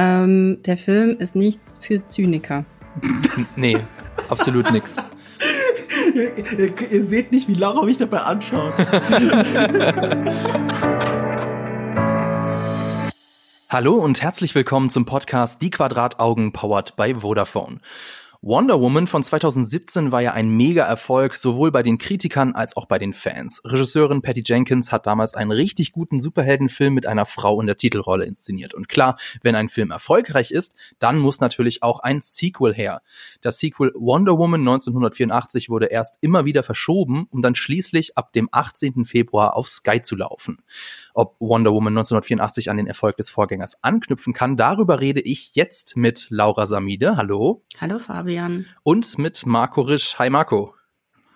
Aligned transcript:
Ähm, 0.00 0.62
der 0.64 0.76
Film 0.76 1.16
ist 1.18 1.34
nichts 1.34 1.84
für 1.84 2.06
Zyniker. 2.06 2.64
nee, 3.56 3.78
absolut 4.28 4.70
nichts. 4.70 5.02
Ihr, 6.14 6.38
ihr, 6.56 6.92
ihr, 6.92 7.04
seht 7.04 7.32
nicht, 7.32 7.48
wie 7.48 7.54
Laura 7.54 7.82
mich 7.82 7.98
dabei 7.98 8.18
anschaut. 8.18 8.74
Hallo 13.68 13.94
und 13.94 14.22
herzlich 14.22 14.54
willkommen 14.54 14.88
zum 14.88 15.04
Podcast 15.04 15.62
Die 15.62 15.70
Quadrataugen 15.70 16.52
powered 16.52 16.94
by 16.94 17.16
Vodafone. 17.16 17.80
Wonder 18.40 18.80
Woman 18.80 19.08
von 19.08 19.24
2017 19.24 20.12
war 20.12 20.20
ja 20.22 20.30
ein 20.32 20.48
Mega-Erfolg, 20.48 21.34
sowohl 21.34 21.72
bei 21.72 21.82
den 21.82 21.98
Kritikern 21.98 22.54
als 22.54 22.76
auch 22.76 22.86
bei 22.86 23.00
den 23.00 23.12
Fans. 23.12 23.60
Regisseurin 23.64 24.22
Patty 24.22 24.44
Jenkins 24.46 24.92
hat 24.92 25.06
damals 25.06 25.34
einen 25.34 25.50
richtig 25.50 25.90
guten 25.90 26.20
Superheldenfilm 26.20 26.94
mit 26.94 27.04
einer 27.04 27.26
Frau 27.26 27.60
in 27.60 27.66
der 27.66 27.78
Titelrolle 27.78 28.26
inszeniert. 28.26 28.74
Und 28.74 28.88
klar, 28.88 29.18
wenn 29.42 29.56
ein 29.56 29.68
Film 29.68 29.90
erfolgreich 29.90 30.52
ist, 30.52 30.76
dann 31.00 31.18
muss 31.18 31.40
natürlich 31.40 31.82
auch 31.82 31.98
ein 31.98 32.20
Sequel 32.22 32.72
her. 32.72 33.02
Das 33.40 33.58
Sequel 33.58 33.90
Wonder 33.96 34.38
Woman 34.38 34.60
1984 34.60 35.68
wurde 35.68 35.86
erst 35.86 36.18
immer 36.20 36.44
wieder 36.44 36.62
verschoben, 36.62 37.26
um 37.30 37.42
dann 37.42 37.56
schließlich 37.56 38.16
ab 38.16 38.32
dem 38.32 38.48
18. 38.52 39.04
Februar 39.04 39.56
auf 39.56 39.68
Sky 39.68 40.00
zu 40.00 40.14
laufen. 40.14 40.62
Ob 41.18 41.34
Wonder 41.40 41.72
Woman 41.72 41.94
1984 41.94 42.70
an 42.70 42.76
den 42.76 42.86
Erfolg 42.86 43.16
des 43.16 43.28
Vorgängers 43.28 43.82
anknüpfen 43.82 44.32
kann, 44.32 44.56
darüber 44.56 45.00
rede 45.00 45.20
ich 45.20 45.56
jetzt 45.56 45.96
mit 45.96 46.28
Laura 46.30 46.64
Samide. 46.64 47.16
Hallo. 47.16 47.64
Hallo 47.80 47.98
Fabian. 47.98 48.66
Und 48.84 49.18
mit 49.18 49.44
Marco 49.44 49.80
Risch. 49.80 50.16
Hi 50.20 50.30
Marco. 50.30 50.76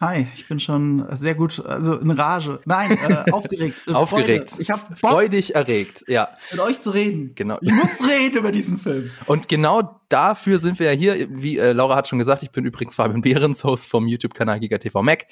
Hi, 0.00 0.28
ich 0.36 0.46
bin 0.46 0.60
schon 0.60 1.04
sehr 1.16 1.34
gut, 1.34 1.66
also 1.66 1.96
in 1.96 2.12
Rage. 2.12 2.60
Nein, 2.64 2.92
äh, 2.92 3.32
aufgeregt. 3.32 3.82
aufgeregt. 3.92 4.50
Freude. 4.50 4.62
Ich 4.62 4.70
habe 4.70 4.96
freudig 4.96 5.56
erregt, 5.56 6.04
ja. 6.06 6.28
Mit 6.52 6.60
euch 6.60 6.80
zu 6.80 6.90
reden. 6.90 7.32
Genau. 7.34 7.58
Ich 7.60 7.72
muss 7.72 8.08
reden 8.08 8.38
über 8.38 8.52
diesen 8.52 8.78
Film. 8.78 9.10
Und 9.26 9.48
genau 9.48 10.00
dafür 10.08 10.60
sind 10.60 10.78
wir 10.78 10.92
ja 10.92 10.96
hier. 10.96 11.28
Wie 11.28 11.58
äh, 11.58 11.72
Laura 11.72 11.96
hat 11.96 12.06
schon 12.06 12.20
gesagt, 12.20 12.44
ich 12.44 12.52
bin 12.52 12.64
übrigens 12.64 12.94
Fabian 12.94 13.20
Behrens, 13.20 13.64
Host 13.64 13.88
vom 13.88 14.06
YouTube-Kanal 14.06 14.60
GigaTV 14.60 15.02
Mac. 15.02 15.26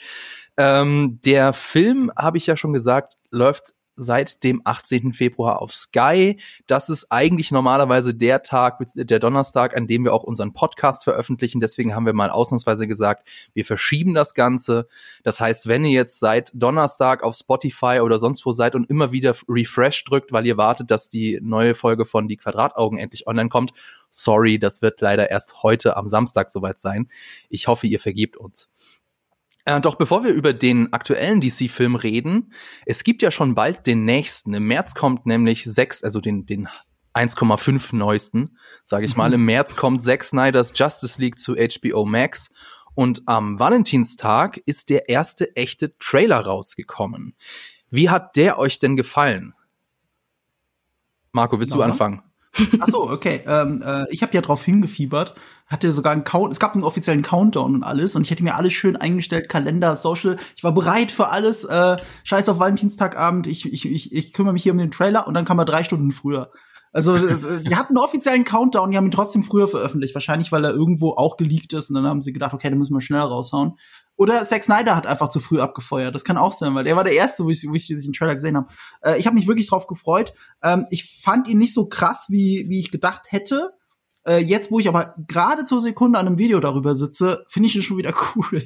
Ähm, 0.56 1.20
der 1.24 1.52
Film, 1.52 2.10
habe 2.16 2.38
ich 2.38 2.46
ja 2.48 2.56
schon 2.56 2.72
gesagt, 2.72 3.14
läuft 3.30 3.74
seit 3.96 4.42
dem 4.44 4.62
18. 4.64 5.12
Februar 5.12 5.60
auf 5.60 5.74
Sky. 5.74 6.38
Das 6.66 6.88
ist 6.88 7.10
eigentlich 7.10 7.50
normalerweise 7.50 8.14
der 8.14 8.42
Tag, 8.42 8.78
der 8.94 9.18
Donnerstag, 9.18 9.76
an 9.76 9.86
dem 9.86 10.04
wir 10.04 10.14
auch 10.14 10.22
unseren 10.22 10.52
Podcast 10.52 11.04
veröffentlichen. 11.04 11.60
Deswegen 11.60 11.94
haben 11.94 12.06
wir 12.06 12.12
mal 12.12 12.30
ausnahmsweise 12.30 12.86
gesagt, 12.86 13.28
wir 13.52 13.64
verschieben 13.64 14.14
das 14.14 14.34
Ganze. 14.34 14.86
Das 15.22 15.40
heißt, 15.40 15.66
wenn 15.66 15.84
ihr 15.84 15.92
jetzt 15.92 16.18
seit 16.18 16.50
Donnerstag 16.54 17.22
auf 17.22 17.36
Spotify 17.36 18.00
oder 18.02 18.18
sonst 18.18 18.44
wo 18.46 18.52
seid 18.52 18.74
und 18.74 18.88
immer 18.88 19.12
wieder 19.12 19.34
Refresh 19.48 20.04
drückt, 20.04 20.32
weil 20.32 20.46
ihr 20.46 20.56
wartet, 20.56 20.90
dass 20.90 21.08
die 21.08 21.38
neue 21.42 21.74
Folge 21.74 22.06
von 22.06 22.28
Die 22.28 22.36
Quadrataugen 22.36 22.98
endlich 22.98 23.26
online 23.26 23.48
kommt, 23.48 23.72
sorry, 24.10 24.58
das 24.58 24.82
wird 24.82 25.00
leider 25.00 25.30
erst 25.30 25.62
heute 25.62 25.96
am 25.96 26.08
Samstag 26.08 26.50
soweit 26.50 26.80
sein. 26.80 27.08
Ich 27.48 27.68
hoffe, 27.68 27.86
ihr 27.86 28.00
vergebt 28.00 28.36
uns. 28.36 28.68
Äh, 29.64 29.80
doch 29.80 29.96
bevor 29.96 30.24
wir 30.24 30.32
über 30.32 30.52
den 30.52 30.92
aktuellen 30.92 31.40
DC-Film 31.40 31.96
reden, 31.96 32.52
es 32.86 33.04
gibt 33.04 33.22
ja 33.22 33.30
schon 33.30 33.54
bald 33.54 33.86
den 33.86 34.04
nächsten. 34.04 34.54
Im 34.54 34.64
März 34.64 34.94
kommt 34.94 35.26
nämlich 35.26 35.64
sechs, 35.64 36.02
also 36.02 36.20
den, 36.20 36.46
den 36.46 36.68
1,5 37.14 37.96
neuesten, 37.96 38.56
sage 38.84 39.06
ich 39.06 39.16
mal. 39.16 39.32
Im 39.32 39.44
März 39.44 39.76
kommt 39.76 40.02
Zack 40.02 40.24
Snyders 40.24 40.72
Justice 40.74 41.20
League 41.20 41.38
zu 41.38 41.56
HBO 41.56 42.04
Max 42.04 42.52
und 42.94 43.22
am 43.26 43.58
Valentinstag 43.58 44.58
ist 44.66 44.90
der 44.90 45.08
erste 45.08 45.56
echte 45.56 45.96
Trailer 45.98 46.40
rausgekommen. 46.40 47.34
Wie 47.90 48.08
hat 48.10 48.36
der 48.36 48.58
euch 48.58 48.78
denn 48.78 48.96
gefallen? 48.96 49.54
Marco, 51.32 51.58
willst 51.58 51.74
du 51.74 51.82
anfangen? 51.82 52.22
Ach 52.80 52.88
so, 52.88 53.08
okay. 53.08 53.42
Ähm, 53.46 53.82
äh, 53.84 54.06
ich 54.10 54.22
habe 54.22 54.32
ja 54.32 54.40
drauf 54.40 54.64
hingefiebert. 54.64 55.34
Hatte 55.70 55.92
sogar 55.92 56.12
einen 56.12 56.24
Count, 56.24 56.52
es 56.52 56.58
gab 56.58 56.74
einen 56.74 56.82
offiziellen 56.82 57.22
Countdown 57.22 57.76
und 57.76 57.84
alles 57.84 58.16
und 58.16 58.22
ich 58.22 58.30
hätte 58.30 58.42
mir 58.42 58.56
alles 58.56 58.72
schön 58.72 58.96
eingestellt, 58.96 59.48
Kalender, 59.48 59.94
Social. 59.94 60.36
Ich 60.56 60.64
war 60.64 60.72
bereit 60.72 61.12
für 61.12 61.28
alles. 61.28 61.64
Äh, 61.64 61.96
Scheiß 62.24 62.48
auf 62.48 62.58
Valentinstagabend. 62.58 63.46
Ich, 63.46 63.72
ich, 63.72 63.86
ich, 63.86 64.12
ich 64.12 64.32
kümmere 64.32 64.52
mich 64.52 64.64
hier 64.64 64.72
um 64.72 64.78
den 64.78 64.90
Trailer 64.90 65.28
und 65.28 65.34
dann 65.34 65.44
kam 65.44 65.60
er 65.60 65.64
drei 65.64 65.84
Stunden 65.84 66.10
früher. 66.10 66.50
Also 66.92 67.14
äh, 67.14 67.62
die 67.62 67.76
hatten 67.76 67.96
einen 67.96 68.04
offiziellen 68.04 68.44
Countdown, 68.44 68.90
die 68.90 68.96
haben 68.96 69.06
ihn 69.06 69.12
trotzdem 69.12 69.44
früher 69.44 69.68
veröffentlicht. 69.68 70.14
Wahrscheinlich, 70.14 70.50
weil 70.50 70.64
er 70.64 70.72
irgendwo 70.72 71.12
auch 71.12 71.36
geleakt 71.36 71.72
ist 71.72 71.88
und 71.88 71.94
dann 71.94 72.04
haben 72.04 72.22
sie 72.22 72.32
gedacht, 72.32 72.52
okay, 72.52 72.68
dann 72.68 72.78
müssen 72.78 72.94
wir 72.94 73.00
schneller 73.00 73.26
raushauen. 73.26 73.78
Oder 74.16 74.44
Zack 74.44 74.64
Snyder 74.64 74.96
hat 74.96 75.06
einfach 75.06 75.30
zu 75.30 75.40
früh 75.40 75.60
abgefeuert. 75.60 76.14
Das 76.14 76.24
kann 76.24 76.36
auch 76.36 76.52
sein, 76.52 76.74
weil 76.74 76.86
er 76.86 76.96
war 76.96 77.04
der 77.04 77.14
Erste, 77.14 77.44
wo 77.44 77.50
ich, 77.50 77.64
wo 77.66 77.74
ich 77.74 77.86
den 77.86 78.12
Trailer 78.12 78.34
gesehen 78.34 78.56
habe. 78.56 78.66
Äh, 79.02 79.18
ich 79.18 79.26
habe 79.26 79.34
mich 79.34 79.46
wirklich 79.46 79.68
drauf 79.68 79.86
gefreut. 79.86 80.34
Ähm, 80.62 80.86
ich 80.90 81.20
fand 81.22 81.48
ihn 81.48 81.58
nicht 81.58 81.74
so 81.74 81.88
krass, 81.88 82.26
wie, 82.28 82.66
wie 82.68 82.80
ich 82.80 82.90
gedacht 82.90 83.30
hätte. 83.30 83.70
Äh, 84.26 84.38
jetzt, 84.38 84.70
wo 84.70 84.78
ich 84.78 84.88
aber 84.88 85.14
gerade 85.28 85.64
zur 85.64 85.80
Sekunde 85.80 86.18
an 86.18 86.26
einem 86.26 86.38
Video 86.38 86.60
darüber 86.60 86.94
sitze, 86.94 87.44
finde 87.48 87.68
ich 87.68 87.76
ihn 87.76 87.82
schon 87.82 87.96
wieder 87.96 88.14
cool. 88.36 88.62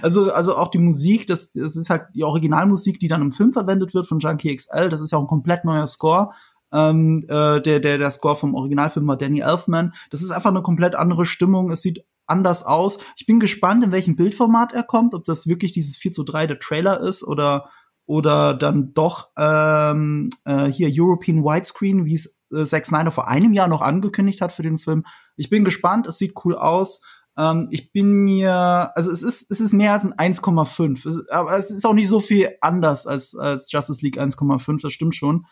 Also, 0.00 0.32
also 0.32 0.56
auch 0.56 0.68
die 0.68 0.78
Musik, 0.78 1.26
das, 1.26 1.52
das 1.52 1.76
ist 1.76 1.90
halt 1.90 2.04
die 2.14 2.24
Originalmusik, 2.24 2.98
die 2.98 3.08
dann 3.08 3.20
im 3.20 3.32
Film 3.32 3.52
verwendet 3.52 3.92
wird 3.92 4.06
von 4.06 4.18
Junkie 4.18 4.54
XL. 4.54 4.88
Das 4.88 5.00
ist 5.00 5.10
ja 5.10 5.18
auch 5.18 5.22
ein 5.22 5.28
komplett 5.28 5.64
neuer 5.64 5.86
Score. 5.86 6.30
Ähm, 6.72 7.24
äh, 7.28 7.60
der, 7.60 7.80
der, 7.80 7.98
der 7.98 8.10
Score 8.10 8.36
vom 8.36 8.54
Originalfilm 8.54 9.06
war 9.06 9.18
Danny 9.18 9.40
Elfman. 9.40 9.92
Das 10.10 10.22
ist 10.22 10.30
einfach 10.30 10.50
eine 10.50 10.62
komplett 10.62 10.94
andere 10.94 11.26
Stimmung. 11.26 11.70
Es 11.70 11.82
sieht 11.82 12.04
anders 12.26 12.64
aus. 12.64 12.98
Ich 13.16 13.26
bin 13.26 13.40
gespannt, 13.40 13.84
in 13.84 13.92
welchem 13.92 14.16
Bildformat 14.16 14.72
er 14.72 14.84
kommt, 14.84 15.14
ob 15.14 15.24
das 15.24 15.48
wirklich 15.48 15.72
dieses 15.72 15.98
4 15.98 16.12
zu 16.12 16.22
3 16.22 16.46
der 16.46 16.58
Trailer 16.58 17.00
ist 17.00 17.24
oder, 17.24 17.68
oder 18.10 18.54
dann 18.54 18.92
doch 18.92 19.30
ähm, 19.36 20.30
äh, 20.44 20.64
hier 20.64 20.90
European 20.90 21.44
Widescreen, 21.44 22.06
wie 22.06 22.14
es 22.14 22.40
äh, 22.52 22.64
Zack 22.64 22.84
Snyder 22.84 23.12
vor 23.12 23.28
einem 23.28 23.52
Jahr 23.52 23.68
noch 23.68 23.82
angekündigt 23.82 24.40
hat 24.40 24.50
für 24.50 24.64
den 24.64 24.78
Film. 24.78 25.06
Ich 25.36 25.48
bin 25.48 25.64
gespannt, 25.64 26.08
es 26.08 26.18
sieht 26.18 26.34
cool 26.44 26.56
aus. 26.56 27.04
Ähm, 27.38 27.68
ich 27.70 27.92
bin 27.92 28.24
mir, 28.24 28.90
also 28.96 29.12
es 29.12 29.22
ist, 29.22 29.52
es 29.52 29.60
ist 29.60 29.72
mehr 29.72 29.92
als 29.92 30.04
ein 30.04 30.34
1,5. 30.34 31.30
Aber 31.30 31.56
es 31.56 31.70
ist 31.70 31.86
auch 31.86 31.94
nicht 31.94 32.08
so 32.08 32.18
viel 32.18 32.48
anders 32.60 33.06
als, 33.06 33.36
als 33.36 33.70
Justice 33.70 34.04
League 34.04 34.18
1,5, 34.18 34.82
das 34.82 34.92
stimmt 34.92 35.14
schon. 35.14 35.46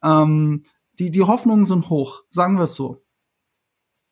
Ähm, 0.00 0.62
die, 1.00 1.10
die 1.10 1.22
Hoffnungen 1.22 1.64
sind 1.64 1.90
hoch, 1.90 2.22
sagen 2.30 2.58
wir 2.58 2.64
es 2.64 2.76
so. 2.76 3.02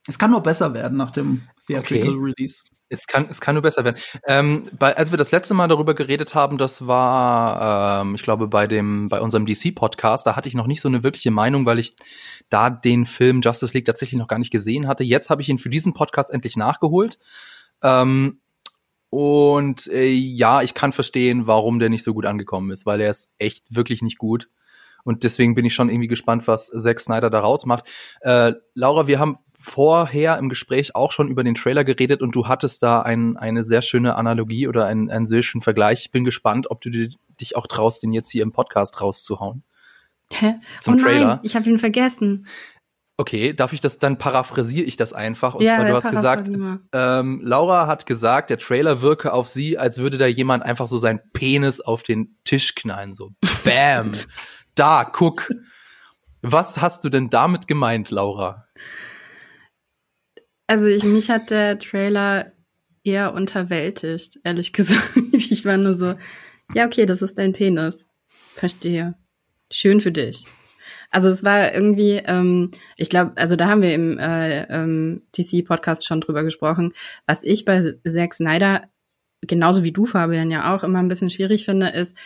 Es 0.09 0.19
kann 0.19 0.33
nur 0.33 0.43
besser 0.43 0.75
werden 0.75 0.99
nach 0.99 1.13
dem 1.13 1.43
Theatrical 1.69 2.17
okay. 2.17 2.33
Release. 2.37 2.65
Es 2.93 3.07
kann, 3.07 3.27
es 3.29 3.41
kann 3.41 3.55
nur 3.55 3.63
besser 3.63 3.85
werden. 3.85 3.97
Ähm, 4.27 4.69
bei, 4.79 4.97
als 4.97 5.11
wir 5.11 5.19
das 5.19 5.33
letzte 5.33 5.55
Mal 5.55 5.69
darüber 5.69 5.95
geredet 5.95 6.35
haben, 6.35 6.59
das 6.59 6.87
war, 6.87 8.03
ähm, 8.03 8.15
ich 8.15 8.23
glaube, 8.23 8.49
bei 8.49 8.67
dem, 8.67 9.09
bei 9.09 9.21
unserem 9.21 9.47
DC-Podcast, 9.47 10.27
da 10.27 10.37
hatte 10.37 10.49
ich 10.49 10.55
noch 10.55 10.67
nicht 10.67 10.81
so 10.81 10.89
eine 10.89 11.03
wirkliche 11.03 11.31
Meinung, 11.31 11.67
weil 11.67 11.79
ich 11.79 11.97
da 12.51 12.71
den 12.71 13.07
Film 13.07 13.41
Justice 13.41 13.75
League 13.75 13.87
tatsächlich 13.87 14.19
noch 14.19 14.29
gar 14.29 14.39
nicht 14.39 14.51
gesehen 14.51 14.89
hatte. 14.89 15.05
Jetzt 15.05 15.31
habe 15.31 15.43
ich 15.43 15.49
ihn 15.49 15.59
für 15.59 15.71
diesen 15.71 15.95
Podcast 15.95 16.31
endlich 16.33 16.57
nachgeholt. 16.57 17.19
Ähm, 17.83 18.41
und 19.11 19.89
äh, 19.89 20.09
ja, 20.09 20.63
ich 20.63 20.73
kann 20.73 20.93
verstehen, 20.93 21.47
warum 21.47 21.79
der 21.79 21.91
nicht 21.91 22.03
so 22.03 22.15
gut 22.15 22.25
angekommen 22.25 22.71
ist, 22.71 22.87
weil 22.87 23.01
er 23.01 23.11
ist 23.11 23.31
echt 23.39 23.75
wirklich 23.75 24.01
nicht 24.01 24.17
gut. 24.17 24.49
Und 25.05 25.25
deswegen 25.25 25.55
bin 25.55 25.65
ich 25.65 25.75
schon 25.75 25.89
irgendwie 25.89 26.09
gespannt, 26.09 26.47
was 26.47 26.69
Zack 26.69 27.01
Snyder 27.01 27.31
da 27.31 27.41
rausmacht. 27.41 27.85
Äh, 28.21 28.55
Laura, 28.75 29.07
wir 29.07 29.19
haben 29.19 29.39
vorher 29.63 30.39
im 30.39 30.49
Gespräch 30.49 30.97
auch 30.97 31.13
schon 31.13 31.29
über 31.29 31.45
den 31.45 31.55
Trailer 31.55 31.85
geredet 31.85 32.21
und 32.21 32.35
du 32.35 32.49
hattest 32.49 32.83
da 32.83 33.03
ein, 33.03 33.37
eine 33.37 33.63
sehr 33.63 33.83
schöne 33.83 34.17
Analogie 34.17 34.67
oder 34.67 34.87
einen, 34.87 35.09
einen 35.11 35.29
sehr 35.29 35.43
schönen 35.43 35.63
Vergleich. 35.63 36.07
Ich 36.07 36.11
bin 36.11 36.25
gespannt, 36.25 36.71
ob 36.71 36.81
du 36.81 36.91
dich 36.91 37.57
auch 37.57 37.67
traust, 37.69 38.03
den 38.03 38.13
jetzt 38.13 38.31
hier 38.31 38.43
im 38.43 38.53
Podcast 38.53 39.01
rauszuhauen. 39.01 39.63
Hä? 40.33 40.55
Zum 40.81 40.95
oh 40.95 40.99
Trailer. 40.99 41.27
Nein, 41.27 41.41
ich 41.43 41.55
habe 41.55 41.71
ihn 41.71 41.79
vergessen. 41.79 42.47
Okay, 43.19 43.53
darf 43.53 43.73
ich 43.73 43.81
das, 43.81 43.99
dann 43.99 44.19
paraphrasiere 44.19 44.85
ich 44.85 44.97
das 44.97 45.13
einfach. 45.13 45.55
Und 45.55 45.63
ja, 45.63 45.85
du 45.85 45.95
hast 45.95 46.11
gesagt, 46.11 46.51
ähm, 46.93 47.41
Laura 47.45 47.87
hat 47.87 48.07
gesagt, 48.07 48.51
der 48.51 48.59
Trailer 48.59 49.01
wirke 49.01 49.33
auf 49.33 49.47
sie, 49.47 49.79
als 49.79 49.99
würde 49.99 50.19
da 50.19 50.27
jemand 50.27 50.65
einfach 50.65 50.89
so 50.89 50.99
sein 50.99 51.21
Penis 51.33 51.81
auf 51.81 52.03
den 52.03 52.37
Tisch 52.45 52.75
knallen, 52.75 53.15
so 53.15 53.31
Bam! 53.65 54.13
Da, 54.75 55.05
guck. 55.05 55.49
Was 56.43 56.81
hast 56.81 57.05
du 57.05 57.09
denn 57.09 57.31
damit 57.31 57.69
gemeint, 57.69 58.11
Laura? 58.11 58.67
Also 60.67 60.87
ich, 60.87 61.05
mich 61.05 61.31
hat 61.31 61.51
der 61.51 61.79
Trailer 61.79 62.53
eher 63.05 63.35
unterwältigt, 63.35 64.39
ehrlich 64.45 64.73
gesagt. 64.73 65.13
Ich 65.33 65.65
war 65.65 65.77
nur 65.77 65.93
so, 65.93 66.15
ja, 66.75 66.87
okay, 66.87 67.07
das 67.07 67.23
ist 67.23 67.39
dein 67.39 67.53
Penis. 67.53 68.09
Verstehe. 68.55 69.15
Schön 69.71 70.01
für 70.01 70.13
dich. 70.13 70.47
Also 71.11 71.29
es 71.29 71.45
war 71.45 71.75
irgendwie, 71.75 72.23
ähm, 72.25 72.71
ich 72.97 73.11
glaube, 73.11 73.33
also 73.37 73.55
da 73.55 73.69
haben 73.69 73.83
wir 73.83 73.95
im 73.95 74.19
äh, 74.19 74.63
ähm, 74.65 75.23
DC-Podcast 75.37 76.07
schon 76.07 76.23
drüber 76.23 76.43
gesprochen. 76.43 76.95
Was 77.27 77.43
ich 77.43 77.67
bei 77.67 77.95
Zack 78.09 78.33
Snyder, 78.33 78.89
genauso 79.43 79.83
wie 79.83 79.93
du, 79.93 80.07
Fabian, 80.07 80.51
ja 80.51 80.75
auch 80.75 80.83
immer 80.83 81.01
ein 81.01 81.09
bisschen 81.09 81.29
schwierig 81.29 81.67
finde, 81.67 81.89
ist, 81.89 82.17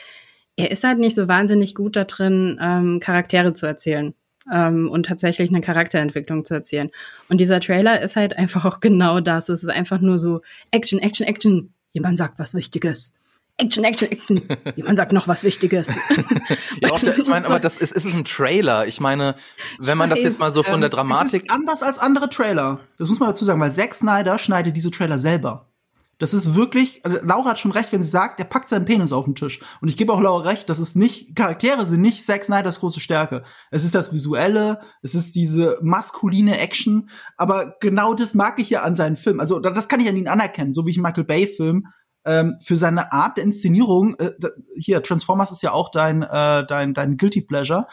er 0.57 0.71
ist 0.71 0.85
halt 0.85 0.99
nicht 0.99 1.15
so 1.15 1.29
wahnsinnig 1.29 1.75
gut 1.75 1.97
da 1.97 2.05
drin, 2.05 2.59
ähm, 2.61 3.01
Charaktere 3.01 3.53
zu 3.53 3.67
erzählen 3.67 4.15
ähm, 4.53 4.91
und 4.91 5.07
tatsächlich 5.07 5.51
eine 5.51 5.61
Charakterentwicklung 5.61 6.45
zu 6.45 6.55
erzählen. 6.55 6.91
Und 7.29 7.39
dieser 7.39 7.61
Trailer 7.61 8.01
ist 8.01 8.17
halt 8.17 8.37
einfach 8.39 8.65
auch 8.65 8.81
genau 8.81 9.21
das. 9.21 9.49
Es 9.49 9.63
ist 9.63 9.69
einfach 9.69 10.01
nur 10.01 10.19
so 10.19 10.41
Action, 10.71 10.99
Action, 10.99 11.27
Action. 11.27 11.73
Jemand 11.93 12.19
sagt 12.19 12.39
was 12.39 12.55
Wichtiges. 12.55 13.15
Action, 13.59 13.85
Action, 13.85 14.11
Action. 14.11 14.43
Jemand 14.77 14.99
sagt 14.99 15.13
noch 15.13 15.29
was 15.29 15.43
Wichtiges. 15.43 15.89
ja, 16.81 16.91
auch 16.91 17.01
der, 17.01 17.19
ich 17.19 17.27
meine, 17.27 17.47
aber 17.47 17.59
das 17.59 17.79
ist, 17.79 17.93
ist 17.93 18.05
es 18.05 18.15
ein 18.15 18.25
Trailer. 18.25 18.87
Ich 18.87 19.01
meine, 19.01 19.35
wenn 19.79 19.97
man 19.97 20.11
das 20.11 20.23
jetzt 20.23 20.39
mal 20.39 20.53
so 20.53 20.63
von 20.63 20.81
der 20.81 20.91
Dramatik. 20.91 21.33
Ähm, 21.33 21.39
es 21.39 21.43
ist 21.45 21.51
anders 21.51 21.83
als 21.83 21.99
andere 21.99 22.29
Trailer. 22.29 22.81
Das 22.99 23.09
muss 23.09 23.19
man 23.19 23.31
dazu 23.31 23.47
sagen, 23.47 23.59
weil 23.61 23.73
Zack 23.73 23.95
Snyder 23.95 24.39
schneidet 24.39 24.77
diese 24.77 24.91
Trailer 24.91 25.19
selber. 25.19 25.66
Das 26.19 26.33
ist 26.33 26.55
wirklich, 26.55 27.05
also 27.05 27.19
Laura 27.23 27.51
hat 27.51 27.59
schon 27.59 27.73
recht, 27.73 27.93
wenn 27.93 28.03
sie 28.03 28.09
sagt, 28.09 28.41
er 28.41 28.47
packt 28.47 28.71
seinen 28.71 28.87
Penis 28.87 29.13
auf 29.13 29.27
den 29.27 29.35
Tisch. 29.35 29.61
Und 29.83 29.89
ich 29.89 29.99
gebe 29.99 30.13
auch 30.13 30.21
Laura 30.21 30.45
recht, 30.45 30.71
das 30.71 30.79
ist 30.79 30.97
nicht, 30.97 31.37
Charaktere 31.37 31.85
sind 31.85 32.01
nicht 32.01 32.25
Zack 32.25 32.45
Snyders 32.45 32.81
große 32.81 33.01
Stärke. 33.01 33.45
Es 33.71 33.85
ist 33.85 33.95
das 33.95 34.13
Visuelle, 34.13 34.81
es 35.03 35.15
ist 35.15 35.35
diese 35.35 35.79
maskuline 35.83 36.59
Action, 36.59 37.11
aber 37.37 37.77
genau 37.81 38.15
das 38.15 38.33
mag 38.33 38.59
ich 38.59 38.71
ja 38.71 38.83
an 38.83 38.95
seinen 38.95 39.17
Filmen. 39.17 39.41
Also 39.41 39.61
das 39.61 39.89
kann 39.89 40.01
ich 40.01 40.09
an 40.09 40.17
ihn 40.17 40.29
anerkennen, 40.29 40.73
so 40.73 40.87
wie 40.87 40.91
ich 40.91 40.99
Michael 40.99 41.25
Bay-Film 41.25 41.87
ähm, 42.25 42.57
für 42.63 42.77
seine 42.77 43.13
Art 43.13 43.37
der 43.37 43.45
Inszenierung, 43.45 44.17
äh, 44.19 44.33
hier, 44.75 45.03
Transformers 45.03 45.53
ist 45.53 45.63
ja 45.63 45.73
auch 45.73 45.91
dein, 45.91 46.23
äh, 46.23 46.67
dein, 46.67 46.95
dein 46.95 47.19
Guilty 47.19 47.43
Pleasure. 47.43 47.89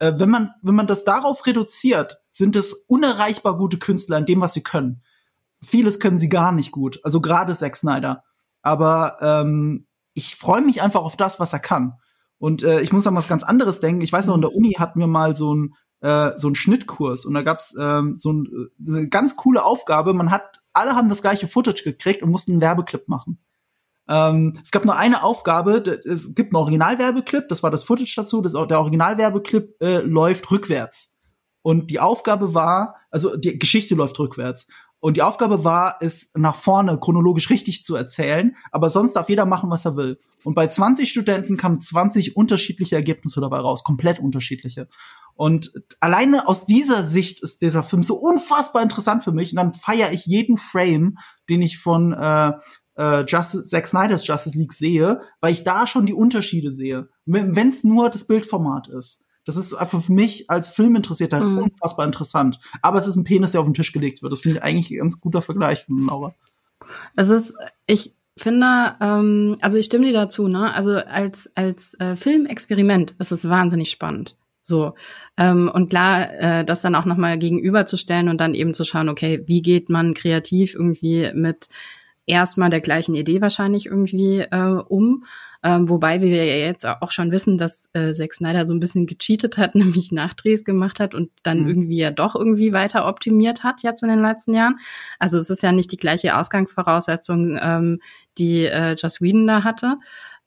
Äh, 0.00 0.14
wenn 0.16 0.30
man, 0.30 0.50
wenn 0.62 0.74
man 0.74 0.88
das 0.88 1.04
darauf 1.04 1.46
reduziert, 1.46 2.18
sind 2.32 2.56
es 2.56 2.72
unerreichbar 2.72 3.56
gute 3.56 3.78
Künstler 3.78 4.18
in 4.18 4.26
dem, 4.26 4.40
was 4.40 4.54
sie 4.54 4.62
können 4.64 5.02
vieles 5.62 6.00
können 6.00 6.18
sie 6.18 6.28
gar 6.28 6.52
nicht 6.52 6.72
gut. 6.72 7.00
Also 7.04 7.20
gerade 7.20 7.54
Zack 7.54 7.76
Snyder. 7.76 8.24
Aber 8.62 9.16
ähm, 9.20 9.86
ich 10.14 10.36
freue 10.36 10.62
mich 10.62 10.82
einfach 10.82 11.02
auf 11.02 11.16
das, 11.16 11.40
was 11.40 11.52
er 11.52 11.58
kann. 11.60 11.94
Und 12.38 12.62
äh, 12.62 12.80
ich 12.80 12.92
muss 12.92 13.06
an 13.06 13.16
was 13.16 13.28
ganz 13.28 13.42
anderes 13.42 13.80
denken. 13.80 14.02
Ich 14.02 14.12
weiß 14.12 14.26
noch, 14.26 14.34
in 14.34 14.40
der 14.40 14.54
Uni 14.54 14.74
hatten 14.78 15.00
wir 15.00 15.06
mal 15.06 15.34
so 15.34 15.54
ein 15.54 15.74
äh, 16.00 16.32
so 16.36 16.48
ein 16.48 16.54
Schnittkurs 16.54 17.24
und 17.24 17.34
da 17.34 17.42
gab's 17.42 17.74
ähm, 17.78 18.16
so 18.18 18.32
ein, 18.32 18.46
äh, 18.46 18.88
eine 18.88 19.08
ganz 19.08 19.36
coole 19.36 19.64
Aufgabe. 19.64 20.14
Man 20.14 20.30
hat 20.30 20.62
alle 20.72 20.94
haben 20.94 21.08
das 21.08 21.22
gleiche 21.22 21.48
Footage 21.48 21.82
gekriegt 21.82 22.22
und 22.22 22.30
mussten 22.30 22.52
einen 22.52 22.60
Werbeclip 22.60 23.08
machen. 23.08 23.38
Ähm, 24.08 24.58
es 24.62 24.70
gab 24.70 24.84
nur 24.84 24.96
eine 24.96 25.22
Aufgabe. 25.22 25.82
Es 26.06 26.34
gibt 26.34 26.54
einen 26.54 26.62
Originalwerbeclip. 26.62 27.48
Das 27.48 27.62
war 27.62 27.70
das 27.70 27.84
Footage 27.84 28.14
dazu. 28.16 28.40
Das, 28.40 28.52
der 28.52 28.78
Originalwerbeclip 28.78 29.76
äh, 29.82 29.98
läuft 29.98 30.50
rückwärts. 30.50 31.18
Und 31.62 31.90
die 31.90 32.00
Aufgabe 32.00 32.54
war, 32.54 32.94
also 33.10 33.36
die 33.36 33.58
Geschichte 33.58 33.94
läuft 33.94 34.18
rückwärts. 34.18 34.68
Und 35.00 35.16
die 35.16 35.22
Aufgabe 35.22 35.64
war, 35.64 35.96
es 36.00 36.32
nach 36.34 36.56
vorne 36.56 36.98
chronologisch 36.98 37.50
richtig 37.50 37.84
zu 37.84 37.94
erzählen, 37.94 38.56
aber 38.72 38.90
sonst 38.90 39.14
darf 39.14 39.28
jeder 39.28 39.46
machen, 39.46 39.70
was 39.70 39.84
er 39.84 39.96
will. 39.96 40.18
Und 40.44 40.54
bei 40.54 40.66
20 40.66 41.10
Studenten 41.10 41.56
kamen 41.56 41.80
20 41.80 42.36
unterschiedliche 42.36 42.96
Ergebnisse 42.96 43.40
dabei 43.40 43.58
raus, 43.58 43.84
komplett 43.84 44.18
unterschiedliche. 44.18 44.88
Und 45.34 45.72
alleine 46.00 46.48
aus 46.48 46.66
dieser 46.66 47.04
Sicht 47.04 47.42
ist 47.42 47.62
dieser 47.62 47.84
Film 47.84 48.02
so 48.02 48.16
unfassbar 48.16 48.82
interessant 48.82 49.22
für 49.22 49.32
mich. 49.32 49.52
Und 49.52 49.56
dann 49.56 49.74
feiere 49.74 50.12
ich 50.12 50.26
jeden 50.26 50.56
Frame, 50.56 51.18
den 51.48 51.62
ich 51.62 51.78
von 51.78 52.12
äh, 52.12 52.52
äh, 52.96 53.24
Justice, 53.24 53.64
Zack 53.64 53.86
Snyder's 53.86 54.26
Justice 54.26 54.58
League 54.58 54.72
sehe, 54.72 55.20
weil 55.40 55.52
ich 55.52 55.62
da 55.62 55.86
schon 55.86 56.06
die 56.06 56.14
Unterschiede 56.14 56.72
sehe. 56.72 57.08
Wenn 57.24 57.68
es 57.68 57.84
nur 57.84 58.10
das 58.10 58.26
Bildformat 58.26 58.88
ist. 58.88 59.24
Das 59.48 59.56
ist 59.56 59.72
einfach 59.72 60.02
für 60.02 60.12
mich 60.12 60.50
als 60.50 60.68
Filminteressierter 60.68 61.42
mhm. 61.42 61.58
unfassbar 61.60 62.04
interessant. 62.04 62.60
Aber 62.82 62.98
es 62.98 63.06
ist 63.06 63.16
ein 63.16 63.24
Penis, 63.24 63.52
der 63.52 63.62
auf 63.62 63.66
den 63.66 63.72
Tisch 63.72 63.92
gelegt 63.92 64.22
wird. 64.22 64.30
Das 64.30 64.40
finde 64.40 64.58
ich 64.58 64.62
eigentlich 64.62 64.90
ein 64.90 64.98
ganz 64.98 65.22
guter 65.22 65.40
Vergleich 65.40 65.86
von 65.86 66.06
Laura. 66.06 66.34
Es 67.16 67.30
ist, 67.30 67.54
ich 67.86 68.12
finde, 68.36 68.96
ähm, 69.00 69.56
also 69.62 69.78
ich 69.78 69.86
stimme 69.86 70.04
dir 70.04 70.12
dazu, 70.12 70.48
ne? 70.48 70.74
Also 70.74 70.96
als, 70.96 71.50
als 71.54 71.94
äh, 71.98 72.14
Filmexperiment 72.14 73.14
ist 73.18 73.32
es 73.32 73.48
wahnsinnig 73.48 73.90
spannend. 73.90 74.36
So. 74.60 74.92
Ähm, 75.38 75.70
und 75.72 75.88
klar, 75.88 76.30
äh, 76.34 76.64
das 76.66 76.82
dann 76.82 76.94
auch 76.94 77.06
nochmal 77.06 77.38
gegenüberzustellen 77.38 78.28
und 78.28 78.42
dann 78.42 78.52
eben 78.52 78.74
zu 78.74 78.84
schauen, 78.84 79.08
okay, 79.08 79.44
wie 79.46 79.62
geht 79.62 79.88
man 79.88 80.12
kreativ 80.12 80.74
irgendwie 80.74 81.30
mit 81.32 81.70
erstmal 82.26 82.68
der 82.68 82.82
gleichen 82.82 83.14
Idee 83.14 83.40
wahrscheinlich 83.40 83.86
irgendwie 83.86 84.40
äh, 84.40 84.82
um 84.88 85.24
ähm, 85.64 85.88
wobei 85.88 86.20
wir 86.20 86.44
ja 86.44 86.66
jetzt 86.66 86.86
auch 86.86 87.10
schon 87.10 87.32
wissen, 87.32 87.58
dass 87.58 87.88
äh, 87.92 88.12
Zack 88.12 88.32
Snyder 88.32 88.64
so 88.64 88.74
ein 88.74 88.80
bisschen 88.80 89.06
gecheatet 89.06 89.58
hat, 89.58 89.74
nämlich 89.74 90.12
Nachdrehs 90.12 90.64
gemacht 90.64 91.00
hat 91.00 91.14
und 91.14 91.30
dann 91.42 91.62
mhm. 91.62 91.68
irgendwie 91.68 91.98
ja 91.98 92.10
doch 92.10 92.36
irgendwie 92.36 92.72
weiter 92.72 93.06
optimiert 93.06 93.64
hat 93.64 93.82
jetzt 93.82 94.02
in 94.02 94.08
den 94.08 94.22
letzten 94.22 94.54
Jahren. 94.54 94.78
Also 95.18 95.36
es 95.36 95.50
ist 95.50 95.62
ja 95.62 95.72
nicht 95.72 95.90
die 95.90 95.96
gleiche 95.96 96.36
Ausgangsvoraussetzung, 96.36 97.58
ähm, 97.60 98.00
die 98.38 98.64
äh, 98.64 98.94
Joss 98.94 99.20
Whedon 99.20 99.46
da 99.46 99.64
hatte. 99.64 99.96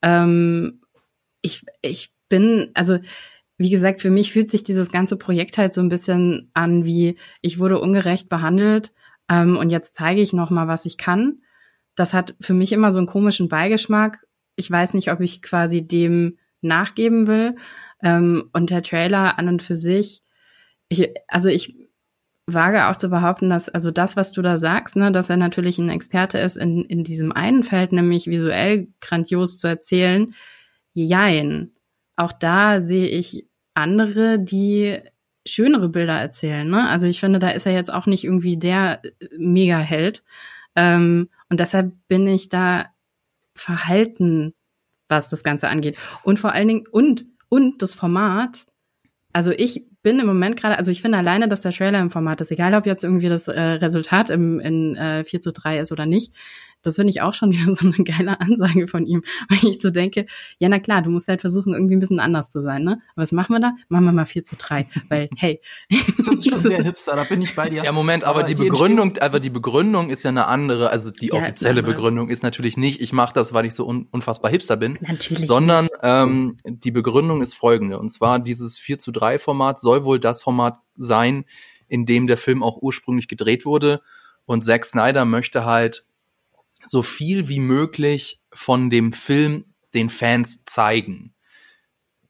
Ähm, 0.01 0.81
ich, 1.41 1.65
ich 1.81 2.11
bin, 2.29 2.71
also 2.73 2.97
wie 3.57 3.69
gesagt, 3.69 4.01
für 4.01 4.09
mich 4.09 4.31
fühlt 4.31 4.49
sich 4.49 4.63
dieses 4.63 4.91
ganze 4.91 5.17
Projekt 5.17 5.57
halt 5.57 5.73
so 5.73 5.81
ein 5.81 5.89
bisschen 5.89 6.49
an 6.53 6.85
wie, 6.85 7.17
ich 7.41 7.59
wurde 7.59 7.79
ungerecht 7.79 8.29
behandelt 8.29 8.93
ähm, 9.29 9.57
und 9.57 9.69
jetzt 9.69 9.95
zeige 9.95 10.21
ich 10.21 10.31
noch 10.31 10.49
mal, 10.49 10.67
was 10.67 10.85
ich 10.85 10.97
kann. 10.97 11.41
Das 11.95 12.13
hat 12.13 12.35
für 12.39 12.53
mich 12.53 12.71
immer 12.71 12.91
so 12.91 12.99
einen 12.99 13.07
komischen 13.07 13.49
Beigeschmack 13.49 14.25
ich 14.55 14.69
weiß 14.69 14.93
nicht, 14.93 15.11
ob 15.11 15.21
ich 15.21 15.41
quasi 15.41 15.85
dem 15.87 16.37
nachgeben 16.61 17.27
will. 17.27 17.55
Ähm, 18.03 18.49
und 18.53 18.69
der 18.69 18.81
Trailer 18.81 19.37
an 19.37 19.47
und 19.47 19.61
für 19.61 19.75
sich, 19.75 20.21
ich, 20.89 21.09
also 21.27 21.49
ich 21.49 21.75
wage 22.47 22.87
auch 22.87 22.95
zu 22.95 23.09
behaupten, 23.09 23.49
dass 23.49 23.69
also 23.69 23.91
das, 23.91 24.15
was 24.15 24.31
du 24.31 24.41
da 24.41 24.57
sagst, 24.57 24.95
ne, 24.95 25.11
dass 25.11 25.29
er 25.29 25.37
natürlich 25.37 25.77
ein 25.77 25.89
Experte 25.89 26.37
ist 26.39 26.57
in, 26.57 26.83
in 26.85 27.03
diesem 27.03 27.31
einen 27.31 27.63
Feld, 27.63 27.91
nämlich 27.91 28.27
visuell 28.27 28.87
grandios 28.99 29.57
zu 29.57 29.67
erzählen, 29.67 30.33
jein. 30.93 31.71
Auch 32.15 32.31
da 32.31 32.79
sehe 32.79 33.07
ich 33.07 33.47
andere, 33.73 34.39
die 34.39 34.99
schönere 35.45 35.89
Bilder 35.89 36.19
erzählen. 36.19 36.69
Ne? 36.69 36.87
Also 36.87 37.07
ich 37.07 37.19
finde, 37.19 37.39
da 37.39 37.49
ist 37.49 37.65
er 37.65 37.73
jetzt 37.73 37.91
auch 37.91 38.05
nicht 38.05 38.23
irgendwie 38.23 38.57
der 38.57 39.01
Mega-Held. 39.37 40.23
Ähm, 40.75 41.29
und 41.49 41.59
deshalb 41.59 41.93
bin 42.07 42.27
ich 42.27 42.49
da 42.49 42.87
Verhalten, 43.55 44.53
was 45.07 45.27
das 45.27 45.43
Ganze 45.43 45.67
angeht. 45.67 45.99
Und 46.23 46.39
vor 46.39 46.53
allen 46.53 46.67
Dingen, 46.67 46.87
und, 46.87 47.25
und 47.49 47.81
das 47.81 47.93
Format. 47.93 48.65
Also 49.33 49.51
ich 49.51 49.85
bin 50.03 50.19
im 50.19 50.25
Moment 50.25 50.59
gerade, 50.59 50.77
also 50.77 50.91
ich 50.91 51.01
finde 51.01 51.17
alleine, 51.17 51.47
dass 51.47 51.61
der 51.61 51.71
Trailer 51.71 51.99
im 51.99 52.09
Format 52.09 52.41
ist, 52.41 52.51
egal 52.51 52.73
ob 52.73 52.85
jetzt 52.85 53.03
irgendwie 53.03 53.29
das 53.29 53.47
äh, 53.47 53.59
Resultat 53.59 54.29
im, 54.29 54.59
in 54.59 54.95
äh, 54.95 55.23
4 55.23 55.41
zu 55.41 55.51
3 55.51 55.79
ist 55.79 55.91
oder 55.91 56.05
nicht, 56.05 56.33
das 56.83 56.95
finde 56.95 57.11
ich 57.11 57.21
auch 57.21 57.33
schon 57.33 57.51
wieder 57.51 57.73
so 57.73 57.85
eine 57.87 58.03
geile 58.03 58.39
Ansage 58.39 58.87
von 58.87 59.05
ihm. 59.05 59.23
Weil 59.49 59.69
ich 59.69 59.81
so 59.81 59.89
denke, 59.89 60.25
ja, 60.59 60.69
na 60.69 60.79
klar, 60.79 61.01
du 61.01 61.09
musst 61.09 61.27
halt 61.27 61.41
versuchen, 61.41 61.73
irgendwie 61.73 61.95
ein 61.95 61.99
bisschen 61.99 62.19
anders 62.19 62.49
zu 62.49 62.61
sein, 62.61 62.83
ne? 62.83 63.01
Aber 63.13 63.23
was 63.23 63.31
machen 63.31 63.53
wir 63.53 63.59
da? 63.59 63.73
Machen 63.89 64.05
wir 64.05 64.11
mal 64.11 64.25
4 64.25 64.43
zu 64.43 64.55
3. 64.55 64.87
Weil, 65.09 65.29
hey. 65.35 65.61
Das 66.17 66.27
ist 66.29 66.49
schon 66.49 66.59
sehr 66.59 66.83
hipster, 66.83 67.15
da 67.15 67.23
bin 67.23 67.41
ich 67.41 67.55
bei 67.55 67.69
dir. 67.69 67.83
Ja, 67.83 67.91
Moment, 67.91 68.23
aber, 68.23 68.39
aber 68.39 68.47
die, 68.47 68.55
die 68.55 68.69
Begründung, 68.69 69.17
aber 69.19 69.39
die 69.39 69.49
Begründung 69.49 70.09
ist 70.09 70.23
ja 70.23 70.29
eine 70.29 70.47
andere. 70.47 70.89
Also 70.89 71.11
die 71.11 71.27
ja, 71.27 71.35
offizielle 71.35 71.83
Begründung 71.83 72.29
ist 72.29 72.43
natürlich 72.43 72.77
nicht, 72.77 73.01
ich 73.01 73.13
mache 73.13 73.33
das, 73.33 73.53
weil 73.53 73.65
ich 73.65 73.73
so 73.73 73.87
un 73.87 74.07
unfassbar 74.11 74.51
hipster 74.51 74.77
bin. 74.77 74.97
Natürlich. 75.01 75.47
Sondern 75.47 75.87
ähm, 76.01 76.57
die 76.65 76.91
Begründung 76.91 77.41
ist 77.41 77.53
folgende. 77.53 77.99
Und 77.99 78.09
zwar 78.09 78.39
dieses 78.39 78.79
4 78.79 78.99
zu 78.99 79.11
3 79.11 79.39
Format 79.39 79.79
soll 79.79 79.90
wohl 80.03 80.19
das 80.19 80.41
Format 80.41 80.79
sein, 80.95 81.45
in 81.87 82.05
dem 82.05 82.27
der 82.27 82.37
Film 82.37 82.63
auch 82.63 82.77
ursprünglich 82.81 83.27
gedreht 83.27 83.65
wurde. 83.65 84.01
Und 84.45 84.63
Zack 84.63 84.85
Snyder 84.85 85.25
möchte 85.25 85.65
halt 85.65 86.05
so 86.85 87.01
viel 87.01 87.47
wie 87.47 87.59
möglich 87.59 88.41
von 88.53 88.89
dem 88.89 89.11
Film 89.11 89.65
den 89.93 90.09
Fans 90.09 90.63
zeigen. 90.65 91.33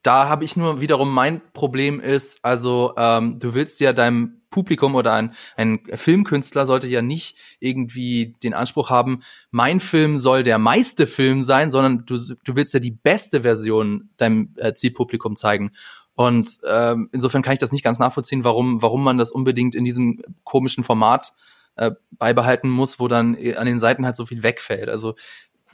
Da 0.04 0.28
habe 0.28 0.44
ich 0.44 0.58
nur 0.58 0.82
wiederum 0.82 1.14
mein 1.14 1.42
Problem 1.54 2.00
ist, 2.00 2.44
also 2.44 2.94
ähm, 2.98 3.38
du 3.40 3.54
willst 3.54 3.80
ja 3.80 3.94
deinem 3.94 4.42
Publikum 4.50 4.96
oder 4.96 5.14
ein, 5.14 5.34
ein 5.56 5.80
Filmkünstler 5.94 6.66
sollte 6.66 6.88
ja 6.88 7.02
nicht 7.02 7.38
irgendwie 7.60 8.36
den 8.44 8.54
Anspruch 8.54 8.90
haben, 8.90 9.22
mein 9.52 9.80
Film 9.80 10.18
soll 10.18 10.44
der 10.44 10.58
meiste 10.58 11.08
Film 11.08 11.42
sein, 11.44 11.72
sondern 11.72 12.06
du, 12.06 12.18
du 12.18 12.56
willst 12.56 12.74
ja 12.74 12.80
die 12.80 12.92
beste 12.92 13.42
Version 13.42 14.10
deinem 14.18 14.54
äh, 14.58 14.74
Zielpublikum 14.74 15.36
zeigen. 15.36 15.72
Und 16.16 16.50
ähm, 16.68 17.10
insofern 17.12 17.42
kann 17.42 17.54
ich 17.54 17.60
das 17.60 17.72
nicht 17.72 17.84
ganz 17.84 18.00
nachvollziehen, 18.00 18.44
warum, 18.44 18.82
warum 18.82 19.04
man 19.04 19.18
das 19.18 19.32
unbedingt 19.32 19.76
in 19.76 19.86
diesem 19.86 20.22
komischen 20.44 20.84
Format 20.84 21.34
äh, 21.76 21.92
beibehalten 22.12 22.70
muss, 22.70 23.00
wo 23.00 23.08
dann 23.08 23.36
äh, 23.36 23.56
an 23.56 23.66
den 23.66 23.80
Seiten 23.80 24.06
halt 24.06 24.16
so 24.16 24.26
viel 24.26 24.44
wegfällt. 24.44 24.90
Also 24.90 25.16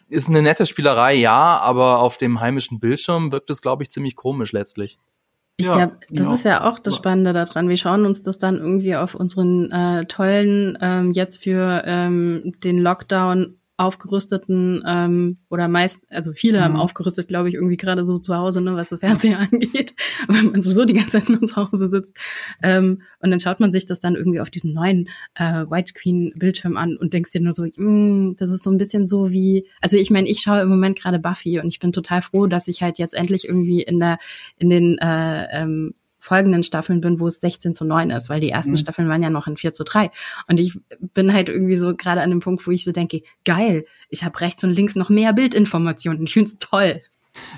ist 0.09 0.29
eine 0.29 0.41
nette 0.41 0.65
Spielerei, 0.65 1.15
ja, 1.15 1.57
aber 1.57 1.99
auf 1.99 2.17
dem 2.17 2.39
heimischen 2.39 2.79
Bildschirm 2.79 3.31
wirkt 3.31 3.49
es, 3.49 3.61
glaube 3.61 3.83
ich, 3.83 3.89
ziemlich 3.89 4.15
komisch 4.15 4.53
letztlich. 4.53 4.99
Ich 5.57 5.65
ja, 5.65 5.73
glaube, 5.73 5.97
das 6.11 6.27
ja. 6.27 6.33
ist 6.33 6.45
ja 6.45 6.69
auch 6.69 6.77
das 6.77 6.95
Spannende 6.95 7.33
daran. 7.33 7.67
Wir 7.67 7.77
schauen 7.77 8.05
uns 8.05 8.21
das 8.21 8.37
dann 8.37 8.57
irgendwie 8.57 8.95
auf 8.95 9.15
unseren 9.15 9.71
äh, 9.71 10.05
tollen, 10.05 10.77
ähm, 10.81 11.11
jetzt 11.13 11.43
für 11.43 11.81
ähm, 11.85 12.53
den 12.63 12.77
Lockdown 12.77 13.57
aufgerüsteten 13.77 14.83
ähm, 14.87 15.37
oder 15.49 15.67
meist, 15.67 16.05
also 16.09 16.33
viele 16.33 16.57
mhm. 16.59 16.63
haben 16.63 16.75
aufgerüstet, 16.75 17.27
glaube 17.27 17.47
ich, 17.47 17.55
irgendwie 17.55 17.77
gerade 17.77 18.05
so 18.07 18.17
zu 18.17 18.35
Hause, 18.35 18.59
ne, 18.59 18.75
was 18.75 18.89
so 18.89 18.97
Fernseher 18.97 19.39
angeht, 19.51 19.93
wenn 20.27 20.51
man 20.51 20.61
sowieso 20.63 20.83
die 20.85 20.95
ganze 20.95 21.19
Zeit 21.19 21.29
nur 21.29 21.41
zu 21.43 21.55
Hause 21.55 21.87
sitzt. 21.87 22.17
Ähm, 22.63 23.03
und 23.19 23.29
dann 23.29 23.39
schaut 23.39 23.59
man 23.59 23.71
sich 23.71 23.85
das 23.85 23.99
dann 23.99 24.15
irgendwie 24.15 24.39
auf 24.39 24.49
diesem 24.49 24.73
neuen 24.73 25.09
äh, 25.35 25.65
Widescreen-Bildschirm 25.65 26.75
an 26.75 26.97
und 26.97 27.13
denkst 27.13 27.31
dir 27.31 27.41
nur 27.41 27.53
so, 27.53 27.63
mm, 27.63 28.35
das 28.37 28.49
ist 28.49 28.63
so 28.63 28.71
ein 28.71 28.79
bisschen 28.79 29.05
so 29.05 29.31
wie, 29.31 29.67
also 29.79 29.95
ich 29.95 30.09
meine, 30.09 30.27
ich 30.27 30.39
schaue 30.39 30.61
im 30.61 30.69
Moment 30.69 30.99
gerade 30.99 31.19
Buffy 31.19 31.59
und 31.59 31.67
ich 31.67 31.79
bin 31.79 31.93
total 31.93 32.23
froh, 32.23 32.47
dass 32.47 32.67
ich 32.67 32.81
halt 32.81 32.97
jetzt 32.97 33.13
endlich 33.13 33.47
irgendwie 33.47 33.83
in 33.83 33.99
der, 33.99 34.17
in 34.57 34.71
den 34.71 34.97
äh, 34.97 35.61
ähm, 35.61 35.93
folgenden 36.27 36.63
Staffeln 36.63 37.01
bin, 37.01 37.19
wo 37.19 37.27
es 37.27 37.39
16 37.39 37.73
zu 37.73 37.85
9 37.85 38.09
ist, 38.11 38.29
weil 38.29 38.39
die 38.39 38.49
ersten 38.49 38.73
mhm. 38.73 38.77
Staffeln 38.77 39.09
waren 39.09 39.23
ja 39.23 39.29
noch 39.29 39.47
in 39.47 39.57
4 39.57 39.73
zu 39.73 39.83
3. 39.83 40.11
Und 40.47 40.59
ich 40.59 40.77
bin 41.13 41.33
halt 41.33 41.49
irgendwie 41.49 41.77
so 41.77 41.95
gerade 41.95 42.21
an 42.21 42.29
dem 42.29 42.41
Punkt, 42.41 42.65
wo 42.67 42.71
ich 42.71 42.83
so 42.83 42.91
denke, 42.91 43.21
geil, 43.45 43.85
ich 44.09 44.23
habe 44.23 44.39
rechts 44.41 44.63
und 44.63 44.71
links 44.71 44.95
noch 44.95 45.09
mehr 45.09 45.33
Bildinformationen. 45.33 46.23
Ich 46.25 46.33
find's 46.33 46.57
toll. 46.59 47.01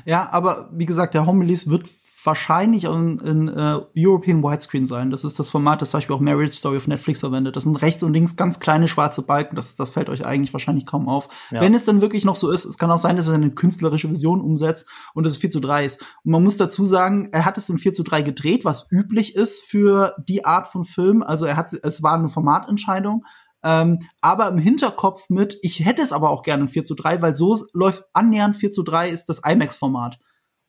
Ja, 0.05 0.29
aber 0.31 0.69
wie 0.71 0.85
gesagt, 0.85 1.13
der 1.13 1.27
Release 1.27 1.69
wird 1.69 1.88
wahrscheinlich 2.23 2.85
in, 2.85 3.17
in 3.19 3.49
uh, 3.49 3.85
European 3.95 4.43
Widescreen 4.43 4.88
sein. 4.88 5.09
Das 5.09 5.23
ist 5.23 5.39
das 5.39 5.49
Format, 5.49 5.81
das 5.81 5.91
zum 5.91 5.99
Beispiel 5.99 6.15
auch 6.15 6.19
Marriage 6.19 6.55
Story 6.55 6.77
auf 6.77 6.88
Netflix 6.88 7.19
verwendet. 7.21 7.55
Das 7.55 7.63
sind 7.63 7.75
rechts 7.77 8.03
und 8.03 8.13
links 8.13 8.35
ganz 8.35 8.59
kleine 8.59 8.88
schwarze 8.88 9.21
Balken. 9.21 9.55
Das, 9.55 9.75
das 9.75 9.89
fällt 9.89 10.09
euch 10.09 10.25
eigentlich 10.25 10.53
wahrscheinlich 10.53 10.85
kaum 10.85 11.07
auf. 11.07 11.29
Ja. 11.51 11.61
Wenn 11.61 11.73
es 11.73 11.85
dann 11.85 12.01
wirklich 12.01 12.25
noch 12.25 12.35
so 12.35 12.51
ist, 12.51 12.65
es 12.65 12.77
kann 12.77 12.91
auch 12.91 12.97
sein, 12.97 13.15
dass 13.15 13.27
er 13.27 13.35
eine 13.35 13.51
künstlerische 13.51 14.09
Vision 14.09 14.41
umsetzt 14.41 14.88
und 15.13 15.25
es 15.25 15.38
4 15.38 15.49
zu 15.49 15.59
3 15.59 15.85
ist. 15.85 16.01
Und 16.23 16.31
man 16.31 16.43
muss 16.43 16.57
dazu 16.57 16.83
sagen, 16.83 17.29
er 17.31 17.45
hat 17.45 17.57
es 17.57 17.69
in 17.69 17.77
4 17.77 17.93
zu 17.93 18.03
3 18.03 18.21
gedreht, 18.21 18.65
was 18.65 18.91
üblich 18.91 19.35
ist 19.35 19.63
für 19.63 20.15
die 20.27 20.45
Art 20.45 20.67
von 20.67 20.85
Film. 20.85 21.23
Also 21.23 21.45
er 21.45 21.57
hat, 21.57 21.73
es 21.73 22.03
war 22.03 22.15
eine 22.15 22.29
Formatentscheidung. 22.29 23.25
Ähm, 23.61 23.99
aber 24.21 24.47
im 24.49 24.57
Hinterkopf 24.57 25.29
mit, 25.29 25.57
ich 25.61 25.85
hätte 25.85 26.01
es 26.01 26.13
aber 26.13 26.29
auch 26.29 26.43
gerne 26.43 26.63
in 26.63 26.69
4 26.69 26.83
zu 26.83 26.95
3, 26.95 27.21
weil 27.21 27.35
so 27.35 27.65
läuft 27.73 28.05
annähernd 28.13 28.55
4 28.55 28.71
zu 28.71 28.83
3 28.83 29.09
ist 29.09 29.25
das 29.25 29.41
IMAX-Format. 29.45 30.17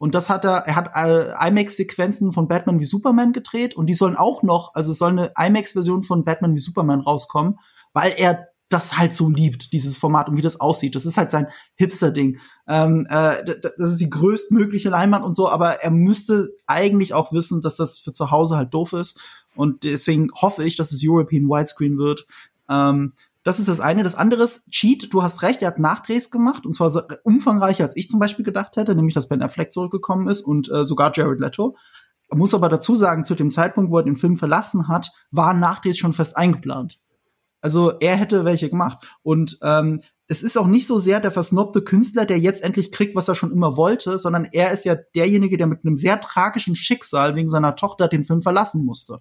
Und 0.01 0.15
das 0.15 0.31
hat 0.31 0.47
er, 0.47 0.67
er 0.67 0.77
hat 0.77 0.93
äh, 0.95 1.49
IMAX-Sequenzen 1.49 2.33
von 2.33 2.49
Batman 2.49 2.81
wie 2.81 2.87
Superman 2.87 3.35
gedreht 3.35 3.77
und 3.77 3.85
die 3.85 3.93
sollen 3.93 4.17
auch 4.17 4.43
noch, 4.43 4.75
also 4.75 4.93
es 4.93 4.99
soll 4.99 5.11
eine 5.11 5.33
IMAX-Version 5.37 6.05
von 6.05 6.25
Batman 6.25 6.55
wie 6.55 6.59
Superman 6.59 7.01
rauskommen, 7.01 7.59
weil 7.93 8.15
er 8.17 8.49
das 8.71 8.97
halt 8.97 9.15
so 9.15 9.29
liebt, 9.29 9.75
dieses 9.75 9.99
Format 9.99 10.31
und 10.31 10.39
wie 10.39 10.43
das 10.43 10.59
aussieht. 10.59 10.95
Das 10.95 11.05
ist 11.05 11.19
halt 11.19 11.31
sein 11.31 11.49
Hipster-Ding. 11.75 12.39
Ähm, 12.67 13.07
äh, 13.11 13.45
das 13.45 13.91
ist 13.91 14.01
die 14.01 14.09
größtmögliche 14.09 14.89
Leinwand 14.89 15.23
und 15.23 15.35
so, 15.35 15.51
aber 15.51 15.83
er 15.83 15.91
müsste 15.91 16.49
eigentlich 16.67 17.13
auch 17.13 17.31
wissen, 17.31 17.61
dass 17.61 17.77
das 17.77 17.99
für 17.99 18.15
zu 18.15 18.31
Hause 18.31 18.57
halt 18.57 18.73
doof 18.73 18.95
ist. 18.95 19.21
Und 19.55 19.85
deswegen 19.85 20.31
hoffe 20.33 20.65
ich, 20.65 20.77
dass 20.77 20.93
es 20.93 21.03
European 21.05 21.47
Widescreen 21.47 21.99
wird. 21.99 22.27
Ähm, 22.71 23.13
das 23.43 23.59
ist 23.59 23.69
das 23.69 23.81
eine. 23.81 24.03
Das 24.03 24.15
andere 24.15 24.43
ist, 24.43 24.71
Cheat, 24.71 25.13
du 25.13 25.23
hast 25.23 25.43
recht, 25.43 25.63
er 25.63 25.69
hat 25.69 25.79
Nachdrehs 25.79 26.31
gemacht 26.31 26.67
und 26.67 26.75
zwar 26.75 27.07
umfangreicher, 27.25 27.85
als 27.85 27.97
ich 27.97 28.09
zum 28.09 28.21
Beispiel 28.21 28.45
gedacht 28.45 28.77
hätte, 28.77 28.95
nämlich 28.95 29.15
dass 29.15 29.29
Ben 29.29 29.43
Affleck 29.43 29.73
zurückgekommen 29.73 30.29
ist 30.29 30.43
und 30.43 30.71
äh, 30.71 30.85
sogar 30.85 31.13
Jared 31.15 31.41
Leto. 31.41 31.77
Er 32.29 32.37
muss 32.37 32.55
aber 32.55 32.69
dazu 32.69 32.95
sagen, 32.95 33.25
zu 33.25 33.35
dem 33.35 33.51
Zeitpunkt, 33.51 33.91
wo 33.91 33.99
er 33.99 34.05
den 34.05 34.17
Film 34.17 34.37
verlassen 34.37 34.89
hat, 34.89 35.11
waren 35.31 35.59
Nachdrehs 35.59 35.99
schon 35.99 36.13
fest 36.13 36.37
eingeplant. 36.37 37.01
Also 37.61 37.99
er 37.99 38.17
hätte 38.17 38.45
welche 38.45 38.71
gemacht. 38.71 39.05
Und 39.23 39.59
ähm, 39.63 40.01
es 40.29 40.43
ist 40.43 40.57
auch 40.57 40.69
nicht 40.69 40.87
so 40.87 40.99
sehr 40.99 41.19
der 41.21 41.33
versnobte 41.33 41.83
Künstler, 41.83 42.25
der 42.25 42.39
jetzt 42.39 42.63
endlich 42.63 42.93
kriegt, 42.93 43.17
was 43.17 43.27
er 43.27 43.35
schon 43.35 43.53
immer 43.53 43.77
wollte, 43.77 44.19
sondern 44.19 44.45
er 44.53 44.73
ist 44.73 44.85
ja 44.85 44.95
derjenige, 44.95 45.57
der 45.57 45.67
mit 45.67 45.85
einem 45.85 45.97
sehr 45.97 46.21
tragischen 46.21 46.77
Schicksal 46.77 47.35
wegen 47.35 47.49
seiner 47.49 47.75
Tochter 47.75 48.07
den 48.07 48.25
Film 48.25 48.43
verlassen 48.43 48.85
musste. 48.85 49.21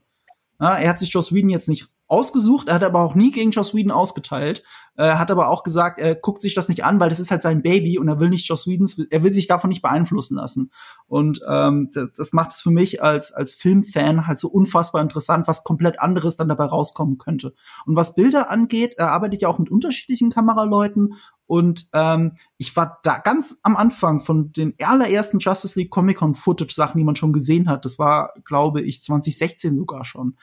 Ja, 0.60 0.76
er 0.76 0.90
hat 0.90 1.00
sich 1.00 1.12
Joss 1.12 1.34
Whedon 1.34 1.50
jetzt 1.50 1.68
nicht 1.68 1.90
ausgesucht, 2.10 2.68
er 2.68 2.76
hat 2.76 2.84
aber 2.84 3.02
auch 3.02 3.14
nie 3.14 3.32
gegen 3.32 3.52
Joss 3.52 3.76
Whedon 3.76 3.92
ausgeteilt, 3.92 4.64
äh, 4.98 5.14
hat 5.14 5.30
aber 5.30 5.48
auch 5.48 5.62
gesagt, 5.64 6.02
er 6.02 6.16
guckt 6.16 6.42
sich 6.42 6.56
das 6.56 6.68
nicht 6.68 6.84
an, 6.84 7.00
weil 7.00 7.10
das 7.10 7.20
ist 7.20 7.30
halt 7.30 7.44
sein 7.44 7.62
Baby 7.62 8.00
und 8.00 8.08
er 8.08 8.20
will 8.20 8.30
nicht 8.30 8.48
Joss 8.48 8.68
Whedons, 8.68 8.98
er 8.98 9.24
will 9.24 9.34
sich 9.34 9.46
davon 9.48 9.70
nicht 9.70 9.84
beeinflussen 9.84 10.36
lassen. 10.36 10.72
Und 11.06 11.42
ähm, 11.48 11.92
das, 11.94 12.10
das 12.14 12.34
macht 12.34 12.52
es 12.52 12.62
für 12.62 12.72
mich 12.72 13.04
als, 13.04 13.32
als 13.32 13.54
Filmfan 13.54 14.26
halt 14.26 14.40
so 14.40 14.50
unfassbar 14.50 15.02
interessant, 15.02 15.48
was 15.48 15.64
komplett 15.64 16.00
anderes 16.00 16.36
dann 16.36 16.50
dabei 16.50 16.66
rauskommen 16.66 17.20
könnte. 17.20 17.54
Und 17.86 17.96
was 17.96 18.16
Bilder 18.16 18.50
angeht, 18.50 18.96
er 18.98 19.12
arbeitet 19.12 19.44
ja 19.44 19.48
auch 19.48 19.60
mit 19.60 19.70
unterschiedlichen 19.70 20.32
Kameraleuten 20.32 21.14
und 21.46 21.90
ähm, 21.94 22.34
ich 22.58 22.76
war 22.76 23.00
da 23.04 23.18
ganz 23.18 23.58
am 23.64 23.76
Anfang 23.76 24.20
von 24.20 24.52
den 24.52 24.76
allerersten 24.84 25.40
Justice 25.40 25.78
League 25.80 25.90
Comic 25.90 26.18
Con 26.18 26.36
Footage 26.36 26.74
Sachen, 26.74 27.00
die 27.00 27.04
man 27.04 27.16
schon 27.16 27.34
gesehen 27.34 27.70
hat. 27.70 27.86
Das 27.86 27.98
war, 27.98 28.34
glaube 28.46 28.82
ich, 28.82 29.04
2016 29.04 29.76
sogar 29.76 30.06
schon 30.06 30.38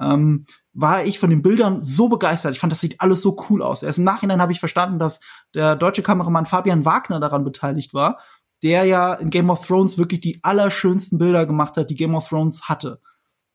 ähm, 0.00 0.44
war 0.72 1.04
ich 1.04 1.18
von 1.18 1.30
den 1.30 1.42
Bildern 1.42 1.82
so 1.82 2.08
begeistert. 2.08 2.54
Ich 2.54 2.60
fand, 2.60 2.72
das 2.72 2.80
sieht 2.80 3.00
alles 3.00 3.22
so 3.22 3.44
cool 3.48 3.62
aus. 3.62 3.82
Erst 3.82 3.98
im 3.98 4.04
Nachhinein 4.04 4.40
habe 4.40 4.52
ich 4.52 4.60
verstanden, 4.60 4.98
dass 4.98 5.20
der 5.54 5.76
deutsche 5.76 6.02
Kameramann 6.02 6.46
Fabian 6.46 6.84
Wagner 6.84 7.18
daran 7.18 7.44
beteiligt 7.44 7.92
war, 7.92 8.20
der 8.62 8.84
ja 8.84 9.14
in 9.14 9.30
Game 9.30 9.50
of 9.50 9.66
Thrones 9.66 9.98
wirklich 9.98 10.20
die 10.20 10.40
allerschönsten 10.42 11.18
Bilder 11.18 11.46
gemacht 11.46 11.76
hat, 11.76 11.90
die 11.90 11.96
Game 11.96 12.14
of 12.14 12.28
Thrones 12.28 12.68
hatte. 12.68 13.00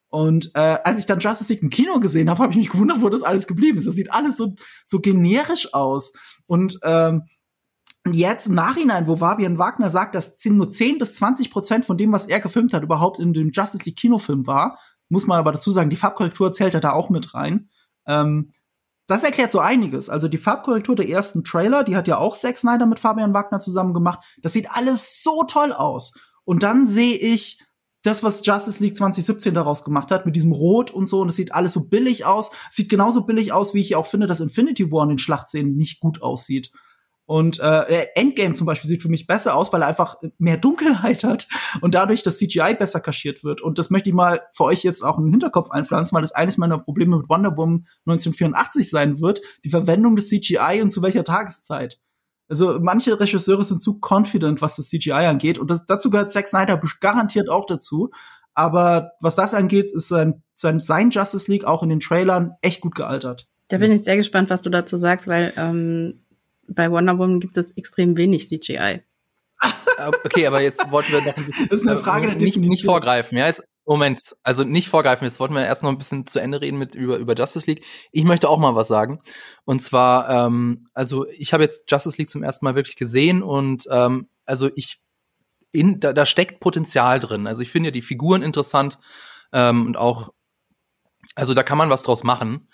Und 0.09 0.51
äh, 0.55 0.77
als 0.83 0.99
ich 0.99 1.05
dann 1.05 1.19
Justice 1.19 1.51
League 1.51 1.61
im 1.61 1.69
Kino 1.69 1.99
gesehen 1.99 2.29
habe, 2.29 2.41
habe 2.41 2.51
ich 2.51 2.57
mich 2.57 2.69
gewundert, 2.69 3.01
wo 3.01 3.09
das 3.09 3.23
alles 3.23 3.47
geblieben 3.47 3.77
ist. 3.77 3.87
Das 3.87 3.95
sieht 3.95 4.13
alles 4.13 4.37
so, 4.37 4.55
so 4.83 4.99
generisch 4.99 5.73
aus. 5.73 6.13
Und 6.47 6.79
ähm, 6.83 7.23
jetzt 8.11 8.47
im 8.47 8.55
Nachhinein, 8.55 9.07
wo 9.07 9.17
Fabian 9.17 9.57
Wagner 9.57 9.89
sagt, 9.89 10.15
dass 10.15 10.43
nur 10.45 10.69
10 10.69 10.99
bis 10.99 11.15
20 11.15 11.51
Prozent 11.51 11.85
von 11.85 11.97
dem, 11.97 12.11
was 12.11 12.27
er 12.27 12.39
gefilmt 12.39 12.73
hat, 12.73 12.83
überhaupt 12.83 13.19
in 13.19 13.33
dem 13.33 13.51
Justice 13.51 13.83
League 13.83 13.97
Kinofilm 13.97 14.47
war, 14.47 14.79
muss 15.09 15.27
man 15.27 15.39
aber 15.39 15.51
dazu 15.51 15.71
sagen, 15.71 15.89
die 15.89 15.95
Farbkorrektur 15.95 16.53
zählt 16.53 16.73
ja 16.73 16.79
da 16.79 16.91
auch 16.91 17.09
mit 17.09 17.33
rein. 17.33 17.69
Ähm, 18.07 18.51
das 19.07 19.23
erklärt 19.23 19.51
so 19.51 19.59
einiges. 19.59 20.09
Also 20.09 20.27
die 20.27 20.37
Farbkorrektur 20.37 20.95
der 20.95 21.09
ersten 21.09 21.43
Trailer, 21.43 21.83
die 21.83 21.95
hat 21.95 22.07
ja 22.07 22.17
auch 22.17 22.35
Zack 22.35 22.57
Snyder 22.57 22.85
mit 22.85 22.99
Fabian 22.99 23.33
Wagner 23.33 23.59
zusammen 23.59 23.93
gemacht. 23.93 24.19
Das 24.41 24.53
sieht 24.53 24.71
alles 24.71 25.21
so 25.21 25.43
toll 25.43 25.73
aus. 25.73 26.13
Und 26.43 26.63
dann 26.63 26.87
sehe 26.87 27.15
ich 27.17 27.63
das, 28.01 28.23
was 28.23 28.45
Justice 28.45 28.81
League 28.81 28.97
2017 28.97 29.53
daraus 29.53 29.83
gemacht 29.83 30.11
hat, 30.11 30.25
mit 30.25 30.35
diesem 30.35 30.51
Rot 30.51 30.91
und 30.91 31.07
so, 31.07 31.21
und 31.21 31.29
es 31.29 31.35
sieht 31.35 31.53
alles 31.53 31.73
so 31.73 31.87
billig 31.87 32.25
aus. 32.25 32.51
Sieht 32.69 32.89
genauso 32.89 33.25
billig 33.25 33.51
aus, 33.51 33.73
wie 33.73 33.81
ich 33.81 33.95
auch 33.95 34.07
finde, 34.07 34.27
dass 34.27 34.41
Infinity 34.41 34.91
War 34.91 35.03
in 35.03 35.09
den 35.09 35.17
Schlachtszenen 35.17 35.75
nicht 35.75 35.99
gut 35.99 36.21
aussieht. 36.21 36.71
Und 37.27 37.59
äh, 37.59 38.07
Endgame 38.13 38.53
zum 38.53 38.67
Beispiel 38.67 38.87
sieht 38.87 39.01
für 39.01 39.09
mich 39.09 39.25
besser 39.25 39.55
aus, 39.55 39.73
weil 39.73 39.81
er 39.81 39.87
einfach 39.87 40.17
mehr 40.37 40.57
Dunkelheit 40.57 41.23
hat 41.23 41.47
und 41.81 41.95
dadurch 41.95 42.21
das 42.21 42.37
CGI 42.37 42.75
besser 42.77 42.99
kaschiert 42.99 43.43
wird. 43.43 43.61
Und 43.61 43.79
das 43.79 43.89
möchte 43.89 44.09
ich 44.09 44.15
mal 44.15 44.41
für 44.53 44.65
euch 44.65 44.83
jetzt 44.83 45.01
auch 45.01 45.17
in 45.17 45.25
den 45.25 45.31
Hinterkopf 45.31 45.71
einpflanzen, 45.71 46.15
weil 46.15 46.21
das 46.21 46.33
eines 46.33 46.57
meiner 46.57 46.77
Probleme 46.77 47.17
mit 47.17 47.29
Wonder 47.29 47.57
Woman 47.57 47.87
1984 48.05 48.89
sein 48.89 49.19
wird, 49.19 49.41
die 49.63 49.69
Verwendung 49.69 50.15
des 50.15 50.29
CGI 50.29 50.81
und 50.83 50.91
zu 50.91 51.01
welcher 51.01 51.23
Tageszeit. 51.23 51.99
Also 52.47 52.77
manche 52.79 53.19
Regisseure 53.19 53.63
sind 53.63 53.81
zu 53.81 53.99
confident, 53.99 54.61
was 54.61 54.75
das 54.75 54.89
CGI 54.89 55.11
angeht. 55.11 55.57
Und 55.57 55.71
das, 55.71 55.85
dazu 55.87 56.11
gehört 56.11 56.31
Zack 56.31 56.47
Snyder 56.47 56.79
garantiert 56.99 57.49
auch 57.49 57.65
dazu. 57.65 58.11
Aber 58.53 59.13
was 59.19 59.35
das 59.35 59.53
angeht, 59.53 59.91
ist 59.91 60.07
sein, 60.07 60.43
sein, 60.53 60.79
sein 60.79 61.09
Justice 61.09 61.51
League 61.51 61.65
auch 61.65 61.81
in 61.81 61.89
den 61.89 61.99
Trailern 61.99 62.53
echt 62.61 62.81
gut 62.81 62.95
gealtert. 62.95 63.47
Da 63.67 63.79
bin 63.79 63.91
ich 63.91 64.03
sehr 64.03 64.15
gespannt, 64.15 64.51
was 64.51 64.61
du 64.61 64.69
dazu 64.69 64.97
sagst, 64.97 65.27
weil 65.27 65.51
ähm, 65.57 66.24
bei 66.67 66.91
Wonder 66.91 67.17
Woman 67.17 67.39
gibt 67.39 67.57
es 67.57 67.71
extrem 67.73 68.17
wenig 68.17 68.47
CGI. 68.47 69.01
Äh, 69.97 70.11
okay, 70.23 70.47
aber 70.47 70.61
jetzt 70.61 70.91
wollten 70.91 71.13
wir 71.13 71.21
noch 71.21 71.37
ein 71.37 71.45
bisschen. 71.45 71.67
Das 71.69 71.81
ist 71.81 71.87
eine 71.87 71.97
Frage 71.97 72.27
der 72.27 72.35
nicht, 72.37 72.57
nicht 72.57 72.85
vorgreifen. 72.85 73.37
Ja, 73.37 73.47
jetzt, 73.47 73.63
Moment, 73.85 74.35
also 74.43 74.63
nicht 74.63 74.89
vorgreifen. 74.89 75.25
Jetzt 75.25 75.39
wollten 75.39 75.53
wir 75.53 75.65
erst 75.65 75.83
noch 75.83 75.89
ein 75.89 75.97
bisschen 75.97 76.25
zu 76.27 76.39
Ende 76.39 76.61
reden 76.61 76.77
mit 76.77 76.95
über 76.95 77.17
über 77.17 77.35
Justice 77.35 77.69
League. 77.69 77.85
Ich 78.11 78.23
möchte 78.23 78.49
auch 78.49 78.59
mal 78.59 78.75
was 78.75 78.87
sagen. 78.87 79.21
Und 79.63 79.81
zwar, 79.81 80.29
ähm, 80.29 80.89
also 80.93 81.27
ich 81.29 81.53
habe 81.53 81.63
jetzt 81.63 81.89
Justice 81.89 82.17
League 82.17 82.29
zum 82.29 82.43
ersten 82.43 82.65
Mal 82.65 82.75
wirklich 82.75 82.95
gesehen 82.95 83.43
und 83.43 83.85
ähm, 83.89 84.27
also 84.45 84.69
ich 84.75 84.99
in, 85.71 85.99
da, 85.99 86.13
da 86.13 86.25
steckt 86.25 86.61
Potenzial 86.61 87.19
drin. 87.19 87.47
Also 87.47 87.61
ich 87.61 87.69
finde 87.69 87.87
ja 87.87 87.91
die 87.91 88.01
Figuren 88.01 88.41
interessant 88.41 88.97
ähm, 89.51 89.85
und 89.87 89.97
auch, 89.97 90.33
also 91.35 91.53
da 91.53 91.63
kann 91.63 91.77
man 91.77 91.89
was 91.89 92.03
draus 92.03 92.23
machen. 92.23 92.69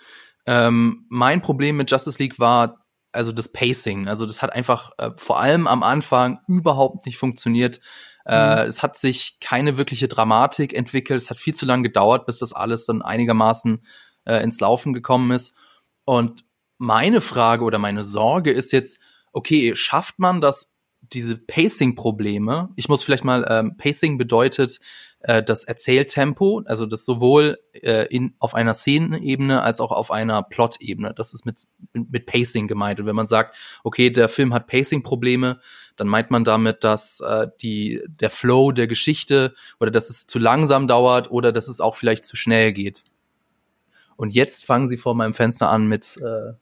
Ähm, 0.46 1.06
mein 1.10 1.42
Problem 1.42 1.78
mit 1.78 1.90
Justice 1.90 2.22
League 2.22 2.40
war 2.40 2.81
also 3.12 3.32
das 3.32 3.52
Pacing. 3.52 4.08
Also 4.08 4.26
das 4.26 4.42
hat 4.42 4.54
einfach 4.54 4.92
äh, 4.98 5.12
vor 5.18 5.40
allem 5.40 5.68
am 5.68 5.84
Anfang 5.84 6.40
überhaupt 6.48 7.06
nicht 7.06 7.18
funktioniert. 7.18 7.80
Äh, 8.26 8.64
mhm. 8.64 8.70
Es 8.70 8.84
hat 8.84 8.98
sich 8.98 9.40
keine 9.40 9.78
wirkliche 9.78 10.08
Dramatik 10.08 10.74
entwickelt. 10.74 11.22
Es 11.22 11.30
hat 11.30 11.38
viel 11.38 11.56
zu 11.56 11.66
lange 11.66 11.84
gedauert, 11.84 12.26
bis 12.26 12.40
das 12.40 12.54
alles 12.54 12.86
dann 12.86 13.02
einigermaßen 13.02 13.84
äh, 14.26 14.44
ins 14.44 14.60
Laufen 14.60 14.94
gekommen 14.94 15.32
ist. 15.32 15.56
Und 16.06 16.46
meine 16.78 17.22
Frage 17.22 17.64
oder 17.64 17.80
meine 17.80 18.04
Sorge 18.04 18.52
ist 18.52 18.72
jetzt, 18.72 19.00
okay, 19.34 19.76
schafft 19.76 20.20
man 20.20 20.42
das, 20.42 20.71
diese 21.14 21.38
Pacing-Probleme? 21.38 22.70
Ich 22.76 22.90
muss 22.90 23.04
vielleicht 23.04 23.24
mal, 23.24 23.46
ähm, 23.50 23.78
Pacing 23.78 24.18
bedeutet, 24.18 24.80
äh, 25.22 25.44
das 25.44 25.64
Erzähltempo, 25.64 26.64
also 26.66 26.86
das 26.86 27.06
sowohl 27.06 27.60
äh, 27.74 28.08
in, 28.08 28.34
auf 28.40 28.56
einer 28.56 28.74
Szenenebene 28.74 29.62
als 29.62 29.80
auch 29.80 29.92
auf 29.92 30.12
einer 30.12 30.42
Plot-Ebene. 30.44 31.14
Das 31.14 31.34
ist 31.34 31.46
mit, 31.46 31.62
mit 31.94 32.26
Pacing 32.26 32.68
gemeint. 32.68 33.00
Und 33.00 33.06
wenn 33.06 33.16
man 33.16 33.28
sagt, 33.28 33.56
okay, 33.84 34.10
der 34.10 34.30
Film 34.30 34.54
hat 34.54 34.68
Pacing-Probleme, 34.68 35.60
dann 35.96 36.08
meint 36.08 36.32
man 36.32 36.44
damit, 36.44 36.84
dass 36.84 37.20
äh, 37.20 37.48
die, 37.62 38.02
der 38.08 38.30
Flow 38.30 38.72
der 38.72 38.88
Geschichte 38.88 39.54
oder 39.80 39.92
dass 39.92 40.10
es 40.10 40.26
zu 40.26 40.40
langsam 40.40 40.88
dauert 40.88 41.30
oder 41.30 41.52
dass 41.52 41.68
es 41.68 41.82
auch 41.82 41.96
vielleicht 41.96 42.26
zu 42.26 42.36
schnell 42.36 42.74
geht. 42.74 43.04
Und 44.16 44.34
jetzt 44.34 44.66
fangen 44.66 44.90
sie 44.90 44.98
vor 44.98 45.16
meinem 45.16 45.34
Fenster 45.34 45.70
an 45.70 45.88
mit 45.88 46.18
äh, 46.18 46.54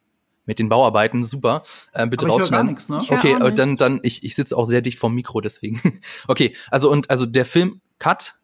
mit 0.50 0.60
den 0.60 0.68
Bauarbeiten, 0.68 1.24
super. 1.24 1.64
Äh, 1.94 2.08
bitte 2.08 2.26
Aber 2.26 2.34
rausschneiden. 2.34 2.68
Nix, 2.68 2.90
ne? 2.90 3.04
Okay, 3.08 3.34
äh, 3.34 3.54
dann, 3.54 3.78
dann, 3.78 4.00
ich, 4.04 4.24
ich 4.24 4.36
sitze 4.36 4.58
auch 4.58 4.66
sehr 4.66 4.82
dicht 4.82 5.00
vom 5.00 5.16
Mikro, 5.16 5.40
deswegen. 5.40 6.02
okay, 6.28 6.56
also 6.70 6.92
und 6.92 7.10
also 7.10 7.26
der 7.26 7.46
Film 7.46 7.82
Cut 8.00 8.40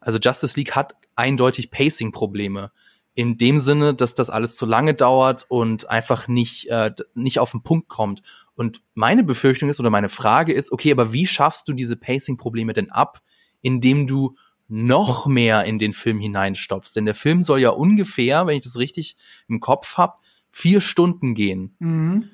also 0.00 0.18
Justice 0.18 0.58
League 0.58 0.74
hat 0.74 0.94
eindeutig 1.14 1.70
Pacing-Probleme. 1.70 2.72
In 3.14 3.36
dem 3.36 3.58
Sinne, 3.58 3.94
dass 3.94 4.14
das 4.14 4.30
alles 4.30 4.56
zu 4.56 4.64
lange 4.64 4.94
dauert 4.94 5.44
und 5.48 5.90
einfach 5.90 6.26
nicht, 6.28 6.68
äh, 6.68 6.92
nicht 7.14 7.38
auf 7.38 7.50
den 7.50 7.62
Punkt 7.62 7.88
kommt. 7.88 8.22
Und 8.54 8.82
meine 8.94 9.24
Befürchtung 9.24 9.68
ist 9.68 9.80
oder 9.80 9.90
meine 9.90 10.08
Frage 10.08 10.52
ist, 10.52 10.72
okay, 10.72 10.90
aber 10.92 11.12
wie 11.12 11.26
schaffst 11.26 11.68
du 11.68 11.72
diese 11.72 11.96
Pacing-Probleme 11.96 12.72
denn 12.72 12.90
ab, 12.90 13.20
indem 13.60 14.06
du 14.06 14.36
noch 14.68 15.26
mehr 15.26 15.64
in 15.64 15.78
den 15.78 15.92
Film 15.92 16.18
hineinstopfst? 16.18 16.94
Denn 16.94 17.04
der 17.04 17.14
Film 17.14 17.42
soll 17.42 17.60
ja 17.60 17.70
ungefähr, 17.70 18.46
wenn 18.46 18.56
ich 18.56 18.64
das 18.64 18.78
richtig 18.78 19.16
im 19.48 19.60
Kopf 19.60 19.96
habe, 19.96 20.14
vier 20.50 20.80
Stunden 20.80 21.34
gehen. 21.34 21.76
Mhm. 21.78 22.30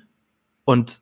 Und 0.65 1.01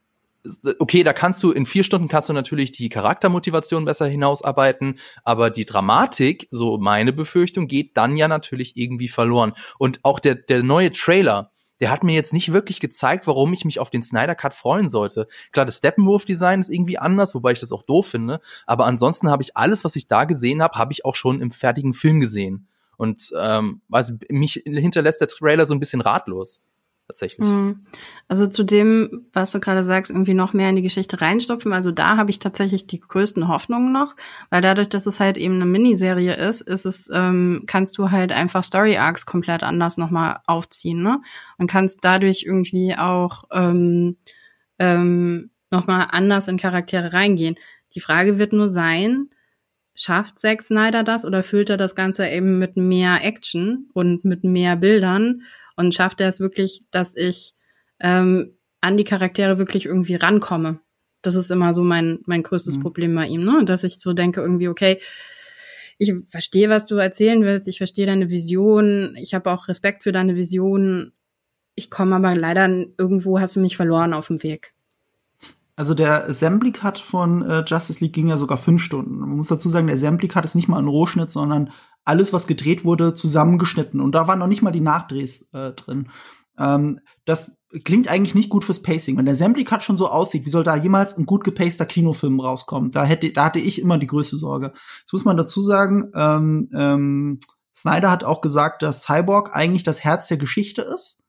okay, 0.79 1.03
da 1.03 1.13
kannst 1.13 1.41
du 1.43 1.51
in 1.51 1.65
vier 1.65 1.83
Stunden 1.83 2.07
kannst 2.07 2.29
du 2.29 2.33
natürlich 2.33 2.71
die 2.71 2.89
Charaktermotivation 2.89 3.85
besser 3.85 4.07
hinausarbeiten, 4.07 4.99
aber 5.23 5.49
die 5.49 5.65
Dramatik, 5.65 6.47
so 6.51 6.77
meine 6.77 7.13
Befürchtung, 7.13 7.67
geht 7.67 7.97
dann 7.97 8.17
ja 8.17 8.27
natürlich 8.27 8.77
irgendwie 8.77 9.07
verloren. 9.07 9.53
Und 9.77 9.99
auch 10.03 10.19
der, 10.19 10.35
der 10.35 10.63
neue 10.63 10.91
Trailer, 10.91 11.51
der 11.79 11.91
hat 11.91 12.03
mir 12.03 12.13
jetzt 12.13 12.33
nicht 12.33 12.53
wirklich 12.53 12.79
gezeigt, 12.79 13.27
warum 13.27 13.51
ich 13.53 13.65
mich 13.65 13.79
auf 13.79 13.89
den 13.89 14.01
Snyder 14.01 14.35
Cut 14.35 14.53
freuen 14.53 14.87
sollte. 14.87 15.27
Klar, 15.51 15.65
das 15.65 15.77
Steppenwolf-Design 15.77 16.61
ist 16.61 16.69
irgendwie 16.69 16.97
anders, 16.97 17.35
wobei 17.35 17.51
ich 17.51 17.59
das 17.59 17.71
auch 17.71 17.83
doof 17.83 18.07
finde. 18.07 18.39
Aber 18.65 18.85
ansonsten 18.85 19.29
habe 19.29 19.43
ich 19.43 19.57
alles, 19.57 19.83
was 19.83 19.95
ich 19.95 20.07
da 20.07 20.23
gesehen 20.23 20.61
habe, 20.61 20.77
habe 20.77 20.93
ich 20.93 21.03
auch 21.03 21.15
schon 21.15 21.41
im 21.41 21.51
fertigen 21.51 21.93
Film 21.93 22.21
gesehen. 22.21 22.67
Und 22.97 23.33
ähm, 23.37 23.81
also 23.91 24.13
mich 24.29 24.63
hinterlässt 24.65 25.19
der 25.19 25.27
Trailer 25.27 25.65
so 25.65 25.73
ein 25.73 25.81
bisschen 25.81 25.99
ratlos 25.99 26.61
tatsächlich. 27.07 27.49
Mhm. 27.49 27.81
Also 28.27 28.47
zu 28.47 28.63
dem, 28.63 29.27
was 29.33 29.51
du 29.51 29.59
gerade 29.59 29.83
sagst, 29.83 30.11
irgendwie 30.11 30.33
noch 30.33 30.53
mehr 30.53 30.69
in 30.69 30.75
die 30.75 30.81
Geschichte 30.81 31.21
reinstopfen. 31.21 31.73
Also 31.73 31.91
da 31.91 32.17
habe 32.17 32.31
ich 32.31 32.39
tatsächlich 32.39 32.87
die 32.87 32.99
größten 32.99 33.47
Hoffnungen 33.47 33.91
noch, 33.91 34.15
weil 34.49 34.61
dadurch, 34.61 34.89
dass 34.89 35.05
es 35.05 35.19
halt 35.19 35.37
eben 35.37 35.55
eine 35.55 35.65
Miniserie 35.65 36.35
ist, 36.35 36.61
ist 36.61 36.85
es, 36.85 37.09
ähm, 37.13 37.63
kannst 37.67 37.97
du 37.97 38.11
halt 38.11 38.31
einfach 38.31 38.63
Story 38.63 38.97
Arcs 38.97 39.25
komplett 39.25 39.63
anders 39.63 39.97
nochmal 39.97 40.39
aufziehen, 40.47 41.01
ne? 41.01 41.21
Und 41.57 41.69
kannst 41.69 41.99
dadurch 42.01 42.43
irgendwie 42.43 42.95
auch 42.97 43.43
ähm, 43.51 44.17
ähm, 44.79 45.51
nochmal 45.69 46.07
anders 46.11 46.47
in 46.47 46.57
Charaktere 46.57 47.13
reingehen. 47.13 47.55
Die 47.93 47.99
Frage 47.99 48.39
wird 48.39 48.53
nur 48.53 48.69
sein, 48.69 49.29
schafft 49.93 50.39
Zack 50.39 50.61
Snyder 50.61 51.03
das 51.03 51.25
oder 51.25 51.43
füllt 51.43 51.69
er 51.69 51.77
das 51.77 51.95
Ganze 51.95 52.27
eben 52.27 52.59
mit 52.59 52.75
mehr 52.75 53.23
Action 53.23 53.89
und 53.93 54.25
mit 54.25 54.43
mehr 54.43 54.75
Bildern? 54.75 55.43
Und 55.75 55.93
schafft 55.93 56.21
er 56.21 56.27
es 56.27 56.39
wirklich, 56.39 56.83
dass 56.91 57.15
ich 57.15 57.53
ähm, 57.99 58.57
an 58.81 58.97
die 58.97 59.03
Charaktere 59.03 59.57
wirklich 59.57 59.85
irgendwie 59.85 60.15
rankomme. 60.15 60.79
Das 61.21 61.35
ist 61.35 61.49
immer 61.49 61.73
so 61.73 61.83
mein, 61.83 62.19
mein 62.25 62.43
größtes 62.43 62.77
mhm. 62.77 62.81
Problem 62.81 63.15
bei 63.15 63.27
ihm, 63.27 63.43
ne? 63.43 63.65
Dass 63.65 63.83
ich 63.83 63.99
so 63.99 64.13
denke, 64.13 64.41
irgendwie, 64.41 64.67
okay, 64.67 64.99
ich 65.97 66.13
verstehe, 66.27 66.69
was 66.69 66.85
du 66.85 66.95
erzählen 66.95 67.43
willst, 67.43 67.67
ich 67.67 67.77
verstehe 67.77 68.05
deine 68.05 68.29
Vision, 68.29 69.15
ich 69.17 69.33
habe 69.33 69.51
auch 69.51 69.67
Respekt 69.67 70.03
für 70.03 70.11
deine 70.11 70.35
Vision. 70.35 71.13
Ich 71.73 71.89
komme 71.89 72.15
aber 72.15 72.35
leider 72.35 72.67
irgendwo 72.97 73.39
hast 73.39 73.55
du 73.55 73.59
mich 73.59 73.75
verloren 73.75 74.13
auf 74.13 74.27
dem 74.27 74.43
Weg. 74.43 74.74
Also 75.75 75.93
der 75.93 76.27
Assembly 76.29 76.71
Cut 76.71 76.99
von 76.99 77.41
äh, 77.41 77.63
Justice 77.67 78.03
League 78.03 78.13
ging 78.13 78.27
ja 78.27 78.37
sogar 78.37 78.57
fünf 78.57 78.81
Stunden. 78.81 79.19
Man 79.19 79.29
muss 79.29 79.47
dazu 79.47 79.67
sagen, 79.67 79.87
der 79.87 79.95
Assembly 79.95 80.27
Cut 80.27 80.45
ist 80.45 80.55
nicht 80.55 80.69
mal 80.69 80.79
ein 80.79 80.87
Rohschnitt, 80.87 81.31
sondern 81.31 81.71
alles, 82.05 82.31
was 82.31 82.47
gedreht 82.47 82.85
wurde, 82.85 83.13
zusammengeschnitten. 83.13 83.99
Und 83.99 84.13
da 84.13 84.27
waren 84.27 84.39
noch 84.39 84.47
nicht 84.47 84.61
mal 84.61 84.71
die 84.71 84.79
Nachdrehs 84.79 85.49
äh, 85.53 85.71
drin. 85.71 86.09
Ähm, 86.57 86.99
das 87.25 87.59
klingt 87.83 88.09
eigentlich 88.09 88.35
nicht 88.35 88.49
gut 88.49 88.63
fürs 88.63 88.81
Pacing. 88.81 89.17
Wenn 89.17 89.25
der 89.25 89.33
Assembly 89.33 89.65
Cut 89.65 89.83
schon 89.83 89.97
so 89.97 90.09
aussieht, 90.09 90.45
wie 90.45 90.49
soll 90.49 90.63
da 90.63 90.75
jemals 90.75 91.17
ein 91.17 91.25
gut 91.25 91.43
gepaster 91.43 91.85
Kinofilm 91.85 92.39
rauskommen? 92.39 92.91
Da 92.91 93.03
hätte, 93.03 93.33
da 93.33 93.45
hatte 93.45 93.59
ich 93.59 93.81
immer 93.81 93.97
die 93.97 94.07
größte 94.07 94.37
Sorge. 94.37 94.71
Jetzt 94.99 95.11
muss 95.11 95.25
man 95.25 95.35
dazu 95.35 95.61
sagen, 95.61 96.11
ähm, 96.15 96.69
ähm, 96.73 97.39
Snyder 97.75 98.09
hat 98.09 98.23
auch 98.23 98.39
gesagt, 98.39 98.81
dass 98.81 99.03
Cyborg 99.03 99.53
eigentlich 99.53 99.83
das 99.83 100.03
Herz 100.03 100.29
der 100.29 100.37
Geschichte 100.37 100.81
ist. 100.81 101.23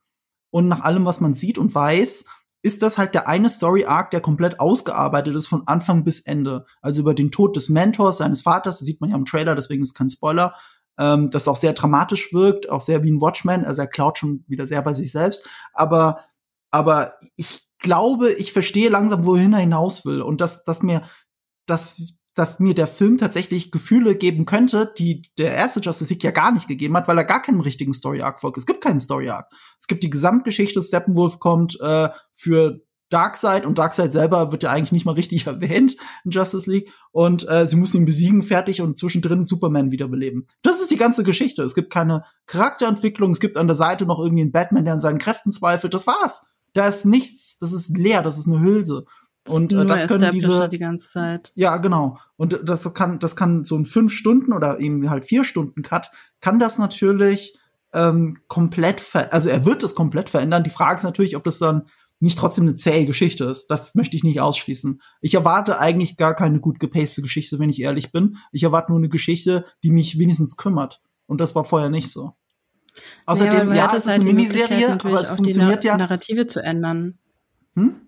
Und 0.50 0.68
nach 0.68 0.80
allem, 0.80 1.04
was 1.04 1.20
man 1.20 1.34
sieht 1.34 1.58
und 1.58 1.74
weiß, 1.74 2.26
ist 2.62 2.82
das 2.82 2.98
halt 2.98 3.14
der 3.14 3.28
eine 3.28 3.48
Story 3.48 3.84
Arc, 3.84 4.10
der 4.10 4.20
komplett 4.20 4.60
ausgearbeitet 4.60 5.34
ist 5.34 5.46
von 5.46 5.66
Anfang 5.66 6.04
bis 6.04 6.20
Ende. 6.20 6.66
Also 6.82 7.00
über 7.00 7.14
den 7.14 7.30
Tod 7.30 7.56
des 7.56 7.68
Mentors 7.68 8.18
seines 8.18 8.42
Vaters, 8.42 8.78
das 8.78 8.86
sieht 8.86 9.00
man 9.00 9.10
ja 9.10 9.16
im 9.16 9.24
Trailer, 9.24 9.54
deswegen 9.54 9.82
ist 9.82 9.94
kein 9.94 10.10
Spoiler. 10.10 10.54
Ähm, 10.98 11.30
das 11.30 11.48
auch 11.48 11.56
sehr 11.56 11.74
dramatisch 11.74 12.32
wirkt, 12.32 12.70
auch 12.70 12.80
sehr 12.80 13.02
wie 13.02 13.10
ein 13.10 13.20
Watchman, 13.20 13.64
also 13.64 13.82
er 13.82 13.88
klaut 13.88 14.18
schon 14.18 14.44
wieder 14.48 14.66
sehr 14.66 14.82
bei 14.82 14.94
sich 14.94 15.12
selbst, 15.12 15.48
aber 15.72 16.20
aber 16.70 17.14
ich 17.36 17.68
glaube, 17.78 18.32
ich 18.32 18.52
verstehe 18.52 18.88
langsam, 18.88 19.24
wohin 19.24 19.52
er 19.52 19.60
hinaus 19.60 20.04
will 20.04 20.22
und 20.22 20.40
dass 20.40 20.64
dass 20.64 20.82
mir 20.82 21.02
dass 21.66 22.00
dass 22.36 22.60
mir 22.60 22.74
der 22.74 22.86
Film 22.86 23.16
tatsächlich 23.16 23.72
Gefühle 23.72 24.14
geben 24.14 24.44
könnte, 24.44 24.92
die 24.98 25.22
der 25.38 25.54
erste 25.54 25.80
Justice 25.80 26.10
League 26.10 26.22
ja 26.22 26.30
gar 26.30 26.52
nicht 26.52 26.68
gegeben 26.68 26.94
hat, 26.96 27.08
weil 27.08 27.16
er 27.16 27.24
gar 27.24 27.40
keinen 27.40 27.62
richtigen 27.62 27.94
Story 27.94 28.20
Arc 28.20 28.40
folgt. 28.40 28.58
Es 28.58 28.66
gibt 28.66 28.82
keinen 28.82 29.00
Story 29.00 29.30
Arc. 29.30 29.50
Es 29.80 29.86
gibt 29.88 30.04
die 30.04 30.10
Gesamtgeschichte, 30.10 30.82
Steppenwolf 30.82 31.40
kommt 31.40 31.80
äh, 31.80 32.10
für 32.36 32.82
Darkseid 33.08 33.64
und 33.64 33.78
Darkseid 33.78 34.12
selber 34.12 34.52
wird 34.52 34.64
ja 34.64 34.70
eigentlich 34.70 34.92
nicht 34.92 35.06
mal 35.06 35.12
richtig 35.12 35.46
erwähnt 35.46 35.96
in 36.24 36.30
Justice 36.30 36.70
League 36.70 36.92
und 37.10 37.48
äh, 37.48 37.66
sie 37.66 37.76
müssen 37.76 37.98
ihn 37.98 38.04
besiegen, 38.04 38.42
fertig 38.42 38.82
und 38.82 38.98
zwischendrin 38.98 39.44
Superman 39.44 39.90
wiederbeleben. 39.90 40.46
Das 40.60 40.80
ist 40.80 40.90
die 40.90 40.96
ganze 40.96 41.24
Geschichte. 41.24 41.62
Es 41.62 41.74
gibt 41.74 41.90
keine 41.90 42.24
Charakterentwicklung, 42.44 43.30
es 43.30 43.40
gibt 43.40 43.56
an 43.56 43.66
der 43.66 43.76
Seite 43.76 44.04
noch 44.04 44.18
irgendwie 44.18 44.42
einen 44.42 44.52
Batman, 44.52 44.84
der 44.84 44.92
an 44.92 45.00
seinen 45.00 45.18
Kräften 45.18 45.52
zweifelt. 45.52 45.94
Das 45.94 46.06
war's. 46.06 46.48
Da 46.74 46.86
ist 46.86 47.06
nichts, 47.06 47.56
das 47.56 47.72
ist 47.72 47.96
leer, 47.96 48.22
das 48.22 48.36
ist 48.36 48.46
eine 48.46 48.60
Hülse. 48.60 49.06
Und 49.48 49.72
äh, 49.72 49.86
das 49.86 50.06
können 50.06 50.32
diese 50.32 50.68
die 50.68 50.78
ganze 50.78 51.10
Zeit. 51.10 51.52
Ja, 51.54 51.76
genau. 51.76 52.18
Und 52.36 52.60
das 52.64 52.92
kann 52.94 53.18
das 53.18 53.36
kann 53.36 53.64
so 53.64 53.76
ein 53.76 53.84
fünf 53.84 54.12
Stunden 54.12 54.52
oder 54.52 54.80
eben 54.80 55.08
halt 55.10 55.24
vier 55.24 55.44
Stunden 55.44 55.82
Cut 55.82 56.10
kann 56.40 56.58
das 56.58 56.78
natürlich 56.78 57.58
ähm, 57.92 58.38
komplett 58.48 59.00
ver 59.00 59.32
also 59.32 59.48
er 59.48 59.64
wird 59.64 59.82
es 59.82 59.94
komplett 59.94 60.28
verändern. 60.28 60.64
Die 60.64 60.70
Frage 60.70 60.98
ist 60.98 61.04
natürlich, 61.04 61.36
ob 61.36 61.44
das 61.44 61.58
dann 61.58 61.86
nicht 62.18 62.38
trotzdem 62.38 62.64
eine 62.64 62.76
zähe 62.76 63.06
Geschichte 63.06 63.44
ist. 63.44 63.68
Das 63.68 63.94
möchte 63.94 64.16
ich 64.16 64.24
nicht 64.24 64.40
ausschließen. 64.40 65.02
Ich 65.20 65.34
erwarte 65.34 65.78
eigentlich 65.78 66.16
gar 66.16 66.34
keine 66.34 66.60
gut 66.60 66.80
gepaste 66.80 67.22
Geschichte, 67.22 67.58
wenn 67.58 67.68
ich 67.68 67.82
ehrlich 67.82 68.10
bin. 68.10 68.38
Ich 68.52 68.62
erwarte 68.62 68.90
nur 68.90 68.98
eine 68.98 69.08
Geschichte, 69.08 69.66
die 69.82 69.90
mich 69.90 70.18
wenigstens 70.18 70.56
kümmert. 70.56 71.02
Und 71.26 71.40
das 71.40 71.54
war 71.54 71.64
vorher 71.64 71.90
nicht 71.90 72.10
so. 72.10 72.32
Außerdem, 73.26 73.68
naja, 73.68 73.84
ja, 73.84 73.90
es 73.90 74.04
ist 74.04 74.10
halt 74.10 74.22
eine 74.22 74.32
Miniserie, 74.32 74.92
aber 74.92 75.20
es 75.20 75.30
funktioniert 75.30 75.84
ja. 75.84 75.98
Narrative 75.98 76.46
zu 76.46 76.62
ändern. 76.62 77.18
Hm? 77.74 78.05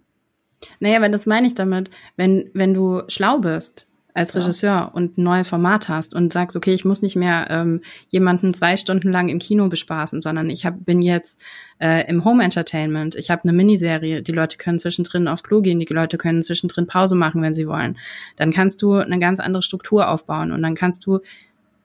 Naja, 0.80 1.00
wenn 1.00 1.12
das 1.12 1.26
meine 1.26 1.46
ich 1.46 1.54
damit, 1.54 1.90
wenn, 2.16 2.50
wenn 2.54 2.74
du 2.74 3.02
schlau 3.08 3.38
bist 3.38 3.88
als 4.18 4.34
Regisseur 4.34 4.70
ja. 4.70 4.84
und 4.84 5.16
ein 5.16 5.22
neues 5.22 5.48
Format 5.48 5.88
hast 5.88 6.12
und 6.12 6.32
sagst, 6.32 6.56
okay, 6.56 6.74
ich 6.74 6.84
muss 6.84 7.02
nicht 7.02 7.14
mehr 7.14 7.46
ähm, 7.50 7.82
jemanden 8.08 8.52
zwei 8.52 8.76
Stunden 8.76 9.12
lang 9.12 9.28
im 9.28 9.38
Kino 9.38 9.68
bespaßen, 9.68 10.20
sondern 10.20 10.50
ich 10.50 10.66
hab, 10.66 10.84
bin 10.84 11.02
jetzt 11.02 11.40
äh, 11.78 12.08
im 12.08 12.24
Home 12.24 12.42
Entertainment, 12.42 13.14
ich 13.14 13.30
habe 13.30 13.44
eine 13.44 13.52
Miniserie, 13.52 14.22
die 14.22 14.32
Leute 14.32 14.56
können 14.56 14.80
zwischendrin 14.80 15.28
aufs 15.28 15.44
Klo 15.44 15.60
gehen, 15.60 15.78
die 15.78 15.86
Leute 15.86 16.18
können 16.18 16.42
zwischendrin 16.42 16.88
Pause 16.88 17.14
machen, 17.14 17.42
wenn 17.42 17.54
sie 17.54 17.68
wollen. 17.68 17.96
Dann 18.36 18.52
kannst 18.52 18.82
du 18.82 18.94
eine 18.94 19.20
ganz 19.20 19.38
andere 19.38 19.62
Struktur 19.62 20.08
aufbauen 20.08 20.50
und 20.50 20.62
dann 20.62 20.74
kannst 20.74 21.06
du 21.06 21.20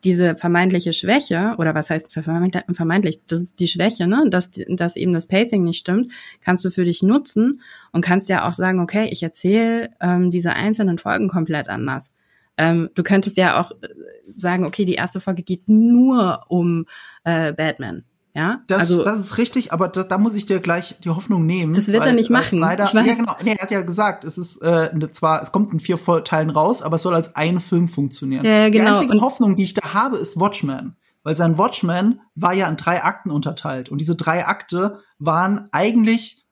diese 0.04 0.36
vermeintliche 0.36 0.94
Schwäche, 0.94 1.56
oder 1.58 1.74
was 1.76 1.90
heißt 1.90 2.12
vermeintlich, 2.14 3.20
das 3.28 3.42
ist 3.42 3.60
die 3.60 3.68
Schwäche, 3.68 4.08
ne, 4.08 4.26
dass, 4.30 4.52
dass 4.68 4.96
eben 4.96 5.14
das 5.14 5.28
Pacing 5.28 5.64
nicht 5.64 5.80
stimmt, 5.80 6.12
kannst 6.42 6.66
du 6.66 6.72
für 6.72 6.86
dich 6.86 7.02
nutzen 7.04 7.62
und 7.92 8.04
kannst 8.04 8.30
ja 8.30 8.48
auch 8.48 8.54
sagen, 8.54 8.80
okay, 8.80 9.08
ich 9.12 9.24
erzähle 9.24 9.92
ähm, 10.02 10.32
diese 10.32 10.54
einzelnen 10.54 10.98
Folgen 10.98 11.30
komplett 11.30 11.70
anders. 11.70 12.12
Ähm, 12.58 12.90
du 12.94 13.04
könntest 13.04 13.38
ja 13.38 13.60
auch 13.60 13.72
äh, 13.72 13.88
sagen, 14.36 14.66
okay, 14.66 14.86
die 14.86 14.94
erste 14.94 15.22
Folge 15.22 15.44
geht 15.44 15.68
nur 15.68 16.46
um 16.50 16.86
äh, 17.24 17.54
Batman. 17.54 18.04
Ja, 18.36 18.64
das, 18.66 18.80
also, 18.80 19.04
das 19.04 19.20
ist 19.20 19.38
richtig, 19.38 19.72
aber 19.74 19.88
da, 19.88 20.04
da 20.04 20.18
muss 20.18 20.36
ich 20.36 20.48
dir 20.48 20.60
gleich 20.60 20.96
die 21.04 21.10
Hoffnung 21.10 21.46
nehmen. 21.46 21.74
Das 21.74 21.88
wird 21.88 22.04
er 22.04 22.14
nicht 22.14 22.32
machen. 22.32 22.58
Snyder, 22.58 22.86
ich 22.86 22.96
weiß. 22.96 23.06
Ja, 23.06 23.14
genau. 23.14 23.36
Nee, 23.44 23.56
er 23.58 23.62
hat 23.62 23.70
ja 23.70 23.82
gesagt, 23.82 24.24
es 24.24 24.40
ist 24.40 24.58
äh, 24.64 24.90
ne, 24.96 25.12
zwar, 25.12 25.44
es 25.44 25.52
kommt 25.52 25.72
in 25.72 25.80
vier 25.80 26.00
Teilen 26.24 26.50
raus, 26.50 26.82
aber 26.82 26.96
es 26.96 27.04
soll 27.04 27.14
als 27.14 27.36
ein 27.36 27.60
Film 27.60 27.88
funktionieren. 27.88 28.44
Ja, 28.44 28.70
genau. 28.70 28.86
Die 28.86 28.92
einzige 28.92 29.12
und 29.14 29.22
Hoffnung, 29.22 29.56
die 29.56 29.64
ich 29.64 29.76
da 29.76 29.94
habe, 29.94 30.18
ist 30.18 30.40
Watchmen. 30.40 30.96
Weil 31.22 31.38
sein 31.38 31.58
Watchmen 31.60 32.22
war 32.34 32.54
ja 32.54 32.68
in 32.68 32.76
drei 32.76 33.04
Akten 33.04 33.30
unterteilt. 33.30 33.90
Und 33.90 34.02
diese 34.02 34.16
drei 34.16 34.46
Akte 34.48 35.00
waren 35.20 35.70
eigentlich 35.72 36.46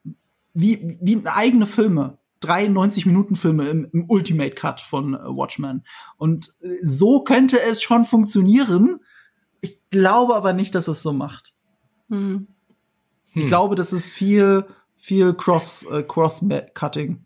wie, 0.54 0.98
wie 1.02 1.24
eigene 1.26 1.66
Filme. 1.66 2.20
93 2.42 3.06
Minuten 3.06 3.36
Filme 3.36 3.68
im, 3.68 3.88
im 3.92 4.06
Ultimate 4.08 4.52
Cut 4.52 4.82
von 4.82 5.16
äh, 5.16 5.20
Watchmen. 5.26 5.84
Und 6.18 6.54
äh, 6.62 6.78
so 6.84 7.24
könnte 7.24 7.60
es 7.60 7.82
schon 7.82 8.06
funktionieren. 8.06 9.00
Ich 9.62 9.80
glaube 9.90 10.36
aber 10.36 10.54
nicht, 10.54 10.76
dass 10.76 10.88
es 10.88 11.04
so 11.04 11.14
macht. 11.14 11.54
Hm. 12.12 12.48
Ich 13.34 13.48
glaube, 13.48 13.76
das 13.76 13.94
ist 13.94 14.12
viel, 14.12 14.66
viel 14.98 15.34
Cross, 15.34 15.84
äh, 15.90 16.04
Cross-Cutting. 16.04 17.24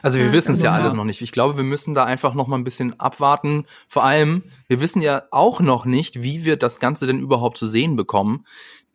Also 0.00 0.18
wir 0.18 0.26
ja, 0.26 0.32
wissen 0.32 0.52
es 0.52 0.62
ja 0.62 0.72
alles 0.72 0.94
noch 0.94 1.04
nicht. 1.04 1.20
Ich 1.20 1.32
glaube, 1.32 1.56
wir 1.56 1.64
müssen 1.64 1.94
da 1.94 2.04
einfach 2.04 2.34
noch 2.34 2.46
mal 2.46 2.56
ein 2.56 2.64
bisschen 2.64 2.98
abwarten. 2.98 3.66
Vor 3.88 4.04
allem, 4.04 4.44
wir 4.68 4.80
wissen 4.80 5.02
ja 5.02 5.24
auch 5.30 5.60
noch 5.60 5.84
nicht, 5.84 6.22
wie 6.22 6.44
wir 6.44 6.56
das 6.56 6.80
Ganze 6.80 7.06
denn 7.06 7.20
überhaupt 7.20 7.56
zu 7.56 7.66
sehen 7.66 7.96
bekommen. 7.96 8.44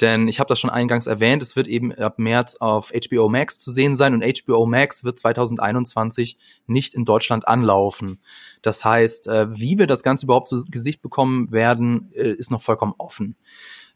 Denn 0.02 0.28
ich 0.28 0.40
habe 0.40 0.48
das 0.48 0.60
schon 0.60 0.70
eingangs 0.70 1.08
erwähnt, 1.08 1.42
es 1.42 1.56
wird 1.56 1.68
eben 1.68 1.92
ab 1.94 2.20
März 2.20 2.56
auf 2.56 2.92
HBO 2.92 3.30
Max 3.30 3.58
zu 3.58 3.72
sehen 3.72 3.96
sein 3.96 4.14
und 4.14 4.24
HBO 4.24 4.66
Max 4.68 5.04
wird 5.04 5.18
2021 5.18 6.38
nicht 6.68 6.94
in 6.94 7.04
Deutschland 7.04 7.48
anlaufen. 7.48 8.20
Das 8.62 8.86
heißt, 8.86 9.28
äh, 9.28 9.48
wie 9.58 9.80
wir 9.80 9.88
das 9.88 10.04
Ganze 10.04 10.26
überhaupt 10.26 10.50
zu 10.50 10.64
Gesicht 10.66 11.02
bekommen 11.02 11.52
werden, 11.52 12.12
äh, 12.14 12.32
ist 12.32 12.52
noch 12.52 12.62
vollkommen 12.62 12.94
offen. 13.00 13.38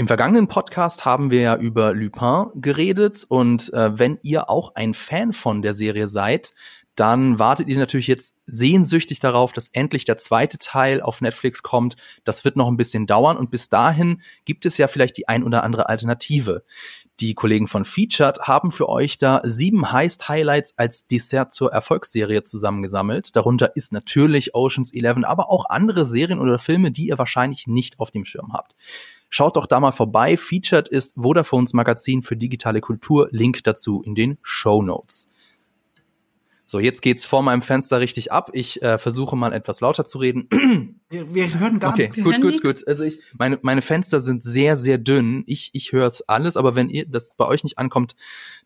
Im 0.00 0.06
vergangenen 0.06 0.48
Podcast 0.48 1.04
haben 1.04 1.30
wir 1.30 1.42
ja 1.42 1.56
über 1.56 1.92
Lupin 1.92 2.46
geredet 2.54 3.26
und 3.28 3.70
äh, 3.74 3.98
wenn 3.98 4.18
ihr 4.22 4.48
auch 4.48 4.74
ein 4.74 4.94
Fan 4.94 5.34
von 5.34 5.60
der 5.60 5.74
Serie 5.74 6.08
seid, 6.08 6.54
dann 6.94 7.38
wartet 7.38 7.68
ihr 7.68 7.76
natürlich 7.76 8.06
jetzt 8.06 8.34
sehnsüchtig 8.46 9.20
darauf, 9.20 9.52
dass 9.52 9.68
endlich 9.68 10.06
der 10.06 10.16
zweite 10.16 10.56
Teil 10.56 11.02
auf 11.02 11.20
Netflix 11.20 11.62
kommt. 11.62 11.96
Das 12.24 12.46
wird 12.46 12.56
noch 12.56 12.68
ein 12.68 12.78
bisschen 12.78 13.06
dauern 13.06 13.36
und 13.36 13.50
bis 13.50 13.68
dahin 13.68 14.22
gibt 14.46 14.64
es 14.64 14.78
ja 14.78 14.88
vielleicht 14.88 15.18
die 15.18 15.28
ein 15.28 15.44
oder 15.44 15.64
andere 15.64 15.90
Alternative. 15.90 16.64
Die 17.20 17.34
Kollegen 17.34 17.66
von 17.66 17.84
Featured 17.84 18.40
haben 18.48 18.70
für 18.70 18.88
euch 18.88 19.18
da 19.18 19.42
sieben 19.44 19.92
Heist-Highlights 19.92 20.78
als 20.78 21.08
Dessert 21.08 21.52
zur 21.52 21.74
Erfolgsserie 21.74 22.42
zusammengesammelt. 22.42 23.36
Darunter 23.36 23.76
ist 23.76 23.92
natürlich 23.92 24.54
Oceans 24.54 24.94
11, 24.94 25.24
aber 25.24 25.50
auch 25.50 25.66
andere 25.68 26.06
Serien 26.06 26.40
oder 26.40 26.58
Filme, 26.58 26.90
die 26.90 27.08
ihr 27.08 27.18
wahrscheinlich 27.18 27.66
nicht 27.66 28.00
auf 28.00 28.10
dem 28.10 28.24
Schirm 28.24 28.54
habt. 28.54 28.74
Schaut 29.30 29.56
doch 29.56 29.66
da 29.66 29.78
mal 29.78 29.92
vorbei. 29.92 30.36
Featured 30.36 30.88
ist 30.88 31.14
Vodafones 31.16 31.72
Magazin 31.72 32.22
für 32.22 32.36
digitale 32.36 32.80
Kultur. 32.80 33.28
Link 33.30 33.62
dazu 33.62 34.02
in 34.02 34.14
den 34.16 34.38
Show 34.42 34.82
Notes. 34.82 35.29
So, 36.70 36.78
jetzt 36.78 37.02
geht's 37.02 37.26
vor 37.26 37.42
meinem 37.42 37.62
Fenster 37.62 37.98
richtig 37.98 38.30
ab. 38.30 38.50
Ich 38.52 38.80
äh, 38.80 38.96
versuche 38.96 39.34
mal 39.34 39.52
etwas 39.52 39.80
lauter 39.80 40.06
zu 40.06 40.18
reden. 40.18 41.00
Wir, 41.12 41.34
wir 41.34 41.58
hören 41.58 41.80
gar 41.80 41.94
okay, 41.94 42.02
nichts. 42.02 42.22
gut, 42.22 42.40
gut, 42.40 42.62
gut. 42.62 42.86
Also 42.86 43.02
ich, 43.02 43.18
meine, 43.36 43.58
meine 43.62 43.82
Fenster 43.82 44.20
sind 44.20 44.44
sehr, 44.44 44.76
sehr 44.76 44.96
dünn. 44.96 45.42
Ich, 45.48 45.70
ich 45.72 45.90
höre 45.90 46.06
es 46.06 46.28
alles, 46.28 46.56
aber 46.56 46.76
wenn 46.76 46.88
ihr 46.88 47.04
das 47.04 47.34
bei 47.36 47.44
euch 47.46 47.64
nicht 47.64 47.78
ankommt, 47.78 48.14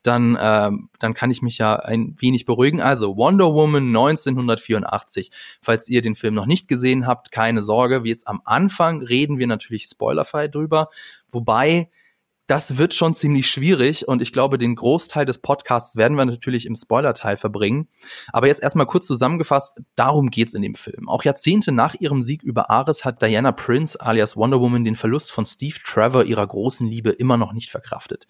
dann, 0.03 0.37
ähm, 0.39 0.91
dann 0.99 1.15
kann 1.15 1.31
ich 1.31 1.41
mich 1.41 1.57
ja 1.57 1.77
ein 1.77 2.15
wenig 2.19 2.45
beruhigen. 2.45 2.83
Also 2.83 3.17
Wonder 3.17 3.55
Woman 3.55 3.87
1984. 3.87 5.31
Falls 5.63 5.89
ihr 5.89 6.03
den 6.03 6.17
Film 6.17 6.35
noch 6.35 6.45
nicht 6.45 6.69
gesehen 6.69 7.07
habt, 7.07 7.33
keine 7.33 7.63
Sorge. 7.63 8.05
Wie 8.05 8.11
jetzt 8.11 8.29
am 8.29 8.43
Anfang 8.45 9.01
reden 9.01 9.39
wir 9.39 9.47
natürlich 9.47 9.85
spoilerfrei 9.85 10.49
drüber. 10.49 10.91
Wobei 11.31 11.89
das 12.47 12.77
wird 12.77 12.95
schon 12.95 13.15
ziemlich 13.15 13.49
schwierig 13.49 14.07
und 14.07 14.21
ich 14.21 14.33
glaube, 14.33 14.59
den 14.59 14.75
Großteil 14.75 15.25
des 15.25 15.39
Podcasts 15.39 15.97
werden 15.97 16.17
wir 16.19 16.27
natürlich 16.27 16.67
im 16.67 16.77
Spoiler-Teil 16.77 17.39
verbringen. 17.39 17.89
Aber 18.33 18.49
jetzt 18.49 18.63
erstmal 18.63 18.87
kurz 18.87 19.07
zusammengefasst, 19.07 19.81
darum 19.97 20.31
geht's 20.31 20.53
in 20.53 20.61
dem 20.61 20.75
Film. 20.75 21.09
Auch 21.09 21.25
Jahrzehnte 21.25 21.73
nach 21.73 21.95
ihrem 21.95 22.21
Sieg 22.21 22.43
über 22.43 22.71
Ares 22.71 23.05
hat 23.05 23.23
Diana 23.23 23.53
Prince 23.53 23.99
alias 23.99 24.37
Wonder 24.37 24.61
Woman 24.61 24.85
den 24.85 24.97
Verlust 24.97 25.33
von 25.33 25.47
Steve 25.47 25.79
Trevor, 25.83 26.25
ihrer 26.25 26.47
großen 26.47 26.87
Liebe, 26.87 27.11
immer 27.11 27.39
noch 27.39 27.55
nicht 27.55 27.71
verkraftet. 27.71 28.27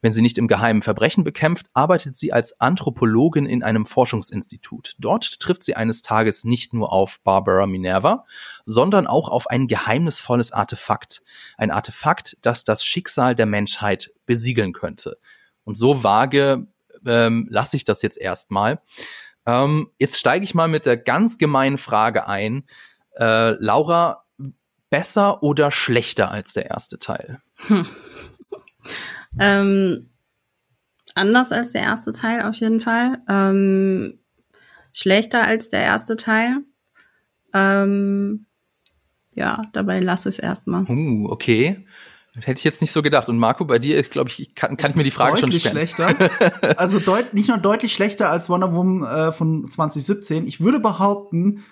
Wenn 0.00 0.12
sie 0.12 0.22
nicht 0.22 0.38
im 0.38 0.46
geheimen 0.46 0.82
Verbrechen 0.82 1.24
bekämpft, 1.24 1.66
arbeitet 1.74 2.14
sie 2.14 2.32
als 2.32 2.60
Anthropologin 2.60 3.46
in 3.46 3.64
einem 3.64 3.84
Forschungsinstitut. 3.84 4.94
Dort 4.98 5.40
trifft 5.40 5.64
sie 5.64 5.74
eines 5.74 6.02
Tages 6.02 6.44
nicht 6.44 6.72
nur 6.72 6.92
auf 6.92 7.20
Barbara 7.24 7.66
Minerva, 7.66 8.26
sondern 8.64 9.08
auch 9.08 9.28
auf 9.28 9.48
ein 9.48 9.66
geheimnisvolles 9.66 10.52
Artefakt. 10.52 11.22
Ein 11.56 11.72
Artefakt, 11.72 12.36
das 12.42 12.62
das 12.62 12.84
Schicksal 12.84 13.34
der 13.34 13.46
Menschheit 13.56 14.10
besiegeln 14.26 14.72
könnte. 14.72 15.16
Und 15.64 15.76
so 15.76 16.02
vage 16.04 16.66
ähm, 17.06 17.46
lasse 17.50 17.76
ich 17.76 17.84
das 17.84 18.02
jetzt 18.02 18.18
erstmal. 18.18 18.80
Ähm, 19.46 19.88
jetzt 19.98 20.18
steige 20.18 20.44
ich 20.44 20.54
mal 20.54 20.68
mit 20.68 20.84
der 20.84 20.98
ganz 20.98 21.38
gemeinen 21.38 21.78
Frage 21.78 22.28
ein. 22.28 22.64
Äh, 23.18 23.52
Laura, 23.62 24.24
besser 24.90 25.42
oder 25.42 25.70
schlechter 25.70 26.30
als 26.30 26.52
der 26.52 26.66
erste 26.66 26.98
Teil? 26.98 27.40
Ähm, 29.38 30.10
anders 31.14 31.52
als 31.52 31.72
der 31.72 31.82
erste 31.82 32.12
Teil 32.12 32.42
auf 32.42 32.56
jeden 32.56 32.80
Fall. 32.80 33.18
Ähm, 33.28 34.18
schlechter 34.92 35.44
als 35.44 35.68
der 35.68 35.82
erste 35.82 36.16
Teil. 36.16 36.62
Ähm, 37.52 38.46
ja, 39.32 39.62
dabei 39.72 40.00
lasse 40.00 40.28
ich 40.28 40.36
es 40.36 40.38
erstmal. 40.38 40.84
Uh, 40.84 41.28
okay. 41.30 41.84
Hätte 42.42 42.58
ich 42.58 42.64
jetzt 42.64 42.80
nicht 42.80 42.92
so 42.92 43.02
gedacht. 43.02 43.28
Und 43.28 43.38
Marco, 43.38 43.64
bei 43.64 43.78
dir, 43.78 44.02
glaube 44.02 44.28
ich, 44.28 44.54
kann, 44.54 44.76
kann 44.76 44.90
ich 44.90 44.96
mir 44.96 45.04
die 45.04 45.10
Frage 45.10 45.38
schon 45.38 45.50
deutlich 45.50 45.62
stellen. 45.62 46.16
schlechter. 46.16 46.30
Also 46.76 46.98
deut 46.98 47.32
nicht 47.32 47.48
nur 47.48 47.58
deutlich 47.58 47.94
schlechter 47.94 48.30
als 48.30 48.48
Wonder 48.48 48.74
Woman 48.74 49.04
äh, 49.04 49.32
von 49.32 49.68
2017. 49.70 50.46
Ich 50.46 50.60
würde 50.60 50.78
behaupten, 50.78 51.64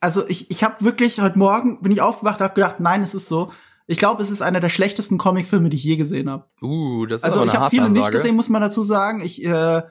also 0.00 0.26
ich, 0.28 0.50
ich 0.50 0.64
habe 0.64 0.84
wirklich 0.84 1.20
heute 1.20 1.38
Morgen 1.38 1.80
bin 1.82 1.92
ich 1.92 2.00
aufgewacht, 2.00 2.40
habe 2.40 2.54
gedacht, 2.54 2.80
nein, 2.80 3.02
es 3.02 3.14
ist 3.14 3.28
so. 3.28 3.52
Ich 3.86 3.98
glaube, 3.98 4.22
es 4.22 4.30
ist 4.30 4.42
einer 4.42 4.60
der 4.60 4.68
schlechtesten 4.68 5.18
Comicfilme, 5.18 5.68
die 5.68 5.76
ich 5.76 5.84
je 5.84 5.96
gesehen 5.96 6.30
habe. 6.30 6.44
Uh, 6.62 7.06
das 7.06 7.20
ist 7.20 7.24
Also 7.24 7.44
ich 7.44 7.54
habe 7.54 7.70
viele 7.70 7.90
nicht 7.90 8.10
gesehen, 8.10 8.36
muss 8.36 8.48
man 8.48 8.62
dazu 8.62 8.82
sagen. 8.82 9.20
Ich, 9.20 9.44
äh, 9.44 9.82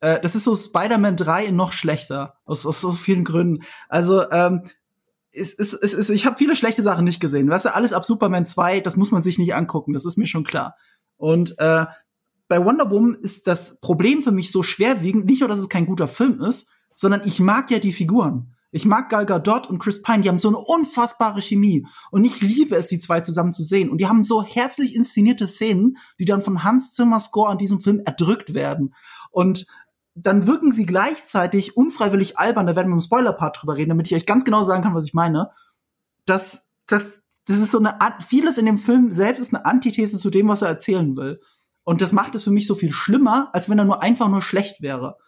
äh, 0.00 0.20
das 0.20 0.34
ist 0.34 0.44
so 0.44 0.54
Spider-Man 0.54 1.16
3 1.16 1.46
in 1.46 1.56
noch 1.56 1.72
schlechter 1.72 2.34
aus, 2.44 2.66
aus 2.66 2.80
so 2.80 2.92
vielen 2.92 3.24
Gründen. 3.24 3.64
Also 3.88 4.30
ähm, 4.30 4.62
es, 5.36 5.54
es, 5.54 5.72
es, 5.72 5.92
es, 5.92 6.10
ich 6.10 6.26
habe 6.26 6.36
viele 6.36 6.56
schlechte 6.56 6.82
Sachen 6.82 7.04
nicht 7.04 7.20
gesehen. 7.20 7.48
Weißt 7.48 7.66
du, 7.66 7.74
alles 7.74 7.92
ab 7.92 8.04
Superman 8.04 8.46
2, 8.46 8.80
das 8.80 8.96
muss 8.96 9.10
man 9.10 9.22
sich 9.22 9.38
nicht 9.38 9.54
angucken. 9.54 9.92
Das 9.92 10.04
ist 10.04 10.16
mir 10.16 10.26
schon 10.26 10.44
klar. 10.44 10.76
Und 11.16 11.58
äh, 11.58 11.86
bei 12.48 12.64
Wonder 12.64 12.90
Woman 12.90 13.14
ist 13.14 13.46
das 13.46 13.80
Problem 13.80 14.22
für 14.22 14.32
mich 14.32 14.50
so 14.50 14.62
schwerwiegend, 14.62 15.26
nicht 15.26 15.40
nur, 15.40 15.48
dass 15.48 15.58
es 15.58 15.68
kein 15.68 15.86
guter 15.86 16.08
Film 16.08 16.40
ist, 16.40 16.72
sondern 16.94 17.22
ich 17.24 17.40
mag 17.40 17.70
ja 17.70 17.78
die 17.78 17.92
Figuren. 17.92 18.52
Ich 18.72 18.84
mag 18.84 19.08
Gal 19.08 19.26
Gadot 19.26 19.68
und 19.68 19.78
Chris 19.78 20.02
Pine, 20.02 20.20
die 20.20 20.28
haben 20.28 20.38
so 20.38 20.48
eine 20.48 20.58
unfassbare 20.58 21.40
Chemie. 21.40 21.86
Und 22.10 22.24
ich 22.24 22.42
liebe 22.42 22.76
es, 22.76 22.88
die 22.88 22.98
zwei 22.98 23.20
zusammen 23.20 23.52
zu 23.52 23.62
sehen. 23.62 23.90
Und 23.90 23.98
die 23.98 24.06
haben 24.06 24.24
so 24.24 24.42
herzlich 24.42 24.94
inszenierte 24.94 25.46
Szenen, 25.46 25.96
die 26.18 26.24
dann 26.24 26.42
von 26.42 26.62
Hans 26.62 26.92
Zimmer 26.92 27.20
Score 27.20 27.50
an 27.50 27.58
diesem 27.58 27.80
Film 27.80 28.02
erdrückt 28.04 28.54
werden. 28.54 28.94
Und 29.30 29.66
dann 30.16 30.46
wirken 30.46 30.72
sie 30.72 30.86
gleichzeitig 30.86 31.76
unfreiwillig 31.76 32.38
albern. 32.38 32.66
Da 32.66 32.74
werden 32.74 32.88
wir 32.88 32.94
im 32.94 33.00
Spoiler-Part 33.00 33.60
drüber 33.60 33.76
reden, 33.76 33.90
damit 33.90 34.06
ich 34.06 34.14
euch 34.14 34.24
ganz 34.24 34.44
genau 34.44 34.64
sagen 34.64 34.82
kann, 34.82 34.94
was 34.94 35.04
ich 35.04 35.14
meine. 35.14 35.50
Das, 36.24 36.70
das, 36.86 37.22
das 37.44 37.58
ist 37.58 37.70
so 37.70 37.78
eine 37.78 37.98
vieles 38.26 38.56
in 38.56 38.64
dem 38.64 38.78
Film 38.78 39.12
selbst 39.12 39.40
ist 39.40 39.54
eine 39.54 39.66
Antithese 39.66 40.18
zu 40.18 40.30
dem, 40.30 40.48
was 40.48 40.62
er 40.62 40.68
erzählen 40.68 41.16
will. 41.16 41.38
Und 41.84 42.00
das 42.00 42.12
macht 42.12 42.34
es 42.34 42.44
für 42.44 42.50
mich 42.50 42.66
so 42.66 42.74
viel 42.74 42.92
schlimmer, 42.92 43.50
als 43.52 43.68
wenn 43.68 43.78
er 43.78 43.84
nur 43.84 44.02
einfach 44.02 44.28
nur 44.28 44.42
schlecht 44.42 44.80
wäre. 44.80 45.18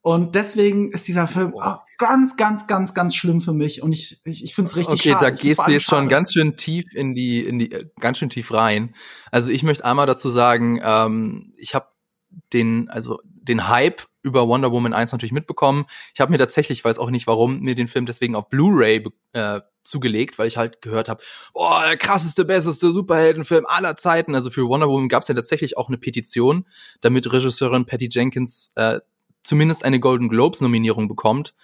Und 0.00 0.34
deswegen 0.34 0.90
ist 0.90 1.06
dieser 1.06 1.28
Film 1.28 1.54
auch 1.54 1.82
ganz, 1.98 2.36
ganz, 2.36 2.66
ganz, 2.66 2.94
ganz 2.94 3.14
schlimm 3.14 3.40
für 3.40 3.52
mich. 3.52 3.82
Und 3.82 3.92
ich, 3.92 4.20
ich, 4.24 4.42
ich 4.42 4.54
finde 4.54 4.70
es 4.70 4.76
richtig 4.76 5.00
Okay, 5.00 5.10
schade. 5.12 5.26
da 5.26 5.32
Ich 5.32 5.40
find's 5.40 5.56
gehst 5.58 5.68
du 5.68 5.72
jetzt 5.72 5.86
schon 5.86 6.08
ganz 6.08 6.32
schön 6.32 6.56
tief 6.56 6.86
in 6.94 7.14
die, 7.14 7.44
in 7.44 7.58
die, 7.60 7.70
äh, 7.70 7.88
ganz 8.00 8.18
schön 8.18 8.30
tief 8.30 8.52
rein. 8.52 8.94
Also 9.30 9.50
ich 9.50 9.62
möchte 9.62 9.84
einmal 9.84 10.06
dazu 10.06 10.28
sagen, 10.30 10.80
ähm, 10.82 11.52
ich 11.56 11.76
habe 11.76 11.86
den, 12.52 12.88
also 12.88 13.20
den 13.24 13.68
Hype 13.68 14.02
über 14.22 14.46
Wonder 14.48 14.72
Woman 14.72 14.92
1 14.92 15.12
natürlich 15.12 15.32
mitbekommen. 15.32 15.86
Ich 16.14 16.20
habe 16.20 16.30
mir 16.30 16.38
tatsächlich, 16.38 16.78
ich 16.78 16.84
weiß 16.84 16.98
auch 16.98 17.10
nicht 17.10 17.26
warum, 17.26 17.60
mir 17.60 17.74
den 17.74 17.88
Film 17.88 18.06
deswegen 18.06 18.34
auf 18.34 18.48
Blu-ray 18.48 19.04
äh, 19.32 19.60
zugelegt, 19.84 20.38
weil 20.38 20.46
ich 20.46 20.56
halt 20.56 20.80
gehört 20.80 21.08
habe, 21.08 21.22
oh, 21.54 21.78
der 21.84 21.96
krasseste, 21.96 22.44
besteste 22.44 22.92
Superheldenfilm 22.92 23.66
aller 23.66 23.96
Zeiten. 23.96 24.34
Also 24.34 24.50
für 24.50 24.66
Wonder 24.68 24.88
Woman 24.88 25.08
gab 25.08 25.22
es 25.22 25.28
ja 25.28 25.34
tatsächlich 25.34 25.76
auch 25.76 25.88
eine 25.88 25.98
Petition, 25.98 26.66
damit 27.00 27.32
Regisseurin 27.32 27.86
Patty 27.86 28.08
Jenkins 28.10 28.70
äh, 28.76 29.00
zumindest 29.42 29.84
eine 29.84 30.00
Golden 30.00 30.28
Globes 30.28 30.60
Nominierung 30.60 31.08
bekommt. 31.08 31.54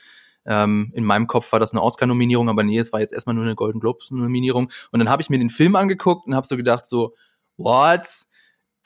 Ähm, 0.44 0.92
in 0.94 1.04
meinem 1.04 1.26
Kopf 1.26 1.52
war 1.52 1.60
das 1.60 1.72
eine 1.72 1.82
Oscar-Nominierung, 1.82 2.48
aber 2.48 2.62
nee, 2.62 2.78
es 2.78 2.92
war 2.92 3.00
jetzt 3.00 3.12
erstmal 3.12 3.34
nur 3.34 3.44
eine 3.44 3.54
Golden 3.54 3.80
Globes-Nominierung. 3.80 4.70
Und 4.90 4.98
dann 4.98 5.10
habe 5.10 5.22
ich 5.22 5.30
mir 5.30 5.38
den 5.38 5.50
Film 5.50 5.76
angeguckt 5.76 6.26
und 6.26 6.34
habe 6.34 6.46
so 6.46 6.56
gedacht, 6.56 6.86
so, 6.86 7.14
what? 7.56 8.06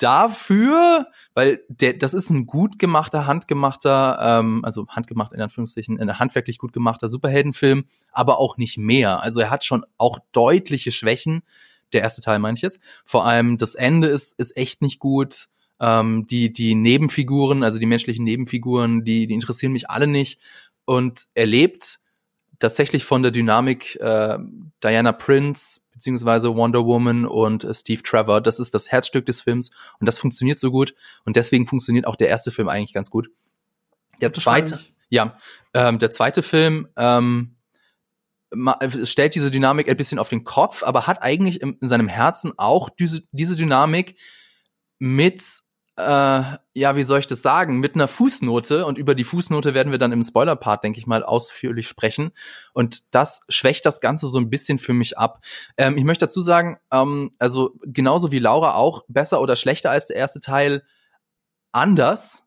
Dafür? 0.02 1.06
Weil 1.34 1.62
der, 1.68 1.92
das 1.92 2.14
ist 2.14 2.30
ein 2.30 2.46
gut 2.46 2.78
gemachter, 2.78 3.26
handgemachter, 3.26 4.18
ähm, 4.20 4.64
also 4.64 4.86
handgemacht 4.88 5.32
in 5.32 5.40
Anführungszeichen, 5.40 6.00
ein 6.00 6.18
handwerklich 6.18 6.58
gut 6.58 6.72
gemachter 6.72 7.08
Superheldenfilm, 7.08 7.84
aber 8.10 8.38
auch 8.38 8.56
nicht 8.56 8.78
mehr. 8.78 9.22
Also 9.22 9.40
er 9.40 9.50
hat 9.50 9.64
schon 9.64 9.84
auch 9.98 10.18
deutliche 10.32 10.90
Schwächen. 10.90 11.42
Der 11.92 12.00
erste 12.00 12.22
Teil 12.22 12.38
meine 12.38 12.56
ich 12.56 12.62
jetzt. 12.62 12.80
Vor 13.04 13.24
allem 13.24 13.58
das 13.58 13.74
Ende 13.74 14.08
ist, 14.08 14.38
ist 14.38 14.56
echt 14.56 14.82
nicht 14.82 14.98
gut. 14.98 15.48
Ähm, 15.78 16.26
die, 16.26 16.52
die 16.52 16.74
Nebenfiguren, 16.74 17.62
also 17.62 17.78
die 17.78 17.86
menschlichen 17.86 18.24
Nebenfiguren, 18.24 19.04
die, 19.04 19.26
die 19.26 19.34
interessieren 19.34 19.72
mich 19.72 19.88
alle 19.88 20.06
nicht. 20.06 20.40
Und 20.84 21.26
er 21.34 21.46
lebt 21.46 22.00
tatsächlich 22.58 23.04
von 23.04 23.22
der 23.22 23.30
Dynamik 23.30 23.96
äh, 24.00 24.38
Diana 24.82 25.12
Prince 25.12 25.82
beziehungsweise 26.02 26.56
Wonder 26.56 26.84
Woman 26.84 27.24
und 27.24 27.62
äh, 27.62 27.72
Steve 27.72 28.02
Trevor. 28.02 28.40
Das 28.40 28.58
ist 28.58 28.74
das 28.74 28.90
Herzstück 28.90 29.24
des 29.24 29.40
Films 29.40 29.70
und 30.00 30.06
das 30.06 30.18
funktioniert 30.18 30.58
so 30.58 30.72
gut 30.72 30.94
und 31.24 31.36
deswegen 31.36 31.68
funktioniert 31.68 32.08
auch 32.08 32.16
der 32.16 32.28
erste 32.28 32.50
Film 32.50 32.68
eigentlich 32.68 32.92
ganz 32.92 33.08
gut. 33.08 33.30
Der 34.20 34.32
zweite, 34.32 34.80
ja, 35.10 35.38
ähm, 35.74 36.00
der 36.00 36.10
zweite 36.10 36.42
Film 36.42 36.88
ähm, 36.96 37.54
stellt 39.04 39.36
diese 39.36 39.52
Dynamik 39.52 39.88
ein 39.88 39.96
bisschen 39.96 40.18
auf 40.18 40.28
den 40.28 40.42
Kopf, 40.42 40.82
aber 40.82 41.06
hat 41.06 41.22
eigentlich 41.22 41.60
im, 41.60 41.78
in 41.80 41.88
seinem 41.88 42.08
Herzen 42.08 42.52
auch 42.56 42.90
diese, 42.90 43.22
diese 43.30 43.54
Dynamik 43.54 44.18
mit 44.98 45.44
äh, 45.96 46.42
ja, 46.74 46.96
wie 46.96 47.02
soll 47.02 47.18
ich 47.18 47.26
das 47.26 47.42
sagen, 47.42 47.78
mit 47.78 47.94
einer 47.94 48.09
Fußnote 48.09 48.87
und 48.87 48.96
über 48.96 49.14
die 49.14 49.24
Fußnote 49.24 49.74
werden 49.74 49.90
wir 49.90 49.98
dann 49.98 50.12
im 50.12 50.22
Spoiler-Part, 50.22 50.85
denke 50.85 50.98
ich 50.98 51.07
mal, 51.07 51.22
ausführlich 51.22 51.87
sprechen. 51.87 52.33
Und 52.72 53.14
das 53.14 53.40
schwächt 53.48 53.85
das 53.85 54.00
Ganze 54.00 54.28
so 54.28 54.38
ein 54.38 54.48
bisschen 54.48 54.78
für 54.78 54.94
mich 54.94 55.18
ab. 55.18 55.44
Ähm, 55.76 55.98
ich 55.98 56.05
möchte 56.05 56.24
dazu 56.26 56.40
sagen, 56.40 56.78
ähm, 56.90 57.33
also 57.38 57.74
genauso 57.85 58.33
wie 58.33 58.38
Laura 58.38 58.74
auch 58.74 59.05
besser 59.09 59.40
oder 59.40 59.57
schlechter 59.57 59.90
als 59.90 60.07
der 60.07 60.16
erste 60.16 60.40
Teil 60.40 60.83
anders. 61.72 62.42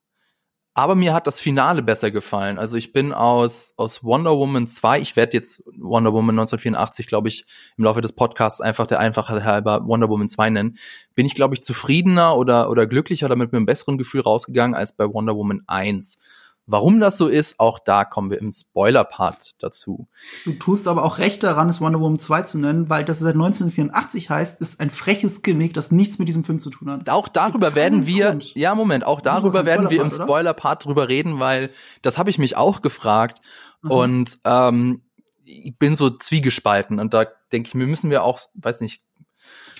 Aber 0.78 0.96
mir 0.96 1.14
hat 1.14 1.26
das 1.26 1.40
Finale 1.40 1.82
besser 1.82 2.12
gefallen. 2.12 2.60
Also 2.60 2.76
ich 2.76 2.92
bin 2.92 3.14
aus, 3.14 3.74
aus 3.78 4.04
Wonder 4.04 4.38
Woman 4.38 4.68
2, 4.68 5.00
ich 5.00 5.16
werde 5.16 5.32
jetzt 5.32 5.64
Wonder 5.80 6.12
Woman 6.12 6.38
1984, 6.38 7.08
glaube 7.08 7.30
ich, 7.30 7.46
im 7.78 7.86
Laufe 7.86 8.02
des 8.02 8.12
Podcasts 8.12 8.60
einfach 8.60 8.86
der 8.86 9.00
Einfachheit 9.00 9.46
halber 9.46 9.88
Wonder 9.88 10.10
Woman 10.10 10.28
2 10.28 10.50
nennen, 10.50 10.78
bin 11.16 11.26
ich, 11.26 11.34
glaube 11.34 11.56
ich, 11.56 11.64
zufriedener 11.64 12.36
oder, 12.36 12.70
oder 12.70 12.88
glücklicher 12.88 13.28
oder 13.28 13.38
mit 13.38 13.54
einem 13.54 13.66
besseren 13.66 13.98
Gefühl 13.98 14.20
rausgegangen 14.20 14.76
als 14.76 14.94
bei 14.94 15.06
Wonder 15.06 15.38
Woman 15.38 15.62
1. 15.66 16.20
Warum 16.68 17.00
das 17.00 17.18
so 17.18 17.28
ist, 17.28 17.60
auch 17.60 17.78
da 17.78 18.06
kommen 18.06 18.32
wir 18.32 18.40
im 18.40 18.52
Spoiler-Part 18.52 19.56
dazu. 19.60 20.08
Du 20.46 20.54
tust 20.54 20.88
aber 20.88 21.04
auch 21.04 21.20
recht 21.20 21.44
daran, 21.44 21.70
es 21.70 21.80
Wonder 21.80 22.00
Woman 22.00 22.18
2 22.18 22.42
zu 22.42 22.58
nennen, 22.58 22.90
weil 22.90 23.06
das 23.06 23.20
seit 23.20 23.36
1984 23.36 24.30
heißt, 24.32 24.62
ist 24.62 24.80
ein 24.80 24.90
freches 24.90 25.44
Gimmick, 25.44 25.76
das 25.76 25.92
nichts 25.92 26.18
mit 26.18 26.28
diesem 26.28 26.44
Film 26.44 26.58
zu 26.58 26.72
tun 26.72 26.90
hat. 26.90 27.08
Auch 27.10 27.28
darüber 27.28 27.76
werden 27.76 28.08
wir, 28.08 28.32
Grund. 28.32 28.56
ja 28.56 28.74
Moment, 28.74 29.06
auch 29.06 29.22
darüber 29.22 29.66
werden 29.66 29.92
wir 29.92 30.02
im 30.02 30.10
Spoiler-Part 30.10 30.86
drüber 30.86 31.08
reden, 31.08 31.40
weil 31.40 31.70
das 32.02 32.18
habe 32.18 32.32
ich 32.32 32.40
mich 32.40 32.58
auch 32.58 32.82
gefragt 32.82 33.42
mhm. 33.84 33.92
und 33.92 34.38
ähm, 34.44 35.02
ich 35.46 35.78
bin 35.78 35.96
so 35.96 36.10
zwiegespalten 36.10 37.00
und 37.00 37.14
da 37.14 37.28
denke 37.52 37.68
ich, 37.68 37.76
mir 37.76 37.86
müssen 37.86 38.10
wir 38.10 38.24
auch, 38.24 38.40
weiß 38.56 38.82
nicht, 38.82 39.04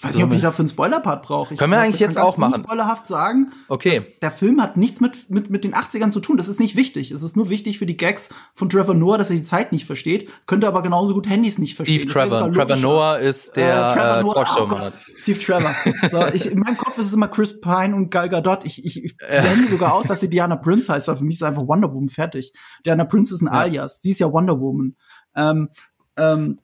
ich 0.06 0.10
weiß 0.10 0.16
nicht, 0.18 0.26
ob 0.26 0.34
ich 0.34 0.42
dafür 0.42 0.64
einen 0.64 0.70
Spoiler-Part 0.70 1.24
brauche. 1.24 1.56
Können 1.56 1.72
wir 1.72 1.80
eigentlich 1.80 2.00
jetzt 2.00 2.18
auch 2.18 2.38
machen? 2.38 2.64
spoilerhaft 2.64 3.08
sagen, 3.08 3.52
okay. 3.68 4.02
der 4.22 4.32
Film 4.32 4.62
hat 4.62 4.78
nichts 4.78 5.02
mit, 5.02 5.30
mit, 5.30 5.50
mit 5.50 5.64
den 5.64 5.74
80ern 5.74 6.12
zu 6.12 6.20
tun. 6.20 6.38
Das 6.38 6.48
ist 6.48 6.60
nicht 6.60 6.76
wichtig. 6.76 7.12
Es 7.12 7.24
ist 7.24 7.36
nur 7.36 7.50
wichtig 7.50 7.80
für 7.80 7.86
die 7.86 7.98
Gags 7.98 8.30
von 8.54 8.70
Trevor 8.70 8.94
Noah, 8.94 9.18
dass 9.18 9.30
er 9.30 9.36
die 9.36 9.44
Zeit 9.44 9.72
nicht 9.72 9.86
versteht. 9.86 10.30
Könnte 10.46 10.68
aber 10.68 10.84
genauso 10.84 11.14
gut 11.14 11.28
Handys 11.28 11.58
nicht 11.58 11.76
verstehen. 11.76 12.00
Steve 12.00 12.14
Trevor. 12.14 12.52
Trevor 12.52 12.78
Noah 12.78 13.18
ist 13.20 13.56
der 13.56 14.20
äh, 14.20 14.24
Noah, 14.24 14.34
Talkshow 14.34 14.70
oh 14.72 14.92
Steve 15.18 15.40
Trevor. 15.40 15.76
so, 16.12 16.26
ich, 16.34 16.52
in 16.52 16.60
meinem 16.60 16.78
Kopf 16.78 16.98
ist 16.98 17.08
es 17.08 17.14
immer 17.14 17.28
Chris 17.28 17.60
Pine 17.60 17.96
und 17.96 18.12
Gal 18.12 18.30
Gadot. 18.30 18.66
Ich, 18.66 18.86
ich, 18.86 19.04
ich 19.04 19.18
blende 19.18 19.68
sogar 19.70 19.94
aus, 19.94 20.08
dass 20.08 20.20
sie 20.20 20.30
Diana 20.30 20.56
Prince 20.56 20.94
heißt, 20.94 21.08
weil 21.08 21.18
für 21.18 21.24
mich 21.24 21.36
ist 21.36 21.44
einfach 21.44 21.68
Wonder 21.68 21.94
Woman 21.94 22.10
fertig. 22.10 22.54
Diana 22.86 23.06
Prince 23.06 23.34
ist 23.34 23.42
ein 23.42 23.48
ja. 23.48 23.52
Alias. 23.54 24.02
Sie 24.02 24.12
ist 24.12 24.20
ja 24.20 24.32
Wonder 24.32 24.60
Woman. 24.60 24.96
Ähm, 25.36 25.70
ähm, 26.18 26.60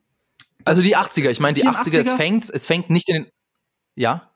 also 0.64 0.82
die 0.82 0.96
80er, 0.96 1.30
ich 1.30 1.40
meine 1.40 1.54
die 1.54 1.66
80er, 1.66 1.98
es 1.98 2.12
fängt, 2.12 2.50
es 2.50 2.66
fängt 2.66 2.90
nicht 2.90 3.08
in 3.08 3.24
den 3.24 3.32
ja. 3.94 4.30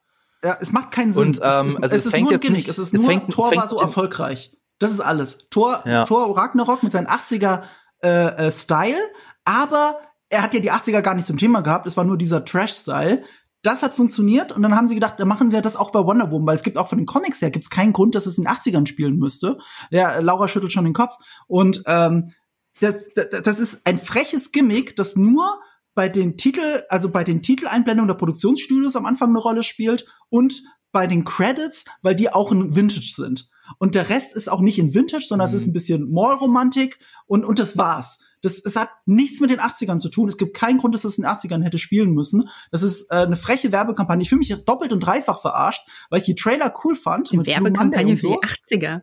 Ja, 0.45 0.57
es 0.61 0.73
macht 0.73 0.91
keinen 0.91 1.13
Sinn. 1.13 1.29
Und, 1.29 1.41
ähm, 1.43 1.67
es, 1.69 1.75
es, 1.75 1.83
also 1.83 1.97
es, 1.97 2.07
es 2.07 2.07
ist 2.07 2.21
nur 2.21 2.31
ein 2.31 2.41
Gimmick. 2.41 2.59
Nicht, 2.59 2.69
es 2.69 2.79
ist 2.79 2.93
nur, 2.93 3.05
fängt, 3.05 3.33
Thor 3.33 3.55
war 3.55 3.69
so 3.69 3.79
erfolgreich. 3.81 4.57
Das 4.79 4.93
ist 4.93 5.01
alles. 5.01 5.49
Thor, 5.51 5.83
ja. 5.87 6.05
Thor 6.05 6.37
Ragnarok 6.37 6.83
mit 6.83 6.93
seinem 6.93 7.07
80er 7.07 7.63
äh, 8.03 8.09
äh, 8.09 8.53
Style, 8.53 9.01
aber 9.45 9.99
er 10.29 10.43
hat 10.43 10.55
ja 10.55 10.61
die 10.61 10.73
80er 10.73 11.01
gar 11.01 11.15
nicht 11.15 11.27
zum 11.27 11.39
Thema 11.39 11.63
gehabt. 11.63 11.87
Es 11.87 11.97
war 11.97 12.05
nur 12.05 12.19
dieser 12.19 12.45
Trash-Style. 12.45 13.23
Das 13.63 13.83
hat 13.83 13.95
funktioniert 13.95 14.53
und 14.53 14.63
dann 14.63 14.77
haben 14.77 14.87
sie 14.87 14.95
gedacht, 14.95 15.15
dann 15.19 15.27
machen 15.27 15.51
wir 15.51 15.63
das 15.63 15.77
auch 15.77 15.91
bei 15.91 15.99
Wonder 16.01 16.31
Woman, 16.31 16.47
weil 16.47 16.57
es 16.57 16.63
gibt 16.63 16.77
auch 16.77 16.89
von 16.89 16.99
den 16.99 17.07
Comics 17.07 17.41
her 17.43 17.51
gibt's 17.51 17.71
keinen 17.71 17.93
Grund, 17.93 18.15
dass 18.15 18.27
es 18.27 18.39
in 18.39 18.45
den 18.45 18.53
80ern 18.53 18.87
spielen 18.87 19.19
müsste. 19.19 19.59
Ja, 19.91 20.21
Laura 20.21 20.47
schüttelt 20.47 20.73
schon 20.73 20.85
den 20.85 20.93
Kopf 20.93 21.17
und 21.49 21.83
ähm, 21.87 22.33
das, 22.81 23.09
das, 23.15 23.43
das 23.43 23.59
ist 23.59 23.81
ein 23.85 23.99
freches 23.99 24.53
Gimmick, 24.53 24.95
das 24.95 25.17
nur 25.17 25.61
bei 25.97 26.11
den 26.11 26.37
Titel, 26.37 26.83
also 26.91 27.09
bei 27.09 27.25
den 27.25 27.43
Titeleinblendungen 27.43 28.07
der 28.07 28.15
Produktionsstudios 28.15 28.95
am 28.97 29.07
Anfang 29.07 29.31
eine 29.31 29.39
Rolle 29.39 29.63
spielt 29.63 30.07
und 30.29 30.63
bei 30.93 31.07
den 31.07 31.25
Credits, 31.25 31.87
weil 32.03 32.15
die 32.15 32.31
auch 32.31 32.53
in 32.53 32.77
Vintage 32.77 33.13
sind. 33.15 33.49
Und 33.79 33.95
der 33.95 34.11
Rest 34.11 34.37
ist 34.37 34.49
auch 34.49 34.61
nicht 34.61 34.79
in 34.79 34.95
Vintage, 34.95 35.25
sondern 35.27 35.49
mhm. 35.49 35.55
es 35.55 35.63
ist 35.63 35.67
ein 35.67 35.73
bisschen 35.73 36.13
Mall-Romantik 36.13 36.99
und, 37.27 37.45
und 37.45 37.59
das 37.59 37.79
war's. 37.79 38.19
Das, 38.43 38.59
es 38.63 38.77
hat 38.77 38.91
nichts 39.07 39.41
mit 39.41 39.49
den 39.49 39.59
80ern 39.59 39.99
zu 39.99 40.11
tun. 40.11 40.29
Es 40.29 40.37
gibt 40.37 40.55
keinen 40.55 40.79
Grund, 40.79 40.95
dass 40.95 41.05
es 41.05 41.17
in 41.17 41.25
den 41.25 41.31
80ern 41.31 41.63
hätte 41.63 41.79
spielen 41.79 42.13
müssen. 42.13 42.49
Das 42.71 42.83
ist 42.83 43.11
äh, 43.11 43.17
eine 43.17 43.37
freche 43.37 43.73
Werbekampagne. 43.73 44.23
Ich 44.23 44.29
fühle 44.29 44.41
mich 44.41 44.55
doppelt 44.67 44.93
und 44.93 45.01
dreifach 45.01 45.41
verarscht, 45.41 45.89
weil 46.11 46.21
ich 46.21 46.27
die 46.27 46.35
Trailer 46.35 46.73
cool 46.85 46.95
fand. 46.95 47.33
Eine 47.33 47.47
Werbekampagne 47.47 48.19
so. 48.19 48.35
für 48.35 48.41
die 48.71 48.77
80er. 48.77 49.01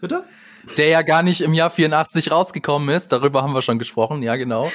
Bitte? 0.00 0.24
der 0.76 0.88
ja 0.88 1.02
gar 1.02 1.22
nicht 1.22 1.40
im 1.40 1.54
Jahr 1.54 1.70
84 1.70 2.30
rausgekommen 2.30 2.94
ist. 2.94 3.12
Darüber 3.12 3.42
haben 3.42 3.52
wir 3.52 3.62
schon 3.62 3.78
gesprochen, 3.78 4.22
ja, 4.22 4.36
genau. 4.36 4.70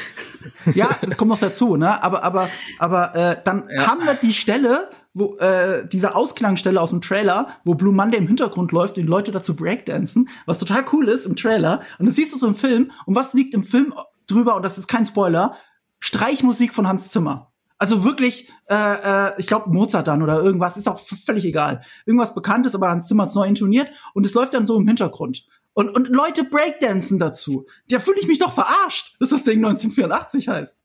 Ja, 0.73 0.89
das 1.01 1.17
kommt 1.17 1.29
noch 1.29 1.39
dazu, 1.39 1.75
ne? 1.75 2.03
Aber, 2.03 2.23
aber, 2.23 2.49
aber 2.79 3.15
äh, 3.15 3.37
dann 3.43 3.69
ja. 3.73 3.87
haben 3.87 4.05
wir 4.05 4.13
die 4.15 4.33
Stelle, 4.33 4.89
wo 5.13 5.37
äh, 5.37 5.87
diese 5.87 6.13
Ausklangstelle 6.13 6.79
aus 6.79 6.89
dem 6.89 7.01
Trailer, 7.01 7.47
wo 7.63 7.73
Blue 7.73 7.93
Monday 7.93 8.17
im 8.17 8.27
Hintergrund 8.27 8.71
läuft 8.71 8.97
und 8.97 9.03
die 9.03 9.09
Leute 9.09 9.31
dazu 9.31 9.55
breakdancen, 9.55 10.29
was 10.45 10.59
total 10.59 10.85
cool 10.91 11.07
ist 11.07 11.25
im 11.25 11.35
Trailer. 11.35 11.81
Und 11.97 12.07
dann 12.07 12.13
siehst 12.13 12.33
du 12.33 12.37
so 12.37 12.47
im 12.47 12.55
Film. 12.55 12.91
Und 13.05 13.15
was 13.15 13.33
liegt 13.33 13.53
im 13.53 13.63
Film 13.63 13.93
drüber? 14.27 14.55
Und 14.55 14.63
das 14.63 14.77
ist 14.77 14.87
kein 14.87 15.05
Spoiler. 15.05 15.55
Streichmusik 15.99 16.73
von 16.73 16.87
Hans 16.87 17.09
Zimmer. 17.09 17.51
Also 17.77 18.03
wirklich, 18.03 18.51
äh, 18.69 18.75
äh, 18.75 19.31
ich 19.37 19.47
glaube 19.47 19.69
Mozart 19.69 20.07
dann 20.07 20.21
oder 20.21 20.41
irgendwas, 20.41 20.77
ist 20.77 20.87
auch 20.87 20.99
völlig 20.99 21.45
egal. 21.45 21.83
Irgendwas 22.05 22.33
Bekanntes, 22.33 22.75
aber 22.75 22.89
Hans 22.89 23.07
Zimmer 23.07 23.23
hat's 23.23 23.35
neu 23.35 23.45
intoniert 23.45 23.89
und 24.13 24.25
es 24.25 24.33
läuft 24.33 24.53
dann 24.53 24.65
so 24.65 24.77
im 24.77 24.87
Hintergrund. 24.87 25.45
Und, 25.75 25.89
und 25.89 26.07
Leute 26.07 26.45
breakdancen 26.45 27.19
dazu. 27.19 27.67
Da 27.89 27.99
fühle 27.99 28.17
ich 28.19 28.27
mich 28.27 28.39
doch 28.39 28.53
verarscht, 28.53 29.17
dass 29.19 29.29
das 29.29 29.43
Ding 29.43 29.57
1984 29.57 30.47
heißt. 30.47 30.81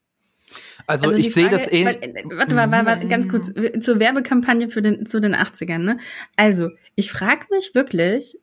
Also, 0.88 1.06
also 1.06 1.16
ich 1.16 1.32
sehe 1.32 1.48
das 1.48 1.70
ähnlich. 1.70 2.00
Warte, 2.00 2.56
warte, 2.56 2.72
warte, 2.72 2.86
warte, 2.86 3.08
ganz 3.08 3.28
kurz 3.28 3.52
zur 3.84 4.00
Werbekampagne 4.00 4.68
für 4.68 4.82
den, 4.82 5.06
zu 5.06 5.20
den 5.20 5.36
80ern. 5.36 5.78
Ne? 5.78 5.98
Also, 6.34 6.70
ich 6.96 7.12
frage 7.12 7.46
mich 7.50 7.72
wirklich, 7.72 8.36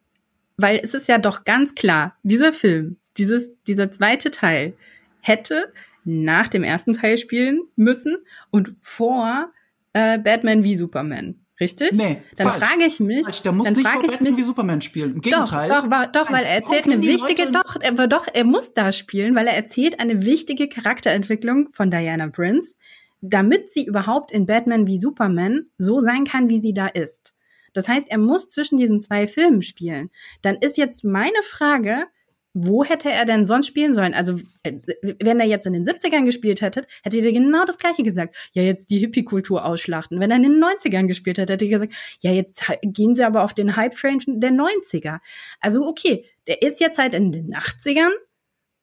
weil 0.56 0.80
es 0.82 0.94
ist 0.94 1.10
ja 1.10 1.18
doch 1.18 1.44
ganz 1.44 1.76
klar, 1.76 2.18
dieser 2.24 2.54
Film, 2.54 2.96
dieses, 3.18 3.62
dieser 3.64 3.92
zweite 3.92 4.32
Teil 4.32 4.74
hätte 5.20 5.74
nach 6.06 6.48
dem 6.48 6.64
ersten 6.64 6.94
Teil 6.94 7.18
spielen 7.18 7.64
müssen 7.76 8.16
und 8.52 8.74
vor 8.80 9.52
äh, 9.92 10.18
Batman 10.18 10.64
wie 10.64 10.78
Superman. 10.78 11.36
Richtig? 11.60 11.94
Nee. 11.94 12.22
Dann 12.36 12.50
frage 12.50 12.86
ich 12.86 13.00
mich. 13.00 13.24
Falsch. 13.24 13.42
Der 13.42 13.52
muss 13.52 13.66
dann 13.66 13.74
nicht 13.74 13.88
frage 13.88 14.06
ich 14.08 14.20
mich, 14.20 14.38
wie 14.38 14.44
Superman 14.44 14.82
spielen. 14.82 15.16
Im 15.16 15.22
Gegenteil. 15.22 15.70
Doch, 15.70 15.88
doch, 15.88 16.12
doch, 16.12 16.32
weil 16.32 16.46
er 16.46 16.56
erzählt 16.56 16.86
eine 16.86 17.02
wichtige, 17.02 17.52
doch, 17.52 17.78
aber 17.84 18.08
doch, 18.08 18.28
er 18.32 18.44
muss 18.44 18.74
da 18.74 18.92
spielen, 18.92 19.36
weil 19.36 19.48
er 19.48 19.56
erzählt 19.56 20.00
eine 20.00 20.24
wichtige 20.24 20.70
Charakterentwicklung 20.70 21.70
von 21.72 21.90
Diana 21.90 22.28
Prince, 22.28 22.76
damit 23.22 23.72
sie 23.72 23.86
überhaupt 23.86 24.32
in 24.32 24.46
Batman 24.46 24.86
wie 24.86 25.00
Superman 25.00 25.66
so 25.78 26.00
sein 26.00 26.26
kann, 26.26 26.50
wie 26.50 26.60
sie 26.60 26.74
da 26.74 26.88
ist. 26.88 27.36
Das 27.74 27.88
heißt, 27.88 28.10
er 28.10 28.18
muss 28.18 28.50
zwischen 28.50 28.78
diesen 28.78 29.02
zwei 29.02 29.28
Filmen 29.28 29.62
spielen. 29.62 30.10
Dann 30.42 30.56
ist 30.56 30.78
jetzt 30.78 31.04
meine 31.04 31.42
Frage, 31.44 32.06
wo 32.54 32.84
hätte 32.84 33.12
er 33.12 33.26
denn 33.26 33.46
sonst 33.46 33.68
spielen 33.68 33.94
sollen? 33.94 34.14
Also, 34.14 34.40
äh, 34.64 34.74
wenn 35.22 35.40
er 35.40 35.46
jetzt 35.46 35.66
in 35.66 35.74
den 35.74 35.86
70ern 35.86 36.26
gespielt 36.26 36.62
hätte, 36.62 36.86
hätte 37.04 37.18
er 37.18 37.32
genau 37.32 37.66
das 37.66 37.78
Gleiche 37.78 38.04
gesagt. 38.04 38.36
Ja, 38.54 38.64
jetzt 38.64 38.90
die 38.90 39.00
Hippie-Kultur 39.00 39.64
ausschlachten. 39.64 40.20
Wenn 40.20 40.32
er 40.32 40.38
in 40.38 40.44
den 40.44 40.64
90ern 40.64 41.08
gespielt 41.08 41.38
hätte, 41.38 41.54
hätte 41.54 41.66
er 41.66 41.70
gesagt, 41.72 41.94
ja, 42.20 42.32
jetzt 42.32 42.64
gehen 42.82 43.16
sie 43.16 43.24
aber 43.24 43.44
auf 43.44 43.54
den 43.54 43.76
Hype-Train 43.76 44.22
der 44.40 44.52
90er. 44.52 45.20
Also, 45.60 45.86
okay, 45.86 46.26
der 46.48 46.62
ist 46.62 46.80
jetzt 46.80 46.98
halt 46.98 47.14
in 47.14 47.32
den 47.32 47.54
80ern 47.54 48.12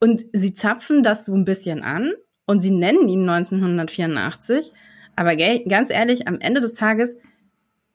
und 0.00 0.24
sie 0.33 0.53
zapfen 0.53 1.03
das 1.03 1.24
so 1.24 1.35
ein 1.35 1.44
bisschen 1.44 1.83
an 1.83 2.12
und 2.46 2.61
sie 2.61 2.70
nennen 2.70 3.09
ihn 3.09 3.29
1984. 3.29 4.72
Aber 5.16 5.37
ganz 5.37 5.90
ehrlich, 5.90 6.29
am 6.29 6.40
Ende 6.40 6.61
des 6.61 6.74
Tages 6.74 7.16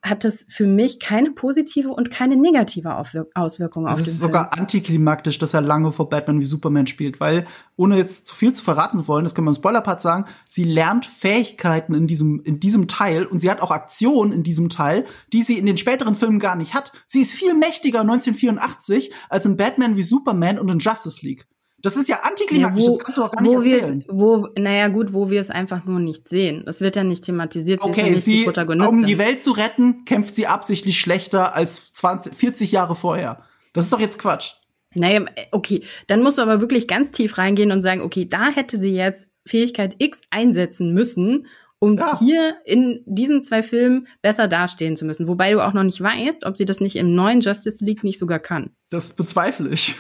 hat 0.02 0.24
es 0.24 0.46
für 0.50 0.66
mich 0.66 1.00
keine 1.00 1.32
positive 1.32 1.90
und 1.90 2.10
keine 2.10 2.38
negative 2.38 2.96
Auswirkung 2.96 3.86
auf 3.86 3.96
den 3.96 4.02
Es 4.02 4.08
ist 4.08 4.20
sogar 4.22 4.54
antiklimaktisch, 4.58 5.40
dass 5.40 5.54
er 5.54 5.62
lange 5.62 5.92
vor 5.92 6.10
Batman 6.10 6.40
wie 6.40 6.46
Superman 6.46 6.88
spielt, 6.88 7.20
weil, 7.20 7.46
ohne 7.76 7.98
jetzt 7.98 8.28
zu 8.28 8.36
viel 8.36 8.54
zu 8.54 8.64
verraten 8.64 9.08
wollen, 9.08 9.26
das 9.26 9.36
kann 9.36 9.44
man 9.44 9.54
im 9.54 9.60
Spoilerpart 9.60 10.02
sagen, 10.02 10.26
sie 10.48 10.64
lernt 10.64 11.06
Fähigkeiten 11.06 11.94
in 11.94 12.08
diesem, 12.08 12.42
in 12.44 12.62
diesem 12.62 12.88
Teil 12.88 13.26
und 13.26 13.40
sie 13.40 13.52
hat 13.52 13.62
auch 13.62 13.72
Aktionen 13.72 14.32
in 14.32 14.44
diesem 14.44 14.70
Teil, 14.70 15.06
die 15.34 15.42
sie 15.42 15.58
in 15.58 15.66
den 15.66 15.78
späteren 15.78 16.16
Filmen 16.16 16.40
gar 16.40 16.56
nicht 16.56 16.74
hat. 16.74 16.94
Sie 17.08 17.20
ist 17.20 17.34
viel 17.34 17.54
mächtiger 17.54 18.02
1984 18.02 19.12
als 19.30 19.46
in 19.46 19.58
Batman 19.58 19.98
wie 19.98 20.04
Superman 20.04 20.60
und 20.60 20.70
in 20.70 20.80
Justice 20.80 21.26
League. 21.26 21.46
Das 21.82 21.96
ist 21.96 22.10
ja 22.10 22.20
antiklimaktisch, 22.24 22.84
ja, 22.84 22.90
wo, 22.90 22.96
das 22.96 23.04
kannst 23.04 23.18
du 23.18 23.22
doch 23.22 23.32
gar 23.32 23.42
nicht 23.42 23.52
wo 23.52 23.62
erzählen. 23.62 24.06
Wo, 24.08 24.48
naja, 24.58 24.88
gut, 24.90 25.14
wo 25.14 25.30
wir 25.30 25.40
es 25.40 25.50
einfach 25.50 25.86
nur 25.86 26.00
nicht 26.00 26.28
sehen. 26.28 26.64
Das 26.66 26.82
wird 26.82 26.96
ja 26.96 27.04
nicht 27.04 27.24
thematisiert. 27.24 27.82
Okay, 27.82 27.94
sie, 27.94 28.00
ist 28.02 28.06
ja 28.06 28.14
nicht 28.14 28.24
sie 28.24 28.38
die 28.40 28.44
Protagonistin. 28.44 29.00
um 29.00 29.06
die 29.06 29.18
Welt 29.18 29.44
zu 29.44 29.52
retten, 29.52 30.06
kämpft 30.06 30.36
sie 30.36 30.48
absichtlich 30.48 31.00
schlechter 31.00 31.56
als 31.56 31.94
20, 31.94 32.36
40 32.36 32.72
Jahre 32.72 32.96
vorher. 32.96 33.44
Das 33.74 33.86
ist 33.86 33.94
doch 33.94 34.00
jetzt 34.00 34.20
Quatsch. 34.20 34.54
Naja, 34.96 35.26
okay, 35.52 35.84
dann 36.08 36.24
musst 36.24 36.38
du 36.38 36.42
aber 36.42 36.62
wirklich 36.62 36.88
ganz 36.88 37.12
tief 37.12 37.38
reingehen 37.38 37.72
und 37.72 37.82
sagen, 37.82 38.02
okay, 38.02 38.26
da 38.26 38.50
hätte 38.50 38.78
sie 38.78 38.94
jetzt 38.94 39.28
Fähigkeit 39.46 39.96
X 40.00 40.22
einsetzen 40.32 40.94
müssen, 40.94 41.48
um 41.80 41.98
ja. 41.98 42.20
hier 42.20 42.58
in 42.66 43.02
diesen 43.06 43.42
zwei 43.42 43.64
Filmen 43.64 44.08
besser 44.22 44.48
dastehen 44.48 44.96
zu 44.96 45.06
müssen. 45.06 45.28
Wobei 45.28 45.52
du 45.52 45.66
auch 45.66 45.74
noch 45.74 45.84
nicht 45.84 46.02
weißt, 46.02 46.46
ob 46.46 46.58
sie 46.58 46.66
das 46.66 46.82
nicht 46.82 46.98
im 46.98 47.16
neuen 47.16 47.42
Justice 47.42 47.84
League 47.84 48.04
nicht 48.04 48.20
sogar 48.20 48.40
kann. 48.40 48.72
Das 48.90 49.10
bezweifle 49.10 49.70
ich. 49.70 49.96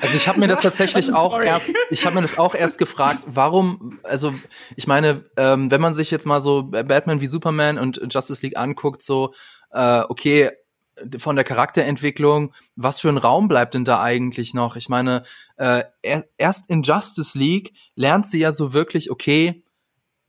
Also 0.00 0.16
ich 0.16 0.28
habe 0.28 0.40
mir 0.40 0.48
das 0.48 0.62
tatsächlich 0.62 1.08
also 1.08 1.18
auch 1.18 1.40
erst, 1.40 1.74
ich 1.90 2.06
habe 2.06 2.14
mir 2.14 2.22
das 2.22 2.38
auch 2.38 2.54
erst 2.54 2.78
gefragt, 2.78 3.18
warum, 3.26 4.00
also 4.02 4.32
ich 4.76 4.86
meine, 4.86 5.26
ähm, 5.36 5.70
wenn 5.70 5.80
man 5.80 5.92
sich 5.92 6.10
jetzt 6.10 6.24
mal 6.24 6.40
so 6.40 6.62
Batman 6.62 7.20
wie 7.20 7.26
Superman 7.26 7.78
und 7.78 8.00
Justice 8.10 8.40
League 8.42 8.56
anguckt, 8.56 9.02
so 9.02 9.34
äh, 9.72 10.00
okay, 10.08 10.52
von 11.18 11.36
der 11.36 11.44
Charakterentwicklung, 11.44 12.54
was 12.76 13.00
für 13.00 13.08
ein 13.08 13.18
Raum 13.18 13.48
bleibt 13.48 13.74
denn 13.74 13.84
da 13.84 14.02
eigentlich 14.02 14.54
noch? 14.54 14.76
Ich 14.76 14.88
meine, 14.88 15.22
äh, 15.56 15.84
erst 16.38 16.70
in 16.70 16.82
Justice 16.82 17.36
League 17.38 17.72
lernt 17.94 18.26
sie 18.26 18.38
ja 18.38 18.52
so 18.52 18.72
wirklich, 18.72 19.10
okay, 19.10 19.62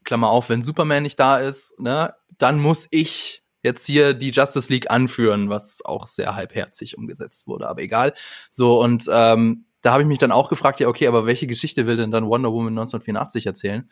Klammer 0.04 0.28
auf, 0.28 0.48
wenn 0.48 0.62
Superman 0.62 1.02
nicht 1.02 1.18
da 1.18 1.38
ist, 1.38 1.78
ne, 1.78 2.14
dann 2.38 2.58
muss 2.58 2.88
ich 2.90 3.44
jetzt 3.62 3.86
hier 3.86 4.14
die 4.14 4.30
Justice 4.30 4.72
League 4.72 4.90
anführen, 4.90 5.48
was 5.48 5.84
auch 5.84 6.06
sehr 6.06 6.36
halbherzig 6.36 6.98
umgesetzt 6.98 7.46
wurde, 7.46 7.68
aber 7.68 7.82
egal. 7.82 8.12
So, 8.50 8.80
und 8.80 9.06
ähm, 9.10 9.66
da 9.80 9.92
habe 9.92 10.02
ich 10.02 10.08
mich 10.08 10.18
dann 10.18 10.32
auch 10.32 10.48
gefragt, 10.48 10.80
ja, 10.80 10.88
okay, 10.88 11.06
aber 11.06 11.26
welche 11.26 11.46
Geschichte 11.46 11.86
will 11.86 11.96
denn 11.96 12.10
dann 12.10 12.26
Wonder 12.26 12.52
Woman 12.52 12.74
1984 12.74 13.46
erzählen? 13.46 13.90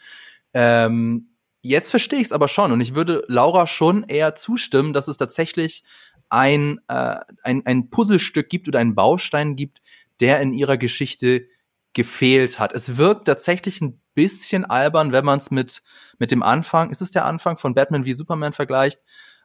Ähm, 0.53 1.31
jetzt 1.63 1.91
verstehe 1.91 2.19
ich 2.19 2.27
es 2.27 2.33
aber 2.33 2.49
schon 2.49 2.73
und 2.73 2.81
ich 2.81 2.95
würde 2.95 3.25
Laura 3.29 3.67
schon 3.67 4.05
eher 4.05 4.35
zustimmen, 4.35 4.93
dass 4.93 5.09
es 5.09 5.17
tatsächlich 5.17 5.85
ein, 6.29 6.81
äh, 6.89 7.17
ein, 7.43 7.65
ein 7.67 7.91
Puzzlestück 7.91 8.49
gibt 8.49 8.69
oder 8.69 8.79
einen 8.79 8.95
Baustein 8.95 9.57
gibt, 9.57 9.81
der 10.21 10.41
in 10.41 10.53
ihrer 10.53 10.77
Geschichte 10.77 11.47
gefehlt 11.95 12.59
hat. 12.59 12.73
Es 12.73 12.97
wirkt 12.97 13.27
tatsächlich 13.27 13.81
ein 13.81 14.02
bisschen 14.15 14.65
albern, 14.65 15.13
wenn 15.13 15.25
man 15.25 15.39
es 15.39 15.51
mit, 15.51 15.83
mit 16.19 16.31
dem 16.31 16.43
Anfang, 16.43 16.91
ist 16.91 17.03
es 17.03 17.11
der 17.11 17.25
Anfang 17.25 17.57
von 17.57 17.75
Batman 17.75 18.05
wie 18.05 18.15
Superman 18.15 18.53
vergleicht, 18.53 19.01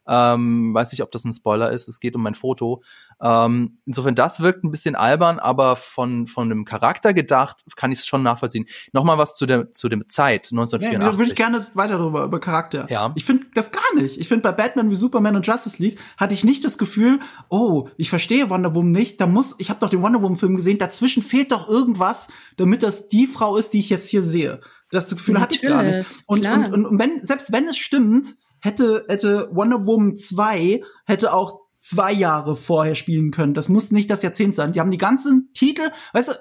ähm, 0.08 0.74
weiß 0.74 0.92
nicht, 0.92 1.04
ob 1.04 1.12
das 1.12 1.26
ein 1.26 1.34
Spoiler 1.34 1.72
ist. 1.72 1.88
Es 1.88 2.00
geht 2.00 2.16
um 2.16 2.24
mein 2.24 2.36
Foto. 2.36 2.84
Ähm, 3.22 3.78
insofern, 3.86 4.16
das 4.16 4.40
wirkt 4.40 4.64
ein 4.64 4.72
bisschen 4.72 4.96
albern, 4.96 5.40
aber 5.40 5.76
von, 5.76 6.28
von 6.28 6.50
dem 6.50 6.66
Charakter 6.66 7.14
gedacht, 7.14 7.64
kann 7.76 7.92
ich 7.92 8.00
es 8.00 8.08
schon 8.08 8.24
nachvollziehen. 8.24 8.66
Nochmal 8.94 9.18
was 9.18 9.36
zu 9.36 9.46
der, 9.46 9.72
zu 9.74 9.90
der 9.90 10.08
Zeit, 10.08 10.50
1984. 10.52 10.94
Ja, 10.94 11.18
würde 11.18 11.32
ich 11.32 11.36
gerne 11.36 11.68
weiter 11.74 11.98
darüber, 11.98 12.26
über 12.26 12.40
Charakter. 12.40 12.88
Ja. 12.90 13.12
Ich 13.16 13.26
finde 13.26 13.48
das 13.54 13.72
gar 13.72 13.96
nicht. 13.96 14.20
Ich 14.20 14.28
finde, 14.28 14.44
bei 14.44 14.52
Batman 14.52 14.92
wie 14.92 14.96
Superman 14.96 15.36
und 15.36 15.48
Justice 15.48 15.82
League 15.82 16.00
hatte 16.18 16.34
ich 16.34 16.44
nicht 16.44 16.64
das 16.64 16.78
Gefühl, 16.78 17.20
oh, 17.50 17.90
ich 17.98 18.10
verstehe 18.10 18.50
Wonder 18.50 18.76
Woman 18.76 18.92
nicht. 18.92 19.20
Da 19.20 19.28
muss, 19.28 19.56
ich 19.58 19.70
habe 19.70 19.80
doch 19.80 19.90
den 19.90 20.02
Wonder 20.02 20.22
Woman 20.22 20.38
Film 20.38 20.56
gesehen, 20.56 20.78
dazwischen 20.78 21.24
fehlt 21.24 21.52
doch 21.52 21.68
irgendwas, 21.68 22.28
damit 22.58 22.84
das 22.84 23.08
die 23.08 23.28
Frau 23.28 23.58
ist, 23.58 23.74
die 23.74 23.80
ich 23.80 23.90
jetzt 23.90 24.10
hier 24.10 24.24
sehe. 24.24 24.62
Das 24.92 25.10
Gefühl 25.10 25.34
Natürlich, 25.34 25.64
hatte 25.64 25.66
ich 25.66 25.72
gar 25.72 25.84
nicht. 25.84 26.24
Und, 26.28 26.46
und, 26.46 26.74
und, 26.74 26.86
und 26.86 27.00
wenn, 27.00 27.26
selbst 27.26 27.52
wenn 27.52 27.68
es 27.68 27.78
stimmt, 27.78 28.36
hätte, 28.68 29.06
hätte 29.08 29.50
Wonder 29.52 29.86
Woman 29.86 30.18
2 30.18 30.84
hätte 31.06 31.34
auch 31.34 31.62
zwei 31.80 32.12
Jahre 32.12 32.56
vorher 32.56 32.96
spielen 32.96 33.32
können. 33.32 33.54
Das 33.54 33.70
muss 33.70 33.92
nicht 33.92 34.10
das 34.10 34.22
Jahrzehnt 34.22 34.54
sein. 34.54 34.74
Die 34.74 34.80
haben 34.80 34.92
die 34.92 34.98
ganzen 34.98 35.50
Titel, 35.54 35.90
weißt 36.14 36.30
du, 36.30 36.34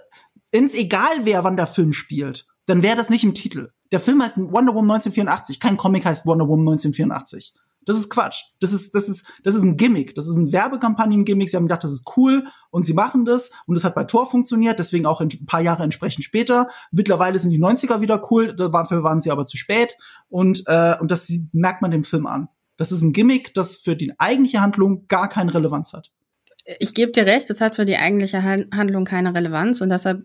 ins 0.51 0.75
egal 0.75 1.25
wer 1.25 1.45
wann 1.45 1.57
der 1.57 1.67
Film 1.67 1.93
spielt, 1.93 2.47
dann 2.67 2.83
wäre 2.83 2.97
das 2.97 3.11
nicht 3.11 3.25
im 3.25 3.35
Titel. 3.35 3.71
Der 3.93 4.01
Film 4.01 4.23
heißt 4.23 4.37
Wonder 4.37 4.75
Woman 4.75 4.91
1984, 4.91 5.61
kein 5.61 5.77
Comic 5.77 6.05
heißt 6.05 6.27
Wonder 6.27 6.49
Woman 6.49 6.73
1984. 6.73 7.55
Das 7.87 7.96
ist 7.96 8.11
Quatsch. 8.11 8.42
Das 8.61 8.72
ist, 8.72 8.94
das 8.94 9.09
ist, 9.09 9.25
das 9.42 9.55
ist 9.55 9.62
ein 9.62 9.77
Gimmick. 9.77 10.14
Das 10.14 10.27
ist 10.27 10.37
ein 10.37 10.53
Werbekampagnen-Gimmick. 10.53 11.49
Sie 11.49 11.57
haben 11.57 11.64
gedacht, 11.64 11.85
das 11.85 11.92
ist 11.92 12.05
cool 12.16 12.44
und 12.70 12.85
sie 12.85 12.92
machen 12.92 13.25
das 13.25 13.53
und 13.66 13.75
das 13.75 13.85
hat 13.85 13.94
bei 13.94 14.05
Tor 14.05 14.29
funktioniert, 14.29 14.79
deswegen 14.79 15.07
auch 15.07 15.22
ein 15.22 15.31
paar 15.46 15.62
Jahre 15.62 15.83
entsprechend 15.83 16.25
später. 16.25 16.68
Mittlerweile 16.90 17.38
sind 17.38 17.51
die 17.51 17.59
90er 17.59 18.03
wieder 18.03 18.20
cool, 18.31 18.55
dafür 18.55 19.03
waren 19.03 19.22
sie 19.22 19.31
aber 19.31 19.46
zu 19.46 19.57
spät 19.57 19.96
und, 20.29 20.64
äh, 20.66 20.96
und 21.01 21.11
das 21.11 21.33
merkt 21.53 21.81
man 21.81 21.90
dem 21.90 22.05
Film 22.05 22.27
an. 22.27 22.49
Das 22.77 22.92
ist 22.92 23.03
ein 23.03 23.12
Gimmick, 23.12 23.55
das 23.55 23.77
für 23.77 23.96
die 23.96 24.12
eigentliche 24.18 24.61
Handlung 24.61 25.07
gar 25.09 25.29
keine 25.29 25.55
Relevanz 25.55 25.94
hat. 25.94 26.11
Ich 26.79 26.92
gebe 26.92 27.12
dir 27.12 27.25
recht, 27.25 27.49
es 27.49 27.61
hat 27.61 27.77
für 27.77 27.87
die 27.87 27.96
eigentliche 27.96 28.42
Handlung 28.42 29.05
keine 29.05 29.35
Relevanz 29.35 29.81
und 29.81 29.88
deshalb 29.88 30.25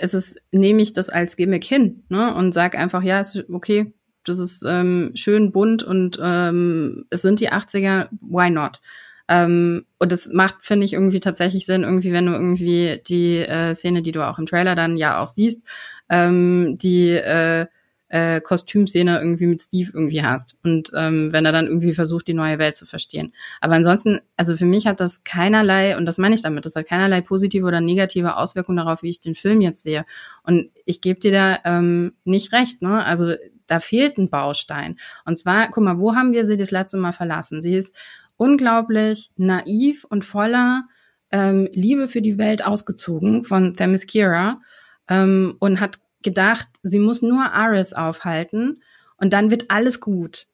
ist 0.00 0.14
es, 0.14 0.36
nehme 0.52 0.82
ich 0.82 0.92
das 0.92 1.08
als 1.08 1.36
Gimmick 1.36 1.64
hin 1.64 2.04
ne, 2.08 2.34
und 2.34 2.52
sag 2.52 2.76
einfach, 2.76 3.02
ja, 3.02 3.20
ist 3.20 3.44
okay, 3.50 3.94
das 4.28 4.38
ist 4.38 4.64
ähm, 4.66 5.12
schön 5.14 5.52
bunt 5.52 5.82
und 5.82 6.18
ähm, 6.22 7.06
es 7.10 7.22
sind 7.22 7.40
die 7.40 7.50
80er, 7.50 8.08
why 8.20 8.50
not? 8.50 8.80
Ähm, 9.28 9.84
und 9.98 10.12
es 10.12 10.32
macht, 10.32 10.64
finde 10.64 10.86
ich, 10.86 10.94
irgendwie 10.94 11.20
tatsächlich 11.20 11.66
Sinn, 11.66 11.82
irgendwie, 11.82 12.12
wenn 12.12 12.26
du 12.26 12.32
irgendwie 12.32 13.02
die 13.06 13.38
äh, 13.38 13.74
Szene, 13.74 14.02
die 14.02 14.12
du 14.12 14.26
auch 14.26 14.38
im 14.38 14.46
Trailer 14.46 14.74
dann 14.74 14.96
ja 14.96 15.20
auch 15.20 15.28
siehst, 15.28 15.66
ähm, 16.08 16.78
die 16.78 17.10
äh, 17.10 17.66
äh, 18.08 18.40
Kostümszene 18.40 19.18
irgendwie 19.18 19.46
mit 19.46 19.62
Steve 19.62 19.90
irgendwie 19.92 20.22
hast 20.22 20.56
und 20.64 20.90
ähm, 20.94 21.32
wenn 21.32 21.44
er 21.44 21.52
dann 21.52 21.66
irgendwie 21.66 21.92
versucht, 21.92 22.26
die 22.26 22.34
neue 22.34 22.58
Welt 22.58 22.76
zu 22.76 22.86
verstehen. 22.86 23.34
Aber 23.60 23.74
ansonsten, 23.74 24.20
also 24.36 24.56
für 24.56 24.64
mich 24.64 24.86
hat 24.86 25.00
das 25.00 25.24
keinerlei, 25.24 25.96
und 25.96 26.06
das 26.06 26.18
meine 26.18 26.34
ich 26.34 26.42
damit, 26.42 26.64
das 26.64 26.74
hat 26.74 26.88
keinerlei 26.88 27.20
positive 27.20 27.66
oder 27.66 27.80
negative 27.80 28.36
Auswirkungen 28.36 28.78
darauf, 28.78 29.02
wie 29.02 29.10
ich 29.10 29.20
den 29.20 29.34
Film 29.34 29.60
jetzt 29.60 29.82
sehe. 29.82 30.06
Und 30.42 30.70
ich 30.86 31.00
gebe 31.00 31.20
dir 31.20 31.32
da 31.32 31.58
ähm, 31.64 32.14
nicht 32.24 32.52
recht, 32.52 32.80
ne? 32.80 33.04
Also 33.04 33.34
da 33.68 33.78
fehlt 33.78 34.18
ein 34.18 34.30
Baustein. 34.30 34.98
Und 35.24 35.38
zwar, 35.38 35.68
guck 35.68 35.84
mal, 35.84 35.98
wo 35.98 36.16
haben 36.16 36.32
wir 36.32 36.44
sie 36.44 36.56
das 36.56 36.72
letzte 36.72 36.96
Mal 36.96 37.12
verlassen? 37.12 37.62
Sie 37.62 37.76
ist 37.76 37.94
unglaublich 38.36 39.30
naiv 39.36 40.04
und 40.04 40.24
voller 40.24 40.84
ähm, 41.30 41.68
Liebe 41.72 42.08
für 42.08 42.22
die 42.22 42.38
Welt 42.38 42.64
ausgezogen 42.64 43.44
von 43.44 43.74
Themyscira 43.74 44.60
ähm, 45.08 45.56
und 45.60 45.80
hat 45.80 45.98
gedacht, 46.22 46.68
sie 46.82 46.98
muss 46.98 47.22
nur 47.22 47.52
Aris 47.52 47.92
aufhalten 47.92 48.82
und 49.16 49.32
dann 49.32 49.50
wird 49.50 49.70
alles 49.70 50.00
gut. 50.00 50.46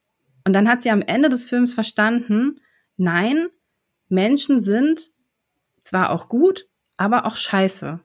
Und 0.44 0.52
dann 0.52 0.68
hat 0.68 0.82
sie 0.82 0.90
am 0.90 1.02
Ende 1.02 1.28
des 1.28 1.44
Films 1.44 1.72
verstanden, 1.72 2.60
nein, 2.96 3.48
Menschen 4.08 4.60
sind 4.60 5.00
zwar 5.82 6.10
auch 6.10 6.28
gut, 6.28 6.66
aber 6.96 7.26
auch 7.26 7.36
scheiße. 7.36 8.00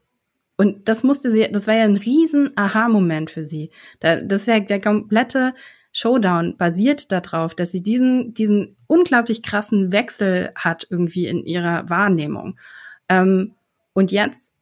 Und 0.60 0.90
das 0.90 1.04
musste 1.04 1.32
sie, 1.32 1.48
das 1.50 1.68
war 1.68 1.76
ja 1.76 1.86
ein 1.86 1.96
riesen 1.96 2.50
Aha-Moment 2.58 3.32
für 3.32 3.46
sie. 3.46 3.72
Da, 4.02 4.20
das 4.20 4.42
ist 4.42 4.48
ja 4.48 4.60
der 4.60 4.82
komplette 4.82 5.54
Showdown 5.94 6.58
basiert 6.58 7.14
darauf, 7.14 7.56
dass 7.56 7.72
sie 7.72 7.82
diesen, 7.82 8.34
diesen 8.34 8.76
unglaublich 8.86 9.42
krassen 9.42 9.94
Wechsel 9.94 10.52
hat 10.56 10.86
irgendwie 10.90 11.28
in 11.28 11.46
ihrer 11.46 11.90
Wahrnehmung. 11.90 12.60
Ähm, 13.08 13.56
und 13.94 14.12
jetzt 14.12 14.54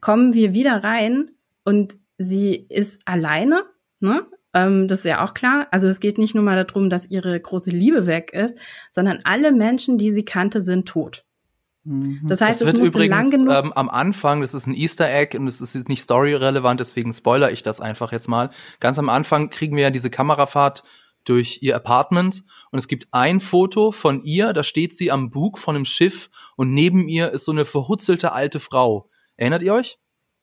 kommen 0.00 0.32
wir 0.32 0.54
wieder 0.54 0.84
rein 0.84 1.32
und 1.64 1.96
sie 2.18 2.64
ist 2.68 3.00
alleine, 3.04 3.64
ne? 3.98 4.24
Ähm, 4.54 4.86
das 4.86 5.00
ist 5.00 5.06
ja 5.06 5.24
auch 5.24 5.34
klar. 5.34 5.66
Also 5.72 5.88
es 5.88 5.98
geht 5.98 6.18
nicht 6.18 6.36
nur 6.36 6.44
mal 6.44 6.64
darum, 6.64 6.88
dass 6.88 7.10
ihre 7.10 7.40
große 7.40 7.70
Liebe 7.70 8.06
weg 8.06 8.32
ist, 8.32 8.56
sondern 8.92 9.18
alle 9.24 9.50
Menschen, 9.50 9.98
die 9.98 10.12
sie 10.12 10.24
kannte, 10.24 10.62
sind 10.62 10.86
tot. 10.86 11.24
Mhm. 11.84 12.20
Das 12.24 12.40
heißt, 12.40 12.62
es, 12.62 12.68
es 12.68 12.74
wird 12.74 12.86
übrigens 12.86 13.10
lang 13.10 13.30
genug 13.30 13.52
ähm, 13.52 13.72
am 13.72 13.90
Anfang, 13.90 14.40
das 14.40 14.54
ist 14.54 14.66
ein 14.66 14.74
Easter 14.74 15.12
Egg 15.12 15.36
und 15.36 15.46
es 15.46 15.60
ist 15.60 15.88
nicht 15.88 16.02
storyrelevant, 16.02 16.78
deswegen 16.78 17.12
spoiler 17.12 17.50
ich 17.50 17.62
das 17.62 17.80
einfach 17.80 18.12
jetzt 18.12 18.28
mal. 18.28 18.50
Ganz 18.80 18.98
am 18.98 19.08
Anfang 19.08 19.50
kriegen 19.50 19.76
wir 19.76 19.84
ja 19.84 19.90
diese 19.90 20.10
Kamerafahrt 20.10 20.84
durch 21.24 21.58
ihr 21.62 21.76
Apartment 21.76 22.44
und 22.70 22.78
es 22.78 22.88
gibt 22.88 23.08
ein 23.12 23.40
Foto 23.40 23.92
von 23.92 24.22
ihr, 24.22 24.52
da 24.52 24.64
steht 24.64 24.94
sie 24.94 25.10
am 25.10 25.30
Bug 25.30 25.58
von 25.58 25.76
einem 25.76 25.84
Schiff 25.84 26.30
und 26.56 26.72
neben 26.72 27.08
ihr 27.08 27.32
ist 27.32 27.44
so 27.44 27.52
eine 27.52 27.64
verhutzelte 27.64 28.32
alte 28.32 28.60
Frau. 28.60 29.08
Erinnert 29.36 29.62
ihr 29.62 29.74
euch? 29.74 29.98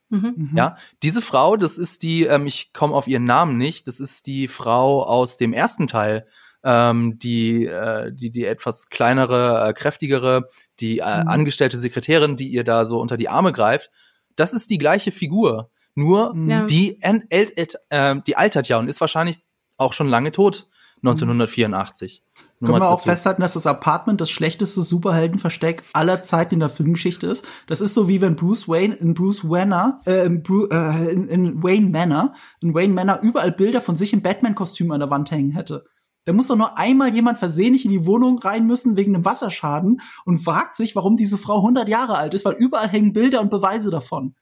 Mhm. 0.10 0.34
mhm. 0.36 0.58
Ja, 0.58 0.76
diese 1.04 1.22
Frau, 1.22 1.56
das 1.56 1.78
ist 1.78 2.04
die, 2.04 2.24
ähm, 2.24 2.48
ich 2.48 2.74
komme 2.74 2.96
auf 2.96 3.08
ihren 3.08 3.26
Namen 3.26 3.58
nicht, 3.58 3.88
das 3.88 4.00
ist 4.00 4.28
die 4.28 4.48
Frau 4.48 5.04
aus 5.04 5.38
dem 5.38 5.54
ersten 5.54 5.88
Teil 5.88 6.26
ähm, 6.64 7.20
die, 7.20 7.66
äh, 7.66 8.12
die, 8.12 8.32
die 8.32 8.46
etwas 8.46 8.90
kleinere, 8.90 9.70
äh, 9.70 9.74
kräftigere, 9.74 10.48
die 10.80 11.00
äh, 11.00 11.22
mhm. 11.22 11.28
angestellte 11.28 11.78
Sekretärin, 11.78 12.36
die 12.36 12.48
ihr 12.48 12.64
da 12.64 12.86
so 12.86 13.00
unter 13.00 13.18
die 13.18 13.30
Arme 13.30 13.52
greift, 13.52 13.92
das 14.36 14.54
ist 14.54 14.70
die 14.70 14.78
gleiche 14.78 15.12
Figur. 15.12 15.70
Nur 15.96 16.34
mhm. 16.34 16.50
ja. 16.50 16.66
die, 16.66 17.00
äh, 17.02 18.16
die 18.26 18.38
altert 18.38 18.68
ja 18.68 18.78
und 18.78 18.88
ist 18.88 19.02
wahrscheinlich 19.02 19.40
auch 19.78 19.94
schon 19.94 20.08
lange 20.08 20.32
tot, 20.32 20.68
1984. 20.98 22.24
Mhm. 22.60 22.66
Können 22.66 22.80
wir 22.80 22.90
auch 22.90 23.02
festhalten, 23.02 23.42
dass 23.42 23.54
das 23.54 23.66
Apartment 23.66 24.20
das 24.20 24.30
schlechteste 24.30 24.82
Superheldenversteck 24.82 25.84
aller 25.94 26.24
Zeiten 26.24 26.56
in 26.56 26.60
der 26.60 26.70
Filmgeschichte 26.70 27.28
ist. 27.28 27.46
Das 27.68 27.80
ist 27.80 27.94
so 27.94 28.10
wie 28.10 28.20
wenn 28.20 28.36
Bruce 28.36 28.68
Wayne 28.68 28.96
in 28.96 29.14
Bruce 29.14 29.50
Wayne, 29.50 30.02
äh, 30.06 30.26
in, 30.26 30.44
Bru 30.44 30.66
äh, 30.66 31.12
in, 31.12 31.30
in 31.30 31.64
Wayne 31.64 31.90
Manor, 31.90 32.34
in 32.62 32.74
Wayne 32.74 32.94
Manor 32.94 33.20
überall 33.22 33.54
Bilder 33.54 33.80
von 33.82 33.96
sich 33.96 34.12
im 34.12 34.22
Batman-Kostüm 34.22 34.92
an 34.92 35.00
der 35.00 35.10
Wand 35.10 35.32
hängen 35.32 35.52
hätte. 35.52 35.86
Da 36.30 36.34
muss 36.34 36.46
doch 36.46 36.58
nur 36.58 36.78
einmal 36.78 37.12
jemand 37.12 37.40
versehentlich 37.40 37.86
in 37.86 37.92
die 37.92 38.06
Wohnung 38.06 38.38
rein 38.38 38.68
müssen 38.68 38.96
wegen 38.96 39.16
einem 39.16 39.26
Wasserschaden 39.26 40.00
und 40.26 40.38
fragt 40.38 40.76
sich, 40.76 40.96
warum 40.96 41.18
diese 41.18 41.40
Frau 41.40 41.56
100 41.56 41.90
Jahre 41.90 42.20
alt 42.20 42.36
ist, 42.36 42.46
weil 42.46 42.54
überall 42.54 42.88
hängen 42.88 43.14
Bilder 43.14 43.42
und 43.42 43.50
Beweise 43.50 43.90
davon. 43.90 44.36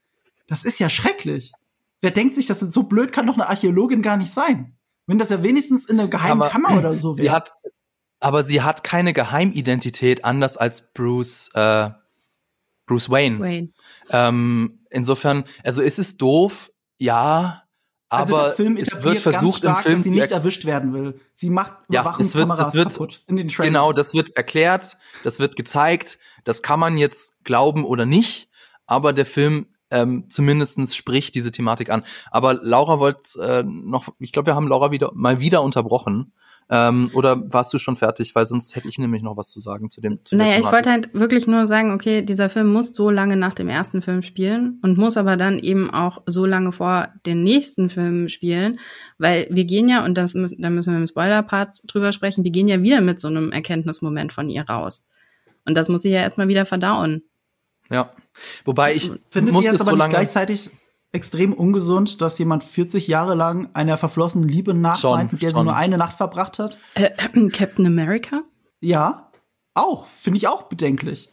Das 0.48 0.64
ist 0.64 0.78
ja 0.78 0.90
schrecklich. 0.90 1.50
Wer 2.02 2.10
denkt 2.10 2.34
sich, 2.34 2.44
dass 2.44 2.58
das 2.58 2.74
so 2.74 2.82
blöd 2.82 3.10
kann 3.10 3.26
doch 3.26 3.36
eine 3.36 3.48
Archäologin 3.48 4.02
gar 4.02 4.18
nicht 4.18 4.30
sein? 4.30 4.76
Wenn 5.06 5.16
das 5.16 5.30
ja 5.30 5.42
wenigstens 5.42 5.86
in 5.86 5.98
einer 5.98 6.10
geheimen 6.10 6.42
aber, 6.42 6.50
Kammer 6.50 6.76
oder 6.76 6.94
so 6.94 7.16
wäre. 7.16 7.44
aber 8.20 8.42
sie 8.42 8.60
hat 8.60 8.84
keine 8.84 9.14
Geheimidentität, 9.14 10.26
anders 10.26 10.58
als 10.58 10.92
Bruce, 10.92 11.50
äh, 11.54 11.88
Bruce 12.84 13.08
Wayne. 13.08 13.38
Wayne. 13.40 13.70
Ähm, 14.10 14.80
insofern, 14.90 15.44
also 15.64 15.80
ist 15.80 15.98
es 15.98 16.18
doof, 16.18 16.70
ja, 16.98 17.62
aber 18.08 18.44
also 18.44 18.64
es 18.76 19.02
wird 19.02 19.20
versucht 19.20 19.58
stark, 19.58 19.78
im 19.78 19.82
Film, 19.82 19.96
dass 19.96 20.04
sie 20.04 20.14
nicht 20.18 20.32
erwischt 20.32 20.64
werden 20.64 20.94
will. 20.94 21.20
Sie 21.34 21.50
macht 21.50 21.74
ja, 21.90 22.16
es 22.18 22.34
wird, 22.34 22.50
es 22.58 22.74
wird, 22.74 22.92
kaputt 22.92 23.22
in 23.26 23.36
den 23.36 23.48
Trailern. 23.48 23.74
Genau, 23.74 23.92
das 23.92 24.14
wird 24.14 24.36
erklärt, 24.36 24.96
das 25.24 25.40
wird 25.40 25.56
gezeigt. 25.56 26.18
Das 26.44 26.62
kann 26.62 26.80
man 26.80 26.96
jetzt 26.96 27.44
glauben 27.44 27.84
oder 27.84 28.06
nicht. 28.06 28.48
Aber 28.86 29.12
der 29.12 29.26
Film 29.26 29.66
ähm, 29.90 30.24
zumindestens 30.28 30.96
spricht 30.96 31.34
diese 31.34 31.52
Thematik 31.52 31.90
an. 31.90 32.04
Aber 32.30 32.54
Laura 32.54 32.98
wollte 32.98 33.40
äh, 33.40 33.62
noch, 33.62 34.08
ich 34.18 34.32
glaube, 34.32 34.46
wir 34.46 34.54
haben 34.54 34.68
Laura 34.68 34.90
wieder 34.90 35.10
mal 35.14 35.40
wieder 35.40 35.62
unterbrochen. 35.62 36.32
Ähm, 36.70 37.10
oder 37.14 37.50
warst 37.52 37.72
du 37.72 37.78
schon 37.78 37.96
fertig? 37.96 38.34
Weil 38.34 38.46
sonst 38.46 38.76
hätte 38.76 38.88
ich 38.88 38.98
nämlich 38.98 39.22
noch 39.22 39.36
was 39.36 39.50
zu 39.50 39.60
sagen 39.60 39.90
zu 39.90 40.02
dem. 40.02 40.18
Zu 40.24 40.36
naja, 40.36 40.58
ich 40.58 40.70
wollte 40.70 40.90
halt 40.90 41.14
wirklich 41.14 41.46
nur 41.46 41.66
sagen, 41.66 41.92
okay, 41.92 42.22
dieser 42.22 42.50
Film 42.50 42.72
muss 42.72 42.94
so 42.94 43.08
lange 43.08 43.36
nach 43.36 43.54
dem 43.54 43.68
ersten 43.68 44.02
Film 44.02 44.22
spielen 44.22 44.78
und 44.82 44.98
muss 44.98 45.16
aber 45.16 45.36
dann 45.36 45.58
eben 45.58 45.90
auch 45.90 46.22
so 46.26 46.44
lange 46.44 46.72
vor 46.72 47.08
den 47.24 47.42
nächsten 47.42 47.88
Film 47.88 48.28
spielen, 48.28 48.80
weil 49.16 49.46
wir 49.50 49.64
gehen 49.64 49.88
ja, 49.88 50.04
und 50.04 50.14
das 50.14 50.34
müssen, 50.34 50.60
da 50.60 50.68
müssen 50.68 50.92
wir 50.92 50.98
im 50.98 51.06
Spoiler-Part 51.06 51.80
drüber 51.86 52.12
sprechen, 52.12 52.44
wir 52.44 52.52
gehen 52.52 52.68
ja 52.68 52.82
wieder 52.82 53.00
mit 53.00 53.18
so 53.18 53.28
einem 53.28 53.50
Erkenntnismoment 53.50 54.32
von 54.32 54.50
ihr 54.50 54.68
raus. 54.68 55.06
Und 55.64 55.74
das 55.74 55.88
muss 55.88 56.02
sie 56.02 56.10
ja 56.10 56.20
erstmal 56.20 56.48
wieder 56.48 56.66
verdauen. 56.66 57.22
Ja. 57.90 58.12
Wobei 58.64 58.94
ich 58.94 59.10
findet 59.30 59.54
ihr 59.64 59.72
es 59.72 59.80
aber 59.80 59.92
so 59.92 59.96
nicht 59.96 60.10
gleichzeitig 60.10 60.70
extrem 61.12 61.52
ungesund, 61.52 62.20
dass 62.20 62.38
jemand 62.38 62.64
40 62.64 63.08
Jahre 63.08 63.34
lang 63.34 63.70
einer 63.74 63.96
verflossenen 63.96 64.48
Liebe 64.48 64.74
nachweint, 64.74 65.32
mit 65.32 65.42
der 65.42 65.50
schon. 65.50 65.60
sie 65.60 65.64
nur 65.64 65.76
eine 65.76 65.98
Nacht 65.98 66.16
verbracht 66.16 66.58
hat? 66.58 66.78
Äh, 66.94 67.10
Captain 67.50 67.86
America? 67.86 68.42
Ja, 68.80 69.30
auch. 69.74 70.06
Finde 70.06 70.36
ich 70.36 70.48
auch 70.48 70.64
bedenklich. 70.64 71.32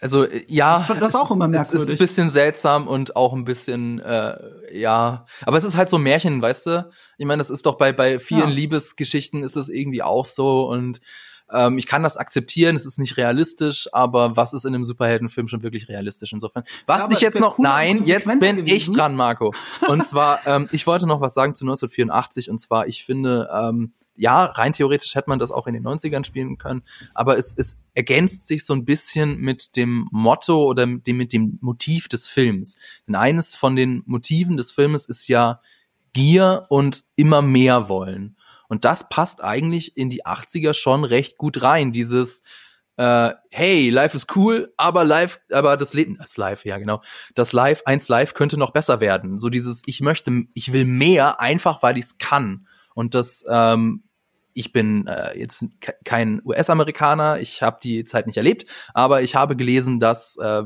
Also 0.00 0.24
äh, 0.24 0.44
ja, 0.48 0.80
ich 0.80 0.86
fand 0.86 1.02
das 1.02 1.14
auch 1.14 1.30
immer 1.30 1.46
merkwürdig. 1.46 1.82
Es 1.82 1.88
ist 1.88 1.94
ein 1.94 2.04
bisschen 2.04 2.30
seltsam 2.30 2.88
und 2.88 3.16
auch 3.16 3.32
ein 3.32 3.44
bisschen 3.44 4.00
äh, 4.00 4.36
ja, 4.72 5.26
aber 5.42 5.58
es 5.58 5.64
ist 5.64 5.76
halt 5.76 5.90
so 5.90 5.98
Märchen, 5.98 6.40
weißt 6.40 6.66
du? 6.66 6.90
Ich 7.18 7.26
meine, 7.26 7.38
das 7.38 7.50
ist 7.50 7.66
doch 7.66 7.76
bei 7.76 7.92
bei 7.92 8.18
vielen 8.18 8.40
ja. 8.40 8.46
Liebesgeschichten 8.46 9.42
ist 9.42 9.56
es 9.56 9.68
irgendwie 9.68 10.02
auch 10.02 10.24
so 10.24 10.68
und 10.68 11.00
ähm, 11.52 11.78
ich 11.78 11.86
kann 11.86 12.02
das 12.02 12.16
akzeptieren, 12.16 12.76
es 12.76 12.84
ist 12.84 12.98
nicht 12.98 13.16
realistisch, 13.16 13.88
aber 13.92 14.36
was 14.36 14.52
ist 14.52 14.64
in 14.64 14.74
einem 14.74 14.84
Superheldenfilm 14.84 15.48
schon 15.48 15.62
wirklich 15.62 15.88
realistisch 15.88 16.32
insofern? 16.32 16.64
Was 16.86 17.10
ja, 17.10 17.16
ich 17.16 17.20
jetzt 17.20 17.38
noch, 17.38 17.58
nein, 17.58 18.02
jetzt 18.04 18.26
bin 18.26 18.56
gewesen. 18.56 18.66
ich 18.66 18.92
dran, 18.92 19.14
Marco. 19.14 19.54
Und 19.88 20.04
zwar, 20.06 20.46
ähm, 20.46 20.68
ich 20.72 20.86
wollte 20.86 21.06
noch 21.06 21.20
was 21.20 21.34
sagen 21.34 21.54
zu 21.54 21.64
1984 21.64 22.50
und 22.50 22.58
zwar, 22.58 22.86
ich 22.86 23.04
finde, 23.04 23.48
ähm, 23.52 23.92
ja, 24.16 24.44
rein 24.44 24.74
theoretisch 24.74 25.14
hätte 25.14 25.30
man 25.30 25.38
das 25.38 25.50
auch 25.50 25.66
in 25.66 25.72
den 25.72 25.86
90ern 25.86 26.26
spielen 26.26 26.58
können, 26.58 26.82
aber 27.14 27.38
es, 27.38 27.54
es 27.56 27.80
ergänzt 27.94 28.48
sich 28.48 28.64
so 28.66 28.74
ein 28.74 28.84
bisschen 28.84 29.38
mit 29.38 29.76
dem 29.76 30.08
Motto 30.12 30.64
oder 30.64 30.86
mit 30.86 31.06
dem, 31.06 31.16
mit 31.16 31.32
dem 31.32 31.58
Motiv 31.62 32.08
des 32.08 32.28
Films. 32.28 32.76
Denn 33.06 33.14
eines 33.14 33.54
von 33.54 33.76
den 33.76 34.02
Motiven 34.04 34.58
des 34.58 34.72
Filmes 34.72 35.06
ist 35.06 35.28
ja 35.28 35.60
Gier 36.12 36.66
und 36.68 37.04
immer 37.16 37.40
mehr 37.40 37.88
wollen. 37.88 38.36
Und 38.70 38.84
das 38.84 39.08
passt 39.08 39.42
eigentlich 39.42 39.96
in 39.96 40.10
die 40.10 40.24
80er 40.24 40.74
schon 40.74 41.02
recht 41.02 41.36
gut 41.36 41.60
rein. 41.60 41.90
Dieses, 41.90 42.44
äh, 42.96 43.32
hey, 43.50 43.90
live 43.90 44.14
ist 44.14 44.36
cool, 44.36 44.72
aber 44.76 45.02
live, 45.04 45.40
aber 45.50 45.76
das 45.76 45.92
Leben, 45.92 46.18
das 46.18 46.36
Live, 46.36 46.64
ja 46.64 46.78
genau, 46.78 47.02
das 47.34 47.52
Live, 47.52 47.82
eins 47.84 48.08
Live 48.08 48.32
könnte 48.34 48.56
noch 48.56 48.70
besser 48.70 49.00
werden. 49.00 49.40
So 49.40 49.48
dieses, 49.48 49.82
ich 49.86 50.00
möchte, 50.00 50.44
ich 50.54 50.72
will 50.72 50.84
mehr, 50.84 51.40
einfach 51.40 51.82
weil 51.82 51.98
ich 51.98 52.04
es 52.04 52.18
kann. 52.18 52.68
Und 52.94 53.16
das, 53.16 53.44
ähm, 53.50 54.04
ich 54.54 54.72
bin 54.72 55.08
äh, 55.08 55.36
jetzt 55.36 55.64
kein 56.04 56.40
US-Amerikaner, 56.44 57.40
ich 57.40 57.62
habe 57.62 57.80
die 57.82 58.04
Zeit 58.04 58.28
nicht 58.28 58.36
erlebt, 58.36 58.70
aber 58.94 59.22
ich 59.22 59.34
habe 59.34 59.56
gelesen, 59.56 59.98
dass 59.98 60.36
äh, 60.36 60.62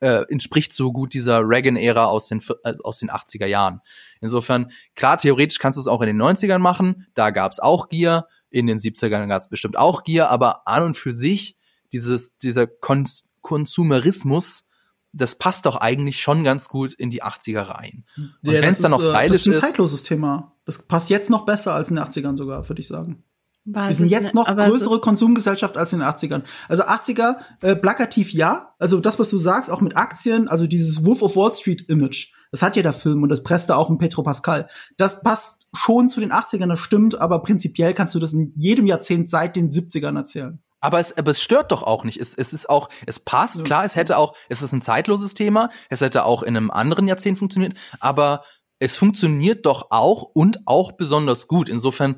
äh, 0.00 0.24
entspricht 0.30 0.72
so 0.72 0.92
gut 0.92 1.14
dieser 1.14 1.40
Reagan-Ära 1.40 2.04
aus 2.04 2.28
den, 2.28 2.42
äh, 2.64 2.74
aus 2.82 2.98
den 2.98 3.10
80er 3.10 3.46
Jahren. 3.46 3.80
Insofern, 4.20 4.70
klar, 4.94 5.18
theoretisch 5.18 5.58
kannst 5.58 5.76
du 5.76 5.80
es 5.80 5.88
auch 5.88 6.00
in 6.00 6.06
den 6.08 6.20
90ern 6.20 6.58
machen, 6.58 7.06
da 7.14 7.30
gab's 7.30 7.60
auch 7.60 7.88
Gier, 7.88 8.26
in 8.50 8.66
den 8.66 8.78
70ern 8.78 9.26
gab's 9.26 9.48
bestimmt 9.48 9.76
auch 9.76 10.04
Gier, 10.04 10.30
aber 10.30 10.66
an 10.66 10.82
und 10.82 10.96
für 10.96 11.12
sich, 11.12 11.56
dieses, 11.92 12.38
dieser 12.38 12.66
Kon 12.66 13.04
Konsumerismus, 13.40 14.68
das 15.12 15.36
passt 15.36 15.64
doch 15.64 15.76
eigentlich 15.76 16.20
schon 16.20 16.44
ganz 16.44 16.68
gut 16.68 16.92
in 16.92 17.10
die 17.10 17.22
80er 17.22 17.62
rein. 17.62 18.04
Und 18.16 18.34
ja, 18.42 18.60
wenn 18.60 18.68
es 18.68 18.80
dann 18.80 18.90
noch 18.90 19.00
stylisch 19.00 19.46
ist. 19.46 19.46
Das 19.46 19.56
ist 19.56 19.62
ein 19.64 19.68
zeitloses 19.70 20.02
Thema. 20.02 20.52
Das 20.64 20.82
passt 20.82 21.08
jetzt 21.08 21.30
noch 21.30 21.46
besser 21.46 21.74
als 21.74 21.88
in 21.88 21.96
den 21.96 22.04
80ern 22.04 22.36
sogar, 22.36 22.68
würde 22.68 22.80
ich 22.80 22.88
sagen. 22.88 23.24
War 23.70 23.88
wir 23.88 23.94
sind 23.94 24.08
jetzt 24.08 24.34
noch 24.34 24.46
größere 24.46 25.00
Konsumgesellschaft 25.00 25.76
als 25.76 25.92
in 25.92 26.00
den 26.00 26.08
80ern. 26.08 26.42
Also 26.68 26.84
80er, 26.84 27.36
äh, 27.60 27.76
plakativ 27.76 28.32
ja. 28.32 28.74
Also 28.78 29.00
das, 29.00 29.18
was 29.18 29.28
du 29.28 29.36
sagst, 29.36 29.70
auch 29.70 29.80
mit 29.80 29.96
Aktien, 29.96 30.48
also 30.48 30.66
dieses 30.66 31.04
Wolf 31.04 31.22
of 31.22 31.36
Wall 31.36 31.52
Street 31.52 31.88
Image, 31.88 32.32
das 32.50 32.62
hat 32.62 32.76
ja 32.76 32.82
der 32.82 32.94
Film 32.94 33.22
und 33.22 33.28
das 33.28 33.42
presste 33.42 33.76
auch 33.76 33.90
in 33.90 33.98
Petro 33.98 34.22
Pascal. 34.22 34.68
Das 34.96 35.22
passt 35.22 35.68
schon 35.74 36.08
zu 36.08 36.20
den 36.20 36.32
80ern, 36.32 36.68
das 36.68 36.78
stimmt, 36.78 37.20
aber 37.20 37.42
prinzipiell 37.42 37.92
kannst 37.92 38.14
du 38.14 38.18
das 38.18 38.32
in 38.32 38.52
jedem 38.56 38.86
Jahrzehnt 38.86 39.28
seit 39.28 39.54
den 39.54 39.70
70ern 39.70 40.16
erzählen. 40.16 40.62
Aber 40.80 41.00
es, 41.00 41.16
aber 41.18 41.32
es 41.32 41.42
stört 41.42 41.72
doch 41.72 41.82
auch 41.82 42.04
nicht. 42.04 42.20
Es, 42.20 42.34
es 42.34 42.52
ist 42.52 42.70
auch, 42.70 42.88
es 43.04 43.18
passt, 43.18 43.64
klar, 43.64 43.84
es 43.84 43.96
hätte 43.96 44.16
auch, 44.16 44.34
es 44.48 44.62
ist 44.62 44.72
ein 44.72 44.80
zeitloses 44.80 45.34
Thema, 45.34 45.70
es 45.90 46.00
hätte 46.00 46.24
auch 46.24 46.42
in 46.42 46.56
einem 46.56 46.70
anderen 46.70 47.08
Jahrzehnt 47.08 47.38
funktioniert, 47.38 47.76
aber 48.00 48.44
es 48.78 48.96
funktioniert 48.96 49.66
doch 49.66 49.88
auch 49.90 50.22
und 50.22 50.66
auch 50.66 50.92
besonders 50.92 51.48
gut. 51.48 51.68
Insofern 51.68 52.16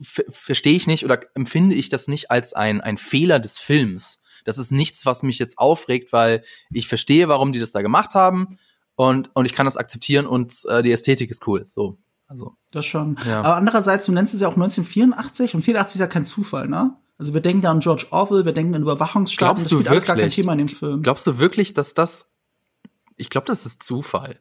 verstehe 0.00 0.74
ich 0.74 0.86
nicht 0.86 1.04
oder 1.04 1.20
empfinde 1.34 1.74
ich 1.74 1.88
das 1.88 2.08
nicht 2.08 2.30
als 2.30 2.52
ein, 2.52 2.80
ein 2.80 2.96
Fehler 2.96 3.40
des 3.40 3.58
Films. 3.58 4.22
Das 4.44 4.58
ist 4.58 4.70
nichts, 4.70 5.04
was 5.04 5.22
mich 5.22 5.38
jetzt 5.38 5.58
aufregt, 5.58 6.12
weil 6.12 6.42
ich 6.70 6.86
verstehe, 6.86 7.28
warum 7.28 7.52
die 7.52 7.58
das 7.58 7.72
da 7.72 7.82
gemacht 7.82 8.14
haben 8.14 8.56
und, 8.94 9.34
und 9.34 9.46
ich 9.46 9.52
kann 9.52 9.66
das 9.66 9.76
akzeptieren 9.76 10.26
und 10.26 10.64
äh, 10.68 10.82
die 10.82 10.92
Ästhetik 10.92 11.30
ist 11.30 11.46
cool. 11.48 11.66
So. 11.66 11.98
Also. 12.28 12.56
Das 12.70 12.86
schon. 12.86 13.18
Ja. 13.26 13.40
Aber 13.40 13.56
andererseits, 13.56 14.06
du 14.06 14.12
nennst 14.12 14.34
es 14.34 14.40
ja 14.40 14.48
auch 14.48 14.54
1984 14.54 15.54
und 15.54 15.62
84 15.62 15.94
ist 15.94 16.00
ja 16.00 16.06
kein 16.06 16.24
Zufall, 16.24 16.68
ne? 16.68 16.96
Also 17.18 17.32
wir 17.32 17.40
denken 17.40 17.62
da 17.62 17.70
an 17.70 17.80
George 17.80 18.06
Orwell, 18.10 18.44
wir 18.44 18.52
denken 18.52 18.74
an 18.74 18.82
Überwachungsstaat, 18.82 19.48
Glaubst 19.48 19.72
du 19.72 19.76
das 19.76 19.84
spielt 19.84 19.84
wirklich? 19.84 19.94
alles 19.94 20.06
gar 20.06 20.16
kein 20.16 20.30
Thema 20.30 20.52
in 20.52 20.58
dem 20.58 20.68
Film. 20.68 21.02
Glaubst 21.02 21.26
du 21.26 21.38
wirklich, 21.38 21.72
dass 21.72 21.94
das 21.94 22.30
ich 23.16 23.30
glaube, 23.30 23.46
das 23.46 23.66
ist 23.66 23.82
Zufall. 23.82 24.40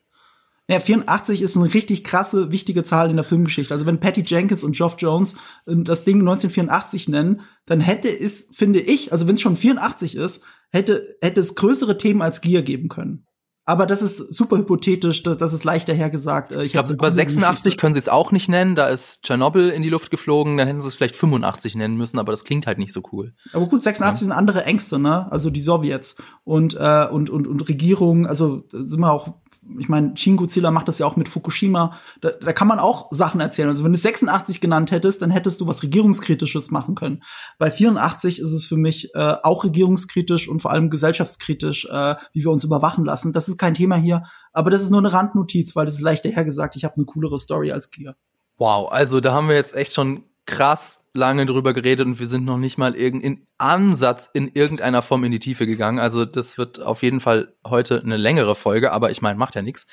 Naja, 0.68 0.80
84 0.80 1.41
ist 1.41 1.55
eine 1.55 1.74
richtig 1.74 2.03
krasse, 2.03 2.51
wichtige 2.51 2.84
Zahl 2.84 3.09
in 3.09 3.16
der 3.16 3.24
Filmgeschichte. 3.24 3.74
Also 3.74 3.86
wenn 3.86 3.99
Patty 3.99 4.22
Jenkins 4.26 4.63
und 4.63 4.76
Geoff 4.76 4.95
Jones 4.97 5.36
ähm, 5.68 5.84
das 5.84 6.03
Ding 6.03 6.20
1984 6.20 7.07
nennen, 7.09 7.41
dann 7.66 7.80
hätte 7.80 8.07
es, 8.07 8.49
finde 8.51 8.80
ich, 8.80 9.11
also 9.11 9.28
wenn 9.28 9.36
es 9.36 9.41
schon 9.41 9.57
84 9.57 10.16
ist, 10.16 10.43
hätte, 10.72 11.16
hätte 11.22 11.41
es 11.41 11.55
größere 11.55 11.97
Themen 11.97 12.22
als 12.22 12.41
Gier 12.41 12.63
geben 12.63 12.89
können. 12.89 13.26
Aber 13.68 13.88
das 13.88 14.03
ist 14.03 14.18
super 14.34 14.57
hypothetisch, 14.57 15.24
das, 15.24 15.38
das 15.38 15.51
ist 15.51 15.63
leichter 15.63 15.93
hergesagt. 15.93 16.51
Äh, 16.51 16.59
ich, 16.59 16.66
ich 16.68 16.72
glaube, 16.74 16.93
über 16.93 17.09
86 17.09 17.78
können 17.78 17.93
sie 17.93 17.99
es 17.99 18.09
auch 18.09 18.32
nicht 18.32 18.47
nennen, 18.47 18.76
da 18.76 18.88
ist 18.88 19.24
Tschernobyl 19.24 19.70
in 19.70 19.82
die 19.82 19.89
Luft 19.89 20.11
geflogen, 20.11 20.57
dann 20.57 20.68
hätten 20.68 20.82
sie 20.82 20.88
es 20.88 20.95
vielleicht 20.95 21.16
85 21.16 21.74
nennen 21.74 21.97
müssen, 21.97 22.20
aber 22.20 22.32
das 22.32 22.43
klingt 22.43 22.68
halt 22.68 22.78
nicht 22.78 22.93
so 22.93 23.01
cool. 23.11 23.34
Aber 23.53 23.66
gut, 23.66 23.82
86 23.82 24.22
ja. 24.22 24.26
sind 24.26 24.38
andere 24.38 24.66
Ängste, 24.66 24.99
ne? 24.99 25.32
Also 25.32 25.49
die 25.49 25.61
Sowjets 25.61 26.18
und 26.43 26.76
äh, 26.76 27.07
und 27.07 27.32
und 27.32 27.47
und 27.47 27.68
Regierungen, 27.68 28.28
also 28.28 28.66
sind 28.72 28.99
wir 28.99 29.11
auch 29.11 29.34
ich 29.80 29.89
meine, 29.89 30.16
Shin 30.16 30.38
Godzilla 30.38 30.72
macht 30.72 30.88
das 30.88 30.99
ja 30.99 31.05
auch 31.05 31.16
mit 31.16 31.28
Fukushima. 31.28 31.97
Da, 32.22 32.32
da 32.32 32.53
kann 32.53 32.68
man 32.68 32.80
auch 32.80 33.07
Sachen 33.11 33.41
erzählen. 33.41 33.70
Also 33.70 33.84
wenn 33.84 33.93
du 33.93 33.97
86 33.97 34.61
genannt 34.61 34.91
hättest, 34.91 35.22
dann 35.22 35.32
hättest 35.32 35.61
du 35.61 35.68
was 35.68 35.84
regierungskritisches 35.84 36.72
machen 36.72 36.95
können. 36.95 37.24
Bei 37.57 37.72
84 37.72 38.39
ist 38.39 38.51
es 38.51 38.66
für 38.66 38.78
mich 38.78 39.13
äh, 39.16 39.36
auch 39.43 39.63
regierungskritisch 39.63 40.47
und 40.47 40.61
vor 40.61 40.72
allem 40.72 40.89
gesellschaftskritisch, 40.89 41.86
äh, 41.86 42.16
wie 42.34 42.43
wir 42.43 42.51
uns 42.51 42.63
überwachen 42.63 43.05
lassen. 43.05 43.34
Das 43.34 43.47
ist 43.47 43.57
kein 43.57 43.74
Thema 43.74 43.95
hier, 43.95 44.24
aber 44.53 44.70
das 44.70 44.84
ist 44.84 44.91
nur 44.91 44.99
eine 44.99 45.13
Randnotiz, 45.13 45.76
weil 45.76 45.86
das 45.86 45.95
ist 45.95 46.01
leicht 46.01 46.26
dahergesagt. 46.26 46.76
Ich 46.76 46.84
habe 46.84 46.95
eine 46.95 47.05
coolere 47.05 47.39
Story 47.39 47.72
als 47.72 47.91
Gier. 47.91 48.16
Wow, 48.57 48.91
also 48.91 49.20
da 49.20 49.34
haben 49.34 49.49
wir 49.49 49.55
jetzt 49.55 49.76
echt 49.76 49.93
schon 49.93 50.24
krass 50.46 51.10
lange 51.14 51.46
drüber 51.46 51.74
geredet 51.74 52.06
und 52.06 52.20
wir 52.20 52.28
sind 52.28 52.46
noch 52.46 52.58
nicht 52.58 52.78
mal 52.78 52.96
irgendein 52.96 53.48
Ansatz 53.58 54.30
in 54.32 54.48
irgendeiner 54.54 55.02
Form 55.02 55.24
in 55.24 55.32
die 55.32 55.39
Tiefe 55.39 55.66
gegangen. 55.66 55.98
Also 55.98 56.26
das 56.26 56.58
wird 56.58 56.82
auf 56.82 57.04
jeden 57.04 57.20
Fall 57.20 57.54
heute 57.66 58.02
eine 58.02 58.18
längere 58.18 58.56
Folge, 58.56 58.91
aber 58.91 59.12
ich 59.12 59.22
meine, 59.22 59.39
macht 59.39 59.56
ja 59.56 59.62
nichts. 59.62 59.88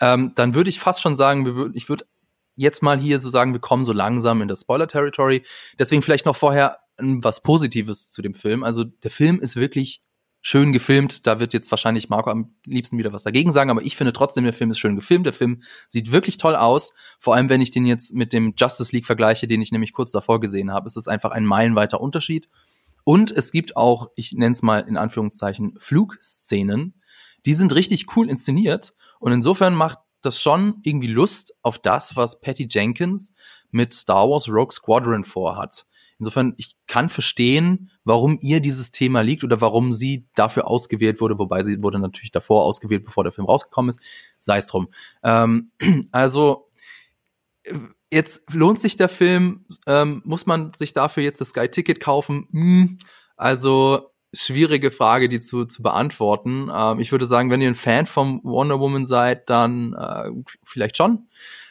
Ähm, 0.00 0.32
dann 0.34 0.54
würde 0.54 0.70
ich 0.70 0.80
fast 0.80 1.02
schon 1.02 1.16
sagen, 1.16 1.44
würd, 1.44 1.76
ich 1.76 1.88
würde 1.88 2.06
jetzt 2.56 2.82
mal 2.82 2.98
hier 2.98 3.18
so 3.18 3.28
sagen, 3.28 3.52
wir 3.52 3.60
kommen 3.60 3.84
so 3.84 3.92
langsam 3.92 4.40
in 4.40 4.48
das 4.48 4.62
Spoiler-Territory. 4.62 5.42
Deswegen 5.78 6.02
vielleicht 6.02 6.26
noch 6.26 6.36
vorher 6.36 6.78
was 6.98 7.42
Positives 7.42 8.10
zu 8.10 8.22
dem 8.22 8.34
Film. 8.34 8.64
Also 8.64 8.84
der 8.84 9.10
Film 9.10 9.38
ist 9.40 9.56
wirklich 9.56 10.02
schön 10.48 10.72
gefilmt. 10.72 11.26
Da 11.26 11.40
wird 11.40 11.52
jetzt 11.52 11.70
wahrscheinlich 11.70 12.08
Marco 12.08 12.30
am 12.30 12.54
liebsten 12.64 12.96
wieder 12.96 13.12
was 13.12 13.22
dagegen 13.22 13.52
sagen, 13.52 13.68
aber 13.68 13.82
ich 13.82 13.96
finde 13.96 14.14
trotzdem, 14.14 14.44
der 14.44 14.54
Film 14.54 14.70
ist 14.70 14.78
schön 14.78 14.96
gefilmt. 14.96 15.26
Der 15.26 15.34
Film 15.34 15.60
sieht 15.88 16.10
wirklich 16.10 16.38
toll 16.38 16.56
aus. 16.56 16.94
Vor 17.20 17.34
allem, 17.34 17.50
wenn 17.50 17.60
ich 17.60 17.70
den 17.70 17.84
jetzt 17.84 18.14
mit 18.14 18.32
dem 18.32 18.54
Justice 18.56 18.96
League 18.96 19.04
vergleiche, 19.04 19.46
den 19.46 19.60
ich 19.60 19.72
nämlich 19.72 19.92
kurz 19.92 20.10
davor 20.10 20.40
gesehen 20.40 20.72
habe, 20.72 20.86
ist 20.86 20.96
es 20.96 21.06
einfach 21.06 21.32
ein 21.32 21.44
meilenweiter 21.44 22.00
Unterschied. 22.00 22.48
Und 23.04 23.30
es 23.30 23.52
gibt 23.52 23.76
auch, 23.76 24.08
ich 24.16 24.32
nenne 24.32 24.52
es 24.52 24.62
mal 24.62 24.80
in 24.80 24.96
Anführungszeichen, 24.96 25.74
Flugszenen. 25.78 26.94
Die 27.44 27.54
sind 27.54 27.74
richtig 27.74 28.16
cool 28.16 28.30
inszeniert. 28.30 28.94
Und 29.20 29.32
insofern 29.32 29.74
macht 29.74 29.98
das 30.22 30.40
schon 30.40 30.80
irgendwie 30.82 31.08
Lust 31.08 31.54
auf 31.60 31.78
das, 31.78 32.16
was 32.16 32.40
Patty 32.40 32.68
Jenkins 32.70 33.34
mit 33.70 33.92
Star 33.92 34.30
Wars 34.30 34.48
Rogue 34.48 34.72
Squadron 34.72 35.24
vorhat. 35.24 35.84
Insofern, 36.18 36.54
ich 36.56 36.76
kann 36.86 37.08
verstehen, 37.08 37.90
warum 38.04 38.38
ihr 38.40 38.60
dieses 38.60 38.90
Thema 38.90 39.20
liegt 39.20 39.44
oder 39.44 39.60
warum 39.60 39.92
sie 39.92 40.26
dafür 40.34 40.66
ausgewählt 40.66 41.20
wurde, 41.20 41.38
wobei 41.38 41.62
sie 41.62 41.82
wurde 41.82 41.98
natürlich 41.98 42.32
davor 42.32 42.64
ausgewählt, 42.64 43.04
bevor 43.04 43.24
der 43.24 43.32
Film 43.32 43.46
rausgekommen 43.46 43.90
ist. 43.90 44.00
Sei 44.40 44.58
es 44.58 44.66
drum. 44.66 44.88
Ähm, 45.22 45.70
also, 46.12 46.70
jetzt 48.10 48.52
lohnt 48.52 48.80
sich 48.80 48.96
der 48.96 49.08
Film, 49.08 49.64
ähm, 49.86 50.22
muss 50.24 50.46
man 50.46 50.72
sich 50.74 50.92
dafür 50.92 51.22
jetzt 51.22 51.40
das 51.40 51.50
Sky-Ticket 51.50 52.00
kaufen? 52.00 52.48
Hm, 52.50 52.98
also, 53.36 54.10
schwierige 54.34 54.90
Frage, 54.90 55.28
die 55.28 55.40
zu, 55.40 55.64
zu 55.64 55.82
beantworten. 55.82 56.70
Ähm, 56.74 57.00
ich 57.00 57.12
würde 57.12 57.26
sagen, 57.26 57.50
wenn 57.50 57.60
ihr 57.60 57.68
ein 57.68 57.74
Fan 57.74 58.06
von 58.06 58.40
Wonder 58.42 58.80
Woman 58.80 59.06
seid, 59.06 59.48
dann 59.48 59.94
äh, 59.94 60.30
vielleicht 60.64 60.96
schon. 60.96 61.28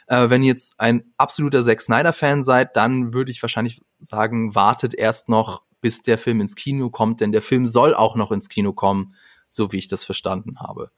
Äh, 0.07 0.29
wenn 0.29 0.41
ihr 0.41 0.49
jetzt 0.49 0.79
ein 0.79 1.03
absoluter 1.17 1.63
Zack 1.63 1.81
Snyder-Fan 1.81 2.43
seid, 2.43 2.75
dann 2.75 3.13
würde 3.13 3.31
ich 3.31 3.41
wahrscheinlich 3.41 3.81
sagen, 3.99 4.55
wartet 4.55 4.93
erst 4.93 5.29
noch, 5.29 5.63
bis 5.81 6.01
der 6.01 6.17
Film 6.17 6.41
ins 6.41 6.55
Kino 6.55 6.89
kommt, 6.89 7.21
denn 7.21 7.31
der 7.31 7.41
Film 7.41 7.67
soll 7.67 7.93
auch 7.93 8.15
noch 8.15 8.31
ins 8.31 8.49
Kino 8.49 8.73
kommen, 8.73 9.13
so 9.47 9.71
wie 9.71 9.77
ich 9.77 9.87
das 9.87 10.03
verstanden 10.03 10.59
habe. 10.59 10.91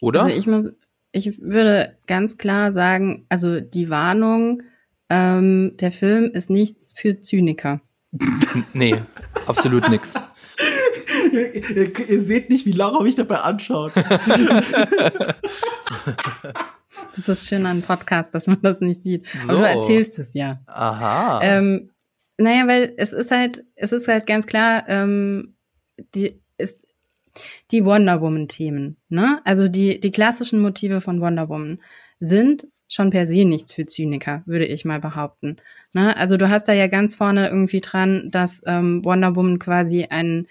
Oder? 0.00 0.24
Also 0.24 0.36
ich 0.36 0.46
muss, 0.46 0.68
ich 1.12 1.40
würde 1.42 1.98
ganz 2.06 2.38
klar 2.38 2.72
sagen, 2.72 3.26
also 3.28 3.60
die 3.60 3.90
Warnung, 3.90 4.62
ähm, 5.08 5.76
der 5.78 5.92
Film 5.92 6.30
ist 6.32 6.48
nichts 6.48 6.92
für 6.96 7.20
Zyniker. 7.20 7.80
nee, 8.72 8.96
absolut 9.46 9.88
nix. 9.90 10.14
ihr, 11.32 11.54
ihr, 11.54 12.08
ihr, 12.08 12.22
seht 12.22 12.50
nicht, 12.50 12.66
wie 12.66 12.72
Laura 12.72 13.02
mich 13.02 13.16
dabei 13.16 13.40
anschaut. 13.40 13.92
das 17.16 17.28
ist 17.28 17.48
schön 17.48 17.66
an 17.66 17.82
Podcast, 17.82 18.34
dass 18.34 18.46
man 18.46 18.60
das 18.62 18.80
nicht 18.80 19.02
sieht. 19.02 19.26
Aber 19.42 19.58
du 19.58 19.64
erzählst 19.64 20.18
es 20.18 20.34
ja. 20.34 20.60
Aha. 20.66 21.40
Ähm, 21.42 21.90
naja, 22.38 22.66
weil 22.66 22.94
es 22.96 23.12
ist 23.12 23.30
halt, 23.30 23.64
es 23.74 23.92
ist 23.92 24.08
halt 24.08 24.26
ganz 24.26 24.46
klar, 24.46 24.84
ähm, 24.88 25.54
die 26.14 26.40
ist 26.56 26.86
die 27.70 27.84
Wonder 27.84 28.20
Woman-Themen, 28.20 28.96
ne? 29.08 29.40
Also 29.44 29.68
die, 29.68 30.00
die 30.00 30.10
klassischen 30.10 30.60
Motive 30.60 31.00
von 31.00 31.20
Wonder 31.20 31.48
Woman 31.48 31.80
sind 32.18 32.66
schon 32.88 33.10
per 33.10 33.26
se 33.26 33.44
nichts 33.44 33.72
für 33.72 33.86
Zyniker, 33.86 34.42
würde 34.46 34.66
ich 34.66 34.84
mal 34.84 35.00
behaupten. 35.00 35.56
Ne? 35.92 36.16
Also 36.16 36.36
du 36.36 36.50
hast 36.50 36.66
da 36.66 36.72
ja 36.72 36.88
ganz 36.88 37.14
vorne 37.14 37.48
irgendwie 37.48 37.80
dran, 37.80 38.30
dass 38.30 38.62
ähm, 38.66 39.04
Wonder 39.04 39.36
Woman 39.36 39.58
quasi 39.60 40.06
ein, 40.10 40.48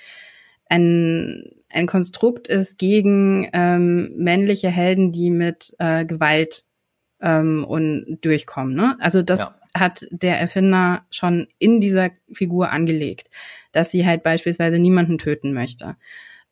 ein, 0.70 1.52
ein 1.70 1.88
Konstrukt 1.88 2.48
ist 2.48 2.78
gegen 2.78 3.50
ähm, 3.54 4.12
männliche 4.18 4.70
Helden, 4.70 5.12
die 5.12 5.30
mit 5.30 5.76
äh, 5.80 6.06
Gewalt 6.06 6.64
ähm, 7.22 7.64
und 7.64 8.18
durchkommen. 8.22 8.76
Ne? 8.76 8.98
Also 9.00 9.22
das 9.22 9.40
ja. 9.40 9.56
hat 9.74 10.08
der 10.12 10.40
Erfinder 10.40 11.06
schon 11.12 11.48
in 11.60 11.80
dieser 11.80 12.12
Figur 12.32 12.72
angelegt, 12.72 13.30
dass 13.72 13.92
sie 13.92 14.06
halt 14.06 14.24
beispielsweise 14.24 14.80
niemanden 14.80 15.18
töten 15.18 15.54
möchte. 15.54 15.96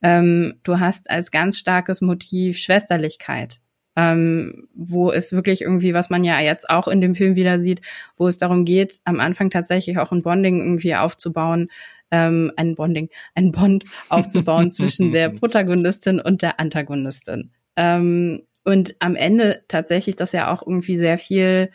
Ähm, 0.02 0.60
du 0.64 0.80
hast 0.80 1.10
als 1.10 1.32
ganz 1.32 1.58
starkes 1.58 2.02
Motiv 2.02 2.58
Schwesterlichkeit 2.58 3.60
ähm, 3.98 4.68
wo 4.76 5.12
es 5.12 5.34
wirklich 5.34 5.64
irgendwie, 5.64 5.96
was 5.96 6.12
man 6.12 6.24
ja 6.24 6.40
jetzt 6.40 6.70
auch 6.70 6.88
in 6.88 7.02
dem 7.02 7.16
Film 7.16 7.36
wieder 7.36 7.58
sieht, 7.58 7.82
wo 8.16 8.28
es 8.28 8.38
darum 8.38 8.64
geht, 8.64 9.00
am 9.06 9.20
Anfang 9.20 9.50
tatsächlich 9.50 9.98
auch 9.98 10.12
ein 10.12 10.22
Bonding 10.22 10.60
irgendwie 10.60 10.96
aufzubauen, 10.96 11.70
ähm, 12.12 12.52
ein 12.56 12.76
Bonding, 12.76 13.10
ein 13.36 13.52
Bond 13.52 13.86
aufzubauen 14.10 14.72
zwischen 14.72 15.12
der 15.12 15.30
Protagonistin 15.30 16.20
und 16.20 16.42
der 16.42 16.60
Antagonistin. 16.60 17.52
Ähm, 17.76 18.44
und 18.64 18.96
am 19.00 19.16
Ende 19.16 19.64
tatsächlich 19.68 20.16
das 20.16 20.34
ja 20.34 20.52
auch 20.52 20.62
irgendwie 20.62 20.98
sehr 20.98 21.18
viel, 21.18 21.72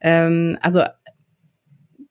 ähm, 0.00 0.58
also 0.60 0.82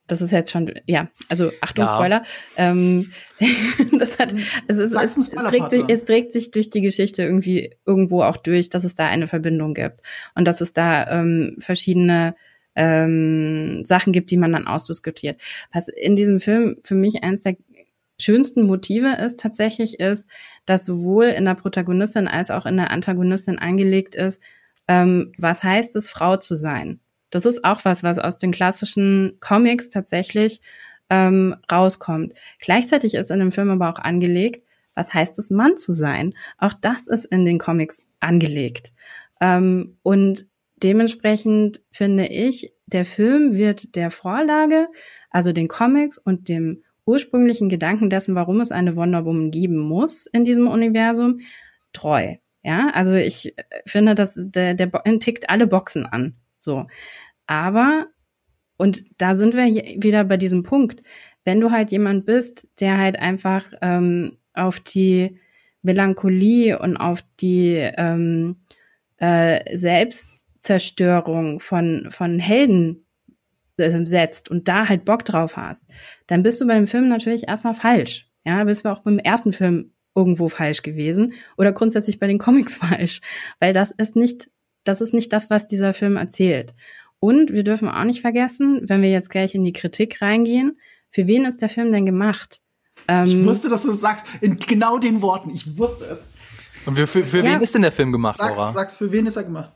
das 0.08 0.22
ist 0.22 0.32
jetzt 0.32 0.52
schon, 0.52 0.72
ja, 0.86 1.08
also 1.30 1.52
Achtung, 1.62 1.86
ja. 1.86 1.94
Spoiler. 1.94 2.24
Ähm, 2.58 3.12
das 4.00 4.20
hat, 4.20 4.34
also 4.68 4.84
es, 4.84 4.92
es, 4.92 5.18
es, 5.18 5.30
trägt 5.32 5.72
sich, 5.72 5.84
es 5.88 6.06
trägt 6.06 6.32
sich 6.32 6.52
durch 6.52 6.70
die 6.70 6.82
Geschichte 6.82 7.24
irgendwie 7.24 7.76
irgendwo 7.86 8.22
auch 8.22 8.38
durch, 8.38 8.70
dass 8.70 8.84
es 8.84 8.94
da 8.96 9.08
eine 9.08 9.28
Verbindung 9.28 9.74
gibt 9.74 10.02
und 10.36 10.46
dass 10.46 10.62
es 10.62 10.74
da 10.74 11.10
ähm, 11.10 11.56
verschiedene 11.60 12.36
ähm, 12.76 13.86
Sachen 13.86 14.14
gibt, 14.14 14.32
die 14.32 14.38
man 14.38 14.52
dann 14.52 14.68
ausdiskutiert. 14.68 15.40
Was 15.74 15.88
in 15.88 16.16
diesem 16.16 16.40
Film 16.40 16.78
für 16.84 16.96
mich 16.96 17.24
eines 17.24 17.42
der 17.42 17.56
schönsten 18.20 18.64
Motive 18.64 19.16
ist 19.16 19.40
tatsächlich 19.40 20.00
ist, 20.00 20.30
dass 20.66 20.86
sowohl 20.86 21.26
in 21.26 21.46
der 21.46 21.56
Protagonistin 21.56 22.28
als 22.28 22.52
auch 22.52 22.66
in 22.66 22.78
der 22.78 22.92
Antagonistin 22.92 23.60
angelegt 23.60 24.16
ist, 24.16 24.42
ähm, 24.88 25.34
was 25.38 25.64
heißt 25.64 25.96
es, 25.96 26.10
Frau 26.10 26.38
zu 26.38 26.56
sein? 26.56 27.00
Das 27.32 27.46
ist 27.46 27.66
auch 27.66 27.84
was, 27.84 28.04
was 28.04 28.20
aus 28.20 28.38
den 28.38 28.52
klassischen 28.52 29.38
Comics 29.40 29.90
tatsächlich 29.90 30.62
ähm, 31.10 31.56
rauskommt. 31.72 32.34
Gleichzeitig 32.60 33.16
ist 33.16 33.32
in 33.32 33.40
dem 33.40 33.52
Film 33.52 33.70
aber 33.70 33.90
auch 33.90 34.00
angelegt, 34.00 34.64
was 34.94 35.14
heißt 35.14 35.38
es, 35.40 35.52
Mann 35.52 35.78
zu 35.78 35.94
sein? 35.94 36.34
Auch 36.58 36.74
das 36.74 37.08
ist 37.08 37.26
in 37.26 37.46
den 37.46 37.60
Comics 37.60 38.02
angelegt. 38.22 38.94
Ähm, 39.42 39.98
und 40.04 40.46
dementsprechend 40.86 41.82
finde 41.92 42.28
ich, 42.28 42.72
der 42.86 43.06
Film 43.06 43.58
wird 43.58 43.96
der 43.96 44.12
Vorlage, 44.12 44.88
also 45.32 45.52
den 45.52 45.68
Comics 45.68 46.20
und 46.20 46.48
dem 46.48 46.84
ursprünglichen 47.08 47.70
Gedanken 47.70 48.12
dessen, 48.12 48.36
warum 48.36 48.62
es 48.62 48.72
eine 48.72 48.96
Wonder 48.96 49.26
Woman 49.26 49.50
geben 49.50 49.80
muss 49.80 50.28
in 50.28 50.46
diesem 50.46 50.68
Universum, 50.68 51.40
treu. 51.92 52.36
Ja, 52.64 52.92
also 52.94 53.16
ich 53.16 53.56
finde, 53.88 54.14
dass 54.14 54.36
der, 54.36 54.76
der 54.76 54.92
tickt 55.20 55.50
alle 55.50 55.66
Boxen 55.66 56.06
an. 56.06 56.36
So. 56.60 56.86
Aber, 57.48 58.08
und 58.78 59.06
da 59.18 59.34
sind 59.34 59.56
wir 59.56 59.66
wieder 59.66 60.24
bei 60.24 60.38
diesem 60.38 60.62
Punkt, 60.62 61.02
wenn 61.46 61.62
du 61.62 61.72
halt 61.72 61.90
jemand 61.92 62.28
bist, 62.28 62.68
der 62.80 63.00
halt 63.00 63.18
einfach 63.18 63.66
ähm, 63.82 64.38
auf 64.54 64.80
die 64.80 65.40
Melancholie 65.82 66.78
und 66.78 66.98
auf 66.98 67.24
die 67.40 67.74
ähm, 67.76 68.58
äh, 69.18 69.76
Selbstzerstörung 70.66 71.60
von, 71.60 72.08
von 72.10 72.40
Helden 72.40 73.06
äh, 73.78 74.06
setzt 74.06 74.50
und 74.50 74.68
da 74.68 74.90
halt 74.90 75.06
Bock 75.06 75.24
drauf 75.26 75.58
hast, 75.58 75.86
dann 76.28 76.44
bist 76.44 76.60
du 76.62 76.68
beim 76.68 76.88
Film 76.88 77.08
natürlich 77.08 77.48
erstmal 77.48 77.76
falsch. 77.76 78.28
Ja, 78.46 78.64
bist 78.64 78.86
du 78.86 78.90
auch 78.90 79.00
beim 79.00 79.20
ersten 79.20 79.54
Film 79.54 79.92
irgendwo 80.16 80.48
falsch 80.48 80.82
gewesen 80.82 81.34
oder 81.58 81.74
grundsätzlich 81.74 82.20
bei 82.20 82.28
den 82.28 82.40
Comics 82.40 82.76
falsch, 82.76 83.22
weil 83.60 83.74
das 83.74 83.92
ist 83.92 84.16
nicht 84.16 84.50
das 84.84 85.02
ist 85.02 85.16
nicht 85.16 85.34
das, 85.34 85.50
was 85.50 85.68
dieser 85.68 85.94
Film 85.94 86.16
erzählt. 86.16 86.76
Und 87.20 87.52
wir 87.52 87.64
dürfen 87.64 87.90
auch 87.90 88.04
nicht 88.04 88.22
vergessen, 88.22 88.82
wenn 88.84 89.02
wir 89.02 89.10
jetzt 89.10 89.32
gleich 89.32 89.56
in 89.56 89.64
die 89.64 89.74
Kritik 89.74 90.22
reingehen, 90.22 90.80
für 91.10 91.26
wen 91.26 91.46
ist 91.46 91.64
der 91.64 91.70
Film 91.70 91.92
denn 91.92 92.06
gemacht? 92.06 92.62
Ähm, 93.08 93.26
ich 93.26 93.46
wusste, 93.46 93.68
dass 93.68 93.82
du 93.82 93.92
es 93.92 94.00
sagst, 94.00 94.28
in 94.42 94.58
genau 94.58 95.00
den 95.00 95.24
Worten. 95.24 95.50
Ich 95.50 95.76
wusste 95.80 96.06
es. 96.06 96.28
Und 96.86 96.98
für, 96.98 97.08
für, 97.08 97.26
für 97.26 97.40
ja. 97.40 97.46
wen 97.46 97.62
ist 97.62 97.74
denn 97.74 97.82
der 97.82 97.92
Film 97.92 98.12
gemacht, 98.12 98.38
sag's, 98.38 98.56
Laura? 98.56 98.74
Sag's, 98.74 98.98
für 98.98 99.12
wen 99.12 99.26
ist 99.26 99.38
er 99.38 99.46
gemacht? 99.46 99.72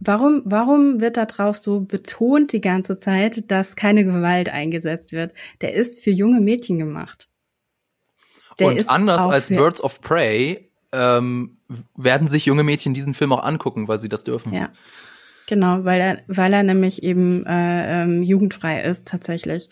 Warum, 0.00 0.42
warum 0.46 1.00
wird 1.00 1.18
da 1.18 1.26
drauf 1.26 1.58
so 1.58 1.80
betont 1.80 2.52
die 2.52 2.60
ganze 2.60 2.98
Zeit, 2.98 3.50
dass 3.50 3.76
keine 3.76 4.04
Gewalt 4.04 4.48
eingesetzt 4.48 5.12
wird? 5.12 5.32
Der 5.60 5.74
ist 5.74 6.00
für 6.00 6.10
junge 6.10 6.40
Mädchen 6.40 6.78
gemacht. 6.78 7.28
Der 8.58 8.68
Und 8.68 8.88
anders 8.88 9.22
als 9.22 9.48
Birds 9.48 9.82
of 9.82 10.00
Prey 10.00 10.70
ähm, 10.92 11.58
werden 11.96 12.28
sich 12.28 12.46
junge 12.46 12.64
Mädchen 12.64 12.94
diesen 12.94 13.14
Film 13.14 13.32
auch 13.32 13.42
angucken, 13.42 13.88
weil 13.88 13.98
sie 13.98 14.08
das 14.08 14.24
dürfen. 14.24 14.52
Ja. 14.52 14.70
Genau, 15.50 15.84
weil 15.84 16.00
er, 16.00 16.22
weil 16.28 16.52
er 16.52 16.62
nämlich 16.62 17.02
eben 17.02 17.44
äh, 17.44 18.02
ähm, 18.04 18.22
jugendfrei 18.22 18.82
ist 18.82 19.08
tatsächlich. 19.08 19.68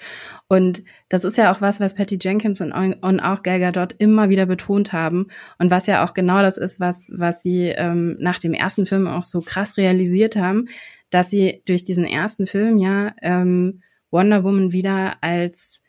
Und 0.49 0.83
das 1.09 1.23
ist 1.23 1.39
ja 1.39 1.53
auch 1.53 1.61
was, 1.61 1.79
was 1.79 1.95
Patty 1.95 2.19
Jenkins 2.21 2.61
und, 2.61 2.73
und 2.73 3.21
auch 3.21 3.45
Gal 3.45 3.61
Gadot 3.61 3.95
immer 3.99 4.29
wieder 4.29 4.47
betont 4.47 4.93
haben 4.93 5.29
und 5.61 5.71
was 5.71 5.87
ja 5.87 6.05
auch 6.05 6.15
genau 6.15 6.43
das 6.43 6.57
ist, 6.59 6.81
was 6.81 7.13
was 7.17 7.45
sie 7.45 7.67
ähm, 7.67 8.17
nach 8.19 8.41
dem 8.41 8.55
ersten 8.55 8.87
Film 8.87 9.07
auch 9.07 9.23
so 9.23 9.41
krass 9.41 9.77
realisiert 9.77 10.35
haben, 10.35 10.67
dass 11.11 11.31
sie 11.31 11.63
durch 11.65 11.85
diesen 11.85 12.05
ersten 12.05 12.49
Film 12.49 12.79
ja 12.79 13.15
ähm, 13.23 13.83
Wonder 14.11 14.43
Woman 14.43 14.73
wieder 14.73 15.19
als 15.21 15.81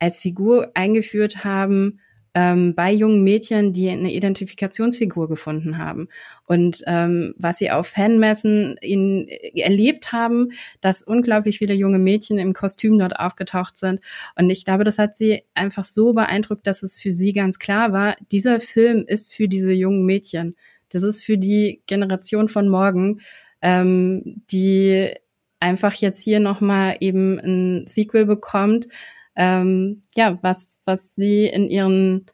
als 0.00 0.18
Figur 0.18 0.72
eingeführt 0.74 1.44
haben, 1.44 2.00
ähm, 2.36 2.74
bei 2.74 2.92
jungen 2.92 3.24
Mädchen, 3.24 3.72
die 3.72 3.88
eine 3.88 4.12
Identifikationsfigur 4.12 5.26
gefunden 5.26 5.78
haben. 5.78 6.08
Und 6.44 6.82
ähm, 6.86 7.34
was 7.38 7.56
sie 7.56 7.70
auf 7.70 7.86
Fanmessen 7.86 8.76
in, 8.82 9.26
erlebt 9.54 10.12
haben, 10.12 10.48
dass 10.82 11.02
unglaublich 11.02 11.56
viele 11.56 11.72
junge 11.72 11.98
Mädchen 11.98 12.38
im 12.38 12.52
Kostüm 12.52 12.98
dort 12.98 13.18
aufgetaucht 13.18 13.78
sind. 13.78 14.00
Und 14.38 14.50
ich 14.50 14.66
glaube, 14.66 14.84
das 14.84 14.98
hat 14.98 15.16
sie 15.16 15.44
einfach 15.54 15.84
so 15.84 16.12
beeindruckt, 16.12 16.66
dass 16.66 16.82
es 16.82 16.98
für 16.98 17.10
sie 17.10 17.32
ganz 17.32 17.58
klar 17.58 17.94
war, 17.94 18.16
dieser 18.30 18.60
Film 18.60 19.06
ist 19.06 19.32
für 19.32 19.48
diese 19.48 19.72
jungen 19.72 20.04
Mädchen. 20.04 20.56
Das 20.90 21.02
ist 21.02 21.24
für 21.24 21.38
die 21.38 21.80
Generation 21.86 22.50
von 22.50 22.68
morgen, 22.68 23.22
ähm, 23.62 24.42
die 24.50 25.10
einfach 25.58 25.94
jetzt 25.94 26.22
hier 26.22 26.38
nochmal 26.38 26.98
eben 27.00 27.38
ein 27.38 27.86
Sequel 27.86 28.26
bekommt, 28.26 28.88
ähm, 29.36 30.02
ja, 30.16 30.38
was, 30.42 30.80
was 30.84 31.14
sie 31.14 31.46
in 31.46 31.68
ihren, 31.68 32.26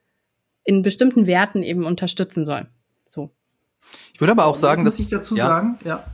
in 0.65 0.83
bestimmten 0.83 1.27
Werten 1.27 1.63
eben 1.63 1.85
unterstützen 1.85 2.45
soll. 2.45 2.69
So. 3.07 3.31
Ich 4.15 4.21
würde 4.21 4.33
aber 4.33 4.47
auch 4.47 4.57
sagen, 4.57 4.85
dass 4.85 4.99
ich 4.99 5.09
dazu 5.09 5.37
ja. 5.37 5.47
sagen, 5.47 5.79
ja, 5.85 6.05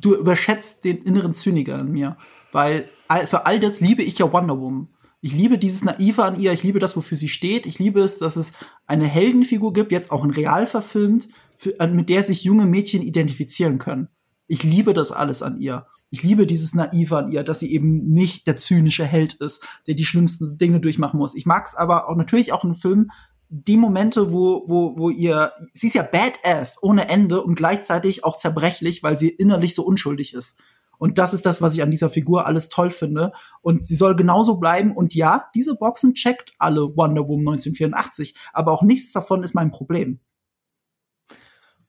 du 0.00 0.14
überschätzt 0.14 0.84
den 0.84 1.02
inneren 1.02 1.32
Zyniker 1.32 1.80
in 1.80 1.90
mir, 1.90 2.16
weil 2.52 2.88
für 3.26 3.46
all 3.46 3.60
das 3.60 3.80
liebe 3.80 4.02
ich 4.02 4.18
ja 4.18 4.30
Wonder 4.32 4.60
Woman. 4.60 4.88
Ich 5.22 5.32
liebe 5.32 5.58
dieses 5.58 5.82
Naive 5.82 6.22
an 6.24 6.38
ihr, 6.38 6.52
ich 6.52 6.62
liebe 6.62 6.78
das, 6.78 6.96
wofür 6.96 7.16
sie 7.16 7.28
steht. 7.28 7.66
Ich 7.66 7.78
liebe 7.78 8.00
es, 8.00 8.18
dass 8.18 8.36
es 8.36 8.52
eine 8.86 9.06
Heldenfigur 9.06 9.72
gibt, 9.72 9.90
jetzt 9.90 10.10
auch 10.10 10.24
in 10.24 10.30
real 10.30 10.66
verfilmt, 10.66 11.28
für, 11.56 11.74
mit 11.88 12.10
der 12.10 12.22
sich 12.22 12.44
junge 12.44 12.66
Mädchen 12.66 13.02
identifizieren 13.02 13.78
können. 13.78 14.08
Ich 14.46 14.62
liebe 14.62 14.92
das 14.92 15.10
alles 15.10 15.42
an 15.42 15.58
ihr 15.58 15.86
ich 16.10 16.22
liebe 16.22 16.46
dieses 16.46 16.74
Naive 16.74 17.16
an 17.16 17.32
ihr, 17.32 17.42
dass 17.42 17.60
sie 17.60 17.72
eben 17.72 18.08
nicht 18.10 18.46
der 18.46 18.56
zynische 18.56 19.04
Held 19.04 19.34
ist, 19.34 19.66
der 19.86 19.94
die 19.94 20.04
schlimmsten 20.04 20.56
Dinge 20.58 20.80
durchmachen 20.80 21.18
muss. 21.18 21.34
Ich 21.34 21.46
mag 21.46 21.66
es 21.66 21.74
aber 21.74 22.08
auch 22.08 22.16
natürlich 22.16 22.52
auch 22.52 22.64
einen 22.64 22.74
Film, 22.74 23.10
die 23.48 23.76
Momente, 23.76 24.32
wo, 24.32 24.64
wo, 24.66 24.96
wo 24.96 25.10
ihr, 25.10 25.52
sie 25.72 25.86
ist 25.86 25.94
ja 25.94 26.02
badass 26.02 26.82
ohne 26.82 27.08
Ende 27.08 27.42
und 27.42 27.54
gleichzeitig 27.54 28.24
auch 28.24 28.38
zerbrechlich, 28.38 29.02
weil 29.02 29.18
sie 29.18 29.28
innerlich 29.28 29.74
so 29.74 29.84
unschuldig 29.84 30.34
ist. 30.34 30.58
Und 30.98 31.18
das 31.18 31.34
ist 31.34 31.44
das, 31.44 31.60
was 31.60 31.74
ich 31.74 31.82
an 31.82 31.90
dieser 31.90 32.10
Figur 32.10 32.46
alles 32.46 32.68
toll 32.68 32.90
finde. 32.90 33.32
Und 33.60 33.86
sie 33.86 33.94
soll 33.94 34.16
genauso 34.16 34.58
bleiben. 34.58 34.96
Und 34.96 35.14
ja, 35.14 35.44
diese 35.54 35.76
Boxen 35.76 36.14
checkt 36.14 36.54
alle 36.58 36.96
Wonder 36.96 37.28
Woman 37.28 37.54
1984. 37.54 38.34
Aber 38.52 38.72
auch 38.72 38.82
nichts 38.82 39.12
davon 39.12 39.42
ist 39.42 39.54
mein 39.54 39.70
Problem. 39.70 40.20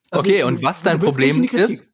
Also, 0.09 0.29
okay, 0.29 0.43
und 0.43 0.61
was 0.61 0.83
dein 0.83 0.99
Problem 0.99 1.43
ist, 1.45 1.87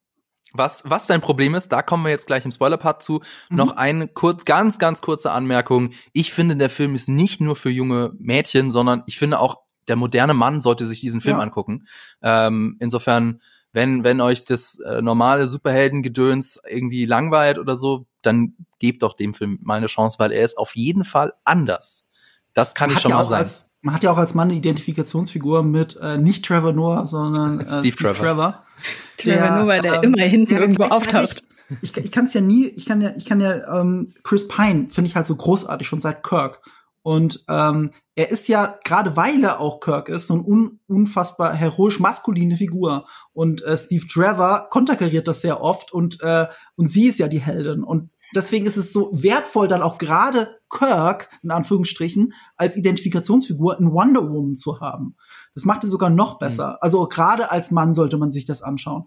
was, 0.53 0.83
was 0.85 1.07
dein 1.07 1.21
Problem 1.21 1.55
ist, 1.55 1.69
da 1.71 1.81
kommen 1.81 2.03
wir 2.03 2.11
jetzt 2.11 2.27
gleich 2.27 2.45
im 2.45 2.51
Spoiler-Part 2.51 3.01
zu. 3.01 3.21
Mhm. 3.49 3.57
Noch 3.57 3.75
eine 3.75 4.07
kurz, 4.07 4.45
ganz, 4.45 4.77
ganz 4.79 5.01
kurze 5.01 5.31
Anmerkung. 5.31 5.91
Ich 6.13 6.33
finde, 6.33 6.55
der 6.55 6.69
Film 6.69 6.95
ist 6.95 7.09
nicht 7.09 7.41
nur 7.41 7.55
für 7.55 7.69
junge 7.69 8.11
Mädchen, 8.19 8.69
sondern 8.69 9.03
ich 9.07 9.17
finde 9.17 9.39
auch, 9.39 9.63
der 9.87 9.95
moderne 9.95 10.33
Mann 10.33 10.61
sollte 10.61 10.85
sich 10.85 11.01
diesen 11.01 11.21
Film 11.21 11.37
ja. 11.37 11.43
angucken. 11.43 11.85
Ähm, 12.21 12.77
insofern, 12.79 13.41
wenn, 13.73 14.03
wenn 14.03 14.21
euch 14.21 14.45
das 14.45 14.79
äh, 14.79 15.01
normale 15.01 15.47
Superheldengedöns 15.47 16.59
irgendwie 16.69 17.05
langweilt 17.05 17.57
oder 17.57 17.75
so, 17.75 18.05
dann 18.21 18.55
gebt 18.79 19.03
doch 19.03 19.13
dem 19.13 19.33
Film 19.33 19.59
mal 19.61 19.75
eine 19.75 19.87
Chance, 19.87 20.19
weil 20.19 20.31
er 20.31 20.45
ist 20.45 20.57
auf 20.57 20.75
jeden 20.75 21.03
Fall 21.03 21.33
anders. 21.43 22.05
Das 22.53 22.75
kann 22.75 22.91
ich 22.91 22.99
schon 22.99 23.11
ja 23.11 23.17
mal 23.17 23.25
sagen. 23.25 23.43
Als, 23.43 23.72
man 23.83 23.93
hat 23.93 24.03
ja 24.03 24.11
auch 24.11 24.17
als 24.17 24.33
Mann 24.33 24.49
eine 24.49 24.57
Identifikationsfigur 24.57 25.61
mit 25.61 25.97
äh, 26.01 26.17
nicht 26.17 26.45
Trevor 26.45 26.73
Noah, 26.73 27.05
sondern 27.05 27.59
äh, 27.59 27.69
Steve, 27.69 27.87
Steve 27.87 27.95
Trevor. 27.95 28.15
Trevor. 28.15 28.63
Trevor 29.17 29.63
Noah, 29.63 29.81
der 29.81 29.93
ähm, 29.95 30.13
immer 30.13 30.23
hinten 30.23 30.55
irgendwo 30.55 30.83
auftaucht. 30.85 31.43
Ich, 31.81 31.95
ich 31.97 32.11
kann 32.11 32.25
es 32.25 32.33
ja 32.33 32.41
nie, 32.41 32.67
ich 32.67 32.85
kann 32.85 33.01
ja, 33.01 33.13
ich 33.15 33.25
kann 33.25 33.41
ja, 33.41 33.79
ähm, 33.79 34.13
Chris 34.23 34.47
Pine 34.47 34.87
finde 34.89 35.09
ich 35.09 35.15
halt 35.15 35.27
so 35.27 35.35
großartig 35.35 35.87
schon 35.87 35.99
seit 35.99 36.23
Kirk. 36.23 36.61
Und 37.01 37.43
ähm, 37.49 37.91
er 38.15 38.31
ist 38.31 38.47
ja, 38.47 38.79
gerade 38.85 39.17
weil 39.17 39.43
er 39.43 39.59
auch 39.59 39.81
Kirk 39.81 40.07
ist, 40.07 40.27
so 40.27 40.35
eine 40.35 40.43
un 40.43 40.79
unfassbar 40.87 41.53
heroisch 41.53 41.99
maskuline 41.99 42.55
Figur. 42.55 43.05
Und 43.33 43.61
äh, 43.63 43.75
Steve 43.75 44.07
Trevor 44.07 44.67
konterkariert 44.69 45.27
das 45.27 45.41
sehr 45.41 45.61
oft 45.61 45.91
und, 45.91 46.21
äh, 46.21 46.47
und 46.75 46.89
sie 46.89 47.07
ist 47.07 47.19
ja 47.19 47.27
die 47.27 47.41
Heldin. 47.41 47.83
Und 47.83 48.09
deswegen 48.35 48.65
ist 48.65 48.77
es 48.77 48.93
so 48.93 49.09
wertvoll, 49.13 49.67
dann 49.67 49.81
auch 49.81 49.97
gerade 49.97 50.59
Kirk, 50.69 51.29
in 51.43 51.51
Anführungsstrichen, 51.51 52.33
als 52.55 52.75
Identifikationsfigur 52.75 53.79
in 53.79 53.91
Wonder 53.91 54.29
Woman 54.29 54.55
zu 54.55 54.79
haben. 54.79 55.15
Das 55.53 55.65
macht 55.65 55.83
es 55.83 55.91
sogar 55.91 56.09
noch 56.09 56.39
besser. 56.39 56.71
Mhm. 56.71 56.77
Also 56.81 57.07
gerade 57.07 57.51
als 57.51 57.71
Mann 57.71 57.93
sollte 57.93 58.17
man 58.17 58.31
sich 58.31 58.45
das 58.45 58.61
anschauen. 58.61 59.05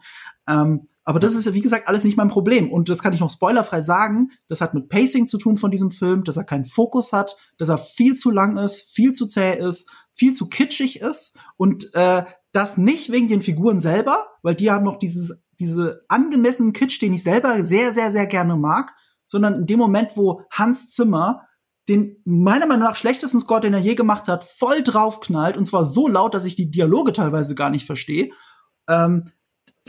Ähm, 0.49 0.89
aber 1.05 1.21
das 1.21 1.35
ist 1.35 1.47
ja, 1.47 1.55
wie 1.55 1.61
gesagt, 1.61 1.87
alles 1.87 2.03
nicht 2.03 2.17
mein 2.17 2.29
Problem. 2.29 2.71
Und 2.73 2.89
das 2.89 3.03
kann 3.03 3.13
ich 3.13 3.21
noch 3.21 3.31
spoilerfrei 3.31 3.81
sagen. 3.81 4.33
Das 4.49 4.61
hat 4.61 4.75
mit 4.75 4.89
Pacing 4.89 5.29
zu 5.29 5.39
tun 5.39 5.57
von 5.57 5.71
diesem 5.71 5.93
Film, 5.93 6.25
dass 6.25 6.37
er 6.37 6.45
keinen 6.45 6.65
Fokus 6.65 7.13
hat, 7.13 7.37
dass 7.59 7.69
er 7.69 7.79
viel 7.79 8.17
zu 8.17 8.31
lang 8.31 8.57
ist, 8.57 8.91
viel 8.93 9.13
zu 9.13 9.27
zäh 9.27 9.57
ist, 9.57 9.89
viel 10.13 10.33
zu 10.33 10.49
kitschig 10.49 11.01
ist 11.01 11.39
und 11.57 11.95
äh, 11.95 12.25
das 12.53 12.77
nicht 12.77 13.13
wegen 13.13 13.29
den 13.29 13.43
Figuren 13.43 13.81
selber, 13.81 14.27
weil 14.43 14.55
die 14.55 14.71
haben 14.71 14.85
noch 14.85 14.99
dieses, 14.99 15.41
diese 15.61 16.05
angemessenen 16.09 16.73
Kitsch, 16.73 17.01
den 17.01 17.13
ich 17.13 17.23
selber 17.23 17.63
sehr, 17.63 17.93
sehr, 17.93 18.11
sehr 18.11 18.27
gerne 18.27 18.57
mag, 18.57 18.95
sondern 19.27 19.55
in 19.55 19.67
dem 19.67 19.79
Moment, 19.79 20.11
wo 20.17 20.43
Hans 20.51 20.91
Zimmer 20.91 21.47
den 21.89 22.21
meiner 22.25 22.67
Meinung 22.67 22.85
nach 22.85 22.97
schlechtesten 22.97 23.41
Score, 23.41 23.61
den 23.61 23.75
er 23.75 23.81
je 23.81 23.95
gemacht 23.95 24.29
hat, 24.29 24.45
voll 24.45 24.83
draufknallt 24.83 25.57
und 25.57 25.67
zwar 25.67 25.85
so 25.85 26.09
laut, 26.09 26.35
dass 26.35 26.45
ich 26.45 26.57
die 26.57 26.71
Dialoge 26.71 27.13
teilweise 27.13 27.55
gar 27.55 27.71
nicht 27.71 27.87
verstehe, 27.87 28.31
ähm, 28.89 29.31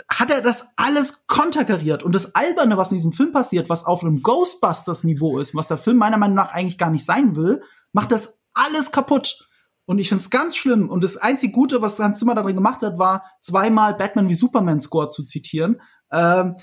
hat 0.10 0.30
er 0.30 0.42
das 0.42 0.68
alles 0.76 1.26
konterkariert 1.26 2.04
und 2.04 2.14
das 2.14 2.36
Alberne, 2.36 2.78
was 2.78 2.92
in 2.92 2.98
diesem 2.98 3.14
Film 3.14 3.32
passiert, 3.32 3.68
was 3.70 3.86
auf 3.86 4.04
einem 4.04 4.22
Ghostbusters-Niveau 4.22 5.40
ist, 5.40 5.56
was 5.56 5.68
der 5.68 5.78
Film 5.78 5.98
meiner 5.98 6.18
Meinung 6.18 6.36
nach 6.36 6.52
eigentlich 6.54 6.78
gar 6.78 6.92
nicht 6.92 7.06
sein 7.06 7.36
will, 7.36 7.64
macht 7.94 8.12
das 8.12 8.40
alles 8.54 8.92
kaputt. 8.92 9.48
Und 9.86 10.00
ich 10.00 10.10
finde 10.10 10.22
es 10.22 10.30
ganz 10.30 10.56
schlimm. 10.58 10.90
Und 10.90 11.04
das 11.04 11.16
einzig 11.16 11.54
Gute, 11.54 11.82
was 11.82 11.98
Hans 11.98 12.20
Zimmer 12.20 12.36
darin 12.36 12.56
gemacht 12.56 12.82
hat, 12.82 13.00
war 13.00 13.24
zweimal 13.42 13.96
Batman 13.96 14.28
wie 14.28 14.36
Superman 14.36 14.82
Score 14.82 15.10
zu 15.10 15.24
zitieren. 15.24 15.82
Ähm, 16.12 16.58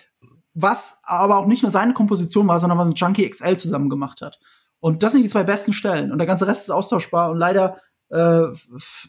was 0.55 0.99
aber 1.03 1.39
auch 1.39 1.47
nicht 1.47 1.63
nur 1.63 1.73
seine 1.73 1.95
Komposition 1.95 2.47
war, 2.47 2.61
sondern 2.61 2.79
was 2.79 2.87
ein 2.87 2.95
Junkie 2.95 3.29
XL 3.29 3.57
zusammen 3.57 3.91
gemacht 3.91 4.23
hat. 4.23 4.39
Und 4.81 5.03
das 5.03 5.13
sind 5.13 5.23
die 5.23 5.29
zwei 5.29 5.45
besten 5.45 5.73
Stellen. 5.73 6.13
Und 6.13 6.19
der 6.19 6.27
ganze 6.27 6.47
Rest 6.47 6.65
ist 6.65 6.71
austauschbar. 6.71 7.31
Und 7.31 7.39
leider 7.39 7.79
äh, 8.11 8.17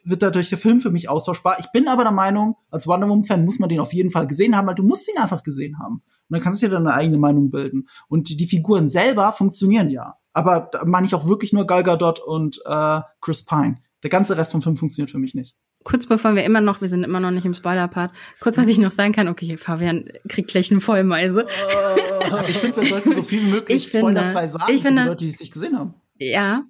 wird 0.03 0.23
dadurch 0.23 0.49
der 0.49 0.57
Film 0.57 0.79
für 0.79 0.89
mich 0.89 1.09
austauschbar. 1.09 1.57
Ich 1.59 1.71
bin 1.71 1.87
aber 1.87 2.03
der 2.03 2.11
Meinung, 2.11 2.55
als 2.71 2.87
Wonder 2.87 3.07
Woman-Fan 3.09 3.45
muss 3.45 3.59
man 3.59 3.69
den 3.69 3.79
auf 3.79 3.93
jeden 3.93 4.09
Fall 4.09 4.25
gesehen 4.25 4.55
haben, 4.55 4.67
weil 4.67 4.75
du 4.75 4.83
musst 4.83 5.09
ihn 5.09 5.21
einfach 5.21 5.43
gesehen 5.43 5.77
haben. 5.79 5.95
Und 5.95 6.03
dann 6.29 6.41
kannst 6.41 6.63
du 6.63 6.67
dir 6.67 6.73
dann 6.73 6.87
eine 6.87 6.95
eigene 6.95 7.17
Meinung 7.17 7.51
bilden. 7.51 7.87
Und 8.07 8.29
die, 8.29 8.37
die 8.37 8.47
Figuren 8.47 8.89
selber 8.89 9.31
funktionieren 9.33 9.89
ja. 9.89 10.15
Aber 10.33 10.69
da 10.71 10.83
meine 10.85 11.05
ich 11.05 11.13
auch 11.13 11.27
wirklich 11.27 11.53
nur 11.53 11.67
Gal 11.67 11.83
Gadot 11.83 12.19
und 12.19 12.61
äh, 12.65 13.01
Chris 13.21 13.45
Pine. 13.45 13.77
Der 14.01 14.09
ganze 14.09 14.37
Rest 14.37 14.51
vom 14.51 14.61
Film 14.61 14.77
funktioniert 14.77 15.11
für 15.11 15.19
mich 15.19 15.35
nicht 15.35 15.55
kurz 15.85 16.07
bevor 16.07 16.35
wir 16.35 16.43
immer 16.43 16.59
noch, 16.59 16.81
wir 16.81 16.89
sind 16.89 17.05
immer 17.05 17.21
noch 17.21 17.31
nicht 17.31 17.45
im 17.45 17.53
Spoiler-Part, 17.53 18.11
kurz, 18.41 18.57
was 18.57 18.67
ich 18.67 18.77
noch 18.77 18.91
sagen 18.91 19.13
kann, 19.13 19.29
okay, 19.29 19.55
Fabian 19.55 20.09
kriegt 20.27 20.49
gleich 20.49 20.69
eine 20.69 20.81
Vollmeise. 20.81 21.47
Oh, 21.47 22.37
ich 22.47 22.57
finde, 22.57 22.81
wir 22.81 22.85
sollten 22.87 23.13
so 23.13 23.23
viel 23.23 23.43
wie 23.43 23.51
möglich 23.51 23.87
spoilerfrei 23.87 24.47
sagen 24.47 24.73
ich 24.73 24.81
finde, 24.81 25.03
für 25.03 25.05
die 25.05 25.09
Leute, 25.09 25.25
die 25.25 25.29
es 25.29 25.39
nicht 25.39 25.53
gesehen 25.53 25.79
haben. 25.79 25.93
Ja, 26.17 26.63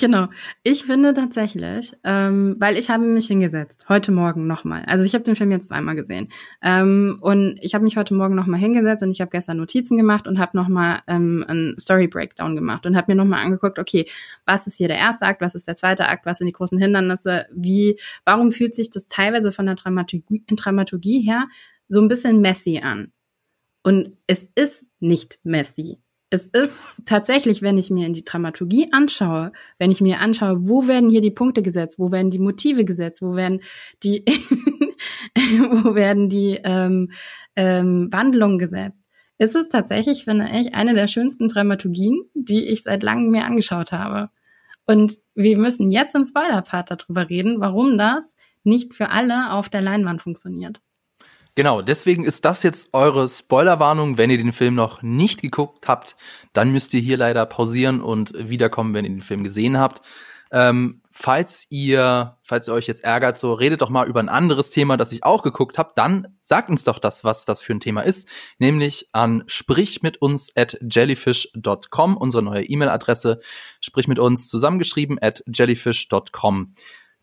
Genau. 0.00 0.28
Ich 0.62 0.84
finde 0.84 1.12
tatsächlich, 1.12 1.92
ähm, 2.04 2.56
weil 2.58 2.78
ich 2.78 2.88
habe 2.88 3.04
mich 3.04 3.26
hingesetzt, 3.26 3.84
heute 3.90 4.12
Morgen 4.12 4.46
nochmal. 4.46 4.82
Also 4.86 5.04
ich 5.04 5.12
habe 5.12 5.24
den 5.24 5.36
Film 5.36 5.50
jetzt 5.50 5.68
zweimal 5.68 5.94
gesehen. 5.94 6.28
Ähm, 6.62 7.18
und 7.20 7.58
ich 7.60 7.74
habe 7.74 7.84
mich 7.84 7.98
heute 7.98 8.14
Morgen 8.14 8.34
nochmal 8.34 8.58
hingesetzt 8.58 9.02
und 9.02 9.10
ich 9.10 9.20
habe 9.20 9.30
gestern 9.30 9.58
Notizen 9.58 9.98
gemacht 9.98 10.26
und 10.26 10.38
habe 10.38 10.56
nochmal 10.56 11.02
ähm, 11.06 11.44
einen 11.46 11.78
Story-Breakdown 11.78 12.56
gemacht 12.56 12.86
und 12.86 12.96
habe 12.96 13.12
mir 13.12 13.16
nochmal 13.16 13.44
angeguckt, 13.44 13.78
okay, 13.78 14.06
was 14.46 14.66
ist 14.66 14.78
hier 14.78 14.88
der 14.88 14.96
erste 14.96 15.26
Akt, 15.26 15.42
was 15.42 15.54
ist 15.54 15.68
der 15.68 15.76
zweite 15.76 16.08
Akt, 16.08 16.24
was 16.24 16.38
sind 16.38 16.46
die 16.46 16.54
großen 16.54 16.78
Hindernisse, 16.78 17.44
wie, 17.52 18.00
warum 18.24 18.52
fühlt 18.52 18.74
sich 18.74 18.88
das 18.88 19.08
teilweise 19.08 19.52
von 19.52 19.66
der 19.66 19.74
Dramaturgie, 19.74 20.42
Dramaturgie 20.56 21.20
her 21.20 21.46
so 21.90 22.00
ein 22.00 22.08
bisschen 22.08 22.40
messy 22.40 22.80
an? 22.82 23.12
Und 23.82 24.16
es 24.26 24.48
ist 24.54 24.86
nicht 24.98 25.38
messy 25.42 25.98
es 26.30 26.46
ist 26.46 26.72
tatsächlich, 27.04 27.60
wenn 27.60 27.76
ich 27.76 27.90
mir 27.90 28.06
in 28.06 28.14
die 28.14 28.24
Dramaturgie 28.24 28.92
anschaue, 28.92 29.52
wenn 29.78 29.90
ich 29.90 30.00
mir 30.00 30.20
anschaue, 30.20 30.68
wo 30.68 30.86
werden 30.86 31.10
hier 31.10 31.20
die 31.20 31.32
Punkte 31.32 31.60
gesetzt, 31.60 31.98
wo 31.98 32.12
werden 32.12 32.30
die 32.30 32.38
Motive 32.38 32.84
gesetzt, 32.84 33.20
wo 33.20 33.34
werden 33.34 33.60
die, 34.04 34.24
wo 35.34 35.94
werden 35.96 36.28
die 36.28 36.60
ähm, 36.62 37.10
ähm, 37.56 38.08
Wandlungen 38.12 38.58
gesetzt, 38.58 39.02
ist 39.38 39.56
es 39.56 39.68
tatsächlich, 39.68 40.24
finde 40.24 40.48
ich, 40.54 40.74
eine 40.74 40.94
der 40.94 41.08
schönsten 41.08 41.48
Dramaturgien, 41.48 42.22
die 42.34 42.64
ich 42.66 42.84
seit 42.84 43.02
langem 43.02 43.32
mir 43.32 43.44
angeschaut 43.44 43.90
habe. 43.90 44.30
Und 44.86 45.18
wir 45.34 45.58
müssen 45.58 45.90
jetzt 45.90 46.14
im 46.14 46.24
Spoiler-Part 46.24 46.90
darüber 46.90 47.28
reden, 47.28 47.60
warum 47.60 47.98
das 47.98 48.36
nicht 48.62 48.94
für 48.94 49.10
alle 49.10 49.52
auf 49.52 49.68
der 49.68 49.80
Leinwand 49.80 50.22
funktioniert. 50.22 50.80
Genau, 51.54 51.82
deswegen 51.82 52.24
ist 52.24 52.44
das 52.44 52.62
jetzt 52.62 52.90
eure 52.92 53.28
Spoilerwarnung. 53.28 54.18
Wenn 54.18 54.30
ihr 54.30 54.38
den 54.38 54.52
Film 54.52 54.74
noch 54.74 55.02
nicht 55.02 55.42
geguckt 55.42 55.88
habt, 55.88 56.16
dann 56.52 56.70
müsst 56.70 56.94
ihr 56.94 57.00
hier 57.00 57.16
leider 57.16 57.44
pausieren 57.46 58.00
und 58.00 58.32
wiederkommen, 58.36 58.94
wenn 58.94 59.04
ihr 59.04 59.10
den 59.10 59.22
Film 59.22 59.44
gesehen 59.44 59.78
habt. 59.78 60.02
Ähm, 60.52 61.00
falls 61.12 61.66
ihr, 61.70 62.38
falls 62.42 62.66
ihr 62.66 62.74
euch 62.74 62.86
jetzt 62.86 63.04
ärgert, 63.04 63.38
so 63.38 63.52
redet 63.52 63.82
doch 63.82 63.90
mal 63.90 64.08
über 64.08 64.20
ein 64.20 64.28
anderes 64.28 64.70
Thema, 64.70 64.96
das 64.96 65.12
ich 65.12 65.22
auch 65.22 65.42
geguckt 65.42 65.78
habe, 65.78 65.92
dann 65.94 66.36
sagt 66.40 66.70
uns 66.70 66.82
doch 66.82 66.98
das, 66.98 67.22
was 67.22 67.44
das 67.44 67.60
für 67.60 67.72
ein 67.72 67.80
Thema 67.80 68.00
ist, 68.00 68.28
nämlich 68.58 69.08
an 69.12 69.44
sprich 69.46 70.02
mit 70.02 70.20
uns 70.20 70.50
at 70.56 70.76
jellyfish.com, 70.80 72.16
unsere 72.16 72.42
neue 72.42 72.64
E-Mail-Adresse, 72.64 73.40
sprich 73.80 74.08
mit 74.08 74.18
uns 74.18 74.48
zusammengeschrieben 74.48 75.18
at 75.20 75.44
jellyfish.com. 75.46 76.74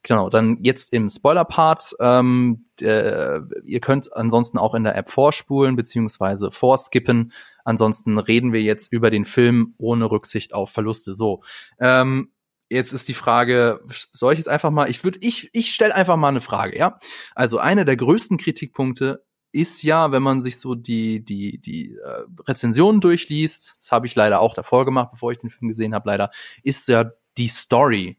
Genau, 0.07 0.29
dann 0.29 0.59
jetzt 0.61 0.93
im 0.93 1.09
Spoiler-Part. 1.09 1.97
Ähm, 1.99 2.63
äh, 2.79 3.41
ihr 3.65 3.81
könnt 3.81 4.15
ansonsten 4.15 4.57
auch 4.57 4.73
in 4.73 4.85
der 4.85 4.95
App 4.95 5.09
vorspulen 5.09 5.75
beziehungsweise 5.75 6.49
vorskippen. 6.49 7.33
Ansonsten 7.65 8.17
reden 8.17 8.53
wir 8.53 8.61
jetzt 8.61 8.93
über 8.93 9.11
den 9.11 9.25
Film 9.25 9.75
ohne 9.77 10.09
Rücksicht 10.09 10.53
auf 10.53 10.71
Verluste. 10.71 11.13
So, 11.13 11.43
ähm, 11.77 12.31
jetzt 12.69 12.93
ist 12.93 13.09
die 13.09 13.13
Frage, 13.13 13.81
soll 14.13 14.31
ich 14.31 14.39
jetzt 14.39 14.47
einfach 14.47 14.71
mal, 14.71 14.89
ich 14.89 15.03
würde, 15.03 15.19
ich, 15.21 15.49
ich 15.51 15.73
stelle 15.73 15.93
einfach 15.93 16.15
mal 16.15 16.29
eine 16.29 16.39
Frage, 16.39 16.77
ja? 16.77 16.97
Also 17.35 17.57
einer 17.57 17.83
der 17.83 17.97
größten 17.97 18.37
Kritikpunkte 18.37 19.25
ist 19.51 19.83
ja, 19.83 20.13
wenn 20.13 20.23
man 20.23 20.39
sich 20.39 20.57
so 20.57 20.73
die, 20.73 21.25
die, 21.25 21.59
die 21.59 21.95
äh, 21.95 22.23
Rezensionen 22.47 23.01
durchliest, 23.01 23.75
das 23.77 23.91
habe 23.91 24.07
ich 24.07 24.15
leider 24.15 24.39
auch 24.39 24.53
davor 24.55 24.85
gemacht, 24.85 25.09
bevor 25.11 25.33
ich 25.33 25.39
den 25.39 25.49
Film 25.49 25.67
gesehen 25.67 25.93
habe, 25.93 26.09
leider, 26.09 26.29
ist 26.63 26.87
ja 26.87 27.11
die 27.37 27.49
Story 27.49 28.17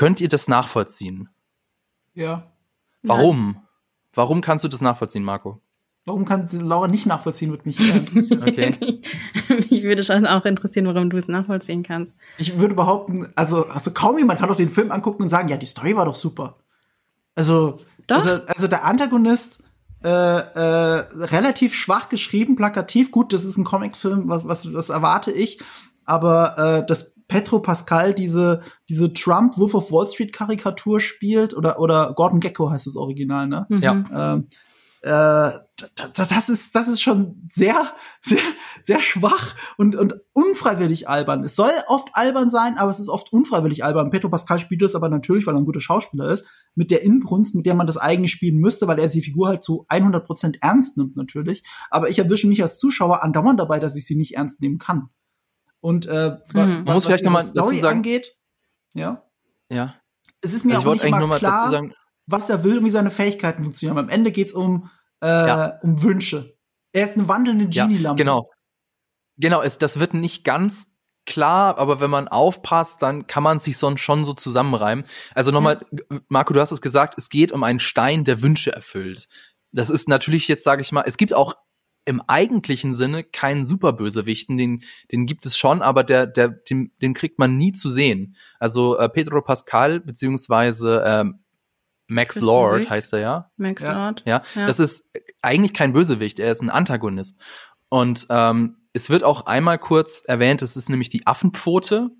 Könnt 0.00 0.18
ihr 0.22 0.30
das 0.30 0.48
nachvollziehen? 0.48 1.28
Ja. 2.14 2.50
Warum? 3.02 3.52
Nein. 3.52 3.62
Warum 4.14 4.40
kannst 4.40 4.64
du 4.64 4.68
das 4.68 4.80
nachvollziehen, 4.80 5.22
Marco? 5.22 5.60
Warum 6.06 6.24
kann 6.24 6.48
Laura 6.52 6.88
nicht 6.88 7.04
nachvollziehen, 7.04 7.50
würde 7.50 7.64
mich 7.66 7.78
interessieren. 7.78 8.42
Okay. 8.42 9.02
mich 9.70 9.82
würde 9.82 10.02
schon 10.02 10.26
auch 10.26 10.46
interessieren, 10.46 10.86
warum 10.86 11.10
du 11.10 11.18
es 11.18 11.28
nachvollziehen 11.28 11.82
kannst. 11.82 12.16
Ich 12.38 12.58
würde 12.58 12.74
behaupten, 12.74 13.30
also, 13.34 13.66
also 13.66 13.90
kaum 13.90 14.16
jemand 14.16 14.40
kann 14.40 14.48
doch 14.48 14.56
den 14.56 14.70
Film 14.70 14.90
angucken 14.90 15.24
und 15.24 15.28
sagen, 15.28 15.48
ja, 15.48 15.58
die 15.58 15.66
Story 15.66 15.94
war 15.94 16.06
doch 16.06 16.14
super. 16.14 16.56
Also, 17.34 17.80
doch? 18.06 18.16
also, 18.16 18.42
also 18.46 18.68
der 18.68 18.86
Antagonist 18.86 19.62
äh, 20.02 20.08
äh, 20.08 21.04
relativ 21.14 21.74
schwach 21.74 22.08
geschrieben, 22.08 22.56
plakativ. 22.56 23.10
Gut, 23.10 23.34
das 23.34 23.44
ist 23.44 23.58
ein 23.58 23.64
Comicfilm, 23.64 24.30
was, 24.30 24.48
was, 24.48 24.72
was 24.72 24.88
erwarte 24.88 25.30
ich. 25.30 25.60
Aber 26.06 26.56
äh, 26.56 26.86
das 26.86 27.12
Petro 27.30 27.60
Pascal 27.60 28.12
diese, 28.12 28.60
diese 28.88 29.14
Trump 29.14 29.56
Wolf 29.56 29.74
of 29.74 29.92
Wall 29.92 30.08
Street 30.08 30.32
Karikatur 30.32 30.98
spielt 30.98 31.56
oder, 31.56 31.78
oder 31.78 32.12
Gordon 32.14 32.40
Gecko 32.40 32.70
heißt 32.70 32.88
das 32.88 32.96
Original, 32.96 33.46
ne? 33.46 33.66
Mhm. 33.68 33.78
Ja. 33.78 34.34
Ähm, 34.34 34.48
äh, 35.02 35.52
das 36.14 36.48
ist, 36.48 36.74
das 36.74 36.88
ist 36.88 37.00
schon 37.00 37.48
sehr, 37.50 37.94
sehr, 38.20 38.42
sehr 38.82 39.00
schwach 39.00 39.54
und, 39.78 39.94
und 39.94 40.14
unfreiwillig 40.32 41.08
albern. 41.08 41.44
Es 41.44 41.54
soll 41.54 41.70
oft 41.86 42.08
albern 42.14 42.50
sein, 42.50 42.76
aber 42.76 42.90
es 42.90 42.98
ist 42.98 43.08
oft 43.08 43.32
unfreiwillig 43.32 43.84
albern. 43.84 44.10
Petro 44.10 44.28
Pascal 44.28 44.58
spielt 44.58 44.82
das 44.82 44.96
aber 44.96 45.08
natürlich, 45.08 45.46
weil 45.46 45.54
er 45.54 45.60
ein 45.60 45.66
guter 45.66 45.80
Schauspieler 45.80 46.30
ist, 46.32 46.48
mit 46.74 46.90
der 46.90 47.02
Inbrunst, 47.02 47.54
mit 47.54 47.64
der 47.64 47.74
man 47.74 47.86
das 47.86 47.96
eigentlich 47.96 48.32
spielen 48.32 48.58
müsste, 48.58 48.88
weil 48.88 48.98
er 48.98 49.06
die 49.06 49.22
Figur 49.22 49.48
halt 49.48 49.62
zu 49.62 49.86
100% 49.88 50.56
ernst 50.60 50.96
nimmt 50.96 51.16
natürlich. 51.16 51.62
Aber 51.90 52.10
ich 52.10 52.18
erwische 52.18 52.48
mich 52.48 52.62
als 52.62 52.78
Zuschauer 52.78 53.22
andauernd 53.22 53.60
dabei, 53.60 53.78
dass 53.78 53.96
ich 53.96 54.04
sie 54.04 54.16
nicht 54.16 54.34
ernst 54.36 54.60
nehmen 54.60 54.78
kann. 54.78 55.10
Und 55.80 56.06
äh, 56.06 56.36
Mhm. 56.52 56.84
Man 56.84 56.84
muss 56.84 57.06
vielleicht 57.06 57.22
ihre 57.22 57.32
noch 57.32 57.40
mal 57.42 57.52
dazu 57.54 57.74
sagen- 57.76 57.98
angeht, 57.98 58.36
ja, 58.94 59.24
Ja. 59.70 59.94
es 60.42 60.52
ist 60.52 60.64
mir 60.64 60.72
Also 60.72 60.80
ich 60.82 60.84
auch 60.84 60.86
wollte 60.90 61.04
nicht 61.06 61.14
eigentlich 61.14 61.18
nur 61.18 61.24
immer 61.24 61.34
mal 61.34 61.38
klar, 61.38 61.58
dazu 61.60 61.72
sagen, 61.72 61.94
was 62.26 62.50
er 62.50 62.64
will 62.64 62.78
und 62.78 62.84
wie 62.84 62.90
seine 62.90 63.10
Fähigkeiten 63.10 63.64
funktionieren. 63.64 63.96
Aber 63.98 64.06
am 64.06 64.12
Ende 64.12 64.30
geht's 64.32 64.52
um, 64.52 64.90
äh, 65.22 65.26
Ja. 65.28 65.78
um 65.82 66.02
Wünsche. 66.02 66.56
Er 66.92 67.04
ist 67.04 67.16
eine 67.16 67.28
wandelnde 67.28 67.66
Ja, 67.70 67.86
Genie-Lampe. 67.86 68.18
genau. 68.22 68.50
Genau, 69.36 69.62
es, 69.62 69.78
das 69.78 69.98
wird 69.98 70.12
nicht 70.14 70.44
ganz 70.44 70.88
klar, 71.26 71.78
aber 71.78 72.00
wenn 72.00 72.10
man 72.10 72.28
aufpasst, 72.28 73.00
dann 73.02 73.26
kann 73.26 73.42
man 73.42 73.58
sich 73.58 73.78
sonst 73.78 74.00
schon 74.00 74.24
so 74.24 74.32
zusammenreimen. 74.34 75.04
Also 75.34 75.50
nochmal, 75.50 75.84
Marco, 76.28 76.52
du 76.52 76.60
hast 76.60 76.72
es 76.72 76.80
gesagt, 76.80 77.14
es 77.16 77.28
geht 77.28 77.52
um 77.52 77.62
einen 77.62 77.78
Stein, 77.80 78.24
der 78.24 78.42
Wünsche 78.42 78.72
erfüllt. 78.72 79.28
Das 79.72 79.88
ist 79.90 80.08
natürlich 80.08 80.48
jetzt, 80.48 80.64
sage 80.64 80.82
ich 80.82 80.92
mal, 80.92 81.04
es 81.06 81.16
gibt 81.16 81.32
auch 81.32 81.54
im 82.04 82.22
eigentlichen 82.26 82.94
Sinne 82.94 83.24
keinen 83.24 83.64
Superbösewichten, 83.64 84.56
den, 84.56 84.82
den 85.12 85.26
gibt 85.26 85.46
es 85.46 85.56
schon, 85.56 85.82
aber 85.82 86.02
der, 86.02 86.26
der, 86.26 86.48
den, 86.48 86.92
den 87.02 87.14
kriegt 87.14 87.38
man 87.38 87.56
nie 87.56 87.72
zu 87.72 87.90
sehen. 87.90 88.36
Also 88.58 88.98
äh, 88.98 89.08
Pedro 89.08 89.42
Pascal 89.42 90.00
beziehungsweise 90.00 91.02
ähm, 91.06 91.40
Max 92.06 92.34
Christian 92.34 92.46
Lord 92.46 92.90
heißt 92.90 93.12
er 93.12 93.20
ja. 93.20 93.50
Max 93.56 93.82
Ja. 93.82 93.92
Lord. 94.06 94.22
Ja, 94.26 94.42
Ja. 94.54 94.66
das 94.66 94.80
ist 94.80 95.08
eigentlich 95.42 95.74
kein 95.74 95.92
Bösewicht, 95.92 96.38
er 96.40 96.50
ist 96.50 96.62
ein 96.62 96.70
Antagonist. 96.70 97.40
Und 97.88 98.26
ähm, 98.30 98.76
es 98.92 99.10
wird 99.10 99.22
auch 99.22 99.46
einmal 99.46 99.78
kurz 99.78 100.24
erwähnt, 100.26 100.62
es 100.62 100.76
ist 100.76 100.88
nämlich 100.88 101.10
die 101.10 101.26
Affenpfote, 101.26 102.10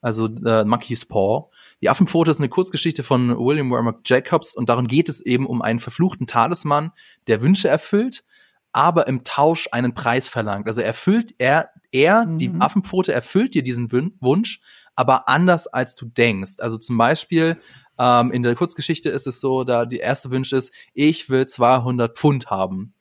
also 0.00 0.26
äh, 0.26 0.64
Monkey's 0.64 1.06
Paw. 1.06 1.50
Die 1.80 1.88
Affenpfote 1.88 2.30
ist 2.30 2.40
eine 2.40 2.48
Kurzgeschichte 2.48 3.02
von 3.02 3.36
William 3.38 3.70
Warnock 3.70 4.00
Jacobs 4.04 4.54
und 4.56 4.68
darum 4.68 4.86
geht 4.88 5.08
es 5.08 5.20
eben 5.20 5.46
um 5.46 5.62
einen 5.62 5.78
verfluchten 5.78 6.26
Talisman, 6.26 6.92
der 7.26 7.42
Wünsche 7.42 7.68
erfüllt, 7.68 8.24
aber 8.72 9.06
im 9.06 9.24
Tausch 9.24 9.68
einen 9.72 9.94
Preis 9.94 10.28
verlangt. 10.28 10.66
Also 10.66 10.80
erfüllt 10.80 11.34
er, 11.38 11.70
er, 11.90 12.26
die 12.26 12.50
Mhm. 12.50 12.62
Affenpfote 12.62 13.12
erfüllt 13.12 13.54
dir 13.54 13.62
diesen 13.62 13.90
Wunsch, 14.20 14.60
aber 14.94 15.28
anders 15.28 15.66
als 15.66 15.94
du 15.94 16.06
denkst. 16.06 16.56
Also 16.58 16.76
zum 16.78 16.98
Beispiel 16.98 17.58
ähm, 17.98 18.30
in 18.30 18.42
der 18.42 18.54
Kurzgeschichte 18.54 19.10
ist 19.10 19.26
es 19.26 19.40
so, 19.40 19.64
da 19.64 19.84
die 19.86 19.98
erste 19.98 20.30
Wunsch 20.30 20.52
ist, 20.52 20.72
ich 20.92 21.30
will 21.30 21.46
200 21.46 22.16
Pfund 22.16 22.50
haben. 22.50 22.94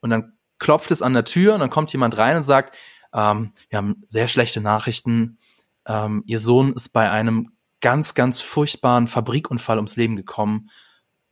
Und 0.00 0.10
dann 0.10 0.32
klopft 0.58 0.90
es 0.90 1.02
an 1.02 1.14
der 1.14 1.24
Tür 1.24 1.54
und 1.54 1.60
dann 1.60 1.70
kommt 1.70 1.92
jemand 1.92 2.16
rein 2.18 2.36
und 2.36 2.42
sagt, 2.42 2.76
ähm, 3.12 3.52
wir 3.68 3.78
haben 3.78 4.02
sehr 4.08 4.28
schlechte 4.28 4.60
Nachrichten. 4.60 5.38
Ähm, 5.86 6.22
ihr 6.26 6.38
Sohn 6.38 6.72
ist 6.72 6.90
bei 6.90 7.10
einem 7.10 7.52
ganz, 7.80 8.14
ganz 8.14 8.40
furchtbaren 8.40 9.06
Fabrikunfall 9.08 9.76
ums 9.76 9.96
Leben 9.96 10.16
gekommen. 10.16 10.70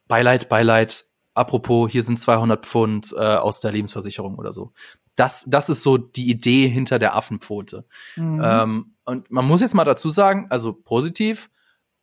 Beileid, 0.06 0.48
Beileid. 0.48 1.04
Apropos, 1.34 1.90
hier 1.90 2.02
sind 2.02 2.18
200 2.20 2.66
Pfund 2.66 3.14
äh, 3.16 3.36
aus 3.36 3.60
der 3.60 3.72
Lebensversicherung 3.72 4.36
oder 4.36 4.52
so. 4.52 4.72
Das, 5.16 5.44
das 5.46 5.68
ist 5.68 5.82
so 5.82 5.98
die 5.98 6.30
Idee 6.30 6.68
hinter 6.68 6.98
der 6.98 7.16
Affenpfote. 7.16 7.86
Mhm. 8.16 8.40
Ähm, 8.44 8.94
und 9.04 9.30
man 9.30 9.46
muss 9.46 9.60
jetzt 9.60 9.74
mal 9.74 9.84
dazu 9.84 10.10
sagen, 10.10 10.46
also 10.50 10.72
positiv, 10.72 11.50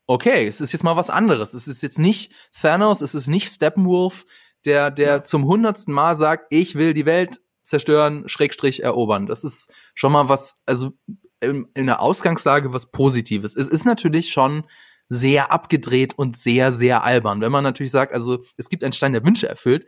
okay, 0.07 0.47
es 0.47 0.61
ist 0.61 0.71
jetzt 0.71 0.83
mal 0.83 0.95
was 0.95 1.09
anderes. 1.09 1.53
Es 1.53 1.67
ist 1.67 1.81
jetzt 1.83 1.99
nicht 1.99 2.33
Thanos, 2.59 3.01
es 3.01 3.13
ist 3.15 3.27
nicht 3.27 3.47
Steppenwolf, 3.47 4.25
der, 4.65 4.91
der 4.91 5.07
Ja. 5.07 5.23
zum 5.23 5.45
hundertsten 5.45 5.93
Mal 5.93 6.15
sagt, 6.15 6.47
ich 6.49 6.75
will 6.75 6.93
die 6.93 7.05
Welt 7.05 7.39
zerstören, 7.63 8.27
Schrägstrich 8.27 8.83
erobern. 8.83 9.27
Das 9.27 9.43
ist 9.43 9.71
schon 9.93 10.11
mal 10.11 10.27
was, 10.27 10.63
also 10.65 10.91
in, 11.39 11.67
in 11.75 11.85
der 11.85 12.01
Ausgangslage 12.01 12.73
was 12.73 12.91
Positives. 12.91 13.55
Es 13.55 13.67
ist 13.67 13.85
natürlich 13.85 14.31
schon 14.31 14.65
sehr 15.09 15.51
abgedreht 15.51 16.17
und 16.17 16.37
sehr, 16.37 16.71
sehr 16.71 17.03
albern. 17.03 17.41
Wenn 17.41 17.51
man 17.51 17.63
natürlich 17.63 17.91
sagt, 17.91 18.13
also 18.13 18.43
es 18.57 18.69
gibt 18.69 18.83
einen 18.83 18.93
Stein, 18.93 19.13
der 19.13 19.25
Wünsche 19.25 19.49
erfüllt, 19.49 19.85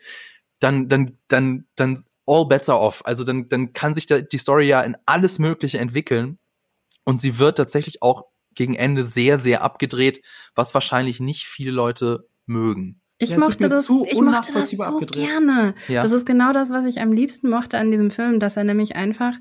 dann, 0.59 0.89
dann, 0.89 1.17
dann, 1.27 1.65
dann 1.75 2.03
all 2.25 2.45
bets 2.47 2.69
are 2.69 2.79
off. 2.79 3.01
Also 3.05 3.23
dann, 3.23 3.47
dann 3.47 3.73
kann 3.73 3.95
sich 3.95 4.07
da 4.07 4.19
die 4.19 4.37
Story 4.37 4.67
ja 4.67 4.81
in 4.81 4.97
alles 5.05 5.39
Mögliche 5.39 5.77
entwickeln. 5.79 6.39
Und 7.03 7.21
sie 7.21 7.39
wird 7.39 7.57
tatsächlich 7.57 8.01
auch 8.01 8.25
gegen 8.53 8.75
Ende 8.75 9.03
sehr, 9.03 9.37
sehr 9.37 9.63
abgedreht, 9.63 10.23
was 10.55 10.73
wahrscheinlich 10.73 11.19
nicht 11.19 11.45
viele 11.45 11.71
Leute 11.71 12.27
mögen. 12.45 13.01
Ich 13.17 13.29
Ja, 13.29 13.37
mochte 13.37 13.69
das, 13.69 13.85
zu 13.85 14.03
ich 14.03 14.13
mochte 14.13 14.13
das 14.13 14.17
unnachvollziehbar 14.19 14.89
so 14.89 14.93
abgedreht. 14.95 15.27
gerne. 15.27 15.75
Ja. 15.87 16.01
Das 16.01 16.11
ist 16.11 16.25
genau 16.25 16.53
das, 16.53 16.69
was 16.69 16.85
ich 16.85 16.99
am 16.99 17.13
liebsten 17.13 17.49
mochte 17.49 17.77
an 17.77 17.91
diesem 17.91 18.11
Film, 18.11 18.39
dass 18.39 18.57
er 18.57 18.63
nämlich 18.63 18.95
einfach 18.95 19.35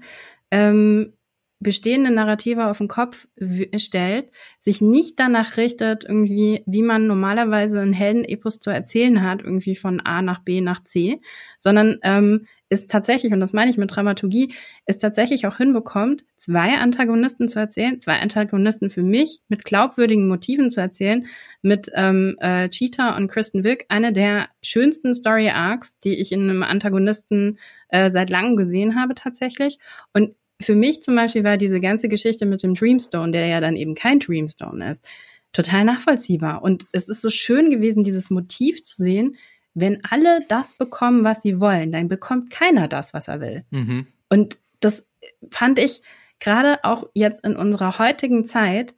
ähm, 0.51 1.15
bestehende 1.61 2.11
Narrative 2.11 2.67
auf 2.67 2.79
den 2.79 2.89
Kopf 2.89 3.29
stellt, 3.77 4.31
sich 4.59 4.81
nicht 4.81 5.21
danach 5.21 5.59
richtet, 5.59 6.05
irgendwie, 6.05 6.63
wie 6.67 6.83
man 6.83 7.07
normalerweise 7.07 7.81
einen 7.81 7.93
Heldenepos 7.93 8.61
zu 8.61 8.71
erzählen 8.71 9.23
hat, 9.23 9.43
irgendwie 9.43 9.77
von 9.77 10.01
A 10.01 10.23
nach 10.23 10.41
B 10.41 10.63
nach 10.63 10.83
C, 10.83 11.21
sondern 11.59 11.99
ähm, 12.03 12.47
ist 12.71 12.89
tatsächlich, 12.89 13.33
und 13.33 13.41
das 13.41 13.53
meine 13.53 13.71
ich 13.71 13.77
mit 13.77 13.95
Dramaturgie, 13.95 14.55
ist 14.87 14.99
tatsächlich 14.99 15.47
auch 15.47 15.57
hinbekommt, 15.57 16.25
zwei 16.37 16.79
Antagonisten 16.79 17.49
zu 17.49 17.59
erzählen, 17.59 18.01
zwei 18.01 18.21
Antagonisten 18.21 18.91
für 18.91 19.03
mich 19.03 19.41
mit 19.49 19.65
glaubwürdigen 19.65 20.29
Motiven 20.29 20.71
zu 20.71 20.81
erzählen, 20.81 21.27
mit 21.63 21.91
ähm, 21.95 22.37
äh, 22.41 22.69
Cheetah 22.69 23.17
und 23.17 23.29
Kristen 23.29 23.65
Wiig, 23.65 23.87
eine 23.89 24.13
der 24.13 24.49
schönsten 24.63 25.15
Story 25.15 25.51
Arcs, 25.51 25.99
die 25.99 26.15
ich 26.15 26.33
in 26.33 26.49
einem 26.49 26.63
Antagonisten 26.63 27.59
äh, 27.89 28.09
seit 28.09 28.31
langem 28.31 28.57
gesehen 28.57 28.99
habe 28.99 29.15
tatsächlich. 29.15 29.79
Und 30.13 30.35
für 30.61 30.75
mich 30.75 31.03
zum 31.03 31.17
Beispiel 31.17 31.45
war 31.45 31.57
diese 31.57 31.81
ganze 31.81 32.09
Geschichte 32.09 32.47
mit 32.47 32.63
dem 32.63 32.75
Dreamstone, 32.75 33.33
der 33.33 33.47
ja 33.47 33.61
dann 33.61 33.77
eben 33.77 33.95
kein 33.95 34.21
Dreamstone 34.21 34.91
ist, 34.91 35.05
total 35.53 35.85
nachvollziehbar. 35.85 36.63
Und 36.63 36.87
es 36.93 37.09
ist 37.09 37.23
so 37.23 37.31
schön 37.31 37.71
gewesen, 37.71 38.05
dieses 38.05 38.31
Motiv 38.31 38.83
zu 38.83 39.03
sehen, 39.03 39.37
wenn 39.75 40.01
alle 40.09 40.45
das 40.49 40.75
bekommen, 40.77 41.25
was 41.25 41.43
sie 41.43 41.61
wollen, 41.61 41.93
dann 41.93 42.09
bekommt 42.09 42.51
keiner 42.51 42.89
das, 42.89 43.15
was 43.15 43.29
er 43.29 43.41
will. 43.41 43.65
Mhm. 43.71 44.07
Und 44.29 44.59
das 44.81 45.07
fand 45.51 45.79
ich 45.79 46.03
gerade 46.41 46.85
auch 46.85 47.09
jetzt 47.15 47.45
in 47.45 47.57
unserer 47.57 47.99
heutigen 47.99 48.45
Zeit 48.45 48.95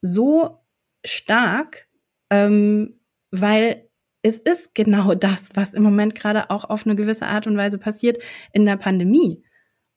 so 0.00 0.58
stark, 1.04 1.86
ähm, 2.30 3.00
weil 3.30 3.88
es 4.22 4.38
ist 4.38 4.74
genau 4.74 5.14
das, 5.14 5.50
was 5.54 5.74
im 5.74 5.82
Moment 5.82 6.14
gerade 6.14 6.50
auch 6.50 6.64
auf 6.64 6.86
eine 6.86 6.96
gewisse 6.96 7.26
Art 7.26 7.46
und 7.46 7.56
Weise 7.56 7.78
passiert 7.78 8.18
in 8.52 8.64
der 8.64 8.76
Pandemie. 8.76 9.42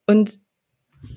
Und 0.08 0.40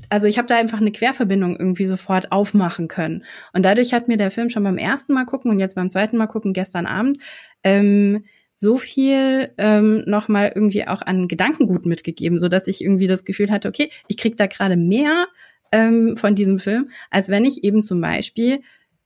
also 0.09 0.27
ich 0.27 0.39
habe 0.39 0.49
da 0.49 0.57
einfach 0.57 0.81
eine 0.81 0.93
Querverbindung 0.93 1.57
irgendwie 1.57 1.87
sofort 1.87 2.33
aufmachen 2.33 2.89
können. 2.89 3.25
Und 3.53 3.65
dadurch 3.65 3.93
hat 3.93 4.09
mir 4.09 4.17
der 4.17 4.31
Film 4.31 4.51
schon 4.51 4.65
beim 4.65 4.79
ersten 4.79 5.13
Mal 5.13 5.27
gucken 5.27 5.51
und 5.51 5.59
jetzt 5.59 5.75
beim 5.75 5.91
zweiten 5.91 6.17
Mal 6.17 6.27
gucken 6.27 6.53
gestern 6.53 6.87
Abend 6.87 7.19
ähm, 7.63 8.25
so 8.55 8.79
viel 8.79 9.53
ähm, 9.59 10.05
nochmal 10.07 10.53
irgendwie 10.55 10.87
auch 10.87 11.03
an 11.03 11.29
Gedankengut 11.29 11.87
mitgegeben, 11.87 12.39
so 12.39 12.49
dass 12.49 12.67
ich 12.67 12.83
irgendwie 12.83 13.09
das 13.09 13.25
Gefühl 13.25 13.51
hatte, 13.51 13.69
okay, 13.69 13.91
ich 14.07 14.17
krieg 14.17 14.37
da 14.37 14.47
gerade 14.47 14.77
mehr 14.77 15.27
ähm, 15.73 16.17
von 16.17 16.35
diesem 16.35 16.59
Film, 16.59 16.91
als 17.11 17.29
wenn 17.29 17.45
ich 17.45 17.65
eben 17.65 17.83
zum 17.83 18.01
Beispiel, 18.01 18.61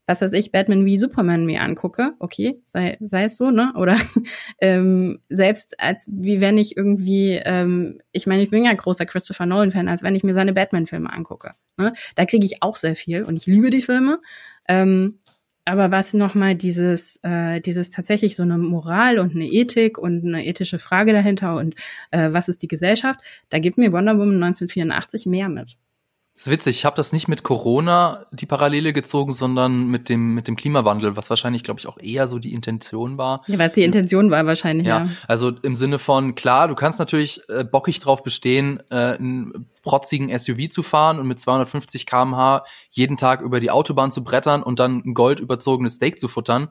was 0.08 0.22
weiß 0.22 0.32
ich, 0.32 0.52
Batman 0.52 0.86
wie 0.86 0.98
Superman 0.98 1.44
mir 1.44 1.60
angucke, 1.60 2.14
okay, 2.18 2.62
sei, 2.64 2.96
sei 3.00 3.24
es 3.24 3.36
so, 3.36 3.50
ne? 3.50 3.74
Oder 3.76 3.94
ähm, 4.58 5.20
selbst 5.28 5.78
als 5.78 6.08
wie 6.10 6.40
wenn 6.40 6.56
ich 6.56 6.78
irgendwie, 6.78 7.38
ähm, 7.44 8.00
ich 8.12 8.26
meine, 8.26 8.42
ich 8.42 8.48
bin 8.48 8.64
ja 8.64 8.72
großer 8.72 9.04
Christopher 9.04 9.44
Nolan-Fan, 9.44 9.86
als 9.86 10.02
wenn 10.02 10.14
ich 10.14 10.24
mir 10.24 10.32
seine 10.32 10.54
Batman-Filme 10.54 11.12
angucke. 11.12 11.52
Ne? 11.76 11.92
Da 12.14 12.24
kriege 12.24 12.46
ich 12.46 12.62
auch 12.62 12.74
sehr 12.74 12.96
viel 12.96 13.22
und 13.22 13.36
ich 13.36 13.44
liebe 13.44 13.68
die 13.68 13.82
Filme. 13.82 14.20
Ähm, 14.66 15.18
aber 15.66 15.90
was 15.90 16.14
nochmal 16.14 16.54
dieses, 16.54 17.20
äh, 17.22 17.60
dieses 17.60 17.90
tatsächlich 17.90 18.34
so 18.34 18.44
eine 18.44 18.56
Moral 18.56 19.18
und 19.18 19.34
eine 19.34 19.46
Ethik 19.46 19.98
und 19.98 20.24
eine 20.24 20.46
ethische 20.46 20.78
Frage 20.78 21.12
dahinter 21.12 21.56
und 21.56 21.74
äh, 22.12 22.32
was 22.32 22.48
ist 22.48 22.62
die 22.62 22.68
Gesellschaft, 22.68 23.20
da 23.50 23.58
gibt 23.58 23.76
mir 23.76 23.92
Wonder 23.92 24.14
Woman 24.14 24.42
1984 24.42 25.26
mehr 25.26 25.50
mit. 25.50 25.76
Das 26.38 26.46
ist 26.46 26.52
witzig, 26.52 26.76
ich 26.76 26.84
habe 26.84 26.94
das 26.94 27.12
nicht 27.12 27.26
mit 27.26 27.42
Corona 27.42 28.24
die 28.30 28.46
Parallele 28.46 28.92
gezogen, 28.92 29.32
sondern 29.32 29.88
mit 29.88 30.08
dem, 30.08 30.34
mit 30.34 30.46
dem 30.46 30.54
Klimawandel, 30.54 31.16
was 31.16 31.30
wahrscheinlich, 31.30 31.64
glaube 31.64 31.80
ich, 31.80 31.88
auch 31.88 31.98
eher 31.98 32.28
so 32.28 32.38
die 32.38 32.52
Intention 32.52 33.18
war. 33.18 33.42
Ja, 33.48 33.58
was 33.58 33.72
die 33.72 33.82
Intention 33.82 34.30
war 34.30 34.46
wahrscheinlich, 34.46 34.86
Ja, 34.86 35.02
ja. 35.02 35.10
also 35.26 35.50
im 35.62 35.74
Sinne 35.74 35.98
von, 35.98 36.36
klar, 36.36 36.68
du 36.68 36.76
kannst 36.76 37.00
natürlich 37.00 37.40
äh, 37.48 37.64
bockig 37.64 37.98
drauf 37.98 38.22
bestehen, 38.22 38.80
äh, 38.88 39.16
einen 39.16 39.66
protzigen 39.82 40.36
SUV 40.38 40.68
zu 40.70 40.84
fahren 40.84 41.18
und 41.18 41.26
mit 41.26 41.40
250 41.40 42.06
kmh 42.06 42.62
jeden 42.92 43.16
Tag 43.16 43.40
über 43.40 43.58
die 43.58 43.72
Autobahn 43.72 44.12
zu 44.12 44.22
brettern 44.22 44.62
und 44.62 44.78
dann 44.78 45.02
ein 45.04 45.14
gold 45.14 45.40
überzogenes 45.40 45.94
Steak 45.94 46.20
zu 46.20 46.28
futtern. 46.28 46.68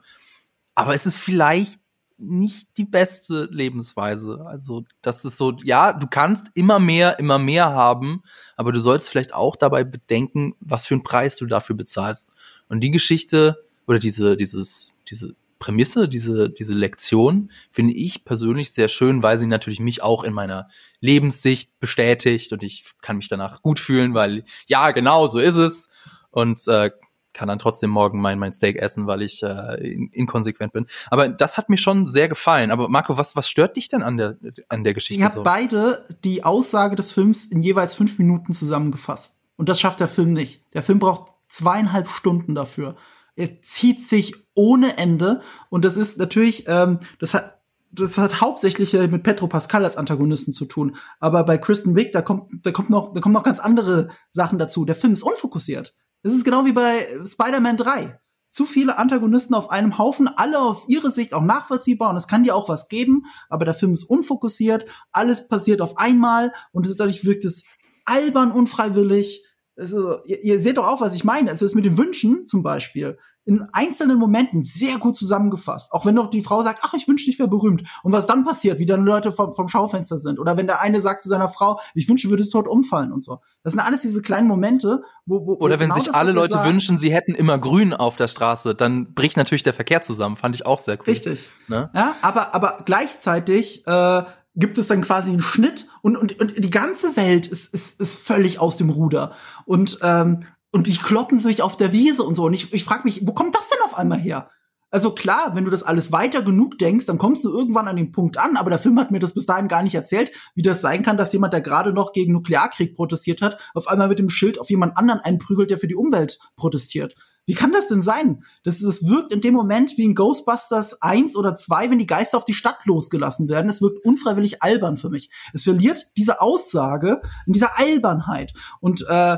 Aber 0.76 0.95
es 0.95 1.05
ist 1.05 1.18
vielleicht 1.18 1.82
nicht 2.18 2.68
die 2.78 2.86
beste 2.86 3.47
Lebensweise. 3.51 4.43
Also, 4.45 4.86
das 5.01 5.24
ist 5.26 5.38
so, 5.38 5.57
ja, 5.63 5.93
du 5.93 6.07
kannst 6.07 6.47
immer 6.55 6.80
mehr, 6.80 7.20
immer 7.20 7.39
mehr 7.39 7.70
haben, 7.70 8.24
aber 8.55 8.72
du 8.72 8.80
sollst 8.80 9.09
vielleicht 9.09 9.34
auch 9.34 9.55
dabei 9.55 9.84
bedenken, 9.84 10.55
was 10.59 10.88
für 10.88 10.95
einen 10.95 11.03
Preis 11.03 11.38
du 11.38 11.45
dafür 11.45 11.76
bezahlst. 11.76 12.32
Und 12.70 12.82
die 12.82 12.91
Geschichte 12.91 13.63
oder 13.86 13.99
diese, 13.99 14.36
dieses, 14.36 14.93
diese 15.09 15.36
Prämisse, 15.59 16.07
diese, 16.07 16.49
diese 16.49 16.74
Lektion 16.74 17.51
finde 17.72 17.93
ich 17.93 18.26
persönlich 18.26 18.72
sehr 18.72 18.89
schön, 18.89 19.24
weil 19.24 19.38
sie 19.38 19.47
natürlich 19.47 19.80
mich 19.80 20.03
auch 20.03 20.24
in 20.24 20.34
meiner 20.34 20.68
Lebenssicht 20.99 21.80
bestätigt 21.80 22.53
und 22.53 22.63
ich 22.63 22.91
kann 23.01 23.18
mich 23.18 23.30
danach 23.30 23.61
gut 23.61 23.80
fühlen, 23.80 24.13
weil 24.13 24.43
ja, 24.68 24.91
genau, 24.91 25.28
so 25.28 25.39
ist 25.39 25.55
es. 25.55 25.88
Und 26.30 26.68
äh, 26.68 26.91
kann 27.38 27.47
dann 27.47 27.59
trotzdem 27.59 27.91
morgen 27.91 28.19
mein, 28.19 28.39
mein 28.39 28.51
Steak 28.51 28.77
essen, 28.77 29.05
weil 29.05 29.21
ich 29.21 29.43
äh, 29.43 29.77
inkonsequent 30.11 30.73
bin. 30.73 30.88
Aber 31.11 31.29
das 31.29 31.55
hat 31.55 31.69
mir 31.69 31.77
schon 31.77 32.07
sehr 32.07 32.27
gefallen. 32.27 32.71
Aber 32.71 32.89
Marco, 32.89 33.15
was, 33.15 33.35
was 33.35 33.47
stört 33.47 33.77
dich 33.77 33.89
denn 33.89 34.01
an 34.01 34.17
der, 34.17 34.38
an 34.69 34.83
der 34.83 34.95
Geschichte? 34.95 35.21
Ihr 35.21 35.25
habt 35.25 35.35
so? 35.35 35.43
beide 35.43 36.07
die 36.23 36.43
Aussage 36.43 36.95
des 36.95 37.11
Films 37.11 37.45
in 37.45 37.61
jeweils 37.61 37.93
fünf 37.93 38.17
Minuten 38.17 38.53
zusammengefasst. 38.53 39.38
Und 39.55 39.69
das 39.69 39.79
schafft 39.79 39.99
der 39.99 40.07
Film 40.07 40.31
nicht. 40.31 40.63
Der 40.73 40.81
Film 40.81 40.97
braucht 40.97 41.31
zweieinhalb 41.47 42.09
Stunden 42.09 42.55
dafür. 42.55 42.95
Er 43.35 43.61
zieht 43.61 44.03
sich 44.03 44.33
ohne 44.55 44.97
Ende. 44.97 45.41
Und 45.69 45.85
das 45.85 45.95
ist 45.95 46.17
natürlich, 46.17 46.65
ähm, 46.67 46.99
das 47.19 47.35
hat 47.35 47.57
das 47.99 48.17
hat 48.17 48.41
hauptsächlich 48.41 48.93
mit 48.93 49.23
Petro 49.23 49.47
Pascal 49.47 49.85
als 49.85 49.97
Antagonisten 49.97 50.53
zu 50.53 50.65
tun. 50.65 50.95
Aber 51.19 51.43
bei 51.43 51.57
Kristen 51.57 51.95
Wiig, 51.95 52.11
da 52.11 52.21
kommt, 52.21 52.65
da 52.65 52.71
kommt 52.71 52.89
noch, 52.89 53.13
da 53.13 53.21
kommen 53.21 53.33
noch 53.33 53.43
ganz 53.43 53.59
andere 53.59 54.09
Sachen 54.29 54.59
dazu. 54.59 54.85
Der 54.85 54.95
Film 54.95 55.13
ist 55.13 55.23
unfokussiert. 55.23 55.95
Das 56.23 56.33
ist 56.33 56.43
genau 56.43 56.65
wie 56.65 56.71
bei 56.71 57.07
Spider-Man 57.25 57.77
3. 57.77 58.19
Zu 58.49 58.65
viele 58.65 58.97
Antagonisten 58.97 59.53
auf 59.53 59.69
einem 59.69 59.97
Haufen, 59.97 60.27
alle 60.27 60.59
auf 60.59 60.85
ihre 60.87 61.11
Sicht 61.11 61.33
auch 61.33 61.43
nachvollziehbar 61.43 62.09
und 62.09 62.17
es 62.17 62.27
kann 62.27 62.43
dir 62.43 62.55
auch 62.55 62.69
was 62.69 62.87
geben, 62.87 63.25
aber 63.49 63.65
der 63.65 63.73
Film 63.73 63.93
ist 63.93 64.05
unfokussiert, 64.05 64.85
alles 65.11 65.47
passiert 65.47 65.81
auf 65.81 65.97
einmal 65.97 66.53
und 66.71 66.87
dadurch 66.99 67.23
wirkt 67.25 67.45
es 67.45 67.65
albern 68.05 68.51
unfreiwillig. 68.51 69.43
Also, 69.78 70.23
ihr, 70.25 70.43
ihr 70.43 70.59
seht 70.59 70.78
doch 70.78 70.88
auch, 70.88 71.01
was 71.01 71.15
ich 71.15 71.23
meine. 71.23 71.51
Also, 71.51 71.65
das 71.65 71.75
mit 71.75 71.86
den 71.86 71.97
Wünschen 71.97 72.47
zum 72.47 72.63
Beispiel 72.63 73.17
in 73.47 73.65
einzelnen 73.71 74.19
Momenten 74.19 74.65
sehr 74.65 74.97
gut 74.97 75.15
zusammengefasst. 75.15 75.93
Auch 75.93 76.05
wenn 76.05 76.15
doch 76.15 76.30
die 76.30 76.41
Frau 76.41 76.63
sagt, 76.63 76.80
ach, 76.82 76.93
ich 76.95 77.07
wünschte, 77.07 77.32
ich 77.32 77.39
wäre 77.39 77.47
berühmt. 77.47 77.84
Und 78.03 78.11
was 78.11 78.28
dann 78.28 78.43
passiert, 78.43 78.78
wie 78.78 78.86
dann 78.86 79.05
Leute 79.05 79.32
vom, 79.32 79.53
vom 79.53 79.69
Schaufenster 79.69 80.19
sind. 80.19 80.38
Oder 80.38 80.57
wenn 80.57 80.67
der 80.67 80.82
eine 80.82 80.99
sagt 80.99 81.23
zu 81.23 81.30
seiner 81.30 81.47
Frau, 81.47 81.80
ich 81.93 82.09
wünsche, 82.09 82.30
würdest 82.30 82.51
tot 82.51 82.67
umfallen 82.67 83.13
und 83.13 83.23
so. 83.23 83.39
Das 83.63 83.71
sind 83.71 83.80
alles 83.80 84.01
diese 84.01 84.21
kleinen 84.21 84.49
Momente, 84.49 85.01
wo, 85.25 85.47
wo 85.47 85.53
Oder 85.53 85.80
wenn 85.80 85.89
genau 85.89 85.95
sich 85.95 86.03
das, 86.03 86.15
alle 86.15 86.34
Leute 86.34 86.53
sagt, 86.53 86.67
wünschen, 86.67 86.97
sie 86.97 87.13
hätten 87.13 87.36
immer 87.36 87.57
grün 87.57 87.93
auf 87.93 88.17
der 88.17 88.28
Straße, 88.28 88.75
dann 88.75 89.13
bricht 89.13 89.38
natürlich 89.38 89.63
der 89.63 89.73
Verkehr 89.73 90.01
zusammen. 90.01 90.36
Fand 90.36 90.53
ich 90.53 90.65
auch 90.65 90.80
sehr 90.80 90.97
cool. 90.97 91.05
Richtig. 91.07 91.47
Ne? 91.69 91.89
Ja, 91.95 92.15
aber, 92.21 92.53
aber 92.53 92.80
gleichzeitig 92.84 93.88
äh, 93.88 94.23
gibt 94.58 94.78
es 94.78 94.88
dann 94.88 95.01
quasi 95.01 95.30
einen 95.30 95.41
Schnitt 95.41 95.88
und, 96.01 96.18
und, 96.18 96.39
und 96.39 96.53
die 96.58 96.70
ganze 96.70 97.16
Welt 97.16 97.47
ist, 97.47 97.74
ist, 97.74 98.01
ist 98.01 98.20
völlig 98.20 98.60
aus 98.60 98.76
dem 98.76 98.89
Ruder. 98.89 99.34
Und 99.66 99.99
ähm, 100.01 100.45
und 100.72 100.88
die 100.88 100.97
kloppen 100.97 101.39
sich 101.39 101.62
auf 101.62 101.78
der 101.78 101.91
Wiese 101.93 102.24
und 102.24 102.36
so. 102.36 102.45
Und 102.45 102.53
ich, 102.53 102.74
ich 102.74 102.84
frage 102.84 103.03
mich, 103.05 103.26
wo 103.26 103.34
kommt 103.34 103.55
das 103.55 103.70
denn 103.70 103.80
auf 103.86 103.97
einmal 103.97 104.20
her? 104.20 104.49
Also 104.89 105.12
klar, 105.12 105.51
wenn 105.53 105.66
du 105.66 105.72
das 105.72 105.84
alles 105.84 106.12
weiter 106.12 106.41
genug 106.41 106.78
denkst, 106.78 107.05
dann 107.05 107.18
kommst 107.18 107.43
du 107.43 107.49
irgendwann 107.49 107.89
an 107.89 107.97
den 107.97 108.14
Punkt 108.14 108.38
an, 108.38 108.55
aber 108.55 108.70
der 108.70 108.80
Film 108.80 108.97
hat 108.99 109.12
mir 109.12 109.20
das 109.20 109.34
bis 109.34 109.45
dahin 109.45 109.68
gar 109.68 109.84
nicht 109.84 109.95
erzählt, 109.95 110.32
wie 110.55 110.62
das 110.62 110.80
sein 110.80 111.03
kann, 111.03 111.18
dass 111.18 111.34
jemand, 111.34 111.53
der 111.53 111.62
gerade 111.62 111.91
noch 111.91 112.14
gegen 112.14 112.32
Nuklearkrieg 112.32 112.95
protestiert 112.95 113.41
hat, 113.41 113.60
auf 113.74 113.88
einmal 113.88 114.08
mit 114.08 114.20
dem 114.20 114.30
Schild 114.30 114.60
auf 114.60 114.70
jemand 114.70 114.95
anderen 114.95 115.20
einprügelt, 115.20 115.72
der 115.72 115.78
für 115.78 115.88
die 115.88 115.95
Umwelt 115.95 116.39
protestiert. 116.55 117.16
Wie 117.47 117.53
kann 117.53 117.71
das 117.71 117.87
denn 117.87 118.03
sein? 118.03 118.43
Das, 118.63 118.81
das 118.81 119.07
wirkt 119.07 119.31
in 119.31 119.39
dem 119.39 119.53
Moment 119.53 119.97
wie 119.97 120.03
in 120.03 120.15
Ghostbusters 120.15 121.01
1 121.01 121.37
oder 121.37 121.55
2, 121.55 121.89
wenn 121.89 121.97
die 121.97 122.05
Geister 122.05 122.37
auf 122.37 122.43
die 122.43 122.53
Stadt 122.53 122.85
losgelassen 122.85 123.47
werden. 123.47 123.69
Es 123.69 123.81
wirkt 123.81 124.03
unfreiwillig 124.03 124.61
albern 124.61 124.97
für 124.97 125.09
mich. 125.09 125.31
Es 125.53 125.63
verliert 125.63 126.11
diese 126.17 126.41
Aussage 126.41 127.21
in 127.45 127.53
dieser 127.53 127.79
Albernheit. 127.79 128.51
Und 128.81 129.05
äh, 129.07 129.37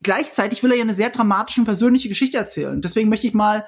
gleichzeitig 0.00 0.62
will 0.62 0.70
er 0.70 0.76
ja 0.76 0.84
eine 0.84 0.94
sehr 0.94 1.10
dramatische 1.10 1.60
und 1.60 1.66
persönliche 1.66 2.08
Geschichte 2.08 2.36
erzählen. 2.36 2.80
Deswegen 2.80 3.08
möchte 3.08 3.26
ich 3.26 3.34
mal 3.34 3.66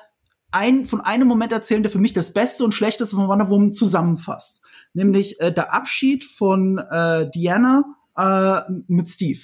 ein, 0.52 0.86
von 0.86 1.00
einem 1.00 1.26
Moment 1.26 1.50
erzählen, 1.50 1.82
der 1.82 1.90
für 1.90 1.98
mich 1.98 2.12
das 2.12 2.32
Beste 2.32 2.62
und 2.64 2.72
Schlechteste 2.72 3.16
von 3.16 3.26
Wonder 3.26 3.50
Woman 3.50 3.72
zusammenfasst. 3.72 4.62
Nämlich 4.94 5.40
äh, 5.40 5.52
der 5.52 5.74
Abschied 5.74 6.24
von 6.24 6.78
äh, 6.78 7.28
Diana 7.34 7.82
äh, 8.16 8.60
mit 8.86 9.08
Steve. 9.10 9.40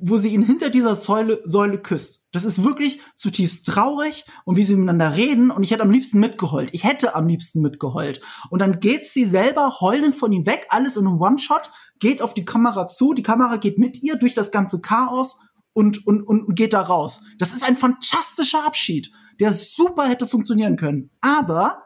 Wo 0.00 0.16
sie 0.16 0.30
ihn 0.30 0.42
hinter 0.42 0.70
dieser 0.70 0.96
Säule, 0.96 1.42
Säule 1.44 1.78
küsst. 1.78 2.26
Das 2.32 2.46
ist 2.46 2.64
wirklich 2.64 3.00
zutiefst 3.16 3.66
traurig 3.66 4.24
und 4.46 4.56
wie 4.56 4.64
sie 4.64 4.76
miteinander 4.76 5.14
reden 5.14 5.50
und 5.50 5.62
ich 5.62 5.72
hätte 5.72 5.82
am 5.82 5.90
liebsten 5.90 6.20
mitgeheult. 6.20 6.70
Ich 6.72 6.84
hätte 6.84 7.14
am 7.14 7.26
liebsten 7.26 7.60
mitgeheult. 7.60 8.22
Und 8.48 8.60
dann 8.60 8.80
geht 8.80 9.06
sie 9.06 9.26
selber 9.26 9.80
heulend 9.80 10.16
von 10.16 10.32
ihm 10.32 10.46
weg, 10.46 10.66
alles 10.70 10.96
in 10.96 11.06
einem 11.06 11.20
One-Shot, 11.20 11.70
geht 11.98 12.22
auf 12.22 12.32
die 12.32 12.46
Kamera 12.46 12.88
zu, 12.88 13.12
die 13.12 13.22
Kamera 13.22 13.58
geht 13.58 13.78
mit 13.78 14.02
ihr 14.02 14.16
durch 14.16 14.34
das 14.34 14.50
ganze 14.50 14.80
Chaos 14.80 15.40
und, 15.74 16.06
und, 16.06 16.22
und 16.22 16.54
geht 16.54 16.72
da 16.72 16.80
raus. 16.80 17.22
Das 17.38 17.52
ist 17.52 17.62
ein 17.62 17.76
fantastischer 17.76 18.66
Abschied, 18.66 19.12
der 19.38 19.52
super 19.52 20.08
hätte 20.08 20.26
funktionieren 20.26 20.76
können. 20.76 21.10
Aber 21.20 21.83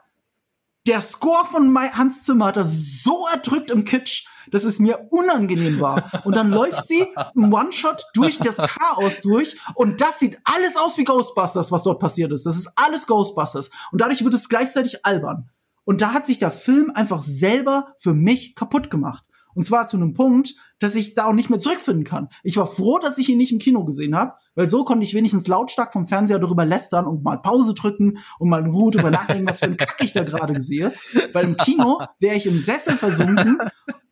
der 0.88 1.02
Score 1.02 1.44
von 1.44 1.76
Hans 1.76 2.22
Zimmer 2.22 2.46
hat 2.46 2.56
das 2.56 3.02
so 3.02 3.26
erdrückt 3.30 3.70
im 3.70 3.84
Kitsch, 3.84 4.26
dass 4.50 4.64
es 4.64 4.78
mir 4.78 5.06
unangenehm 5.10 5.80
war. 5.80 6.10
Und 6.24 6.34
dann 6.34 6.50
läuft 6.50 6.86
sie 6.86 7.06
im 7.34 7.52
One-Shot 7.52 8.06
durch 8.14 8.38
das 8.38 8.56
Chaos 8.56 9.20
durch 9.20 9.58
und 9.74 10.00
das 10.00 10.18
sieht 10.18 10.38
alles 10.44 10.76
aus 10.76 10.96
wie 10.96 11.04
Ghostbusters, 11.04 11.70
was 11.70 11.82
dort 11.82 12.00
passiert 12.00 12.32
ist. 12.32 12.46
Das 12.46 12.56
ist 12.56 12.70
alles 12.76 13.06
Ghostbusters. 13.06 13.68
Und 13.92 14.00
dadurch 14.00 14.24
wird 14.24 14.32
es 14.32 14.48
gleichzeitig 14.48 15.04
albern. 15.04 15.50
Und 15.84 16.00
da 16.00 16.14
hat 16.14 16.26
sich 16.26 16.38
der 16.38 16.50
Film 16.50 16.90
einfach 16.94 17.22
selber 17.22 17.94
für 17.98 18.14
mich 18.14 18.54
kaputt 18.54 18.90
gemacht. 18.90 19.24
Und 19.58 19.64
zwar 19.64 19.88
zu 19.88 19.96
einem 19.96 20.14
Punkt, 20.14 20.54
dass 20.78 20.94
ich 20.94 21.14
da 21.14 21.24
auch 21.24 21.32
nicht 21.32 21.50
mehr 21.50 21.58
zurückfinden 21.58 22.04
kann. 22.04 22.28
Ich 22.44 22.56
war 22.56 22.68
froh, 22.68 23.00
dass 23.00 23.18
ich 23.18 23.28
ihn 23.28 23.38
nicht 23.38 23.50
im 23.50 23.58
Kino 23.58 23.84
gesehen 23.84 24.14
habe, 24.14 24.34
weil 24.54 24.68
so 24.68 24.84
konnte 24.84 25.04
ich 25.04 25.14
wenigstens 25.14 25.48
lautstark 25.48 25.92
vom 25.92 26.06
Fernseher 26.06 26.38
darüber 26.38 26.64
lästern 26.64 27.08
und 27.08 27.24
mal 27.24 27.38
Pause 27.38 27.74
drücken 27.74 28.18
und 28.38 28.50
mal 28.50 28.60
in 28.60 28.70
Ruhe 28.70 28.92
darüber 28.92 29.10
nachdenken, 29.10 29.48
was 29.48 29.58
für 29.58 29.64
ein 29.64 29.76
Kack 29.76 29.96
ich 29.98 30.12
da 30.12 30.22
gerade 30.22 30.60
sehe. 30.60 30.92
Weil 31.32 31.46
im 31.46 31.56
Kino 31.56 31.98
wäre 32.20 32.36
ich 32.36 32.46
im 32.46 32.60
Sessel 32.60 32.96
versunken 32.96 33.58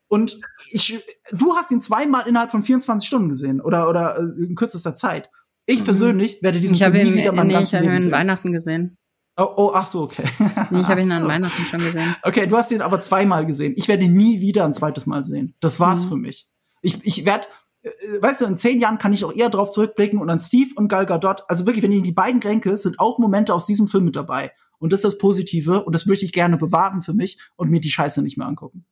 und 0.09 0.37
ich, 0.73 1.01
du 1.31 1.55
hast 1.55 1.71
ihn 1.71 1.81
zweimal 1.81 2.27
innerhalb 2.27 2.51
von 2.51 2.65
24 2.65 3.07
Stunden 3.07 3.29
gesehen 3.29 3.61
oder, 3.61 3.89
oder 3.89 4.19
äh, 4.19 4.23
in 4.43 4.57
kürzester 4.57 4.97
Zeit. 4.97 5.31
Ich 5.65 5.79
mhm. 5.79 5.85
persönlich 5.85 6.43
werde 6.43 6.59
diesen 6.59 6.75
ich 6.75 6.83
Film 6.83 6.93
nie 6.93 7.15
wieder 7.15 7.31
mein 7.31 7.51
ganzes 7.51 7.81
Leben 7.81 8.01
sehen. 8.01 8.11
Weihnachten 8.11 8.51
gesehen. 8.51 8.99
Oh, 9.39 9.53
oh, 9.57 9.71
ach 9.75 9.87
so, 9.87 10.03
okay. 10.03 10.25
Nee, 10.71 10.81
ich 10.81 10.89
habe 10.89 11.03
ihn 11.03 11.13
an 11.13 11.29
Weihnachten 11.29 11.63
schon 11.65 11.81
gesehen. 11.81 12.17
Okay, 12.23 12.47
du 12.47 12.57
hast 12.57 12.73
ihn 12.73 12.81
aber 12.81 13.03
zweimal 13.03 13.45
gesehen. 13.45 13.75
Ich 13.77 13.87
werde 13.87 14.05
ihn 14.05 14.15
nie 14.15 14.41
wieder 14.41 14.65
ein 14.65 14.73
zweites 14.73 15.07
Mal 15.07 15.25
sehen. 15.25 15.55
Das 15.61 15.79
war's 15.79 16.05
mhm. 16.05 16.09
für 16.09 16.17
mich. 16.17 16.49
Ich, 16.81 17.05
ich 17.05 17.27
werde, 17.27 17.47
äh, 17.83 17.91
weißt 18.21 18.41
du, 18.41 18.47
in 18.47 18.57
zehn 18.57 18.81
Jahren 18.81 18.99
kann 18.99 19.13
ich 19.13 19.25
auch 19.25 19.35
eher 19.35 19.51
drauf 19.51 19.71
zurückblicken 19.71 20.21
und 20.21 20.31
an 20.31 20.41
Steve 20.41 20.71
und 20.77 20.89
Gal 20.89 21.05
Gadot, 21.05 21.45
also 21.49 21.67
wirklich, 21.67 21.83
wenn 21.83 21.93
ich 21.93 22.03
die 22.03 22.13
beiden 22.13 22.41
denke, 22.41 22.77
sind 22.79 22.99
auch 22.99 23.19
Momente 23.19 23.53
aus 23.53 23.67
diesem 23.67 23.89
Film 23.89 24.05
mit 24.05 24.17
dabei. 24.17 24.53
Und 24.79 24.93
das 24.93 25.01
ist 25.01 25.05
das 25.05 25.19
Positive 25.19 25.85
und 25.85 25.95
das 25.95 26.07
möchte 26.07 26.25
ich 26.25 26.33
gerne 26.33 26.57
bewahren 26.57 27.03
für 27.03 27.15
mich 27.15 27.39
und 27.57 27.71
mir 27.71 27.81
die 27.81 27.91
Scheiße 27.91 28.23
nicht 28.23 28.39
mehr 28.39 28.47
angucken. 28.47 28.87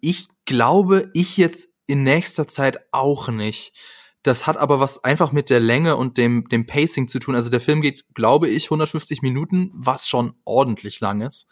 Ich 0.00 0.28
glaube, 0.44 1.10
ich 1.14 1.36
jetzt 1.36 1.68
in 1.86 2.02
nächster 2.02 2.46
Zeit 2.46 2.80
auch 2.92 3.28
nicht. 3.28 3.74
Das 4.22 4.46
hat 4.46 4.58
aber 4.58 4.80
was 4.80 5.02
einfach 5.02 5.32
mit 5.32 5.48
der 5.48 5.60
Länge 5.60 5.96
und 5.96 6.18
dem, 6.18 6.46
dem 6.48 6.66
Pacing 6.66 7.08
zu 7.08 7.18
tun. 7.18 7.34
Also 7.34 7.48
der 7.48 7.60
Film 7.60 7.80
geht, 7.80 8.04
glaube 8.14 8.48
ich, 8.48 8.66
150 8.66 9.22
Minuten, 9.22 9.70
was 9.72 10.08
schon 10.08 10.34
ordentlich 10.44 11.00
lang 11.00 11.22
ist. 11.22 11.46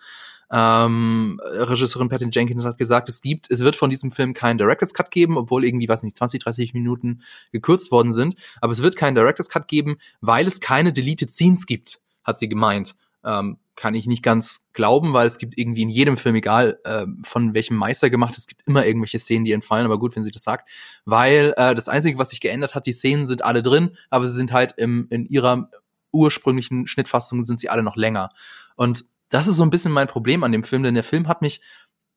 Ähm, 0.50 1.40
Regisseurin 1.44 2.08
Patty 2.08 2.28
Jenkins 2.32 2.64
hat 2.64 2.78
gesagt, 2.78 3.08
es 3.08 3.20
gibt, 3.20 3.50
es 3.50 3.60
wird 3.60 3.76
von 3.76 3.90
diesem 3.90 4.10
Film 4.10 4.32
keinen 4.32 4.58
Director's 4.58 4.94
Cut 4.94 5.10
geben, 5.10 5.36
obwohl 5.36 5.64
irgendwie, 5.64 5.88
weiß 5.88 6.02
nicht, 6.02 6.16
20, 6.16 6.42
30 6.42 6.74
Minuten 6.74 7.22
gekürzt 7.52 7.90
worden 7.90 8.12
sind. 8.12 8.34
Aber 8.60 8.72
es 8.72 8.82
wird 8.82 8.96
keinen 8.96 9.14
Director's 9.14 9.48
Cut 9.48 9.68
geben, 9.68 9.98
weil 10.20 10.46
es 10.46 10.60
keine 10.60 10.92
Deleted 10.92 11.30
Scenes 11.30 11.66
gibt, 11.66 12.00
hat 12.24 12.38
sie 12.38 12.48
gemeint. 12.48 12.96
Ähm, 13.28 13.58
kann 13.76 13.94
ich 13.94 14.06
nicht 14.06 14.24
ganz 14.24 14.70
glauben, 14.72 15.12
weil 15.12 15.28
es 15.28 15.38
gibt 15.38 15.56
irgendwie 15.56 15.82
in 15.82 15.88
jedem 15.88 16.16
Film, 16.16 16.34
egal 16.34 16.80
äh, 16.82 17.06
von 17.22 17.54
welchem 17.54 17.76
Meister 17.76 18.10
gemacht, 18.10 18.36
es 18.36 18.48
gibt 18.48 18.66
immer 18.66 18.84
irgendwelche 18.84 19.20
Szenen, 19.20 19.44
die 19.44 19.52
entfallen, 19.52 19.86
aber 19.86 20.00
gut, 20.00 20.16
wenn 20.16 20.24
sie 20.24 20.32
das 20.32 20.42
sagt. 20.42 20.68
Weil 21.04 21.54
äh, 21.56 21.76
das 21.76 21.88
Einzige, 21.88 22.18
was 22.18 22.30
sich 22.30 22.40
geändert 22.40 22.74
hat, 22.74 22.86
die 22.86 22.92
Szenen 22.92 23.24
sind 23.24 23.44
alle 23.44 23.62
drin, 23.62 23.96
aber 24.10 24.26
sie 24.26 24.34
sind 24.34 24.52
halt 24.52 24.74
im, 24.78 25.06
in 25.10 25.26
ihrer 25.26 25.70
ursprünglichen 26.10 26.88
Schnittfassung 26.88 27.44
sind 27.44 27.60
sie 27.60 27.68
alle 27.68 27.84
noch 27.84 27.94
länger. 27.94 28.30
Und 28.74 29.04
das 29.28 29.46
ist 29.46 29.56
so 29.56 29.62
ein 29.62 29.70
bisschen 29.70 29.92
mein 29.92 30.08
Problem 30.08 30.42
an 30.42 30.50
dem 30.50 30.64
Film, 30.64 30.82
denn 30.82 30.94
der 30.94 31.04
Film 31.04 31.28
hat 31.28 31.42
mich 31.42 31.60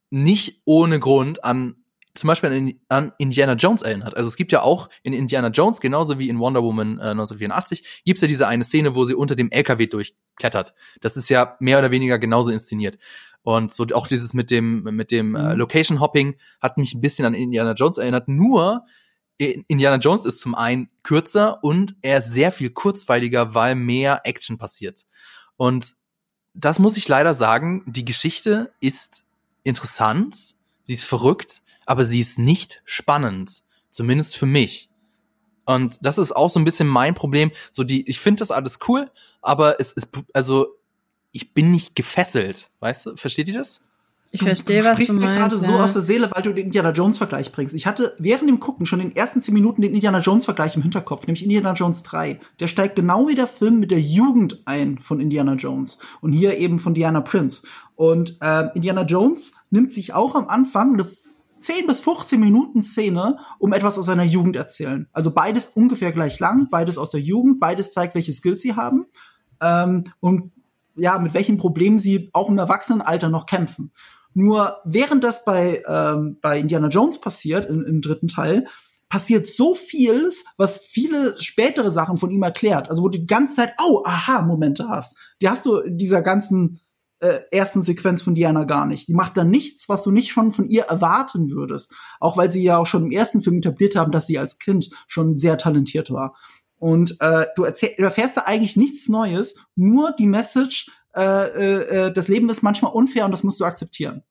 nicht 0.09 0.61
ohne 0.65 0.99
Grund 0.99 1.43
an 1.43 1.80
zum 2.13 2.27
Beispiel 2.27 2.75
an, 2.89 3.13
Indiana 3.17 3.53
Jones 3.53 3.81
erinnert. 3.81 4.15
Also 4.17 4.27
es 4.27 4.35
gibt 4.35 4.51
ja 4.51 4.61
auch 4.61 4.89
in 5.03 5.13
Indiana 5.13 5.47
Jones, 5.49 5.79
genauso 5.79 6.19
wie 6.19 6.29
in 6.29 6.39
Wonder 6.39 6.63
Woman 6.63 6.97
äh, 6.99 7.11
1984, 7.11 8.01
gibt's 8.05 8.21
ja 8.21 8.27
diese 8.27 8.47
eine 8.47 8.63
Szene, 8.63 8.95
wo 8.95 9.05
sie 9.05 9.15
unter 9.15 9.35
dem 9.35 9.49
LKW 9.51 9.87
durchklettert. 9.87 10.73
Das 10.99 11.17
ist 11.17 11.29
ja 11.29 11.55
mehr 11.59 11.79
oder 11.79 11.91
weniger 11.91 12.19
genauso 12.19 12.51
inszeniert. 12.51 12.97
Und 13.43 13.73
so 13.73 13.85
auch 13.93 14.07
dieses 14.07 14.33
mit 14.33 14.51
dem, 14.51 14.83
mit 14.83 15.11
dem 15.11 15.35
äh, 15.35 15.53
mhm. 15.53 15.59
Location 15.59 15.99
Hopping 15.99 16.35
hat 16.61 16.77
mich 16.77 16.93
ein 16.93 17.01
bisschen 17.01 17.25
an 17.25 17.33
Indiana 17.33 17.73
Jones 17.73 17.97
erinnert. 17.97 18.27
Nur 18.27 18.85
Indiana 19.37 19.95
Jones 19.95 20.25
ist 20.25 20.39
zum 20.39 20.53
einen 20.53 20.89
kürzer 21.01 21.63
und 21.63 21.95
er 22.03 22.19
ist 22.19 22.31
sehr 22.31 22.51
viel 22.51 22.69
kurzweiliger, 22.69 23.55
weil 23.55 23.73
mehr 23.73 24.21
Action 24.23 24.59
passiert. 24.59 25.05
Und 25.57 25.95
das 26.53 26.77
muss 26.77 26.97
ich 26.97 27.07
leider 27.07 27.33
sagen, 27.33 27.83
die 27.87 28.05
Geschichte 28.05 28.71
ist 28.81 29.25
interessant, 29.63 30.35
sie 30.83 30.93
ist 30.93 31.05
verrückt, 31.05 31.61
aber 31.85 32.05
sie 32.05 32.19
ist 32.19 32.39
nicht 32.39 32.81
spannend. 32.85 33.61
Zumindest 33.89 34.37
für 34.37 34.45
mich. 34.45 34.89
Und 35.65 35.97
das 36.01 36.17
ist 36.17 36.31
auch 36.31 36.49
so 36.49 36.59
ein 36.59 36.63
bisschen 36.63 36.87
mein 36.87 37.13
Problem. 37.13 37.51
So 37.71 37.83
die, 37.83 38.07
ich 38.09 38.19
finde 38.19 38.39
das 38.39 38.51
alles 38.51 38.79
cool, 38.87 39.11
aber 39.41 39.79
es 39.79 39.91
ist, 39.93 40.09
also, 40.33 40.67
ich 41.31 41.53
bin 41.53 41.71
nicht 41.71 41.95
gefesselt. 41.95 42.69
Weißt 42.79 43.05
du? 43.05 43.15
Versteht 43.15 43.47
ihr 43.47 43.53
das? 43.53 43.81
Ich 44.33 44.41
verstehe, 44.41 44.79
was 44.79 44.91
du 44.91 44.93
sprichst 44.93 45.13
mir 45.13 45.25
meinst. 45.25 45.37
gerade 45.37 45.57
so 45.57 45.73
ja. 45.73 45.83
aus 45.83 45.91
der 45.91 46.01
Seele, 46.01 46.31
weil 46.31 46.41
du 46.41 46.53
den 46.53 46.67
Indiana 46.67 46.91
Jones 46.91 47.17
Vergleich 47.17 47.51
bringst. 47.51 47.75
Ich 47.75 47.85
hatte 47.85 48.15
während 48.17 48.47
dem 48.47 48.61
Gucken 48.61 48.85
schon 48.85 49.01
in 49.01 49.09
den 49.09 49.15
ersten 49.17 49.41
zehn 49.41 49.53
Minuten 49.53 49.81
den 49.81 49.93
Indiana 49.93 50.19
Jones 50.19 50.45
Vergleich 50.45 50.75
im 50.77 50.81
Hinterkopf, 50.81 51.27
nämlich 51.27 51.43
Indiana 51.43 51.73
Jones 51.73 52.01
3. 52.03 52.39
Der 52.61 52.67
steigt 52.67 52.95
genau 52.95 53.27
wie 53.27 53.35
der 53.35 53.47
Film 53.47 53.81
mit 53.81 53.91
der 53.91 53.99
Jugend 53.99 54.59
ein 54.63 54.99
von 54.99 55.19
Indiana 55.19 55.55
Jones 55.55 55.99
und 56.21 56.31
hier 56.31 56.57
eben 56.57 56.79
von 56.79 56.93
Diana 56.93 57.19
Prince. 57.19 57.67
Und 57.95 58.37
äh, 58.41 58.69
Indiana 58.73 59.01
Jones 59.01 59.53
nimmt 59.69 59.91
sich 59.91 60.13
auch 60.13 60.35
am 60.35 60.47
Anfang 60.47 60.93
eine 60.93 61.11
10 61.61 61.87
bis 61.87 62.01
15 62.01 62.39
Minuten 62.39 62.83
Szene, 62.83 63.37
um 63.59 63.73
etwas 63.73 63.97
aus 63.97 64.05
seiner 64.05 64.23
Jugend 64.23 64.55
erzählen. 64.55 65.07
Also 65.13 65.31
beides 65.31 65.67
ungefähr 65.67 66.11
gleich 66.11 66.39
lang, 66.39 66.69
beides 66.69 66.97
aus 66.97 67.11
der 67.11 67.21
Jugend, 67.21 67.59
beides 67.59 67.91
zeigt, 67.91 68.15
welche 68.15 68.33
Skills 68.33 68.61
sie 68.61 68.75
haben 68.75 69.05
ähm, 69.61 70.05
und 70.19 70.51
ja, 70.95 71.17
mit 71.19 71.33
welchen 71.33 71.57
Problemen 71.57 71.99
sie 71.99 72.29
auch 72.33 72.49
im 72.49 72.57
Erwachsenenalter 72.57 73.29
noch 73.29 73.45
kämpfen. 73.45 73.93
Nur 74.33 74.77
während 74.83 75.23
das 75.23 75.45
bei, 75.45 75.81
ähm, 75.87 76.37
bei 76.41 76.59
Indiana 76.59 76.87
Jones 76.87 77.21
passiert, 77.21 77.65
im, 77.65 77.85
im 77.85 78.01
dritten 78.01 78.27
Teil, 78.27 78.67
passiert 79.09 79.47
so 79.47 79.73
vieles, 79.73 80.45
was 80.57 80.79
viele 80.79 81.35
spätere 81.41 81.91
Sachen 81.91 82.17
von 82.17 82.31
ihm 82.31 82.43
erklärt. 82.43 82.89
Also 82.89 83.03
wo 83.03 83.09
du 83.09 83.19
die 83.19 83.27
ganze 83.27 83.55
Zeit, 83.55 83.73
oh, 83.83 84.03
aha, 84.05 84.41
Momente 84.41 84.87
hast. 84.87 85.17
Die 85.41 85.49
hast 85.49 85.65
du 85.65 85.79
in 85.79 85.97
dieser 85.97 86.21
ganzen 86.21 86.80
äh, 87.21 87.41
ersten 87.51 87.81
Sequenz 87.83 88.21
von 88.21 88.35
Diana 88.35 88.65
gar 88.65 88.85
nicht. 88.85 89.07
Die 89.07 89.13
macht 89.13 89.37
dann 89.37 89.49
nichts, 89.49 89.87
was 89.89 90.03
du 90.03 90.11
nicht 90.11 90.31
schon 90.31 90.51
von 90.51 90.67
ihr 90.67 90.83
erwarten 90.83 91.51
würdest. 91.51 91.93
Auch 92.19 92.37
weil 92.37 92.51
sie 92.51 92.63
ja 92.63 92.77
auch 92.77 92.87
schon 92.87 93.05
im 93.05 93.11
ersten 93.11 93.41
Film 93.41 93.57
etabliert 93.57 93.95
haben, 93.95 94.11
dass 94.11 94.27
sie 94.27 94.39
als 94.39 94.59
Kind 94.59 94.89
schon 95.07 95.37
sehr 95.37 95.57
talentiert 95.57 96.11
war. 96.11 96.35
Und 96.77 97.17
äh, 97.21 97.45
du, 97.55 97.63
erzähl, 97.63 97.93
du 97.95 98.03
erfährst 98.03 98.37
da 98.37 98.41
eigentlich 98.41 98.75
nichts 98.75 99.07
Neues, 99.07 99.63
nur 99.75 100.13
die 100.17 100.25
Message, 100.25 100.89
äh, 101.15 101.21
äh, 101.21 102.07
äh, 102.07 102.11
das 102.11 102.27
Leben 102.27 102.49
ist 102.49 102.63
manchmal 102.63 102.91
unfair 102.91 103.25
und 103.25 103.31
das 103.31 103.43
musst 103.43 103.59
du 103.59 103.65
akzeptieren. 103.65 104.23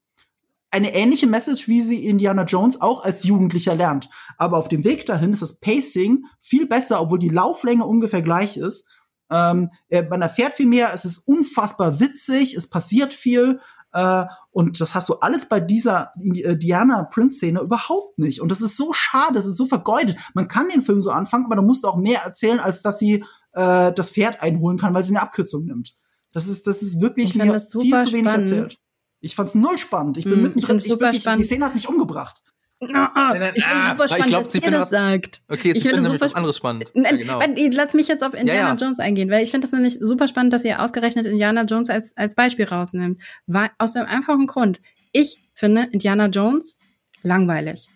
Eine 0.72 0.94
ähnliche 0.94 1.26
Message, 1.26 1.68
wie 1.68 1.80
sie 1.80 2.06
Indiana 2.06 2.44
Jones 2.44 2.80
auch 2.80 3.04
als 3.04 3.24
Jugendlicher 3.24 3.74
lernt. 3.74 4.08
Aber 4.36 4.56
auf 4.56 4.68
dem 4.68 4.84
Weg 4.84 5.06
dahin 5.06 5.32
ist 5.32 5.42
das 5.42 5.60
Pacing 5.60 6.24
viel 6.40 6.66
besser, 6.66 7.00
obwohl 7.00 7.18
die 7.18 7.28
Lauflänge 7.28 7.84
ungefähr 7.86 8.22
gleich 8.22 8.56
ist. 8.56 8.88
Ähm, 9.30 9.70
äh, 9.88 10.02
man 10.02 10.22
erfährt 10.22 10.54
viel 10.54 10.66
mehr, 10.66 10.90
es 10.94 11.04
ist 11.04 11.18
unfassbar 11.26 12.00
witzig, 12.00 12.54
es 12.54 12.68
passiert 12.68 13.14
viel. 13.14 13.60
Äh, 13.92 14.24
und 14.50 14.80
das 14.80 14.94
hast 14.94 15.08
du 15.08 15.14
alles 15.14 15.48
bei 15.48 15.60
dieser 15.60 16.12
äh, 16.18 16.56
Diana 16.56 17.04
Prince-Szene 17.04 17.60
überhaupt 17.60 18.18
nicht. 18.18 18.40
Und 18.40 18.50
das 18.50 18.62
ist 18.62 18.76
so 18.76 18.92
schade, 18.92 19.34
das 19.34 19.46
ist 19.46 19.56
so 19.56 19.66
vergeudet. 19.66 20.16
Man 20.34 20.48
kann 20.48 20.68
den 20.68 20.82
Film 20.82 21.02
so 21.02 21.10
anfangen, 21.10 21.46
aber 21.46 21.56
da 21.56 21.62
musst 21.62 21.84
du 21.84 21.88
auch 21.88 21.96
mehr 21.96 22.22
erzählen, 22.22 22.60
als 22.60 22.82
dass 22.82 22.98
sie 22.98 23.24
äh, 23.52 23.92
das 23.92 24.10
Pferd 24.12 24.42
einholen 24.42 24.78
kann, 24.78 24.94
weil 24.94 25.04
sie 25.04 25.14
eine 25.14 25.22
Abkürzung 25.22 25.64
nimmt. 25.64 25.96
Das 26.32 26.46
ist, 26.46 26.66
das 26.66 26.82
ist 26.82 27.00
wirklich 27.00 27.34
mir 27.34 27.58
viel 27.58 27.68
zu 27.68 27.80
wenig 27.80 28.00
spannend. 28.00 28.28
erzählt. 28.30 28.78
Ich 29.20 29.34
fand's 29.34 29.54
null 29.54 29.76
spannend. 29.78 30.16
Ich 30.16 30.24
bin 30.24 30.40
Mm, 30.42 30.52
find's 30.52 30.66
drin. 30.66 30.78
Ich 30.78 30.88
wirklich, 30.88 31.22
spannend. 31.22 31.40
Die 31.40 31.44
Szene 31.44 31.64
hat 31.64 31.74
mich 31.74 31.88
umgebracht. 31.88 32.42
Ah, 32.82 33.34
ich 33.54 33.62
finde 33.62 33.76
Ah, 33.76 33.90
super 33.90 34.08
spannend, 34.08 34.26
glaub, 34.28 34.44
dass 34.44 34.54
ihr 34.54 34.60
das 34.70 34.80
was- 34.80 34.90
sagt. 34.90 35.42
Okay, 35.48 35.72
Ich 35.74 35.82
finde 35.82 36.02
das 36.02 36.12
super 36.20 36.36
anderes 36.36 36.56
spannend. 36.56 36.90
Ja, 36.94 37.10
genau. 37.14 37.38
lass 37.72 37.92
mich 37.94 38.08
jetzt 38.08 38.22
auf 38.24 38.32
Indiana 38.34 38.60
Ja, 38.60 38.68
ja. 38.70 38.74
Jones 38.74 38.98
eingehen, 38.98 39.30
weil 39.30 39.42
ich 39.44 39.50
finde 39.50 39.66
das 39.66 39.72
nämlich 39.72 39.98
super 40.00 40.28
spannend, 40.28 40.52
dass 40.52 40.64
ihr 40.64 40.80
ausgerechnet 40.80 41.26
Indiana 41.26 41.64
Jones 41.64 41.90
als, 41.90 42.16
als 42.16 42.34
Beispiel 42.34 42.64
rausnimmt. 42.64 43.20
Weil, 43.46 43.70
aus 43.78 43.92
dem 43.92 44.06
einfachen 44.06 44.46
Grund. 44.46 44.80
Ich 45.12 45.42
finde 45.52 45.88
Indiana 45.92 46.26
Jones 46.26 46.78
langweilig. 47.22 47.88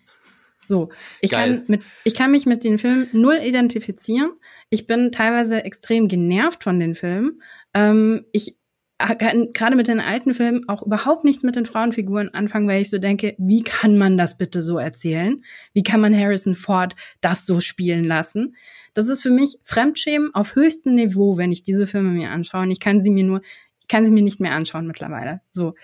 So, 0.67 0.89
ich 1.21 1.31
Geil. 1.31 1.57
kann, 1.57 1.63
mit, 1.67 1.83
ich 2.03 2.13
kann 2.15 2.31
mich 2.31 2.45
mit 2.45 2.63
den 2.63 2.77
Filmen 2.77 3.07
null 3.11 3.39
identifizieren. 3.43 4.31
Ich 4.69 4.87
bin 4.87 5.11
teilweise 5.11 5.63
extrem 5.63 6.07
genervt 6.07 6.63
von 6.63 6.79
den 6.79 6.95
Filmen. 6.95 7.41
Ähm, 7.73 8.25
ich 8.31 8.55
gerade 8.97 9.75
mit 9.75 9.87
den 9.87 9.99
alten 9.99 10.33
Filmen 10.33 10.67
auch 10.69 10.81
überhaupt 10.81 11.25
nichts 11.25 11.43
mit 11.43 11.55
den 11.55 11.65
Frauenfiguren 11.65 12.33
anfangen, 12.33 12.67
weil 12.67 12.81
ich 12.81 12.89
so 12.89 12.97
denke, 12.97 13.35
wie 13.37 13.63
kann 13.63 13.97
man 13.97 14.17
das 14.17 14.37
bitte 14.37 14.61
so 14.61 14.77
erzählen? 14.77 15.43
Wie 15.73 15.83
kann 15.83 15.99
man 15.99 16.17
Harrison 16.17 16.55
Ford 16.55 16.95
das 17.19 17.45
so 17.45 17.59
spielen 17.59 18.05
lassen? 18.05 18.55
Das 18.93 19.09
ist 19.09 19.21
für 19.21 19.31
mich 19.31 19.57
Fremdschämen 19.63 20.33
auf 20.33 20.55
höchstem 20.55 20.95
Niveau, 20.95 21.37
wenn 21.37 21.51
ich 21.51 21.63
diese 21.63 21.87
Filme 21.87 22.11
mir 22.11 22.31
anschaue. 22.31 22.61
Und 22.61 22.71
ich 22.71 22.79
kann 22.79 23.01
sie 23.01 23.09
mir 23.09 23.25
nur, 23.25 23.41
ich 23.81 23.89
kann 23.89 24.05
sie 24.05 24.11
mir 24.11 24.23
nicht 24.23 24.39
mehr 24.39 24.53
anschauen 24.53 24.87
mittlerweile. 24.87 25.41
So. 25.51 25.75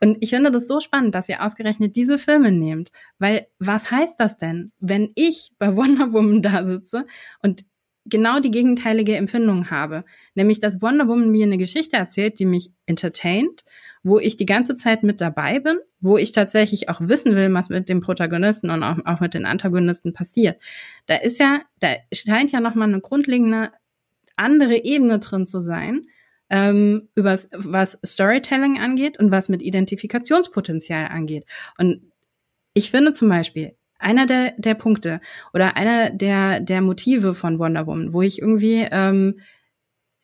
Und 0.00 0.18
ich 0.20 0.30
finde 0.30 0.52
das 0.52 0.68
so 0.68 0.78
spannend, 0.78 1.16
dass 1.16 1.28
ihr 1.28 1.44
ausgerechnet 1.44 1.96
diese 1.96 2.16
Filme 2.16 2.52
nehmt. 2.52 2.92
Weil 3.18 3.48
was 3.58 3.90
heißt 3.90 4.20
das 4.20 4.38
denn, 4.38 4.70
wenn 4.78 5.10
ich 5.16 5.50
bei 5.58 5.76
Wonder 5.76 6.12
Woman 6.12 6.42
da 6.42 6.64
sitze 6.64 7.06
und 7.42 7.64
genau 8.06 8.40
die 8.40 8.50
gegenteilige 8.50 9.16
Empfindung 9.16 9.70
habe. 9.70 10.04
Nämlich, 10.34 10.60
dass 10.60 10.80
Wonder 10.82 11.08
Woman 11.08 11.30
mir 11.30 11.46
eine 11.46 11.58
Geschichte 11.58 11.96
erzählt, 11.96 12.38
die 12.38 12.46
mich 12.46 12.70
entertaint, 12.86 13.64
wo 14.02 14.18
ich 14.18 14.36
die 14.36 14.46
ganze 14.46 14.76
Zeit 14.76 15.02
mit 15.02 15.20
dabei 15.20 15.60
bin, 15.60 15.78
wo 16.00 16.16
ich 16.16 16.32
tatsächlich 16.32 16.88
auch 16.88 17.00
wissen 17.02 17.36
will, 17.36 17.52
was 17.52 17.68
mit 17.68 17.88
dem 17.88 18.00
Protagonisten 18.00 18.70
und 18.70 18.82
auch, 18.82 18.98
auch 19.04 19.20
mit 19.20 19.34
den 19.34 19.44
Antagonisten 19.44 20.12
passiert. 20.12 20.60
Da 21.06 21.16
ist 21.16 21.38
ja, 21.38 21.60
da 21.80 21.94
scheint 22.12 22.52
ja 22.52 22.60
nochmal 22.60 22.88
eine 22.88 23.00
grundlegende 23.00 23.70
andere 24.36 24.82
Ebene 24.84 25.18
drin 25.18 25.46
zu 25.46 25.60
sein, 25.60 26.06
ähm, 26.48 27.08
übers, 27.14 27.50
was 27.52 27.98
Storytelling 28.04 28.78
angeht 28.80 29.18
und 29.18 29.30
was 29.30 29.48
mit 29.48 29.60
Identifikationspotenzial 29.62 31.06
angeht. 31.06 31.44
Und 31.76 32.10
ich 32.72 32.90
finde 32.90 33.12
zum 33.12 33.28
Beispiel, 33.28 33.76
einer 34.00 34.26
der, 34.26 34.52
der 34.56 34.74
Punkte 34.74 35.20
oder 35.52 35.76
einer 35.76 36.10
der, 36.10 36.60
der 36.60 36.80
Motive 36.80 37.34
von 37.34 37.58
Wonder 37.58 37.86
Woman, 37.86 38.12
wo 38.12 38.22
ich 38.22 38.40
irgendwie 38.40 38.86
ähm, 38.90 39.40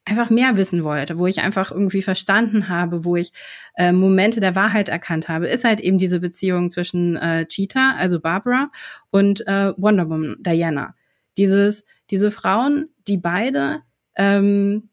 einfach 0.06 0.30
mehr 0.30 0.56
wissen 0.56 0.84
wollte, 0.84 1.18
wo 1.18 1.26
ich 1.26 1.40
einfach 1.40 1.72
irgendwie 1.72 2.00
verstanden 2.00 2.68
habe, 2.68 3.04
wo 3.04 3.16
ich 3.16 3.32
äh, 3.76 3.92
Momente 3.92 4.40
der 4.40 4.54
Wahrheit 4.54 4.88
erkannt 4.88 5.28
habe, 5.28 5.48
ist 5.48 5.64
halt 5.64 5.80
eben 5.80 5.98
diese 5.98 6.20
Beziehung 6.20 6.70
zwischen 6.70 7.16
äh, 7.16 7.46
Cheetah, 7.46 7.96
also 7.98 8.20
Barbara, 8.20 8.70
und 9.10 9.46
äh, 9.46 9.72
Wonder 9.76 10.08
Woman, 10.08 10.36
Diana. 10.38 10.94
Dieses, 11.36 11.84
diese 12.10 12.30
Frauen, 12.30 12.88
die 13.08 13.18
beide 13.18 13.82
ähm, 14.16 14.90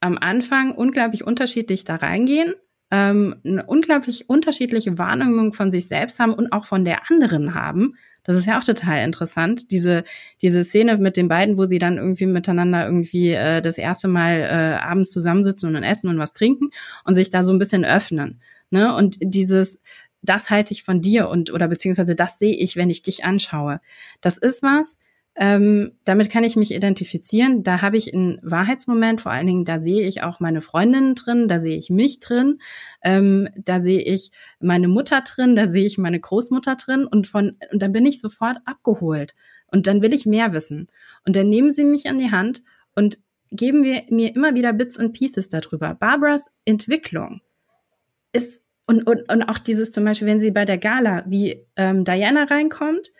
am 0.00 0.16
Anfang 0.18 0.72
unglaublich 0.72 1.24
unterschiedlich 1.24 1.84
da 1.84 1.96
reingehen, 1.96 2.54
ähm, 2.90 3.36
eine 3.44 3.66
unglaublich 3.66 4.28
unterschiedliche 4.28 4.98
Wahrnehmung 4.98 5.52
von 5.52 5.72
sich 5.72 5.88
selbst 5.88 6.20
haben 6.20 6.32
und 6.32 6.52
auch 6.52 6.64
von 6.64 6.84
der 6.84 7.10
anderen 7.10 7.54
haben. 7.54 7.96
Das 8.24 8.36
ist 8.36 8.46
ja 8.46 8.58
auch 8.58 8.64
total 8.64 9.04
interessant, 9.04 9.70
diese, 9.70 10.04
diese 10.42 10.64
Szene 10.64 10.96
mit 10.96 11.16
den 11.16 11.28
beiden, 11.28 11.58
wo 11.58 11.66
sie 11.66 11.78
dann 11.78 11.98
irgendwie 11.98 12.26
miteinander 12.26 12.84
irgendwie 12.86 13.30
äh, 13.30 13.60
das 13.60 13.78
erste 13.78 14.08
Mal 14.08 14.40
äh, 14.40 14.82
abends 14.82 15.10
zusammensitzen 15.10 15.68
und 15.68 15.74
dann 15.74 15.84
essen 15.84 16.08
und 16.08 16.18
was 16.18 16.32
trinken 16.32 16.70
und 17.04 17.14
sich 17.14 17.30
da 17.30 17.42
so 17.42 17.52
ein 17.52 17.58
bisschen 17.58 17.84
öffnen. 17.84 18.40
Ne? 18.70 18.94
Und 18.96 19.16
dieses, 19.20 19.80
das 20.22 20.50
halte 20.50 20.72
ich 20.72 20.82
von 20.82 21.02
dir 21.02 21.28
und 21.28 21.52
oder 21.52 21.68
beziehungsweise 21.68 22.14
das 22.14 22.38
sehe 22.38 22.56
ich, 22.56 22.76
wenn 22.76 22.90
ich 22.90 23.02
dich 23.02 23.24
anschaue. 23.24 23.80
Das 24.20 24.38
ist 24.38 24.62
was, 24.62 24.98
ähm, 25.36 25.92
damit 26.04 26.30
kann 26.30 26.44
ich 26.44 26.54
mich 26.54 26.72
identifizieren. 26.72 27.64
Da 27.64 27.82
habe 27.82 27.96
ich 27.96 28.14
einen 28.14 28.38
Wahrheitsmoment, 28.42 29.20
vor 29.20 29.32
allen 29.32 29.46
Dingen, 29.46 29.64
da 29.64 29.78
sehe 29.78 30.06
ich 30.06 30.22
auch 30.22 30.38
meine 30.38 30.60
Freundinnen 30.60 31.14
drin, 31.14 31.48
da 31.48 31.58
sehe 31.58 31.76
ich 31.76 31.90
mich 31.90 32.20
drin, 32.20 32.60
ähm, 33.02 33.48
da 33.56 33.80
sehe 33.80 34.00
ich 34.00 34.30
meine 34.60 34.86
Mutter 34.86 35.22
drin, 35.22 35.56
da 35.56 35.66
sehe 35.66 35.86
ich 35.86 35.98
meine 35.98 36.20
Großmutter 36.20 36.76
drin. 36.76 37.04
Und 37.04 37.26
von 37.26 37.56
und 37.72 37.82
dann 37.82 37.92
bin 37.92 38.06
ich 38.06 38.20
sofort 38.20 38.58
abgeholt. 38.64 39.34
Und 39.66 39.88
dann 39.88 40.02
will 40.02 40.14
ich 40.14 40.24
mehr 40.24 40.52
wissen. 40.52 40.86
Und 41.26 41.34
dann 41.34 41.48
nehmen 41.48 41.72
sie 41.72 41.84
mich 41.84 42.08
an 42.08 42.18
die 42.18 42.30
Hand 42.30 42.62
und 42.94 43.18
geben 43.50 43.82
wir 43.82 44.02
mir 44.10 44.34
immer 44.34 44.54
wieder 44.54 44.72
Bits 44.72 44.96
und 44.96 45.12
Pieces 45.12 45.48
darüber. 45.48 45.94
Barbaras 45.94 46.50
Entwicklung 46.64 47.40
ist 48.32 48.62
und, 48.86 49.06
und, 49.06 49.32
und 49.32 49.42
auch 49.44 49.58
dieses 49.58 49.90
zum 49.90 50.04
Beispiel, 50.04 50.28
wenn 50.28 50.40
sie 50.40 50.50
bei 50.50 50.64
der 50.64 50.78
Gala, 50.78 51.24
wie 51.26 51.66
ähm, 51.76 52.04
Diana 52.04 52.44
reinkommt 52.44 53.10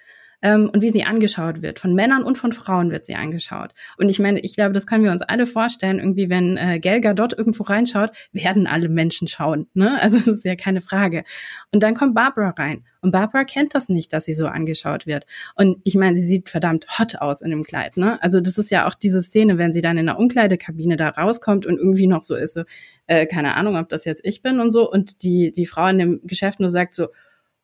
ähm, 0.44 0.70
und 0.72 0.82
wie 0.82 0.90
sie 0.90 1.04
angeschaut 1.04 1.62
wird. 1.62 1.80
Von 1.80 1.94
Männern 1.94 2.22
und 2.22 2.36
von 2.36 2.52
Frauen 2.52 2.90
wird 2.90 3.06
sie 3.06 3.14
angeschaut. 3.14 3.70
Und 3.96 4.10
ich 4.10 4.18
meine, 4.18 4.40
ich 4.40 4.54
glaube, 4.54 4.74
das 4.74 4.86
können 4.86 5.02
wir 5.02 5.10
uns 5.10 5.22
alle 5.22 5.46
vorstellen. 5.46 5.98
Irgendwie, 5.98 6.28
wenn 6.28 6.58
äh, 6.58 6.78
Gal 6.78 7.00
Gadot 7.00 7.32
irgendwo 7.32 7.64
reinschaut, 7.64 8.10
werden 8.32 8.66
alle 8.66 8.88
Menschen 8.88 9.26
schauen. 9.26 9.66
Ne? 9.74 9.98
Also 10.04 10.18
das 10.18 10.28
ist 10.28 10.44
ja 10.44 10.54
keine 10.54 10.82
Frage. 10.82 11.24
Und 11.72 11.82
dann 11.82 11.94
kommt 11.94 12.14
Barbara 12.14 12.50
rein. 12.50 12.84
Und 13.00 13.10
Barbara 13.10 13.44
kennt 13.44 13.74
das 13.74 13.88
nicht, 13.88 14.12
dass 14.12 14.26
sie 14.26 14.34
so 14.34 14.46
angeschaut 14.46 15.06
wird. 15.06 15.24
Und 15.54 15.78
ich 15.82 15.94
meine, 15.94 16.14
sie 16.14 16.22
sieht 16.22 16.50
verdammt 16.50 16.98
hot 16.98 17.16
aus 17.16 17.40
in 17.40 17.48
dem 17.48 17.64
Kleid. 17.64 17.96
Ne? 17.96 18.22
Also 18.22 18.40
das 18.40 18.58
ist 18.58 18.70
ja 18.70 18.86
auch 18.86 18.94
diese 18.94 19.22
Szene, 19.22 19.56
wenn 19.56 19.72
sie 19.72 19.80
dann 19.80 19.96
in 19.96 20.04
der 20.04 20.18
Umkleidekabine 20.18 20.96
da 20.96 21.08
rauskommt 21.08 21.64
und 21.64 21.78
irgendwie 21.78 22.06
noch 22.06 22.22
so 22.22 22.36
ist, 22.36 22.52
so, 22.52 22.64
äh, 23.06 23.24
keine 23.24 23.54
Ahnung, 23.54 23.76
ob 23.76 23.88
das 23.88 24.04
jetzt 24.04 24.20
ich 24.24 24.42
bin 24.42 24.60
und 24.60 24.68
so. 24.70 24.90
Und 24.90 25.22
die, 25.22 25.52
die 25.52 25.64
Frau 25.64 25.86
in 25.86 25.98
dem 25.98 26.20
Geschäft 26.24 26.60
nur 26.60 26.68
sagt 26.68 26.94
so, 26.94 27.08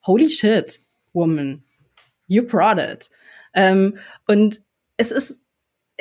holy 0.02 0.30
shit, 0.30 0.80
woman, 1.12 1.62
you 2.30 2.42
brought 2.42 2.78
it. 2.78 3.10
Ähm, 3.52 3.98
und 4.26 4.62
es 4.96 5.10
ist, 5.10 5.38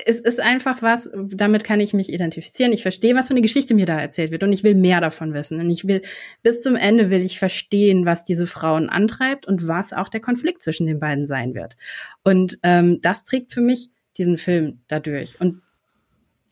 es 0.06 0.22
ist 0.22 0.40
einfach 0.40 0.82
was, 0.82 1.10
damit 1.14 1.64
kann 1.64 1.82
ich 1.82 1.94
mich 1.94 2.12
identifizieren. 2.12 2.72
Ich 2.72 2.84
verstehe, 2.84 3.16
was 3.16 3.28
für 3.28 3.34
eine 3.34 3.42
Geschichte 3.42 3.74
mir 3.74 3.86
da 3.86 4.00
erzählt 4.00 4.32
wird 4.32 4.44
und 4.44 4.54
ich 4.54 4.64
will 4.64 4.76
mehr 4.76 5.02
davon 5.02 5.34
wissen. 5.34 5.60
Und 5.60 5.70
ich 5.70 5.88
will, 5.88 6.02
bis 6.44 6.62
zum 6.62 6.76
Ende 6.76 7.10
will 7.10 7.22
ich 7.22 7.40
verstehen, 7.40 8.06
was 8.06 8.24
diese 8.24 8.48
Frauen 8.48 8.90
antreibt 8.90 9.46
und 9.46 9.68
was 9.68 9.92
auch 9.92 10.08
der 10.08 10.22
Konflikt 10.22 10.64
zwischen 10.64 10.88
den 10.88 11.00
beiden 11.00 11.26
sein 11.26 11.54
wird. 11.56 11.76
Und 12.24 12.60
ähm, 12.64 13.02
das 13.02 13.26
trägt 13.26 13.52
für 13.52 13.62
mich 13.62 13.90
diesen 14.18 14.38
Film 14.38 14.82
dadurch. 14.88 15.42
Und 15.42 15.62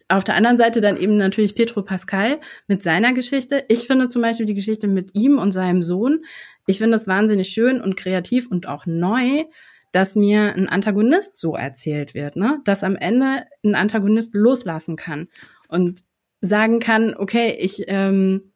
auf 0.09 0.23
der 0.23 0.35
anderen 0.35 0.57
Seite 0.57 0.81
dann 0.81 0.97
eben 0.97 1.17
natürlich 1.17 1.53
Petro 1.53 1.81
Pascal 1.81 2.39
mit 2.67 2.81
seiner 2.81 3.13
Geschichte. 3.13 3.65
Ich 3.67 3.87
finde 3.87 4.07
zum 4.07 4.21
Beispiel 4.21 4.45
die 4.45 4.53
Geschichte 4.53 4.87
mit 4.87 5.13
ihm 5.13 5.37
und 5.37 5.51
seinem 5.51 5.83
Sohn, 5.83 6.23
ich 6.67 6.77
finde 6.77 6.91
das 6.91 7.07
wahnsinnig 7.07 7.49
schön 7.49 7.81
und 7.81 7.97
kreativ 7.97 8.47
und 8.51 8.67
auch 8.67 8.85
neu, 8.85 9.45
dass 9.91 10.15
mir 10.15 10.53
ein 10.53 10.67
Antagonist 10.67 11.37
so 11.37 11.55
erzählt 11.55 12.13
wird, 12.13 12.35
ne? 12.35 12.59
Dass 12.65 12.83
am 12.83 12.95
Ende 12.95 13.45
ein 13.63 13.73
Antagonist 13.73 14.35
loslassen 14.35 14.97
kann 14.97 15.27
und 15.69 16.01
sagen 16.41 16.79
kann, 16.79 17.15
okay, 17.17 17.57
ich, 17.59 17.85
ähm, 17.87 18.53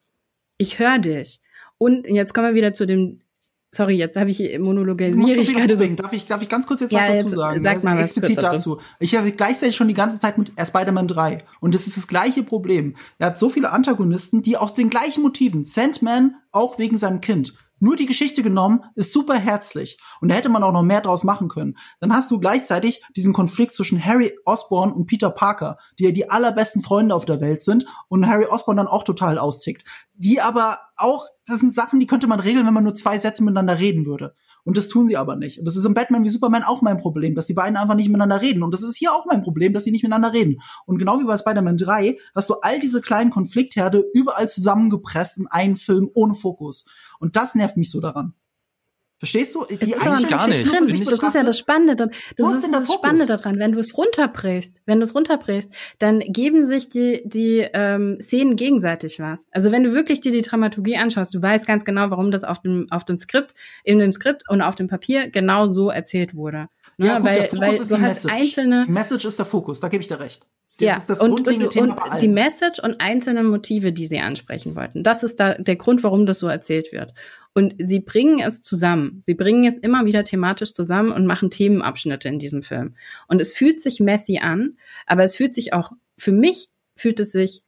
ich 0.58 0.78
höre 0.78 1.00
dich. 1.00 1.40
Und 1.78 2.06
jetzt 2.06 2.34
kommen 2.34 2.48
wir 2.48 2.54
wieder 2.54 2.74
zu 2.74 2.86
dem, 2.86 3.22
sorry, 3.72 3.96
jetzt 3.96 4.18
habe 4.18 4.30
ich 4.30 4.60
monologisiere 4.60 5.42
ich 5.42 5.56
gerade 5.56 5.78
so. 5.78 5.88
Darf 5.88 6.14
ich, 6.14 6.26
darf 6.26 6.42
ich 6.42 6.50
ganz 6.50 6.68
kurz 6.68 6.82
jetzt 6.82 6.92
ja, 6.92 7.00
was 7.00 7.08
dazu 7.08 7.24
jetzt 7.24 7.36
sagen? 7.36 7.64
Sag 7.64 7.84
mal 7.84 7.96
was 7.96 8.04
Explizit 8.04 8.44
dazu. 8.44 8.76
dazu. 8.76 8.82
Ich 9.00 9.16
habe 9.16 9.32
gleichzeitig 9.32 9.76
schon 9.78 9.88
die 9.88 9.94
ganze 9.94 10.20
Zeit 10.20 10.38
mit 10.38 10.52
Spider-Man 10.62 11.08
3. 11.08 11.40
Und 11.62 11.74
das 11.74 11.88
ist 11.88 11.96
das 11.96 12.08
gleiche 12.08 12.44
Problem. 12.44 12.96
Er 13.18 13.28
hat 13.28 13.40
so 13.40 13.50
viele 13.50 13.72
Antagonisten, 13.72 14.42
die 14.42 14.58
auch 14.58 14.72
den 14.72 14.90
gleichen 14.90 15.24
Motiven. 15.24 15.64
Sandman 15.64 16.36
auch 16.52 16.78
wegen 16.78 16.98
seinem 16.98 17.22
Kind 17.22 17.54
nur 17.82 17.96
die 17.96 18.06
Geschichte 18.06 18.44
genommen, 18.44 18.84
ist 18.96 19.12
super 19.12 19.36
herzlich. 19.36 20.00
Und 20.22 20.30
da 20.30 20.36
hätte 20.36 20.50
man 20.50 20.64
auch 20.64 20.72
noch 20.72 20.84
mehr 20.84 21.02
draus 21.02 21.24
machen 21.24 21.50
können. 21.50 21.78
Dann 22.00 22.14
hast 22.14 22.30
du 22.32 22.40
gleichzeitig 22.40 23.04
diesen 23.16 23.34
Konflikt 23.34 23.76
zwischen 23.76 24.04
Harry 24.04 24.32
Osborn 24.46 24.92
und 24.92 25.08
Peter 25.08 25.30
Parker, 25.30 25.78
die 25.98 26.06
ja 26.06 26.12
die 26.12 26.30
allerbesten 26.30 26.82
Freunde 26.82 27.16
auf 27.16 27.26
der 27.26 27.42
Welt 27.42 27.62
sind 27.62 27.86
und 28.08 28.28
Harry 28.28 28.46
Osborn 28.46 28.78
dann 28.78 28.88
auch 28.88 29.04
total 29.04 29.38
austickt. 29.38 29.84
Die 30.14 30.42
aber 30.42 30.80
auch, 30.96 31.28
das 31.46 31.60
sind 31.60 31.74
Sachen, 31.74 32.00
die 32.00 32.08
könnte 32.08 32.28
man 32.28 32.40
regeln, 32.40 32.66
wenn 32.66 32.74
man 32.74 32.84
nur 32.84 32.96
zwei 32.96 33.18
Sätze 33.18 33.44
miteinander 33.44 33.80
reden 33.80 34.06
würde. 34.06 34.36
Und 34.64 34.78
das 34.78 34.88
tun 34.88 35.08
sie 35.08 35.18
aber 35.18 35.36
nicht. 35.36 35.60
Und 35.60 35.66
das 35.66 35.76
ist 35.76 35.86
im 35.86 35.94
Batman 35.94 36.24
wie 36.24 36.30
Superman 36.30 36.64
auch 36.64 36.82
mein 36.82 36.98
Problem, 36.98 37.36
dass 37.36 37.48
die 37.48 37.54
beiden 37.54 37.78
einfach 37.78 37.96
nicht 37.96 38.08
miteinander 38.08 38.42
reden. 38.42 38.64
Und 38.64 38.72
das 38.72 38.84
ist 38.84 38.98
hier 38.98 39.12
auch 39.12 39.26
mein 39.26 39.42
Problem, 39.42 39.74
dass 39.74 39.84
sie 39.84 39.92
nicht 39.92 40.04
miteinander 40.04 40.34
reden. 40.34 40.60
Und 40.86 40.98
genau 40.98 41.20
wie 41.20 41.26
bei 41.26 41.38
Spider-Man 41.38 41.78
3 41.78 42.18
hast 42.36 42.50
du 42.50 42.56
all 42.62 42.80
diese 42.80 43.02
kleinen 43.02 43.32
Konfliktherde 43.32 44.04
überall 44.14 44.50
zusammengepresst 44.50 45.38
in 45.38 45.48
einen 45.48 45.76
Film 45.76 46.10
ohne 46.14 46.34
Fokus. 46.34 46.86
Und 47.20 47.36
das 47.36 47.56
nervt 47.56 47.78
mich 47.78 47.90
so 47.90 48.02
daran. 48.02 48.34
Verstehst 49.22 49.54
du? 49.54 49.64
Die 49.70 49.76
es 49.80 49.90
ist 49.90 50.02
eigentlich 50.02 50.30
gar 50.32 50.48
nicht. 50.48 50.68
Drin. 50.68 51.06
Das 51.06 51.22
ist 51.22 51.36
ja 51.36 51.44
das 51.44 51.60
Spannende. 51.60 51.96
Das, 51.96 52.10
das 52.38 52.54
ist 52.56 52.74
das 52.74 52.92
Spannende 52.92 53.28
daran. 53.28 53.60
Wenn 53.60 53.72
du 53.72 53.78
es 53.78 53.96
runterbrichst, 53.96 54.74
wenn 54.88 54.98
du 54.98 55.04
es 55.04 55.14
runterbrichst, 55.14 55.72
dann 56.00 56.22
geben 56.22 56.66
sich 56.66 56.90
die, 56.90 57.22
die 57.24 57.68
ähm, 57.72 58.18
Szenen 58.20 58.56
gegenseitig 58.56 59.20
was. 59.20 59.46
Also 59.52 59.72
wenn 59.72 59.84
du 59.84 59.94
wirklich 59.94 60.22
dir 60.22 60.32
die 60.32 60.42
Dramaturgie 60.42 60.98
anschaust, 60.98 61.36
du 61.36 61.40
weißt 61.40 61.68
ganz 61.68 61.86
genau, 61.86 62.10
warum 62.10 62.32
das 62.32 62.44
auf 62.44 62.64
dem, 62.64 62.88
auf 62.90 63.06
dem 63.06 63.20
Skript, 63.20 63.54
in 63.84 64.00
dem 64.00 64.12
Skript 64.12 64.42
und 64.50 64.64
auf 64.64 64.74
dem 64.74 64.88
Papier 64.88 65.30
genau 65.30 65.68
so 65.68 65.92
erzählt 65.92 66.34
wurde. 66.34 66.66
Ne? 66.98 67.06
Ja, 67.06 67.18
gut, 67.18 67.28
weil, 67.28 67.36
der 67.36 67.44
Fokus 67.44 67.60
weil 67.60 67.74
ist 67.74 67.92
die 67.92 67.98
Message. 68.00 68.34
einzelne. 68.34 68.86
Die 68.88 68.92
Message 68.92 69.26
ist 69.26 69.38
der 69.38 69.46
Fokus, 69.46 69.80
da 69.80 69.88
gebe 69.88 70.02
ich 70.02 70.08
dir 70.08 70.20
recht. 70.20 70.48
Das 70.80 70.88
ja, 70.88 70.96
ist 70.96 71.10
das 71.12 71.20
und, 71.20 71.48
und, 71.48 71.70
Thema 71.70 72.14
und 72.14 72.22
die 72.22 72.28
Message 72.28 72.80
und 72.80 73.00
einzelne 73.00 73.44
Motive, 73.44 73.94
die 73.94 74.08
sie 74.08 74.20
ansprechen 74.20 74.76
wollten. 74.76 75.04
Das 75.04 75.22
ist 75.22 75.40
da 75.40 75.54
der 75.54 75.76
Grund, 75.76 76.04
warum 76.04 76.26
das 76.26 76.40
so 76.40 76.48
erzählt 76.48 76.92
wird. 76.92 77.14
Und 77.54 77.76
sie 77.80 78.00
bringen 78.00 78.40
es 78.40 78.62
zusammen. 78.62 79.22
Sie 79.24 79.34
bringen 79.34 79.66
es 79.66 79.78
immer 79.78 80.06
wieder 80.06 80.24
thematisch 80.24 80.74
zusammen 80.74 81.12
und 81.12 81.26
machen 81.26 81.52
Themenabschnitte 81.52 82.30
in 82.30 82.40
diesem 82.40 82.64
Film. 82.64 82.96
Und 83.28 83.42
es 83.42 83.52
fühlt 83.52 83.82
sich 83.82 84.00
messy 84.00 84.40
an, 84.40 84.78
aber 85.06 85.24
es 85.24 85.36
fühlt 85.36 85.54
sich 85.54 85.74
auch, 85.74 85.92
für 86.18 86.32
mich 86.32 86.70
fühlt 86.96 87.20
es 87.20 87.32
sich 87.32 87.64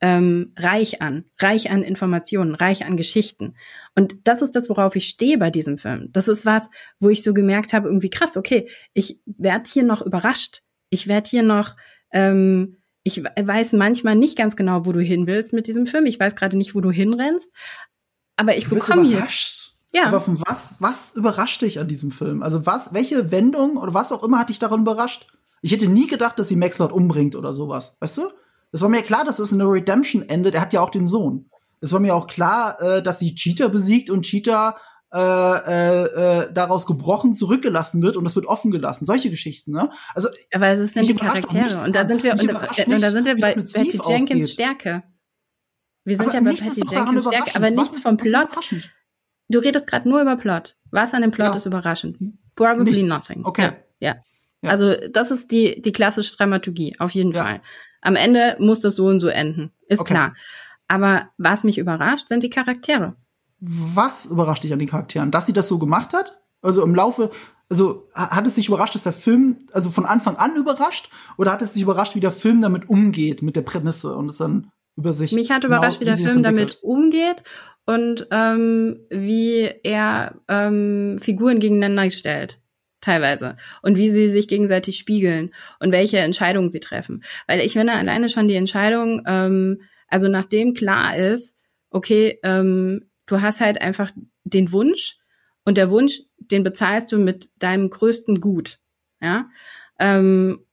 ähm, 0.00 0.52
reich 0.58 1.02
an, 1.02 1.24
reich 1.38 1.70
an 1.70 1.82
Informationen, 1.82 2.54
reich 2.54 2.84
an 2.84 2.96
Geschichten. 2.96 3.54
Und 3.94 4.14
das 4.24 4.42
ist 4.42 4.52
das, 4.52 4.68
worauf 4.68 4.94
ich 4.96 5.08
stehe 5.08 5.38
bei 5.38 5.50
diesem 5.50 5.78
Film. 5.78 6.10
Das 6.12 6.28
ist 6.28 6.46
was, 6.46 6.68
wo 7.00 7.08
ich 7.08 7.22
so 7.22 7.34
gemerkt 7.34 7.72
habe, 7.72 7.88
irgendwie 7.88 8.10
krass, 8.10 8.36
okay, 8.36 8.68
ich 8.92 9.18
werde 9.24 9.70
hier 9.70 9.84
noch 9.84 10.02
überrascht. 10.02 10.62
Ich 10.90 11.08
werde 11.08 11.30
hier 11.30 11.42
noch 11.42 11.76
ähm, 12.12 12.76
ich 13.04 13.22
weiß 13.22 13.74
manchmal 13.74 14.16
nicht 14.16 14.36
ganz 14.36 14.56
genau, 14.56 14.86
wo 14.86 14.92
du 14.92 15.00
hin 15.00 15.26
willst 15.26 15.52
mit 15.52 15.66
diesem 15.66 15.86
Film. 15.86 16.06
Ich 16.06 16.18
weiß 16.18 16.34
gerade 16.36 16.56
nicht, 16.56 16.74
wo 16.74 16.80
du 16.80 16.90
hinrennst. 16.90 17.52
Aber 18.36 18.56
ich 18.56 18.68
bekomme 18.68 19.04
hier. 19.04 19.26
Ja. 19.92 20.06
Aber 20.06 20.20
von 20.20 20.40
was, 20.44 20.76
was 20.80 21.14
überrascht 21.14 21.62
dich 21.62 21.78
an 21.78 21.86
diesem 21.86 22.10
Film? 22.10 22.42
Also 22.42 22.66
was, 22.66 22.92
welche 22.92 23.30
Wendung 23.30 23.76
oder 23.76 23.94
was 23.94 24.10
auch 24.10 24.24
immer 24.24 24.40
hat 24.40 24.48
dich 24.48 24.58
daran 24.58 24.80
überrascht? 24.80 25.28
Ich 25.62 25.72
hätte 25.72 25.86
nie 25.86 26.08
gedacht, 26.08 26.38
dass 26.38 26.48
sie 26.48 26.56
Max 26.56 26.78
Lord 26.78 26.92
umbringt 26.92 27.36
oder 27.36 27.52
sowas. 27.52 27.96
Weißt 28.00 28.18
du? 28.18 28.30
Es 28.72 28.82
war 28.82 28.88
mir 28.88 29.02
klar, 29.02 29.24
dass 29.24 29.38
es 29.38 29.52
eine 29.52 29.64
Redemption 29.64 30.28
endet. 30.28 30.56
Er 30.56 30.62
hat 30.62 30.72
ja 30.72 30.80
auch 30.80 30.90
den 30.90 31.06
Sohn. 31.06 31.48
Es 31.80 31.92
war 31.92 32.00
mir 32.00 32.14
auch 32.14 32.26
klar, 32.26 32.80
äh, 32.82 33.02
dass 33.02 33.20
sie 33.20 33.34
Cheetah 33.36 33.68
besiegt 33.68 34.10
und 34.10 34.22
Cheetah 34.22 34.76
äh, 35.14 35.18
äh, 35.18 36.02
äh, 36.06 36.52
daraus 36.52 36.86
gebrochen 36.86 37.34
zurückgelassen 37.34 38.02
wird 38.02 38.16
und 38.16 38.24
das 38.24 38.34
wird 38.34 38.46
offen 38.46 38.72
gelassen. 38.72 39.06
Solche 39.06 39.30
Geschichten, 39.30 39.70
ne? 39.70 39.90
Also, 40.12 40.28
aber 40.52 40.70
es 40.70 40.92
sind 40.92 41.08
die 41.08 41.14
Charaktere 41.14 41.84
und 41.84 41.94
da 41.94 42.08
sind 42.08 42.24
wir 42.24 42.32
und, 42.32 42.40
und, 42.40 43.00
da 43.00 43.10
sind 43.12 43.24
wir 43.24 43.36
bei 43.36 43.52
Patty 43.54 44.00
Jenkins 44.08 44.50
Stärke. 44.50 45.04
Wir 46.04 46.16
sind 46.16 46.28
aber 46.28 46.34
ja 46.34 46.40
bei 46.40 46.54
Patty 46.54 46.82
Jenkins 46.90 47.24
Stärke, 47.24 47.56
aber 47.56 47.70
nichts 47.70 48.00
vom 48.00 48.16
Plot. 48.16 48.90
Du 49.48 49.58
redest 49.58 49.86
gerade 49.86 50.08
nur 50.08 50.20
über 50.20 50.36
Plot. 50.36 50.76
Was 50.90 51.14
an 51.14 51.22
dem 51.22 51.30
Plot 51.30 51.48
ja. 51.48 51.54
ist 51.54 51.66
überraschend? 51.66 52.18
Probably 52.54 52.84
nichts. 52.84 53.08
nothing. 53.08 53.44
Okay. 53.44 53.72
Ja, 54.00 54.16
ja. 54.62 54.70
Also 54.70 54.94
das 55.10 55.30
ist 55.30 55.50
die 55.50 55.80
die 55.80 55.92
klassische 55.92 56.36
Dramaturgie 56.36 56.96
auf 56.98 57.10
jeden. 57.12 57.32
Fall. 57.32 57.60
Am 58.00 58.16
Ende 58.16 58.56
muss 58.60 58.80
das 58.80 58.96
so 58.96 59.06
und 59.06 59.20
so 59.20 59.28
enden, 59.28 59.72
ist 59.88 60.00
okay. 60.00 60.12
klar. 60.12 60.34
Aber 60.88 61.30
was 61.38 61.64
mich 61.64 61.78
überrascht, 61.78 62.28
sind 62.28 62.42
die 62.42 62.50
Charaktere. 62.50 63.16
Was 63.60 64.26
überrascht 64.26 64.64
dich 64.64 64.72
an 64.72 64.78
den 64.78 64.88
Charakteren? 64.88 65.30
Dass 65.30 65.46
sie 65.46 65.54
das 65.54 65.68
so 65.68 65.78
gemacht 65.78 66.12
hat? 66.12 66.38
Also 66.60 66.82
im 66.82 66.94
Laufe, 66.94 67.30
also 67.70 68.08
hat 68.14 68.46
es 68.46 68.54
dich 68.54 68.68
überrascht, 68.68 68.94
dass 68.94 69.04
der 69.04 69.14
Film, 69.14 69.66
also 69.72 69.90
von 69.90 70.04
Anfang 70.04 70.36
an 70.36 70.56
überrascht? 70.56 71.10
Oder 71.38 71.52
hat 71.52 71.62
es 71.62 71.72
dich 71.72 71.82
überrascht, 71.82 72.14
wie 72.14 72.20
der 72.20 72.30
Film 72.30 72.60
damit 72.60 72.90
umgeht, 72.90 73.40
mit 73.40 73.56
der 73.56 73.62
Prämisse 73.62 74.14
und 74.16 74.28
es 74.28 74.36
dann 74.36 74.70
über 74.96 75.14
sich. 75.14 75.32
Mich 75.32 75.50
hat 75.50 75.64
überrascht, 75.64 76.00
wie 76.00 76.04
der 76.04 76.16
Film 76.16 76.42
damit 76.42 76.82
umgeht 76.82 77.42
und 77.86 78.26
ähm, 78.30 79.00
wie 79.10 79.70
er 79.82 80.40
ähm, 80.48 81.18
Figuren 81.20 81.60
gegeneinander 81.60 82.10
stellt. 82.10 82.60
Teilweise. 83.00 83.56
Und 83.82 83.98
wie 83.98 84.08
sie 84.08 84.28
sich 84.28 84.48
gegenseitig 84.48 84.96
spiegeln 84.96 85.54
und 85.78 85.92
welche 85.92 86.18
Entscheidungen 86.18 86.70
sie 86.70 86.80
treffen. 86.80 87.22
Weil 87.46 87.60
ich 87.60 87.74
finde 87.74 87.92
alleine 87.92 88.30
schon 88.30 88.48
die 88.48 88.54
Entscheidung, 88.54 89.22
ähm, 89.26 89.82
also 90.08 90.28
nachdem 90.28 90.72
klar 90.72 91.14
ist, 91.16 91.58
okay, 91.90 92.38
ähm, 92.42 93.10
du 93.26 93.42
hast 93.42 93.60
halt 93.60 93.80
einfach 93.82 94.10
den 94.44 94.72
Wunsch 94.72 95.18
und 95.66 95.76
der 95.76 95.90
Wunsch, 95.90 96.20
den 96.38 96.62
bezahlst 96.62 97.12
du 97.12 97.18
mit 97.18 97.50
deinem 97.58 97.90
größten 97.90 98.40
Gut. 98.40 98.78
Ja. 99.20 99.50
Ähm, 99.98 100.64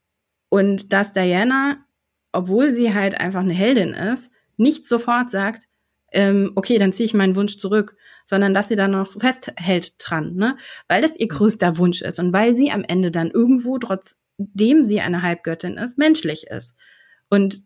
und 0.48 0.94
dass 0.94 1.12
Diana 1.12 1.86
obwohl 2.32 2.74
sie 2.74 2.94
halt 2.94 3.20
einfach 3.20 3.42
eine 3.42 3.54
Heldin 3.54 3.94
ist, 3.94 4.32
nicht 4.58 4.88
sofort 4.88 5.30
sagt, 5.30 5.68
ähm, 6.12 6.52
okay, 6.56 6.78
dann 6.78 6.94
ziehe 6.94 7.06
ich 7.06 7.14
meinen 7.14 7.36
Wunsch 7.36 7.58
zurück, 7.58 7.96
sondern 8.26 8.54
dass 8.54 8.68
sie 8.68 8.76
da 8.76 8.88
noch 8.88 9.20
festhält 9.20 9.94
dran, 9.98 10.36
ne? 10.36 10.58
Weil 10.88 11.02
das 11.02 11.18
ihr 11.18 11.28
größter 11.28 11.78
Wunsch 11.78 12.02
ist 12.02 12.20
und 12.20 12.34
weil 12.34 12.56
sie 12.56 12.72
am 12.72 12.84
Ende 12.84 13.12
dann 13.12 13.32
irgendwo, 13.32 13.78
trotzdem 13.78 14.86
sie 14.86 15.02
eine 15.02 15.22
Halbgöttin 15.22 15.78
ist, 15.78 15.98
menschlich 15.98 16.48
ist. 16.48 16.76
Und 17.30 17.64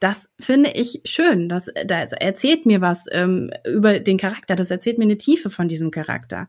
das 0.00 0.30
finde 0.38 0.70
ich 0.70 1.00
schön. 1.04 1.48
Das, 1.48 1.70
das 1.86 2.12
erzählt 2.12 2.66
mir 2.66 2.80
was 2.80 3.06
ähm, 3.12 3.50
über 3.66 3.98
den 3.98 4.18
Charakter. 4.18 4.54
Das 4.54 4.70
erzählt 4.70 4.98
mir 4.98 5.04
eine 5.04 5.16
Tiefe 5.16 5.48
von 5.48 5.68
diesem 5.68 5.90
Charakter. 5.90 6.48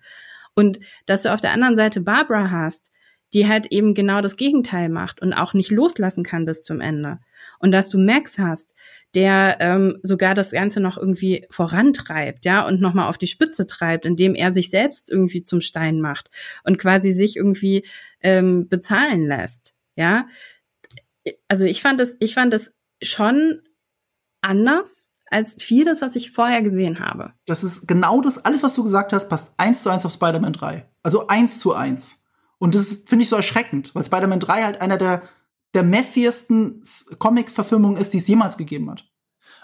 Und 0.53 0.79
dass 1.05 1.21
du 1.21 1.33
auf 1.33 1.39
der 1.39 1.51
anderen 1.51 1.75
Seite 1.75 2.01
Barbara 2.01 2.51
hast, 2.51 2.91
die 3.33 3.47
halt 3.47 3.67
eben 3.67 3.93
genau 3.93 4.21
das 4.21 4.37
Gegenteil 4.37 4.89
macht 4.89 5.21
und 5.21 5.33
auch 5.33 5.53
nicht 5.53 5.71
loslassen 5.71 6.23
kann 6.23 6.45
bis 6.45 6.61
zum 6.61 6.81
Ende 6.81 7.19
und 7.59 7.71
dass 7.71 7.89
du 7.89 7.97
Max 7.97 8.37
hast, 8.37 8.73
der 9.13 9.57
ähm, 9.59 9.97
sogar 10.03 10.35
das 10.35 10.51
Ganze 10.51 10.79
noch 10.79 10.97
irgendwie 10.97 11.45
vorantreibt, 11.49 12.45
ja, 12.45 12.65
und 12.65 12.81
nochmal 12.81 13.09
auf 13.09 13.17
die 13.17 13.27
Spitze 13.27 13.65
treibt, 13.65 14.05
indem 14.05 14.35
er 14.35 14.51
sich 14.51 14.69
selbst 14.69 15.11
irgendwie 15.11 15.43
zum 15.43 15.61
Stein 15.61 16.01
macht 16.01 16.29
und 16.63 16.77
quasi 16.77 17.11
sich 17.11 17.37
irgendwie 17.37 17.85
ähm, 18.21 18.67
bezahlen 18.67 19.25
lässt, 19.25 19.73
ja. 19.95 20.27
Also 21.47 21.65
ich 21.65 21.81
fand 21.81 21.99
es, 21.99 22.15
ich 22.19 22.33
fand 22.33 22.53
es 22.53 22.73
schon 23.01 23.61
anders 24.41 25.11
als 25.29 25.61
vieles, 25.61 26.01
was 26.01 26.15
ich 26.15 26.31
vorher 26.31 26.61
gesehen 26.61 26.99
habe. 26.99 27.33
Das 27.45 27.63
ist 27.63 27.87
genau 27.87 28.21
das, 28.21 28.45
alles, 28.45 28.63
was 28.63 28.73
du 28.73 28.83
gesagt 28.83 29.13
hast, 29.13 29.29
passt 29.29 29.53
eins 29.57 29.83
zu 29.83 29.89
eins 29.89 30.05
auf 30.05 30.13
Spider-Man 30.13 30.53
3. 30.53 30.87
Also 31.03 31.27
eins 31.27 31.59
zu 31.59 31.73
eins. 31.73 32.23
Und 32.59 32.75
das 32.75 33.03
finde 33.05 33.23
ich 33.23 33.29
so 33.29 33.35
erschreckend, 33.35 33.93
weil 33.93 34.03
Spider-Man 34.03 34.39
3 34.39 34.63
halt 34.63 34.81
einer 34.81 34.97
der 34.97 35.23
der 35.73 35.83
messiesten 35.83 36.83
Comic-Verfilmung 37.19 37.97
ist, 37.97 38.13
die 38.13 38.17
es 38.17 38.27
jemals 38.27 38.57
gegeben 38.57 38.89
hat. 38.89 39.05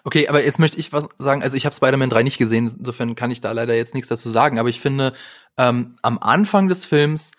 Okay, 0.03 0.27
aber 0.27 0.43
jetzt 0.43 0.59
möchte 0.59 0.79
ich 0.79 0.91
was 0.91 1.07
sagen. 1.17 1.43
Also 1.43 1.55
ich 1.55 1.65
habe 1.65 1.75
Spider-Man 1.75 2.09
3 2.09 2.23
nicht 2.23 2.37
gesehen, 2.37 2.73
insofern 2.77 3.15
kann 3.15 3.31
ich 3.31 3.39
da 3.39 3.51
leider 3.53 3.73
jetzt 3.75 3.93
nichts 3.93 4.09
dazu 4.09 4.29
sagen. 4.29 4.59
Aber 4.59 4.69
ich 4.69 4.81
finde, 4.81 5.13
ähm, 5.57 5.97
am 6.01 6.19
Anfang 6.19 6.67
des 6.67 6.83
Films 6.85 7.31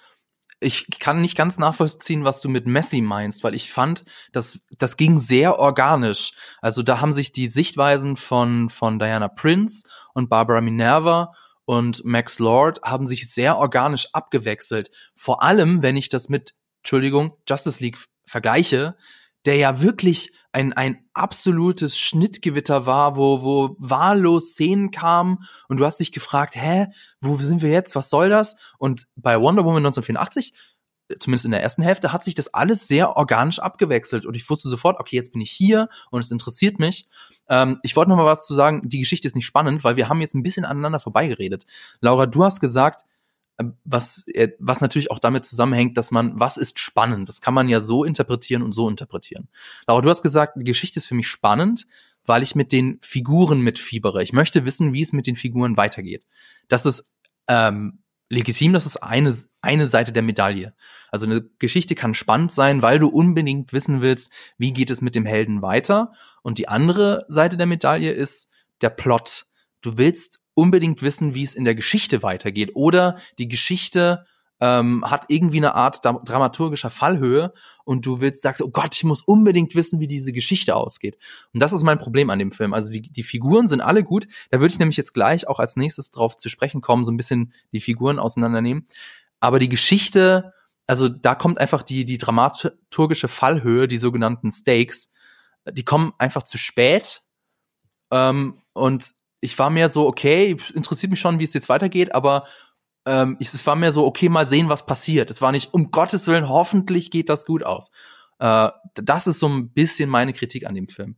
ich 0.65 0.87
kann 0.99 1.21
nicht 1.21 1.37
ganz 1.37 1.59
nachvollziehen, 1.59 2.25
was 2.25 2.41
du 2.41 2.49
mit 2.49 2.67
Messi 2.67 3.01
meinst, 3.01 3.45
weil 3.45 3.55
ich 3.55 3.71
fand, 3.71 4.05
das, 4.33 4.61
das 4.79 4.97
ging 4.97 5.19
sehr 5.19 5.59
organisch. 5.59 6.33
Also 6.61 6.83
da 6.83 7.01
haben 7.01 7.13
sich 7.13 7.33
die 7.33 7.49
Sichtweisen 7.49 8.17
von, 8.17 8.71
von 8.71 8.99
Diana 8.99 9.29
Prince 9.29 9.87
und 10.15 10.31
Barbara 10.31 10.61
Minerva 10.61 11.35
und 11.65 12.05
Max 12.05 12.39
Lord 12.39 12.83
haben 12.83 13.07
sich 13.07 13.31
sehr 13.31 13.59
organisch 13.59 14.09
abgewechselt. 14.13 14.91
Vor 15.15 15.43
allem, 15.43 15.83
wenn 15.83 15.97
ich 15.97 16.09
das 16.09 16.29
mit, 16.29 16.55
Entschuldigung, 16.83 17.37
Justice 17.49 17.83
League 17.83 17.99
vergleiche, 18.27 18.97
der 19.45 19.57
ja 19.57 19.81
wirklich 19.81 20.33
ein, 20.53 20.73
ein 20.73 21.05
absolutes 21.13 21.99
Schnittgewitter 21.99 22.87
war, 22.87 23.17
wo, 23.17 23.43
wo 23.43 23.77
wahllos 23.79 24.53
Szenen 24.53 24.91
kamen 24.91 25.39
und 25.69 25.81
du 25.81 25.85
hast 25.85 25.99
dich 25.99 26.13
gefragt, 26.13 26.55
hä, 26.57 26.87
wo 27.21 27.37
sind 27.39 27.61
wir 27.61 27.71
jetzt, 27.71 27.97
was 27.97 28.09
soll 28.09 28.29
das? 28.29 28.57
Und 28.79 29.07
bei 29.17 29.41
Wonder 29.41 29.65
Woman 29.65 29.85
1984 29.85 30.55
zumindest 31.19 31.45
in 31.45 31.51
der 31.51 31.63
ersten 31.63 31.83
Hälfte, 31.83 32.13
hat 32.13 32.25
sich 32.25 32.35
das 32.35 32.55
alles 32.55 32.87
sehr 32.87 33.17
organisch 33.17 33.59
abgewechselt 33.59 34.27
und 34.27 34.35
ich 34.35 34.49
wusste 34.49 34.69
sofort, 34.69 34.99
okay, 35.01 35.17
jetzt 35.17 35.33
bin 35.33 35.41
ich 35.41 35.51
hier 35.51 35.89
und 36.11 36.21
es 36.21 36.31
interessiert 36.31 36.79
mich. 36.79 37.09
Ähm, 37.49 37.79
ich 37.83 37.95
wollte 37.95 38.11
noch 38.11 38.17
mal 38.17 38.25
was 38.25 38.47
zu 38.47 38.55
sagen, 38.55 38.89
die 38.89 39.01
Geschichte 39.01 39.29
ist 39.29 39.37
nicht 39.37 39.47
spannend, 39.47 39.85
weil 39.85 39.97
wir 39.97 40.09
haben 40.09 40.21
jetzt 40.21 40.35
ein 40.35 40.43
bisschen 40.43 40.65
aneinander 40.65 41.01
vorbeigeredet. 41.01 41.67
Laura, 42.01 42.27
du 42.27 42.45
hast 42.45 42.61
gesagt, 42.61 43.03
äh, 43.03 43.07
was, 43.85 44.27
äh, 44.29 44.53
was 44.59 44.81
natürlich 44.81 45.11
auch 45.11 45.19
damit 45.19 45.45
zusammenhängt, 45.45 45.97
dass 45.97 46.11
man, 46.11 46.39
was 46.39 46.57
ist 46.57 46.79
spannend? 46.79 47.29
Das 47.29 47.41
kann 47.41 47.55
man 47.55 47.69
ja 47.69 47.81
so 47.81 48.05
interpretieren 48.05 48.63
und 48.63 48.73
so 48.73 48.89
interpretieren. 48.89 49.49
Laura, 49.87 50.01
du 50.01 50.11
hast 50.11 50.23
gesagt, 50.23 50.57
die 50.57 50.65
Geschichte 50.65 50.99
ist 50.99 51.07
für 51.07 51.15
mich 51.15 51.29
spannend, 51.29 51.87
weil 52.27 52.43
ich 52.43 52.55
mit 52.55 52.73
den 52.73 52.99
Figuren 53.01 53.61
mitfiebere. 53.61 54.23
Ich 54.23 54.33
möchte 54.33 54.65
wissen, 54.65 54.93
wie 54.93 55.03
es 55.03 55.13
mit 55.13 55.27
den 55.27 55.37
Figuren 55.37 55.77
weitergeht. 55.77 56.27
Das 56.69 56.87
ist 56.87 57.13
ähm, 57.49 58.03
legitim, 58.29 58.73
das 58.73 58.87
ist 58.87 58.97
eine, 58.97 59.35
eine 59.61 59.87
Seite 59.87 60.13
der 60.13 60.23
Medaille. 60.23 60.75
Also 61.11 61.27
eine 61.27 61.43
Geschichte 61.59 61.95
kann 61.95 62.15
spannend 62.15 62.51
sein, 62.51 62.83
weil 62.83 62.99
du 62.99 63.09
unbedingt 63.09 63.73
wissen 63.73 64.01
willst, 64.01 64.33
wie 64.59 64.73
geht 64.73 64.91
es 64.91 65.03
mit 65.03 65.15
dem 65.15 65.27
Helden 65.27 65.63
weiter. 65.63 66.13
Und 66.43 66.59
die 66.59 66.69
andere 66.69 67.25
Seite 67.29 67.57
der 67.57 67.67
Medaille 67.67 68.13
ist 68.13 68.51
der 68.81 68.91
Plot. 68.91 69.47
Du 69.81 69.97
willst 69.97 70.44
unbedingt 70.55 71.03
wissen, 71.03 71.35
wie 71.35 71.43
es 71.43 71.55
in 71.55 71.65
der 71.65 71.75
Geschichte 71.75 72.23
weitergeht. 72.23 72.73
Oder 72.75 73.19
die 73.39 73.49
Geschichte 73.49 74.25
ähm, 74.61 75.05
hat 75.05 75.25
irgendwie 75.29 75.59
eine 75.59 75.75
Art 75.75 76.05
dramaturgischer 76.05 76.91
Fallhöhe 76.91 77.53
und 77.85 78.07
du 78.07 78.21
willst, 78.21 78.43
sagst, 78.43 78.63
oh 78.63 78.71
Gott, 78.71 78.95
ich 78.95 79.05
muss 79.05 79.21
unbedingt 79.21 79.75
wissen, 79.75 80.01
wie 80.01 80.07
diese 80.07 80.33
Geschichte 80.33 80.77
ausgeht. 80.77 81.19
Und 81.53 81.61
das 81.61 81.73
ist 81.73 81.83
mein 81.83 81.99
Problem 81.99 82.31
an 82.31 82.39
dem 82.39 82.53
Film. 82.53 82.73
Also 82.73 82.93
die, 82.93 83.03
die 83.03 83.25
Figuren 83.25 83.67
sind 83.67 83.81
alle 83.81 84.05
gut. 84.05 84.27
Da 84.51 84.61
würde 84.61 84.73
ich 84.73 84.79
nämlich 84.79 84.97
jetzt 84.97 85.13
gleich 85.13 85.49
auch 85.49 85.59
als 85.59 85.77
nächstes 85.77 86.11
drauf 86.13 86.37
zu 86.37 86.49
sprechen 86.49 86.81
kommen, 86.81 87.05
so 87.05 87.13
ein 87.13 87.17
bisschen 87.17 87.53
die 87.73 87.81
Figuren 87.81 88.19
auseinandernehmen. 88.19 88.87
Aber 89.41 89.59
die 89.59 89.69
Geschichte, 89.69 90.55
also 90.87 91.09
da 91.09 91.35
kommt 91.35 91.59
einfach 91.59 91.83
die, 91.83 92.05
die 92.05 92.19
dramaturgische 92.19 93.29
Fallhöhe, 93.29 93.89
die 93.89 93.99
sogenannten 93.99 94.51
Stakes, 94.51 95.11
die 95.71 95.85
kommen 95.85 96.13
einfach 96.19 96.43
zu 96.45 96.59
spät. 96.59 97.23
Ähm, 98.11 98.61
und 98.73 99.15
ich 99.45 99.59
war 99.59 99.71
mehr 99.71 99.89
so, 99.89 100.07
okay, 100.07 100.57
interessiert 100.75 101.11
mich 101.11 101.21
schon, 101.21 101.39
wie 101.39 101.45
es 101.45 101.55
jetzt 101.55 101.69
weitergeht, 101.69 102.15
aber 102.15 102.47
ähm, 103.07 103.37
ich, 103.39 103.53
es 103.53 103.67
war 103.67 103.77
mehr 103.77 103.93
so, 103.93 104.07
okay, 104.07 104.29
mal 104.29 104.47
sehen, 104.47 104.69
was 104.69 104.87
passiert. 104.87 105.31
Es 105.31 105.43
war 105.43 105.53
nicht, 105.53 105.75
um 105.75 105.91
Gottes 105.91 106.27
Willen, 106.27 106.49
hoffentlich 106.49 107.11
geht 107.11 107.29
das 107.29 107.45
gut 107.45 107.63
aus. 107.63 107.91
Äh, 108.39 108.71
das 108.95 109.27
ist 109.27 109.41
so 109.41 109.49
ein 109.49 109.71
bisschen 109.71 110.09
meine 110.09 110.33
Kritik 110.33 110.67
an 110.67 110.75
dem 110.75 110.89
Film. 110.89 111.17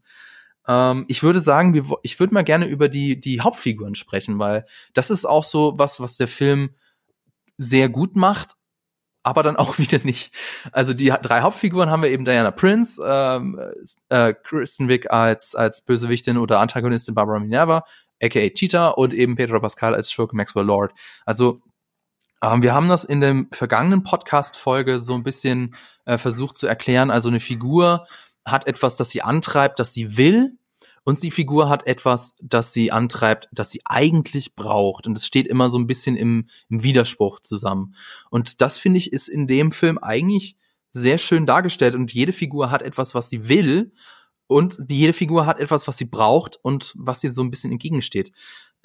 Ähm, 0.66 1.05
ich 1.09 1.23
würde 1.23 1.40
sagen, 1.40 1.74
wir, 1.74 1.85
ich 2.03 2.19
würde 2.19 2.35
mal 2.35 2.43
gerne 2.43 2.66
über 2.66 2.89
die, 2.89 3.20
die 3.20 3.40
Hauptfiguren 3.40 3.94
sprechen, 3.94 4.39
weil 4.39 4.66
das 4.94 5.11
ist 5.11 5.24
auch 5.24 5.44
so 5.44 5.74
was, 5.77 6.01
was 6.01 6.16
der 6.16 6.28
Film 6.28 6.70
sehr 7.57 7.89
gut 7.89 8.16
macht, 8.16 8.57
aber 9.23 9.43
dann 9.43 9.57
auch 9.57 9.78
wieder 9.78 10.01
nicht. 10.03 10.35
Also 10.73 10.94
die 10.94 11.12
drei 11.23 11.43
Hauptfiguren 11.43 11.90
haben 11.90 12.03
wir 12.03 12.11
eben 12.11 12.24
Diana 12.24 12.51
Prince, 12.51 13.03
ähm, 13.07 13.61
äh, 14.09 14.35
Kristen 14.35 14.89
Wick 14.89 15.11
als, 15.11 15.55
als 15.55 15.85
Bösewichtin 15.85 16.39
oder 16.39 16.61
Antagonistin 16.61 17.15
Barbara 17.15 17.40
Minerva, 17.40 17.85
aka 18.22 18.48
Cheetah 18.51 18.88
und 18.88 19.14
eben 19.14 19.36
Pedro 19.36 19.60
Pascal 19.60 19.94
als 19.94 20.10
Schurke 20.10 20.36
Maxwell 20.36 20.64
Lord. 20.64 20.93
Also 21.24 21.60
ähm, 22.43 22.62
wir 22.62 22.74
haben 22.74 22.88
das 22.88 23.05
in 23.05 23.20
dem 23.20 23.48
vergangenen 23.52 24.02
Podcast-Folge 24.02 25.01
so 25.01 25.14
ein 25.14 25.22
bisschen 25.22 25.74
äh, 26.05 26.18
versucht 26.18 26.59
zu 26.59 26.66
erklären. 26.66 27.10
Also 27.10 27.28
eine 27.28 27.40
Figur 27.40 28.06
hat 28.44 28.66
etwas, 28.66 28.97
das 28.97 29.10
sie 29.10 29.22
antreibt, 29.22 29.78
das 29.80 29.93
sie 29.93 30.16
will. 30.16 30.59
Und 31.05 31.22
die 31.22 31.30
Figur 31.30 31.68
hat 31.68 31.86
etwas, 31.86 32.34
das 32.43 32.72
sie 32.72 32.90
antreibt, 32.90 33.48
das 33.52 33.70
sie 33.70 33.80
eigentlich 33.84 34.56
braucht. 34.56 35.06
Und 35.06 35.16
es 35.16 35.24
steht 35.24 35.47
immer 35.47 35.70
so 35.70 35.78
ein 35.78 35.86
bisschen 35.86 36.16
im, 36.16 36.48
im 36.68 36.82
Widerspruch 36.82 37.40
zusammen. 37.40 37.94
Und 38.28 38.60
das 38.60 38.78
finde 38.78 38.98
ich 38.98 39.12
ist 39.12 39.28
in 39.28 39.47
dem 39.47 39.70
Film 39.70 39.98
eigentlich 39.98 40.56
sehr 40.90 41.18
schön 41.18 41.47
dargestellt. 41.47 41.94
Und 41.94 42.12
jede 42.12 42.32
Figur 42.32 42.72
hat 42.72 42.82
etwas, 42.82 43.14
was 43.14 43.30
sie 43.30 43.48
will. 43.48 43.93
Und 44.48 44.78
jede 44.89 45.12
Figur 45.12 45.47
hat 45.47 45.59
etwas, 45.59 45.89
was 45.89 45.98
sie 45.98 46.05
braucht 46.05 46.59
und 46.62 46.94
was 46.97 47.24
ihr 47.24 47.32
so 47.32 47.43
ein 47.43 47.51
bisschen 47.51 47.73
entgegensteht 47.73 48.32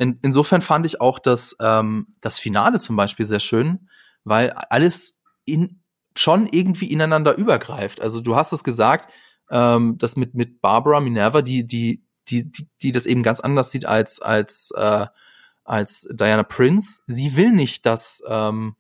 in, 0.02 0.18
insofern 0.24 0.62
fand 0.62 0.86
ich 0.88 1.00
auch 1.00 1.20
das, 1.20 1.56
ähm, 1.62 2.08
das 2.22 2.40
Finale 2.40 2.80
zum 2.80 2.96
Beispiel 2.96 3.26
sehr 3.26 3.40
schön, 3.40 3.88
weil 4.24 4.50
alles 4.52 5.20
in, 5.46 5.84
schon 6.16 6.48
irgendwie 6.48 6.92
ineinander 6.92 7.36
übergreift. 7.36 8.02
Also 8.02 8.20
du 8.20 8.36
hast 8.36 8.52
es 8.52 8.64
gesagt, 8.64 9.12
ähm, 9.52 9.98
das 10.00 10.16
mit, 10.16 10.34
mit 10.34 10.60
Barbara 10.60 11.00
Minerva, 11.00 11.44
die, 11.44 11.68
die, 11.68 12.04
die, 12.30 12.52
die, 12.52 12.68
die 12.82 12.92
das 12.92 13.06
eben 13.06 13.22
ganz 13.22 13.40
anders 13.42 13.70
sieht 13.70 13.86
als, 13.86 14.20
als, 14.22 14.72
äh, 14.76 15.06
als 15.64 16.08
Diana 16.12 16.44
Prince. 16.44 17.04
Sie 17.06 17.36
will 17.36 17.52
nicht, 17.52 17.86
dass, 17.86 18.24
ähm, 18.28 18.76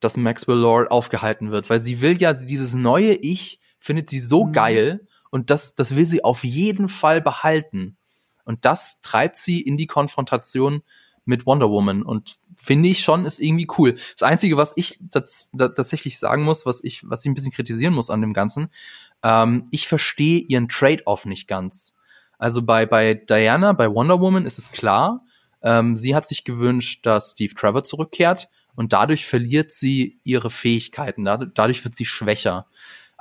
dass 0.00 0.18
Maxwell 0.18 0.58
Lord 0.58 0.90
aufgehalten 0.90 1.50
wird, 1.50 1.70
weil 1.70 1.80
sie 1.80 2.02
will 2.02 2.20
ja 2.20 2.34
dieses 2.34 2.74
neue 2.74 3.14
Ich 3.14 3.58
findet 3.78 4.10
sie 4.10 4.20
so 4.20 4.44
mhm. 4.44 4.52
geil 4.52 5.06
und 5.32 5.48
das, 5.48 5.74
das 5.74 5.96
will 5.96 6.04
sie 6.04 6.22
auf 6.22 6.44
jeden 6.44 6.88
Fall 6.88 7.22
behalten. 7.22 7.96
Und 8.44 8.66
das 8.66 9.00
treibt 9.00 9.38
sie 9.38 9.62
in 9.62 9.78
die 9.78 9.86
Konfrontation 9.86 10.82
mit 11.24 11.46
Wonder 11.46 11.70
Woman 11.70 12.02
und 12.02 12.36
finde 12.60 12.90
ich 12.90 13.02
schon 13.02 13.24
ist 13.24 13.38
irgendwie 13.38 13.68
cool. 13.78 13.94
Das 14.18 14.28
einzige, 14.28 14.58
was 14.58 14.74
ich 14.76 14.98
das, 15.00 15.50
tatsächlich 15.56 16.18
sagen 16.18 16.42
muss, 16.42 16.66
was 16.66 16.84
ich 16.84 17.08
was 17.08 17.24
ich 17.24 17.30
ein 17.30 17.34
bisschen 17.34 17.52
kritisieren 17.52 17.94
muss 17.94 18.10
an 18.10 18.20
dem 18.20 18.34
Ganzen, 18.34 18.68
ähm, 19.22 19.68
ich 19.70 19.88
verstehe 19.88 20.40
ihren 20.40 20.68
Trade-off 20.68 21.24
nicht 21.24 21.48
ganz. 21.48 21.94
Also 22.38 22.60
bei 22.60 22.84
bei 22.84 23.14
Diana, 23.14 23.72
bei 23.72 23.88
Wonder 23.90 24.20
Woman 24.20 24.44
ist 24.44 24.58
es 24.58 24.70
klar, 24.70 25.24
ähm, 25.62 25.96
sie 25.96 26.14
hat 26.14 26.26
sich 26.26 26.44
gewünscht, 26.44 27.06
dass 27.06 27.30
Steve 27.30 27.54
Trevor 27.54 27.84
zurückkehrt 27.84 28.48
und 28.74 28.92
dadurch 28.92 29.26
verliert 29.26 29.70
sie 29.70 30.20
ihre 30.24 30.50
Fähigkeiten, 30.50 31.24
dadurch 31.24 31.84
wird 31.84 31.94
sie 31.94 32.06
schwächer. 32.06 32.66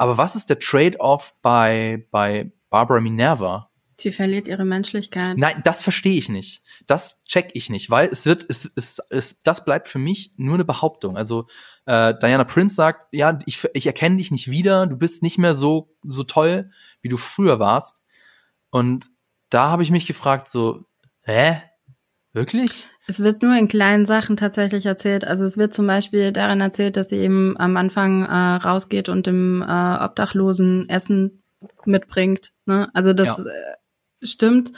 Aber 0.02 0.18
was 0.18 0.36
ist 0.36 0.49
der 0.49 0.57
Trade-off 0.57 1.36
bei 1.44 2.07
bei 2.10 2.52
Barbara 2.72 2.99
Minerva? 2.99 3.69
Sie 3.99 4.11
verliert 4.11 4.48
ihre 4.48 4.65
Menschlichkeit. 4.65 5.38
Nein, 5.38 5.61
das 5.64 5.84
verstehe 5.84 6.18
ich 6.18 6.28
nicht. 6.28 6.64
Das 6.88 7.23
check 7.26 7.52
ich 7.53 7.69
nicht, 7.69 7.91
weil 7.91 8.07
es 8.07 8.26
wird, 8.26 8.44
es, 8.49 8.72
es, 8.76 8.98
es 9.11 9.44
das 9.44 9.64
bleibt 9.64 9.88
für 9.88 9.99
mich 9.99 10.34
nur 10.38 10.56
eine 10.56 10.65
Behauptung. 10.65 11.18
Also 11.18 11.45
äh, 11.86 12.15
Diana 12.19 12.45
Prince 12.45 12.73
sagt, 12.73 13.14
ja, 13.14 13.38
ich, 13.45 13.64
ich 13.76 13.86
erkenne 13.86 14.18
dich 14.18 14.32
nicht 14.32 14.49
wieder, 14.49 14.88
du 14.88 14.95
bist 14.95 15.22
nicht 15.22 15.38
mehr 15.38 15.53
so 15.53 15.95
so 16.02 16.23
toll, 16.23 16.72
wie 17.03 17.10
du 17.10 17.18
früher 17.18 17.60
warst. 17.60 18.02
Und 18.72 19.06
da 19.49 19.69
habe 19.69 19.84
ich 19.84 19.91
mich 19.91 20.07
gefragt, 20.07 20.49
so, 20.49 20.84
hä, 21.22 21.61
wirklich? 22.34 22.90
Es 23.07 23.19
wird 23.19 23.41
nur 23.41 23.57
in 23.57 23.68
kleinen 23.68 24.06
Sachen 24.06 24.38
tatsächlich 24.38 24.86
erzählt. 24.86 25.26
Also 25.26 25.44
es 25.44 25.57
wird 25.57 25.73
zum 25.73 25.88
Beispiel 25.88 26.32
daran 26.32 26.61
erzählt, 26.61 26.98
dass 26.98 27.10
sie 27.10 27.18
eben 27.18 27.57
am 27.57 27.76
Anfang 27.78 28.23
äh, 28.23 28.34
rausgeht 28.34 29.10
und 29.10 29.28
dem 29.28 29.61
äh, 29.61 29.65
Obdachlosen 29.65 30.88
Essen 30.88 31.41
mitbringt. 31.86 32.52
Ne? 32.65 32.90
Also 32.94 33.14
das 33.14 33.38
ja. 33.38 33.44
Äh, 33.44 34.26
stimmt. 34.26 34.72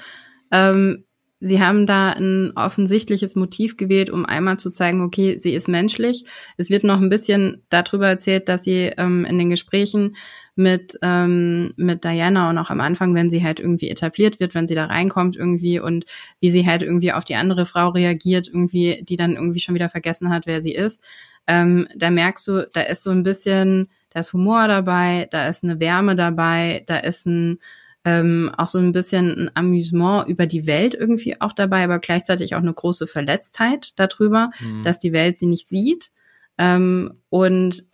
Ähm, 0.52 1.04
sie 1.40 1.62
haben 1.62 1.86
da 1.86 2.12
ein 2.12 2.54
offensichtliches 2.56 3.36
Motiv 3.36 3.76
gewählt, 3.76 4.10
um 4.10 4.26
einmal 4.26 4.58
zu 4.58 4.72
zeigen, 4.72 5.02
okay, 5.02 5.38
sie 5.38 5.54
ist 5.54 5.68
menschlich. 5.68 6.24
Es 6.58 6.70
wird 6.70 6.86
noch 6.86 7.02
ein 7.02 7.10
bisschen 7.10 7.64
darüber 7.70 8.08
erzählt, 8.08 8.48
dass 8.48 8.64
sie 8.64 8.94
ähm, 8.98 9.26
in 9.26 9.38
den 9.38 9.50
Gesprächen 9.50 10.16
mit, 10.56 10.98
ähm, 11.02 11.74
mit 11.78 12.04
Diana 12.04 12.50
und 12.50 12.58
auch 12.58 12.70
am 12.70 12.80
Anfang, 12.80 13.16
wenn 13.16 13.30
sie 13.30 13.44
halt 13.44 13.60
irgendwie 13.60 13.90
etabliert 13.90 14.40
wird, 14.40 14.54
wenn 14.54 14.68
sie 14.68 14.76
da 14.76 14.86
reinkommt 14.86 15.36
irgendwie 15.36 15.80
und 15.80 16.06
wie 16.40 16.52
sie 16.52 16.66
halt 16.66 16.84
irgendwie 16.84 17.12
auf 17.12 17.26
die 17.26 17.36
andere 17.36 17.66
Frau 17.66 17.90
reagiert, 17.90 18.48
irgendwie, 18.48 19.04
die 19.04 19.18
dann 19.18 19.34
irgendwie 19.34 19.60
schon 19.60 19.76
wieder 19.76 19.90
vergessen 19.90 20.30
hat, 20.30 20.46
wer 20.46 20.62
sie 20.62 20.74
ist. 20.74 21.04
Ähm, 21.48 21.88
da 21.96 22.10
merkst 22.10 22.48
du, 22.48 22.70
da 22.72 22.82
ist 22.82 23.04
so 23.04 23.10
ein 23.10 23.24
bisschen, 23.24 23.90
da 24.12 24.20
ist 24.20 24.34
Humor 24.34 24.68
dabei, 24.68 25.28
da 25.32 25.48
ist 25.48 25.64
eine 25.64 25.80
Wärme 25.80 26.16
dabei, 26.16 26.84
da 26.86 26.98
ist 26.98 27.26
ein, 27.26 27.60
ähm, 28.06 28.52
auch 28.58 28.68
so 28.68 28.80
ein 28.80 28.92
bisschen 28.92 29.32
ein 29.32 29.52
Amüsement 29.56 30.28
über 30.28 30.46
die 30.46 30.68
Welt 30.68 30.94
irgendwie 30.94 31.40
auch 31.42 31.54
dabei, 31.54 31.84
aber 31.84 32.00
gleichzeitig 32.00 32.54
auch 32.54 32.60
eine 32.60 32.74
große 32.74 33.08
Verletztheit 33.08 33.98
darüber, 33.98 34.52
mhm. 34.60 34.84
dass 34.84 35.00
die 35.00 35.14
Welt 35.14 35.40
sie 35.40 35.48
nicht 35.48 35.68
sieht. 35.68 36.12
Ähm, 36.58 37.16
und 37.30 37.86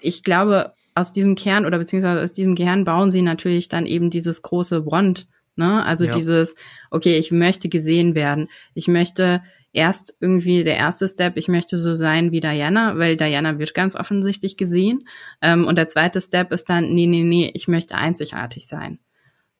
ich 0.00 0.22
glaube, 0.22 0.74
aus 0.96 1.12
diesem 1.12 1.34
Kern 1.34 1.66
oder 1.66 1.78
beziehungsweise 1.78 2.22
aus 2.22 2.32
diesem 2.32 2.54
Kern 2.54 2.84
bauen 2.84 3.10
sie 3.10 3.22
natürlich 3.22 3.68
dann 3.68 3.84
eben 3.84 4.08
dieses 4.08 4.40
große 4.40 4.86
Want, 4.86 5.28
ne? 5.54 5.84
Also 5.84 6.06
ja. 6.06 6.12
dieses, 6.12 6.54
okay, 6.90 7.18
ich 7.18 7.30
möchte 7.30 7.68
gesehen 7.68 8.14
werden, 8.14 8.48
ich 8.74 8.88
möchte 8.88 9.42
erst 9.74 10.14
irgendwie 10.20 10.64
der 10.64 10.76
erste 10.76 11.06
Step, 11.06 11.36
ich 11.36 11.48
möchte 11.48 11.76
so 11.76 11.92
sein 11.92 12.32
wie 12.32 12.40
Diana, 12.40 12.96
weil 12.96 13.18
Diana 13.18 13.58
wird 13.58 13.74
ganz 13.74 13.94
offensichtlich 13.94 14.56
gesehen. 14.56 15.06
Ähm, 15.42 15.66
und 15.66 15.76
der 15.76 15.88
zweite 15.88 16.18
Step 16.18 16.50
ist 16.50 16.70
dann, 16.70 16.94
nee, 16.94 17.06
nee, 17.06 17.22
nee, 17.22 17.50
ich 17.52 17.68
möchte 17.68 17.94
einzigartig 17.94 18.66
sein. 18.66 18.98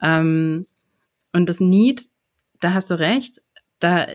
Ähm, 0.00 0.66
und 1.34 1.50
das 1.50 1.60
Need, 1.60 2.08
da 2.60 2.72
hast 2.72 2.90
du 2.90 2.98
recht, 2.98 3.42
da 3.78 4.06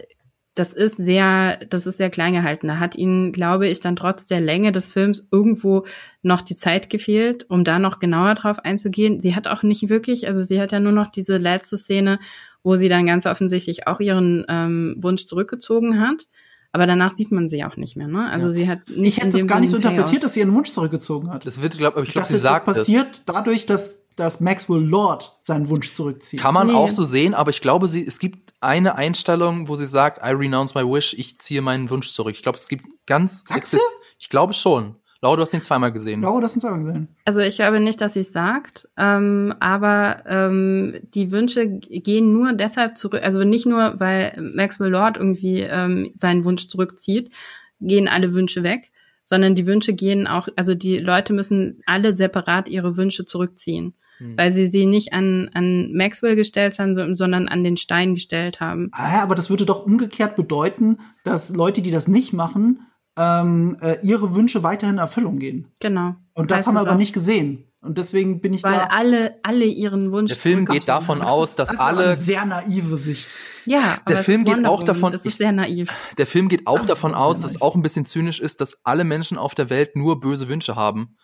das 0.55 0.73
ist 0.73 0.97
sehr, 0.97 1.57
das 1.69 1.87
ist 1.87 1.97
sehr 1.97 2.09
klein 2.09 2.33
gehalten. 2.33 2.67
Da 2.67 2.79
hat 2.79 2.95
ihnen, 2.95 3.31
glaube 3.31 3.67
ich, 3.67 3.79
dann 3.79 3.95
trotz 3.95 4.25
der 4.25 4.41
Länge 4.41 4.71
des 4.71 4.91
Films 4.91 5.27
irgendwo 5.31 5.85
noch 6.23 6.41
die 6.41 6.57
Zeit 6.57 6.89
gefehlt, 6.89 7.49
um 7.49 7.63
da 7.63 7.79
noch 7.79 7.99
genauer 7.99 8.35
drauf 8.35 8.59
einzugehen. 8.59 9.21
Sie 9.21 9.33
hat 9.35 9.47
auch 9.47 9.63
nicht 9.63 9.89
wirklich, 9.89 10.27
also 10.27 10.41
sie 10.43 10.59
hat 10.59 10.73
ja 10.73 10.81
nur 10.81 10.91
noch 10.91 11.09
diese 11.09 11.37
letzte 11.37 11.77
Szene, 11.77 12.19
wo 12.63 12.75
sie 12.75 12.89
dann 12.89 13.05
ganz 13.05 13.25
offensichtlich 13.25 13.87
auch 13.87 14.01
ihren 14.01 14.45
ähm, 14.49 14.95
Wunsch 14.99 15.25
zurückgezogen 15.25 16.01
hat. 16.01 16.27
Aber 16.73 16.85
danach 16.85 17.15
sieht 17.15 17.31
man 17.31 17.47
sie 17.47 17.63
auch 17.65 17.75
nicht 17.75 17.97
mehr, 17.97 18.07
ne? 18.07 18.29
Also 18.29 18.47
ja. 18.47 18.53
sie 18.53 18.69
hat 18.69 18.89
nicht. 18.89 19.17
Ich 19.17 19.23
hätte 19.23 19.37
das 19.37 19.47
gar 19.47 19.59
nicht 19.59 19.71
so 19.71 19.75
interpretiert, 19.75 20.23
dass 20.23 20.33
sie 20.33 20.39
ihren 20.39 20.53
Wunsch 20.53 20.71
zurückgezogen 20.71 21.29
hat. 21.29 21.45
Das 21.45 21.61
wird, 21.61 21.77
glaube 21.77 22.01
ich, 22.03 22.11
glaube, 22.11 22.29
sie 22.29 22.37
sagt 22.37 22.67
das 22.67 22.77
passiert 22.77 23.23
das. 23.25 23.35
dadurch, 23.35 23.65
dass 23.65 24.00
dass 24.21 24.39
Maxwell 24.39 24.83
Lord 24.83 25.39
seinen 25.41 25.67
Wunsch 25.69 25.93
zurückzieht. 25.93 26.39
Kann 26.39 26.53
man 26.53 26.67
nee. 26.67 26.73
auch 26.73 26.91
so 26.91 27.03
sehen, 27.03 27.33
aber 27.33 27.49
ich 27.49 27.59
glaube, 27.59 27.87
sie, 27.87 28.05
es 28.05 28.19
gibt 28.19 28.53
eine 28.61 28.95
Einstellung, 28.95 29.67
wo 29.67 29.75
sie 29.75 29.87
sagt, 29.87 30.23
I 30.23 30.29
renounce 30.29 30.75
my 30.75 30.83
wish, 30.83 31.15
ich 31.17 31.39
ziehe 31.39 31.63
meinen 31.63 31.89
Wunsch 31.89 32.11
zurück. 32.11 32.35
Ich 32.35 32.43
glaube, 32.43 32.57
es 32.57 32.67
gibt 32.67 32.85
ganz. 33.07 33.43
Sagt 33.47 33.65
sie? 33.65 33.79
Ich 34.19 34.29
glaube 34.29 34.53
schon. 34.53 34.95
Laura, 35.23 35.37
du 35.37 35.41
hast 35.41 35.53
ihn 35.55 35.61
zweimal 35.61 35.91
gesehen. 35.91 36.21
Laura, 36.21 36.39
du 36.39 36.45
hast 36.45 36.55
ihn 36.55 36.61
zweimal 36.61 36.79
gesehen. 36.79 37.07
Also 37.25 37.39
ich 37.39 37.55
glaube 37.55 37.79
nicht, 37.79 37.99
dass 37.99 38.13
sie 38.13 38.19
es 38.19 38.31
sagt, 38.31 38.87
ähm, 38.95 39.55
aber 39.59 40.23
ähm, 40.27 40.99
die 41.15 41.31
Wünsche 41.31 41.67
gehen 41.67 42.31
nur 42.31 42.53
deshalb 42.53 42.97
zurück, 42.97 43.23
also 43.23 43.43
nicht 43.43 43.65
nur, 43.65 43.99
weil 43.99 44.39
Maxwell 44.55 44.91
Lord 44.91 45.17
irgendwie 45.17 45.61
ähm, 45.61 46.11
seinen 46.13 46.45
Wunsch 46.45 46.67
zurückzieht, 46.67 47.31
gehen 47.79 48.07
alle 48.07 48.35
Wünsche 48.35 48.61
weg, 48.61 48.91
sondern 49.23 49.55
die 49.55 49.65
Wünsche 49.65 49.93
gehen 49.93 50.27
auch, 50.27 50.47
also 50.55 50.75
die 50.75 50.99
Leute 50.99 51.33
müssen 51.33 51.81
alle 51.87 52.13
separat 52.13 52.69
ihre 52.69 52.97
Wünsche 52.97 53.25
zurückziehen 53.25 53.95
hm. 54.21 54.37
weil 54.37 54.51
sie 54.51 54.67
sie 54.67 54.85
nicht 54.85 55.13
an, 55.13 55.49
an 55.53 55.91
Maxwell 55.93 56.35
gestellt 56.35 56.77
haben, 56.77 57.15
sondern 57.15 57.47
an 57.47 57.63
den 57.63 57.75
Stein 57.75 58.13
gestellt 58.13 58.59
haben. 58.59 58.89
Ah, 58.91 59.23
aber 59.23 59.33
das 59.33 59.49
würde 59.49 59.65
doch 59.65 59.85
umgekehrt 59.85 60.35
bedeuten, 60.35 60.99
dass 61.23 61.49
Leute, 61.49 61.81
die 61.81 61.91
das 61.91 62.07
nicht 62.07 62.31
machen, 62.31 62.81
ähm, 63.17 63.77
äh, 63.81 63.97
ihre 64.03 64.35
Wünsche 64.35 64.61
weiterhin 64.63 64.95
in 64.95 64.99
Erfüllung 64.99 65.39
gehen. 65.39 65.67
Genau. 65.79 66.15
Und 66.33 66.51
das 66.51 66.59
heißt 66.59 66.67
haben 66.67 66.75
wir 66.75 66.81
aber 66.81 66.91
auch. 66.91 66.97
nicht 66.97 67.13
gesehen. 67.13 67.65
Und 67.81 67.97
deswegen 67.97 68.41
bin 68.41 68.53
ich 68.53 68.63
Weil 68.63 68.73
da. 68.73 68.77
Weil 68.77 68.87
alle, 68.89 69.39
alle 69.41 69.65
ihren 69.65 70.11
Wunsch. 70.11 70.29
Der 70.29 70.37
Film 70.37 70.65
geht 70.65 70.87
davon 70.87 71.19
das 71.19 71.27
aus, 71.27 71.55
dass 71.55 71.69
das 71.69 71.79
alle. 71.79 72.03
Eine 72.05 72.15
sehr 72.15 72.45
naive 72.45 72.97
Sicht. 72.97 73.35
Ja, 73.65 73.95
der 74.07 74.19
Film 74.19 74.45
geht 74.45 74.67
auch 74.67 74.83
davon. 74.83 75.11
Das 75.11 75.25
ist 75.25 75.39
sehr 75.39 75.51
naiv. 75.51 75.91
Der 76.19 76.27
Film 76.27 76.47
geht 76.47 76.67
auch 76.67 76.77
das 76.77 76.87
davon 76.87 77.15
aus, 77.15 77.41
dass 77.41 77.59
auch 77.59 77.73
ein 77.73 77.81
bisschen 77.81 78.05
zynisch 78.05 78.39
ist, 78.39 78.61
dass 78.61 78.81
alle 78.83 79.03
Menschen 79.03 79.39
auf 79.39 79.55
der 79.55 79.71
Welt 79.71 79.95
nur 79.95 80.19
böse 80.19 80.47
Wünsche 80.47 80.75
haben. 80.75 81.17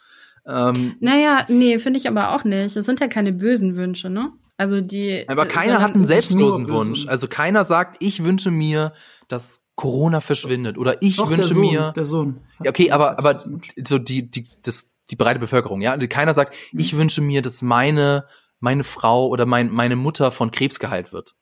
Ähm, 0.47 0.95
naja, 0.99 1.45
nee, 1.49 1.77
finde 1.77 1.99
ich 1.99 2.07
aber 2.07 2.33
auch 2.33 2.43
nicht. 2.43 2.75
Das 2.75 2.85
sind 2.85 2.99
ja 2.99 3.07
keine 3.07 3.33
bösen 3.33 3.75
Wünsche, 3.75 4.09
ne? 4.09 4.31
Also 4.55 4.81
die. 4.81 5.25
Aber 5.27 5.45
keiner 5.45 5.81
hat 5.81 5.93
einen 5.93 6.05
selbstlosen 6.05 6.69
Wunsch. 6.69 7.07
Also 7.07 7.27
keiner 7.27 7.63
sagt, 7.63 7.97
ich 7.99 8.23
wünsche 8.23 8.49
mir, 8.49 8.93
dass 9.27 9.65
Corona 9.75 10.21
verschwindet 10.21 10.77
oder 10.77 11.01
ich 11.01 11.17
Doch, 11.17 11.29
wünsche 11.29 11.47
der 11.49 11.53
Sohn, 11.53 11.71
mir. 11.71 11.93
Der 11.95 12.05
Sohn. 12.05 12.41
Ja, 12.63 12.71
okay, 12.71 12.91
aber 12.91 13.19
aber 13.19 13.43
so 13.85 13.99
die 13.99 14.31
die 14.31 14.47
das 14.63 14.95
die 15.11 15.15
breite 15.15 15.39
Bevölkerung, 15.39 15.81
ja. 15.81 15.95
Keiner 16.07 16.33
sagt, 16.33 16.55
mhm. 16.71 16.79
ich 16.79 16.97
wünsche 16.97 17.21
mir, 17.21 17.41
dass 17.41 17.61
meine 17.61 18.25
meine 18.59 18.83
Frau 18.83 19.27
oder 19.27 19.45
mein, 19.45 19.69
meine 19.71 19.95
Mutter 19.95 20.31
von 20.31 20.51
Krebs 20.51 20.79
geheilt 20.79 21.13
wird. 21.13 21.35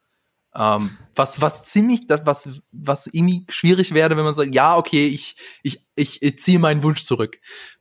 Ähm, 0.53 0.97
was, 1.13 1.41
was 1.41 1.63
ziemlich, 1.63 2.07
das, 2.07 2.21
was, 2.25 2.49
was 2.71 3.07
irgendwie 3.07 3.45
schwierig 3.49 3.93
wäre, 3.93 4.15
wenn 4.15 4.23
man 4.23 4.33
sagt, 4.33 4.55
ja, 4.55 4.77
okay, 4.77 5.07
ich, 5.07 5.35
ich, 5.63 5.85
ich, 5.95 6.21
ich 6.21 6.39
ziehe 6.39 6.59
meinen 6.59 6.83
Wunsch 6.83 7.03
zurück. 7.03 7.37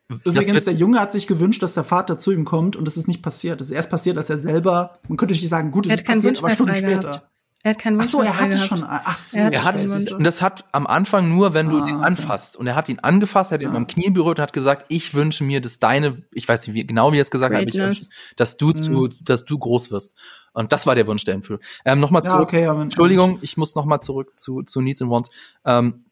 Übrigens, 0.09 0.65
der 0.65 0.75
Junge 0.75 1.01
hat 1.01 1.13
sich 1.13 1.27
gewünscht, 1.27 1.63
dass 1.63 1.75
der 1.75 1.85
Vater 1.85 2.19
zu 2.19 2.31
ihm 2.31 2.45
kommt 2.45 2.77
und 2.77 2.87
das 2.87 2.97
ist 2.97 3.09
nicht 3.09 3.23
passiert. 3.23 3.61
Das 3.61 3.69
ist 3.69 3.73
erst 3.73 3.91
passiert, 3.91 4.19
als 4.19 4.29
er 4.29 4.39
selber, 4.39 4.99
man 5.09 5.17
könnte 5.17 5.33
nicht 5.33 5.49
sagen, 5.49 5.71
gut, 5.71 5.87
es 5.87 5.95
ist 5.95 6.05
passiert, 6.05 6.39
aber 6.39 6.51
Stunden 6.51 6.75
später. 6.75 7.01
Gehabt. 7.01 7.31
Er 7.65 7.71
hat 7.71 7.79
keinen 7.79 7.99
Wunsch 7.99 8.09
Ach 8.09 8.11
so, 8.11 8.21
er 8.21 8.39
hatte 8.39 8.59
schon. 8.59 8.85
Ach 8.87 9.19
so, 9.19 9.39
er, 9.39 9.51
er 9.51 9.65
hat 9.65 9.83
und 9.87 10.23
das 10.23 10.43
hat 10.43 10.67
am 10.73 10.87
Anfang 10.87 11.31
nur, 11.31 11.55
wenn 11.55 11.71
du 11.71 11.79
ah, 11.79 11.89
ihn 11.89 11.97
anfasst. 11.97 12.57
Okay. 12.57 12.61
Und 12.61 12.67
er 12.67 12.75
hat 12.75 12.91
ihn 12.91 12.99
angefasst, 12.99 13.53
er 13.53 13.55
hat 13.55 13.63
ihn 13.63 13.71
ah. 13.71 13.77
am 13.77 13.87
Knie 13.87 14.11
berührt 14.11 14.39
und 14.39 14.43
hat 14.43 14.53
gesagt, 14.53 14.85
ich 14.89 15.15
wünsche 15.15 15.45
mir, 15.45 15.63
dass 15.63 15.79
deine, 15.79 16.23
ich 16.31 16.47
weiß 16.47 16.67
nicht 16.67 16.77
wie, 16.77 16.87
genau 16.87 17.13
wie 17.13 17.17
er 17.17 17.23
es 17.23 17.31
gesagt 17.31 17.57
hat, 17.57 17.75
wünsche, 17.75 18.11
dass 18.37 18.59
du 18.59 18.73
zu, 18.73 18.91
mhm. 18.91 19.11
dass 19.23 19.47
du 19.47 19.59
groß 19.59 19.91
wirst. 19.91 20.19
Und 20.53 20.75
das 20.75 20.87
war 20.87 20.95
der 20.95 21.07
Wunsch 21.07 21.25
der 21.25 21.33
Empfehlung. 21.33 21.63
Ähm, 21.87 22.01
nochmal 22.01 22.23
zurück. 22.23 22.53
Ja, 22.53 22.59
okay, 22.59 22.67
aber, 22.67 22.83
Entschuldigung, 22.83 23.39
ich 23.41 23.57
muss 23.57 23.75
nochmal 23.75 24.01
zurück 24.01 24.39
zu, 24.39 24.61
zu 24.61 24.83
Needs 24.83 25.01
and 25.01 25.11
Wants. 25.11 25.31
Ähm, 25.65 26.05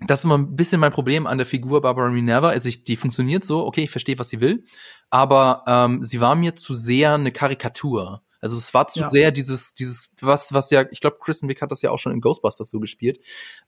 das 0.00 0.20
ist 0.20 0.24
immer 0.24 0.38
ein 0.38 0.56
bisschen 0.56 0.80
mein 0.80 0.92
Problem 0.92 1.26
an 1.26 1.38
der 1.38 1.46
Figur 1.46 1.80
Barbara 1.80 2.10
Minerva. 2.10 2.48
Also 2.48 2.68
ich, 2.68 2.84
die 2.84 2.96
funktioniert 2.96 3.44
so, 3.44 3.64
okay, 3.64 3.82
ich 3.84 3.90
verstehe, 3.90 4.18
was 4.18 4.28
sie 4.28 4.40
will, 4.40 4.64
aber 5.10 5.64
ähm, 5.66 6.02
sie 6.02 6.20
war 6.20 6.34
mir 6.34 6.54
zu 6.54 6.74
sehr 6.74 7.14
eine 7.14 7.32
Karikatur. 7.32 8.22
Also 8.40 8.58
es 8.58 8.74
war 8.74 8.86
zu 8.88 9.00
ja. 9.00 9.08
sehr 9.08 9.30
dieses, 9.30 9.74
dieses, 9.74 10.10
was, 10.20 10.52
was 10.52 10.70
ja, 10.70 10.84
ich 10.90 11.00
glaube, 11.00 11.16
Kristen 11.20 11.48
Wick 11.48 11.62
hat 11.62 11.70
das 11.70 11.80
ja 11.80 11.90
auch 11.90 11.98
schon 11.98 12.12
in 12.12 12.20
Ghostbusters 12.20 12.68
so 12.68 12.78
gespielt. 12.78 13.20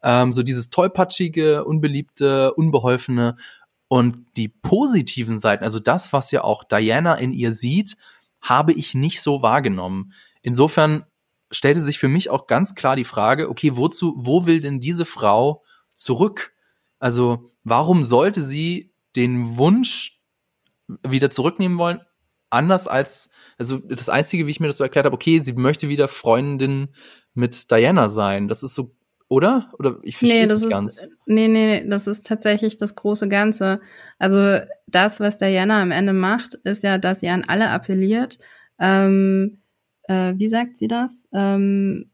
Ähm, 0.02 0.32
so 0.32 0.42
dieses 0.42 0.68
tollpatschige, 0.68 1.64
unbeliebte, 1.64 2.52
unbeholfene 2.54 3.36
und 3.88 4.26
die 4.36 4.48
positiven 4.48 5.38
Seiten, 5.38 5.64
also 5.64 5.78
das, 5.78 6.12
was 6.12 6.30
ja 6.30 6.44
auch 6.44 6.64
Diana 6.64 7.14
in 7.14 7.32
ihr 7.32 7.52
sieht, 7.52 7.96
habe 8.42 8.72
ich 8.72 8.94
nicht 8.94 9.22
so 9.22 9.40
wahrgenommen. 9.42 10.12
Insofern 10.42 11.06
stellte 11.50 11.80
sich 11.80 11.98
für 11.98 12.08
mich 12.08 12.28
auch 12.28 12.46
ganz 12.46 12.74
klar 12.74 12.96
die 12.96 13.04
Frage, 13.04 13.48
okay, 13.48 13.76
wozu, 13.76 14.14
wo 14.18 14.44
will 14.44 14.60
denn 14.60 14.80
diese 14.80 15.04
Frau 15.04 15.62
zurück? 15.97 16.52
Also, 16.98 17.51
warum 17.64 18.05
sollte 18.05 18.43
sie 18.43 18.93
den 19.16 19.56
Wunsch 19.56 20.23
wieder 21.06 21.31
zurücknehmen 21.31 21.78
wollen? 21.78 22.01
Anders 22.51 22.86
als 22.86 23.31
also 23.59 23.78
das 23.78 24.09
Einzige, 24.09 24.47
wie 24.47 24.51
ich 24.51 24.60
mir 24.60 24.66
das 24.66 24.77
so 24.77 24.85
erklärt 24.85 25.06
habe, 25.06 25.14
okay, 25.14 25.40
sie 25.40 25.52
möchte 25.55 25.89
wieder 25.89 26.09
Freundin 26.09 26.89
mit 27.35 27.70
Diana 27.70 28.09
sein. 28.09 28.48
Das 28.48 28.62
ist 28.62 28.74
so, 28.74 28.94
oder? 29.28 29.70
Oder 29.78 29.98
ich 30.02 30.16
verstehe 30.18 30.43
nee, 30.43 30.48
das 30.48 30.60
nicht 30.60 30.68
ist, 30.68 30.73
ganz. 30.73 31.06
Nee, 31.27 31.48
nee, 31.48 31.86
das 31.89 32.06
ist 32.06 32.27
tatsächlich 32.27 32.77
das 32.77 32.94
große 32.94 33.28
Ganze. 33.28 33.81
Also 34.18 34.60
das, 34.86 35.20
was 35.20 35.39
Diana 35.39 35.81
am 35.81 35.90
Ende 35.90 36.12
macht, 36.12 36.55
ist 36.64 36.82
ja, 36.82 36.98
dass 36.98 37.20
sie 37.20 37.28
an 37.28 37.44
alle 37.44 37.70
appelliert. 37.70 38.39
Ähm, 38.78 39.62
äh, 40.05 40.35
wie 40.36 40.48
sagt 40.48 40.77
sie 40.77 40.89
das? 40.89 41.27
Ähm, 41.32 42.10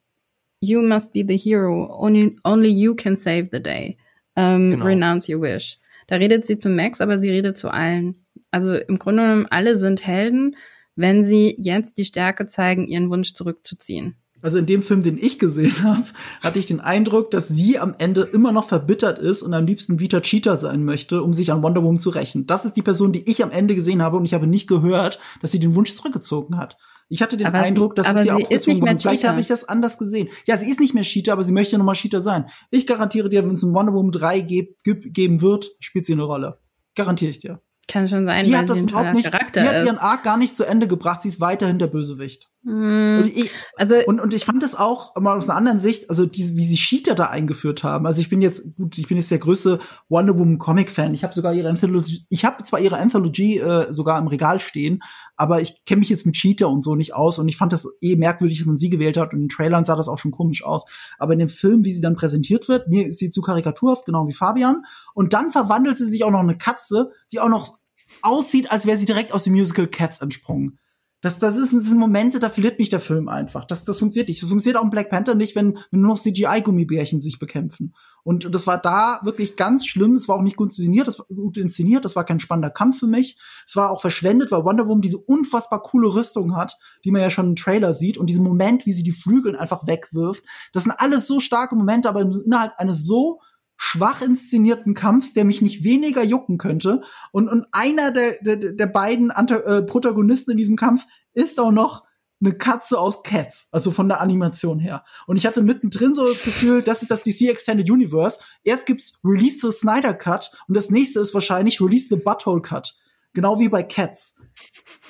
you 0.62 0.80
must 0.80 1.12
be 1.12 1.24
the 1.26 1.36
hero. 1.36 1.94
Only, 1.98 2.39
only 2.44 2.70
you 2.70 2.94
can 2.94 3.16
save 3.16 3.48
the 3.52 3.62
day. 3.62 3.98
Ähm, 4.36 4.70
genau. 4.70 4.86
Renounce 4.86 5.28
your 5.28 5.43
wish. 5.43 5.78
Da 6.06 6.16
redet 6.16 6.47
sie 6.47 6.56
zu 6.56 6.70
Max, 6.70 7.01
aber 7.01 7.18
sie 7.18 7.30
redet 7.30 7.59
zu 7.59 7.68
allen. 7.68 8.16
Also 8.51 8.74
im 8.74 8.98
Grunde 8.98 9.22
genommen, 9.22 9.47
alle 9.51 9.76
sind 9.76 10.06
Helden 10.06 10.56
wenn 10.97 11.24
sie 11.24 11.55
jetzt 11.59 11.98
die 11.98 12.05
Stärke 12.05 12.47
zeigen, 12.47 12.86
ihren 12.86 13.10
Wunsch 13.10 13.34
zurückzuziehen. 13.34 14.16
Also 14.40 14.59
in 14.59 14.66
dem 14.66 14.82
Film, 14.82 15.05
den 15.05 15.18
ich 15.18 15.39
gesehen 15.39 15.82
habe, 15.82 16.05
hatte 16.40 16.59
ich 16.59 16.66
den 16.66 16.80
Eindruck, 16.80 17.30
dass 17.30 17.47
sie 17.48 17.78
am 17.78 17.94
Ende 17.98 18.22
immer 18.22 18.51
noch 18.51 18.66
verbittert 18.66 19.18
ist 19.18 19.43
und 19.43 19.55
am 19.55 19.66
liebsten 19.66 20.01
Vita 20.01 20.20
Cheetah 20.20 20.56
sein 20.56 20.84
möchte, 20.84 21.22
um 21.22 21.32
sich 21.32 21.52
an 21.52 21.62
Wonder 21.62 21.82
Woman 21.82 22.01
zu 22.01 22.10
rächen. 22.10 22.47
Das 22.47 22.64
ist 22.64 22.74
die 22.74 22.82
Person, 22.82 23.12
die 23.12 23.30
ich 23.30 23.44
am 23.44 23.52
Ende 23.52 23.74
gesehen 23.74 24.02
habe 24.02 24.16
und 24.16 24.24
ich 24.24 24.34
habe 24.34 24.48
nicht 24.48 24.66
gehört, 24.66 25.20
dass 25.40 25.52
sie 25.52 25.60
den 25.60 25.76
Wunsch 25.76 25.94
zurückgezogen 25.94 26.59
hat. 26.59 26.76
Ich 27.12 27.20
hatte 27.20 27.36
den 27.36 27.47
aber 27.47 27.59
Eindruck, 27.59 27.94
dass 27.94 28.10
es 28.10 28.22
sie 28.22 28.30
aufgezogen 28.30 28.80
wurde. 28.80 28.98
Vielleicht 28.98 29.28
habe 29.28 29.39
ich 29.39 29.47
das 29.47 29.68
anders 29.68 29.98
gesehen. 29.98 30.30
Ja, 30.47 30.56
sie 30.56 30.70
ist 30.70 30.80
nicht 30.80 30.94
mehr 30.94 31.02
Cheetah, 31.02 31.34
aber 31.34 31.44
sie 31.44 31.52
möchte 31.52 31.76
nochmal 31.76 31.94
Cheetah 31.94 32.22
sein. 32.22 32.47
Ich 32.70 32.86
garantiere 32.86 33.28
dir, 33.28 33.44
wenn 33.44 33.52
es 33.52 33.62
ein 33.62 33.74
Wonder 33.74 33.93
Woman 33.93 34.12
3 34.12 34.40
gibt, 34.40 34.82
geben 34.82 35.43
wird, 35.43 35.72
spielt 35.78 36.06
sie 36.06 36.14
eine 36.14 36.22
Rolle. 36.22 36.59
Garantiere 36.94 37.30
ich 37.30 37.39
dir. 37.39 37.60
Kann 37.86 38.09
schon 38.09 38.24
sein, 38.24 38.47
die 38.47 38.52
weil 38.52 38.60
hat 38.60 38.70
das 38.70 38.78
überhaupt 38.78 39.12
nicht. 39.14 39.30
Charakter 39.30 39.60
die 39.60 39.68
hat 39.68 39.84
ihren 39.84 39.98
Arc 39.98 40.22
gar 40.22 40.39
nicht 40.39 40.56
zu 40.56 40.64
Ende 40.64 40.89
gebracht. 40.89 41.20
Sie 41.20 41.28
ist 41.28 41.39
weiterhin 41.39 41.78
der 41.78 41.89
Bösewicht. 41.89 42.48
Mm, 42.64 43.22
und, 43.22 43.36
ich, 43.36 43.51
also 43.76 43.97
und, 44.06 44.20
und 44.20 44.32
ich 44.34 44.44
fand 44.44 44.62
es 44.62 44.76
auch 44.76 45.16
mal 45.16 45.36
aus 45.36 45.48
einer 45.48 45.59
anderen 45.59 45.80
Sicht, 45.80 46.10
also 46.10 46.26
die, 46.26 46.56
wie 46.56 46.64
sie 46.64 46.76
Cheater 46.76 47.16
da 47.16 47.24
eingeführt 47.24 47.82
haben. 47.82 48.06
Also 48.06 48.20
ich 48.20 48.28
bin 48.28 48.40
jetzt 48.40 48.76
gut, 48.76 48.97
ich 48.98 49.09
bin 49.09 49.16
jetzt 49.16 49.32
der 49.32 49.39
größte 49.39 49.80
Wonder 50.09 50.39
Woman 50.39 50.59
Comic 50.59 50.89
Fan. 50.89 51.12
Ich 51.12 51.24
habe 51.24 51.34
sogar 51.34 51.55
ihre 51.55 51.68
Anthologie, 51.68 52.24
ich 52.28 52.44
habe 52.44 52.62
zwar 52.62 52.78
ihre 52.78 52.98
Anthologie 52.98 53.59
äh, 53.59 53.93
sogar 53.93 54.20
im 54.20 54.28
Regal 54.28 54.60
stehen, 54.60 55.02
aber 55.36 55.60
ich 55.60 55.84
kenne 55.86 56.01
mich 56.01 56.09
jetzt 56.09 56.24
mit 56.24 56.36
Cheater 56.36 56.68
und 56.68 56.82
so 56.82 56.94
nicht 56.94 57.14
aus 57.14 57.40
und 57.40 57.48
ich 57.48 57.56
fand 57.56 57.72
das 57.72 57.89
eh 58.01 58.14
merkwürdig, 58.14 58.59
dass 58.59 58.66
man 58.66 58.78
sie 58.78 58.90
gewählt 58.90 59.16
hat 59.16 59.32
und 59.32 59.40
in 59.40 59.44
den 59.47 59.48
Trailern 59.48 59.84
sah 59.84 59.97
das 59.97 60.09
auch 60.09 60.18
schon 60.18 60.30
komisch 60.30 60.64
aus. 60.64 60.86
Aber 61.18 61.32
in 61.32 61.40
dem 61.40 61.48
Film, 61.48 61.84
wie 61.84 61.93
sie 61.93 62.01
dann 62.01 62.14
präsentiert 62.14 62.68
wird, 62.68 62.86
mir 62.86 63.09
ist 63.09 63.18
sie 63.18 63.32
zu 63.32 63.43
karikaturhaft, 63.43 64.06
genau 64.06 64.28
wie 64.28 64.34
Fabian. 64.34 64.84
Und 65.14 65.32
dann 65.32 65.51
verwandelt 65.51 65.98
sie 65.98 66.09
sich 66.09 66.22
auch 66.22 66.30
noch 66.30 66.40
eine 66.40 66.56
Katze, 66.56 67.10
die 67.32 67.40
auch 67.40 67.48
noch 67.48 67.76
aussieht, 68.20 68.70
als 68.70 68.86
wäre 68.86 68.98
sie 68.98 69.06
direkt 69.06 69.32
aus 69.32 69.44
dem 69.44 69.55
Musical 69.55 69.89
Cats 69.89 70.20
entsprungen. 70.20 70.78
Das, 71.23 71.39
das, 71.39 71.57
ist, 71.57 71.73
das 71.73 71.85
sind 71.85 71.99
Momente, 71.99 72.40
da 72.40 72.51
verliert 72.51 72.81
mich 72.81 72.90
der 72.90 72.99
Film 72.99 73.28
einfach. 73.28 73.65
Das, 73.65 73.85
das 73.85 74.01
funktioniert 74.01 74.28
nicht. 74.28 74.43
Das 74.43 74.49
funktioniert 74.49 74.78
auch 74.78 74.85
in 74.85 74.90
Black 74.90 75.09
Panther 75.09 75.36
nicht, 75.36 75.55
wenn, 75.55 75.78
wenn 75.90 76.01
nur 76.01 76.11
noch 76.11 76.19
CGI-Gummibärchen 76.19 77.20
sich 77.20 77.39
bekämpfen. 77.39 77.94
Und 78.24 78.53
das 78.53 78.66
war 78.66 78.77
da 78.77 79.20
wirklich 79.23 79.55
ganz 79.55 79.86
schlimm. 79.86 80.15
Es 80.15 80.28
war 80.28 80.36
auch 80.36 80.43
nicht 80.43 80.57
gut 80.57 80.69
inszeniert, 80.69 81.07
das 81.07 81.20
war 81.20 81.27
gut 81.27 81.57
inszeniert, 81.57 82.05
das 82.05 82.16
war 82.16 82.24
kein 82.24 82.40
spannender 82.40 82.70
Kampf 82.70 82.99
für 82.99 83.07
mich. 83.07 83.39
Es 83.69 83.77
war 83.77 83.90
auch 83.90 84.01
verschwendet, 84.01 84.51
weil 84.51 84.65
Wonder 84.65 84.89
Woman 84.89 85.01
diese 85.01 85.19
unfassbar 85.19 85.82
coole 85.85 86.12
Rüstung 86.12 86.57
hat, 86.57 86.77
die 87.05 87.12
man 87.12 87.23
ja 87.23 87.31
schon 87.31 87.47
im 87.47 87.57
Trailer 87.57 87.93
sieht. 87.93 88.19
Und 88.19 88.27
diesen 88.27 88.44
Moment, 88.44 88.85
wie 88.85 88.93
sie 88.93 89.05
die 89.05 89.12
Flügel 89.12 89.57
einfach 89.57 89.86
wegwirft, 89.86 90.43
das 90.73 90.82
sind 90.82 90.93
alles 90.93 91.28
so 91.28 91.39
starke 91.39 91.77
Momente, 91.77 92.09
aber 92.09 92.23
innerhalb 92.23 92.73
eines 92.78 93.05
so 93.05 93.40
schwach 93.85 94.23
inszenierten 94.23 94.95
Kampfs, 94.95 95.33
der 95.33 95.45
mich 95.45 95.61
nicht 95.61 95.83
weniger 95.83 96.23
jucken 96.23 96.57
könnte. 96.57 97.03
Und, 97.33 97.49
und 97.49 97.67
einer 97.73 98.13
der, 98.13 98.37
der, 98.41 98.57
der 98.57 98.87
beiden 98.87 99.33
Anta 99.33 99.57
äh, 99.57 99.83
Protagonisten 99.83 100.53
in 100.53 100.57
diesem 100.57 100.77
Kampf 100.77 101.05
ist 101.35 101.59
auch 101.59 101.73
noch 101.73 102.05
eine 102.41 102.55
Katze 102.55 102.97
aus 102.97 103.25
Cats, 103.25 103.67
also 103.73 103.91
von 103.91 104.09
der 104.09 104.21
Animation 104.21 104.79
her. 104.79 105.05
Und 105.27 105.37
ich 105.37 105.47
hatte 105.47 105.63
mittendrin 105.63 106.15
so 106.15 106.29
das 106.29 106.45
Gefühl, 106.45 106.83
das 106.83 107.03
ist 107.03 107.11
das 107.11 107.25
DC 107.25 107.49
Extended 107.49 107.91
Universe. 107.91 108.39
Erst 108.63 108.87
gibt's 108.87 109.19
Release 109.25 109.59
the 109.61 109.77
Snyder 109.77 110.15
Cut 110.15 110.53
und 110.69 110.77
das 110.77 110.91
nächste 110.91 111.19
ist 111.19 111.35
wahrscheinlich 111.35 111.81
Release 111.81 112.07
the 112.09 112.17
Butthole 112.17 112.63
Cut. 112.63 112.95
Genau 113.33 113.59
wie 113.59 113.69
bei 113.69 113.83
Cats. 113.83 114.39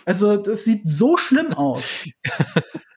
Also, 0.07 0.39
das 0.39 0.65
sieht 0.65 0.81
so 0.85 1.19
schlimm 1.19 1.53
aus. 1.53 2.07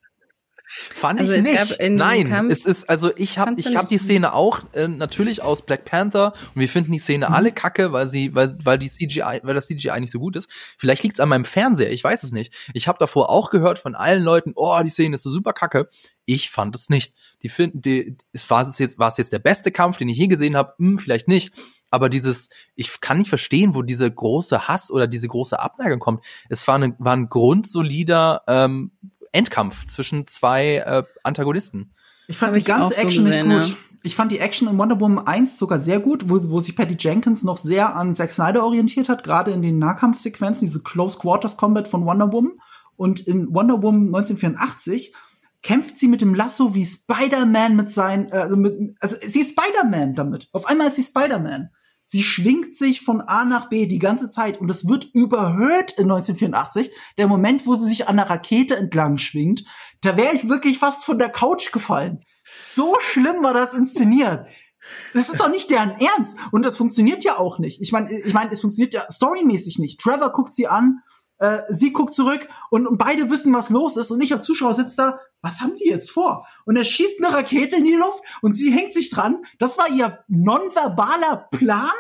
Fand 0.96 1.20
also 1.20 1.34
ich 1.34 1.44
nicht. 1.44 1.78
Nein, 1.80 2.30
Kampf 2.30 2.52
es 2.52 2.66
ist 2.66 2.90
also 2.90 3.12
ich 3.16 3.38
habe 3.38 3.54
ich 3.58 3.76
habe 3.76 3.88
die 3.88 3.98
Szene 3.98 4.34
auch 4.34 4.62
äh, 4.74 4.88
natürlich 4.88 5.42
aus 5.42 5.66
Black 5.66 5.86
Panther 5.86 6.34
und 6.54 6.62
wir 6.62 6.70
finden 6.70 6.92
die 6.92 7.00
Szene 7.00 7.28
mhm. 7.28 7.34
alle 7.34 7.52
kacke, 7.52 7.92
weil 7.92 8.08
sie 8.08 8.34
weil 8.36 8.58
weil 8.64 8.78
die 8.78 8.90
CGI 8.90 9.42
weil 9.44 9.56
das 9.56 9.68
CGI 9.68 10.00
nicht 10.00 10.12
so 10.12 10.20
gut 10.20 10.36
ist. 10.36 10.50
Vielleicht 10.78 11.04
liegt's 11.04 11.20
an 11.20 11.30
meinem 11.30 11.46
Fernseher, 11.46 11.92
ich 11.92 12.04
weiß 12.04 12.24
es 12.24 12.32
nicht. 12.32 12.54
Ich 12.74 12.88
habe 12.88 13.00
davor 13.00 13.30
auch 13.30 13.50
gehört 13.50 13.80
von 13.80 13.96
allen 13.96 14.24
Leuten, 14.24 14.54
oh, 14.56 14.80
die 14.84 14.90
Szene 14.90 15.16
ist 15.16 15.24
so 15.24 15.32
super 15.32 15.54
kacke. 15.54 15.90
Ich 16.26 16.50
fand 16.50 16.76
es 16.76 16.90
nicht. 16.90 17.16
Die 17.44 17.50
finden 17.50 17.82
die 17.82 18.18
es 18.34 18.50
war 18.50 18.68
es 18.68 18.80
jetzt 18.80 18.98
war 18.98 19.10
es 19.10 19.18
jetzt 19.18 19.34
der 19.34 19.40
beste 19.40 19.72
Kampf, 19.72 19.98
den 19.98 20.10
ich 20.10 20.18
je 20.18 20.28
gesehen 20.28 20.56
habe? 20.56 20.74
Hm, 20.78 20.98
vielleicht 20.98 21.28
nicht, 21.28 21.54
aber 21.96 22.10
dieses, 22.10 22.50
ich 22.76 23.00
kann 23.00 23.20
nicht 23.20 23.30
verstehen, 23.30 23.74
wo 23.74 23.82
diese 23.82 24.12
große 24.12 24.68
Hass 24.68 24.92
oder 24.92 25.08
diese 25.08 25.30
große 25.30 25.58
Abneigung 25.60 26.00
kommt. 26.00 26.26
Es 26.50 26.68
war, 26.68 26.76
eine, 26.76 26.94
war 27.00 27.16
ein 27.16 27.30
grundsolider 27.30 28.42
ähm, 28.48 28.92
Endkampf 29.36 29.86
zwischen 29.88 30.28
zwei 30.28 30.78
äh, 30.78 31.04
Antagonisten. 31.24 31.94
Ich 32.28 32.38
fand 32.38 32.56
Hab 32.56 32.60
die 32.60 32.66
ganze 32.66 32.98
Action 32.98 33.24
so 33.24 33.30
gesehen, 33.30 33.48
nicht 33.48 33.62
gut. 33.62 33.70
Ja. 33.70 33.78
Ich 34.04 34.16
fand 34.16 34.32
die 34.32 34.40
Action 34.40 34.68
in 34.68 34.78
Wonder 34.78 35.00
Woman 35.00 35.26
1 35.26 35.58
sogar 35.58 35.82
sehr 35.82 36.00
gut, 36.00 36.30
wo, 36.30 36.40
wo 36.50 36.60
sich 36.60 36.76
Patty 36.76 36.96
Jenkins 36.98 37.44
noch 37.44 37.58
sehr 37.58 37.96
an 37.96 38.16
Zack 38.16 38.32
Snyder 38.32 38.64
orientiert 38.64 39.10
hat, 39.10 39.24
gerade 39.24 39.52
in 39.52 39.64
den 39.64 39.80
Nahkampfsequenzen, 39.80 40.66
diese 40.66 40.84
Close 40.84 41.18
Quarters 41.18 41.58
Combat 41.58 41.88
von 41.88 42.06
Wonder 42.06 42.32
Woman. 42.32 42.54
Und 42.98 43.22
in 43.22 43.54
Wonder 43.54 43.82
Woman 43.82 44.08
1984 44.16 45.14
kämpft 45.64 45.98
sie 45.98 46.08
mit 46.08 46.22
dem 46.22 46.36
Lasso 46.36 46.76
wie 46.76 46.86
Spider-Man 46.86 47.76
mit 47.76 47.90
seinen, 47.90 48.30
äh, 48.30 48.38
also, 48.38 48.56
mit, 48.56 48.96
also 49.00 49.18
sie 49.20 49.40
ist 49.40 49.60
Spider-Man 49.60 50.14
damit. 50.14 50.50
Auf 50.52 50.68
einmal 50.68 50.88
ist 50.88 50.98
sie 50.98 51.04
Spider-Man. 51.04 51.72
Sie 52.06 52.22
schwingt 52.22 52.76
sich 52.76 53.02
von 53.02 53.22
A 53.22 53.46
nach 53.46 53.70
B 53.70 53.88
die 53.88 54.00
ganze 54.00 54.30
Zeit 54.30 54.60
und 54.60 54.70
es 54.70 54.88
wird 54.88 55.06
überhöht 55.14 55.92
in 55.98 56.12
1984. 56.12 56.92
Der 57.18 57.28
Moment, 57.28 57.66
wo 57.66 57.76
sie 57.76 57.88
sich 57.88 58.08
an 58.08 58.18
der 58.18 58.30
Rakete 58.30 58.76
entlang 58.76 59.18
schwingt, 59.18 59.66
da 60.02 60.16
wäre 60.16 60.36
ich 60.36 60.48
wirklich 60.48 60.78
fast 60.78 61.04
von 61.04 61.18
der 61.18 61.30
Couch 61.30 61.72
gefallen. 61.72 62.22
So 62.60 62.96
schlimm 63.00 63.42
war 63.44 63.54
das 63.54 63.74
inszeniert. 63.74 64.46
Das 65.14 65.30
ist 65.30 65.40
doch 65.40 65.50
nicht 65.50 65.72
deren 65.72 66.00
Ernst. 66.00 66.38
Und 66.52 66.64
das 66.64 66.78
funktioniert 66.78 67.24
ja 67.24 67.40
auch 67.40 67.58
nicht. 67.58 67.82
Ich 67.82 67.92
meine, 67.92 68.12
ich 68.12 68.34
meine, 68.34 68.52
es 68.52 68.62
funktioniert 68.62 68.94
ja 68.94 69.12
storymäßig 69.12 69.80
nicht. 69.80 70.00
Trevor 70.00 70.32
guckt 70.32 70.54
sie 70.54 70.68
an, 70.68 71.02
äh, 71.40 71.62
sie 71.70 71.92
guckt 71.92 72.14
zurück 72.14 72.48
und, 72.70 72.88
und 72.88 72.98
beide 72.98 73.30
wissen, 73.30 73.54
was 73.54 73.70
los 73.70 73.98
ist. 73.98 74.12
Und 74.12 74.22
ich 74.22 74.32
als 74.34 74.44
Zuschauer 74.44 74.76
sitze 74.76 74.96
da, 74.98 75.20
was 75.46 75.62
haben 75.62 75.76
die 75.76 75.88
jetzt 75.88 76.12
vor? 76.12 76.48
Und 76.66 76.76
er 76.76 76.84
schießt 76.84 77.24
eine 77.24 77.34
Rakete 77.34 77.76
in 77.76 77.84
die 77.84 77.94
Luft 77.94 78.24
und 78.42 78.56
sie 78.56 78.72
hängt 78.72 78.94
sich 78.94 79.12
dran. 79.12 79.46
Das 79.60 79.78
war 79.78 79.90
ihr 79.90 80.24
nonverbaler 80.28 81.48
Plan? 81.52 81.92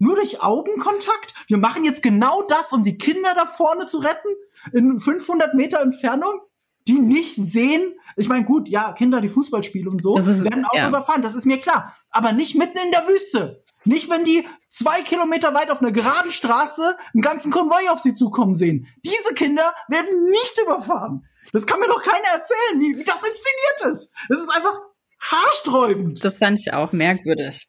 Nur 0.00 0.16
durch 0.16 0.42
Augenkontakt? 0.42 1.34
Wir 1.46 1.58
machen 1.58 1.84
jetzt 1.84 2.02
genau 2.02 2.42
das, 2.42 2.72
um 2.72 2.82
die 2.82 2.98
Kinder 2.98 3.34
da 3.34 3.46
vorne 3.46 3.86
zu 3.86 3.98
retten? 3.98 4.28
In 4.72 4.98
500 4.98 5.54
Meter 5.54 5.80
Entfernung? 5.80 6.40
Die 6.88 6.98
nicht 6.98 7.36
sehen? 7.36 7.94
Ich 8.16 8.28
meine, 8.28 8.44
gut, 8.44 8.68
ja, 8.68 8.92
Kinder, 8.92 9.20
die 9.20 9.28
Fußball 9.28 9.62
spielen 9.62 9.88
und 9.88 10.02
so, 10.02 10.16
ist, 10.16 10.42
werden 10.42 10.64
auch 10.64 10.74
ja. 10.74 10.88
überfahren, 10.88 11.22
das 11.22 11.34
ist 11.34 11.46
mir 11.46 11.58
klar. 11.58 11.94
Aber 12.10 12.32
nicht 12.32 12.56
mitten 12.56 12.78
in 12.78 12.90
der 12.90 13.06
Wüste. 13.06 13.62
Nicht, 13.84 14.10
wenn 14.10 14.24
die 14.24 14.44
zwei 14.70 15.02
Kilometer 15.02 15.54
weit 15.54 15.70
auf 15.70 15.80
einer 15.80 15.92
geraden 15.92 16.32
Straße 16.32 16.96
einen 17.14 17.22
ganzen 17.22 17.52
Konvoi 17.52 17.88
auf 17.90 18.00
sie 18.00 18.14
zukommen 18.14 18.54
sehen. 18.54 18.88
Diese 19.04 19.34
Kinder 19.34 19.72
werden 19.88 20.30
nicht 20.30 20.58
überfahren. 20.60 21.26
Das 21.52 21.66
kann 21.66 21.80
mir 21.80 21.88
doch 21.88 22.02
keiner 22.02 22.38
erzählen, 22.38 22.80
wie, 22.80 22.98
wie 22.98 23.04
das 23.04 23.16
inszeniert 23.16 23.94
ist. 23.94 24.12
Es 24.28 24.40
ist 24.40 24.50
einfach 24.54 24.78
haarsträubend. 25.20 26.24
Das 26.24 26.38
fand 26.38 26.60
ich 26.60 26.72
auch 26.72 26.92
merkwürdig. 26.92 27.66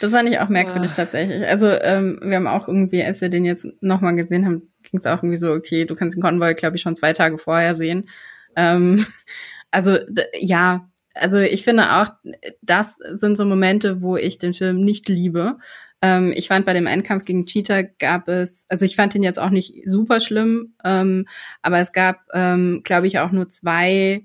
Das 0.00 0.10
fand 0.12 0.28
ich 0.28 0.38
auch 0.38 0.48
merkwürdig 0.48 0.92
ah. 0.92 0.96
tatsächlich. 0.96 1.46
Also 1.46 1.68
ähm, 1.68 2.18
wir 2.22 2.36
haben 2.36 2.46
auch 2.46 2.68
irgendwie, 2.68 3.02
als 3.02 3.20
wir 3.20 3.28
den 3.28 3.44
jetzt 3.44 3.66
nochmal 3.80 4.16
gesehen 4.16 4.46
haben, 4.46 4.72
ging 4.82 4.98
es 4.98 5.06
auch 5.06 5.18
irgendwie 5.18 5.36
so, 5.36 5.52
okay, 5.52 5.84
du 5.84 5.94
kannst 5.94 6.16
den 6.16 6.22
Konvoi, 6.22 6.54
glaube 6.54 6.76
ich, 6.76 6.82
schon 6.82 6.96
zwei 6.96 7.12
Tage 7.12 7.38
vorher 7.38 7.74
sehen. 7.74 8.08
Ähm, 8.56 9.06
also 9.70 9.98
ja, 10.38 10.88
also 11.14 11.38
ich 11.38 11.64
finde 11.64 11.92
auch, 11.92 12.08
das 12.62 12.98
sind 13.12 13.36
so 13.36 13.44
Momente, 13.44 14.02
wo 14.02 14.16
ich 14.16 14.38
den 14.38 14.54
Film 14.54 14.84
nicht 14.84 15.08
liebe. 15.08 15.58
Ähm, 16.00 16.32
ich 16.34 16.48
fand 16.48 16.64
bei 16.64 16.74
dem 16.74 16.86
Endkampf 16.86 17.24
gegen 17.24 17.46
Cheetah 17.46 17.82
gab 17.82 18.28
es, 18.28 18.66
also 18.68 18.84
ich 18.84 18.96
fand 18.96 19.14
den 19.14 19.22
jetzt 19.22 19.38
auch 19.38 19.50
nicht 19.50 19.74
super 19.84 20.20
schlimm, 20.20 20.74
ähm, 20.84 21.26
aber 21.60 21.80
es 21.80 21.92
gab, 21.92 22.20
ähm, 22.32 22.82
glaube 22.84 23.08
ich, 23.08 23.18
auch 23.18 23.32
nur 23.32 23.48
zwei 23.48 24.24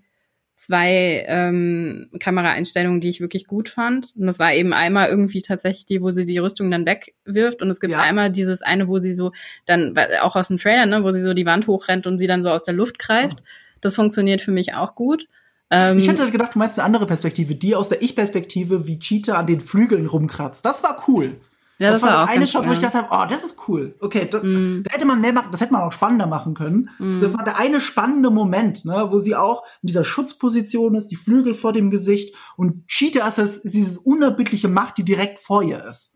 zwei 0.55 1.25
ähm, 1.27 2.09
Kameraeinstellungen, 2.19 3.01
die 3.01 3.09
ich 3.09 3.19
wirklich 3.19 3.47
gut 3.47 3.67
fand. 3.67 4.13
Und 4.15 4.27
das 4.27 4.39
war 4.39 4.53
eben 4.53 4.71
einmal 4.71 5.09
irgendwie 5.09 5.41
tatsächlich 5.41 5.85
die, 5.85 6.01
wo 6.01 6.09
sie 6.11 6.25
die 6.25 6.37
Rüstung 6.37 6.71
dann 6.71 6.85
wegwirft. 6.85 7.61
Und 7.61 7.69
es 7.69 7.81
gibt 7.81 7.91
ja. 7.91 8.01
einmal 8.01 8.31
dieses 8.31 8.61
eine, 8.61 8.87
wo 8.87 8.97
sie 8.97 9.13
so 9.13 9.33
dann, 9.65 9.93
auch 10.21 10.37
aus 10.37 10.47
dem 10.47 10.57
Trailer, 10.57 10.85
ne, 10.85 11.03
wo 11.03 11.11
sie 11.11 11.21
so 11.21 11.33
die 11.33 11.45
Wand 11.45 11.67
hochrennt 11.67 12.07
und 12.07 12.17
sie 12.17 12.27
dann 12.27 12.43
so 12.43 12.49
aus 12.49 12.63
der 12.63 12.73
Luft 12.73 12.97
greift. 12.97 13.39
Oh. 13.41 13.45
Das 13.81 13.95
funktioniert 13.95 14.41
für 14.41 14.51
mich 14.51 14.73
auch 14.73 14.95
gut. 14.95 15.27
Ähm, 15.69 15.97
ich 15.97 16.07
hatte 16.07 16.31
gedacht, 16.31 16.55
du 16.55 16.59
meinst 16.59 16.79
eine 16.79 16.85
andere 16.85 17.07
Perspektive, 17.07 17.55
die 17.55 17.75
aus 17.75 17.89
der 17.89 18.01
Ich-Perspektive, 18.01 18.87
wie 18.87 18.99
Cheetah 18.99 19.37
an 19.37 19.47
den 19.47 19.59
Flügeln 19.59 20.05
rumkratzt. 20.05 20.63
Das 20.63 20.81
war 20.83 21.03
cool. 21.07 21.41
Ja, 21.79 21.89
das, 21.89 22.01
das 22.01 22.09
war, 22.09 22.17
war 22.19 22.29
eine 22.29 22.45
Shot, 22.47 22.67
wo 22.67 22.71
ich 22.71 22.79
gedacht 22.79 22.93
habe, 22.93 23.07
oh, 23.11 23.25
das 23.27 23.43
ist 23.43 23.67
cool. 23.67 23.95
Okay, 23.99 24.27
da, 24.29 24.39
mm. 24.39 24.83
da 24.83 24.93
hätte 24.93 25.05
man 25.05 25.21
mehr 25.21 25.33
machen, 25.33 25.49
das 25.51 25.59
hätte 25.59 25.73
man 25.73 25.81
auch 25.81 25.91
spannender 25.91 26.27
machen 26.27 26.53
können. 26.53 26.89
Mm. 26.99 27.19
Das 27.19 27.35
war 27.35 27.43
der 27.43 27.57
eine 27.57 27.81
spannende 27.81 28.29
Moment, 28.29 28.85
ne, 28.85 29.07
wo 29.09 29.19
sie 29.19 29.35
auch 29.35 29.63
in 29.81 29.87
dieser 29.87 30.03
Schutzposition 30.03 30.95
ist, 30.95 31.07
die 31.07 31.15
Flügel 31.15 31.53
vor 31.53 31.73
dem 31.73 31.89
Gesicht 31.89 32.35
und 32.57 32.87
Cheetah 32.87 33.27
ist, 33.27 33.37
das, 33.37 33.57
ist 33.57 33.73
dieses 33.73 33.97
unerbittliche 33.97 34.67
Macht, 34.67 34.97
die 34.97 35.05
direkt 35.05 35.39
vor 35.39 35.63
ihr 35.63 35.83
ist. 35.83 36.15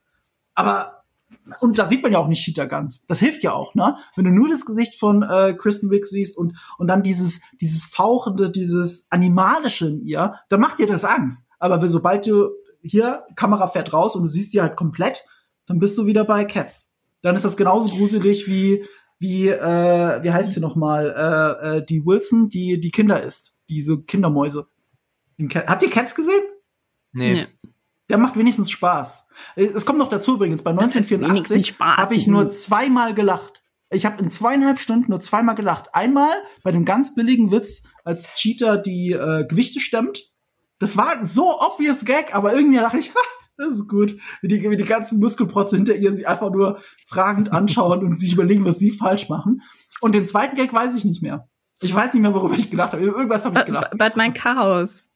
Aber 0.54 0.98
und 1.60 1.78
da 1.78 1.86
sieht 1.86 2.04
man 2.04 2.12
ja 2.12 2.20
auch 2.20 2.28
nicht 2.28 2.44
Cheetah 2.44 2.66
ganz. 2.66 3.06
Das 3.08 3.20
hilft 3.20 3.44
ja 3.44 3.54
auch, 3.54 3.76
ne? 3.76 3.98
Wenn 4.16 4.26
du 4.26 4.32
nur 4.32 4.48
das 4.48 4.66
Gesicht 4.66 4.98
von 5.00 5.24
äh, 5.24 5.54
Kristen 5.54 5.90
Wick 5.90 6.06
siehst 6.06 6.38
und 6.38 6.54
und 6.78 6.88
dann 6.88 7.04
dieses 7.04 7.42
dieses 7.60 7.86
fauchende, 7.86 8.50
dieses 8.50 9.08
animalische 9.10 9.88
in 9.88 10.02
ihr, 10.02 10.36
dann 10.50 10.62
macht 10.62 10.80
dir 10.80 10.88
das 10.88 11.04
Angst. 11.04 11.48
Aber 11.60 11.86
sobald 11.90 12.28
du 12.28 12.50
hier 12.82 13.24
Kamera 13.36 13.68
fährt 13.68 13.94
raus 13.94 14.16
und 14.16 14.24
du 14.24 14.28
siehst 14.28 14.54
die 14.54 14.62
halt 14.62 14.76
komplett, 14.76 15.26
dann 15.68 15.80
bist 15.80 15.98
du 15.98 16.06
wieder 16.06 16.26
bei 16.26 16.46
Cats. 16.46 16.96
Dann 17.22 17.36
ist 17.36 17.46
das 17.46 17.58
genauso 17.58 17.96
gruselig 17.96 18.48
wie 18.48 18.86
wie 19.20 19.50
äh, 19.50 20.24
wie 20.24 20.32
heißt 20.32 20.54
sie 20.54 20.60
noch 20.60 20.76
mal 20.76 21.10
äh, 21.64 21.78
äh, 21.78 21.86
die 21.86 22.06
Wilson, 22.06 22.50
die 22.50 22.80
die 22.80 22.92
Kinder 22.92 23.22
isst, 23.22 23.56
diese 23.70 24.02
Kindermäuse. 24.02 24.68
Habt 25.54 25.84
ihr 25.84 25.90
Cats 25.90 26.16
gesehen? 26.16 26.44
Nee. 27.12 27.34
nee. 27.34 27.48
Der 28.10 28.18
macht 28.18 28.38
wenigstens 28.38 28.72
Spaß. 28.72 29.28
Es 29.56 29.86
kommt 29.86 30.00
noch 30.00 30.10
dazu 30.10 30.36
übrigens, 30.36 30.64
bei 30.64 30.72
1984 30.72 31.76
habe 31.80 32.16
ich 32.16 32.26
nur 32.26 32.50
zweimal 32.50 33.14
gelacht. 33.14 33.62
Ich 33.90 34.06
habe 34.06 34.24
in 34.24 34.32
zweieinhalb 34.32 34.80
Stunden 34.80 35.12
nur 35.12 35.20
zweimal 35.20 35.56
gelacht. 35.56 35.94
Einmal 35.94 36.32
bei 36.64 36.72
dem 36.72 36.86
ganz 36.86 37.16
billigen 37.16 37.52
Witz, 37.52 37.84
als 38.04 38.36
Cheater 38.36 38.78
die 38.78 39.12
äh, 39.12 39.46
Gewichte 39.48 39.80
stemmt. 39.80 40.32
Das 40.80 40.96
war 40.96 41.26
so 41.26 41.60
obvious 41.60 42.06
Gag, 42.06 42.36
aber 42.36 42.54
irgendwie 42.54 42.78
dachte 42.78 42.98
ich, 42.98 43.10
ha, 43.16 43.20
das 43.58 43.74
ist 43.74 43.88
gut. 43.88 44.16
Wie 44.42 44.48
die, 44.48 44.70
wie 44.70 44.78
die 44.78 44.84
ganzen 44.84 45.20
Muskelprotze 45.20 45.76
hinter 45.76 45.96
ihr 45.96 46.14
sie 46.14 46.26
einfach 46.26 46.52
nur 46.52 46.82
fragend 47.08 47.52
anschauen 47.52 48.04
und 48.04 48.20
sich 48.20 48.34
überlegen, 48.34 48.66
was 48.66 48.80
sie 48.80 48.92
falsch 48.92 49.30
machen. 49.30 49.62
Und 50.02 50.14
den 50.14 50.28
zweiten 50.28 50.56
Gag 50.56 50.72
weiß 50.72 50.96
ich 50.96 51.06
nicht 51.06 51.22
mehr. 51.22 51.50
Ich 51.82 51.94
weiß 51.94 52.14
nicht 52.14 52.22
mehr, 52.22 52.34
worüber 52.34 52.56
ich 52.56 52.70
gelacht 52.72 52.94
habe. 52.94 53.04
Irgendwas 53.04 53.46
habe 53.46 53.60
ich 53.60 53.66
gelacht. 53.66 53.92
But, 53.92 54.00
but 54.00 54.16
mein 54.16 54.34
Chaos. 54.34 55.10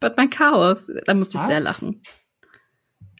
But 0.00 0.16
mein 0.16 0.30
Chaos. 0.30 0.90
Da 1.06 1.14
musste 1.14 1.36
ich 1.36 1.42
Was? 1.42 1.48
sehr 1.48 1.60
lachen. 1.60 2.02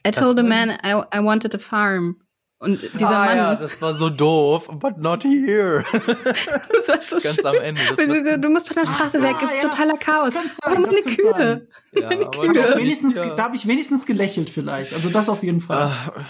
I 0.07 0.11
told 0.11 0.39
a 0.39 0.43
man 0.43 0.69
I, 0.69 1.03
I 1.13 1.23
wanted 1.23 1.53
a 1.53 1.59
farm. 1.59 2.21
Und 2.61 2.81
dieser 2.93 3.09
ah, 3.09 3.25
Mann. 3.25 3.37
Ja, 3.37 3.55
das 3.55 3.81
war 3.81 3.93
so 3.93 4.09
doof, 4.09 4.67
but 4.67 4.97
not 4.97 5.23
here. 5.23 5.85
das 5.91 6.87
war 6.89 7.01
so 7.01 7.17
Ganz 7.17 7.35
schön. 7.35 7.45
am 7.45 7.55
Ende. 7.55 7.81
So, 7.95 8.37
du 8.37 8.49
musst 8.49 8.67
von 8.67 8.75
der 8.75 8.85
Straße 8.85 9.17
Ach, 9.19 9.23
weg, 9.23 9.35
es 9.41 9.49
ist 9.49 9.63
ja, 9.63 9.69
totaler 9.69 9.97
Chaos. 9.97 10.33
Warum 10.63 10.81
meine 10.81 11.01
Kühe? 11.01 11.67
Ja, 11.93 12.07
meine 12.09 12.29
Kühe. 12.29 12.53
Da 12.53 12.69
habe 12.69 12.81
ich, 12.81 13.01
ja. 13.15 13.37
hab 13.37 13.53
ich 13.53 13.65
wenigstens 13.65 14.05
gelächelt 14.05 14.49
vielleicht. 14.49 14.93
Also 14.93 15.09
das 15.09 15.29
auf 15.29 15.41
jeden 15.41 15.61
Fall. 15.61 15.83
Ah. 15.83 16.13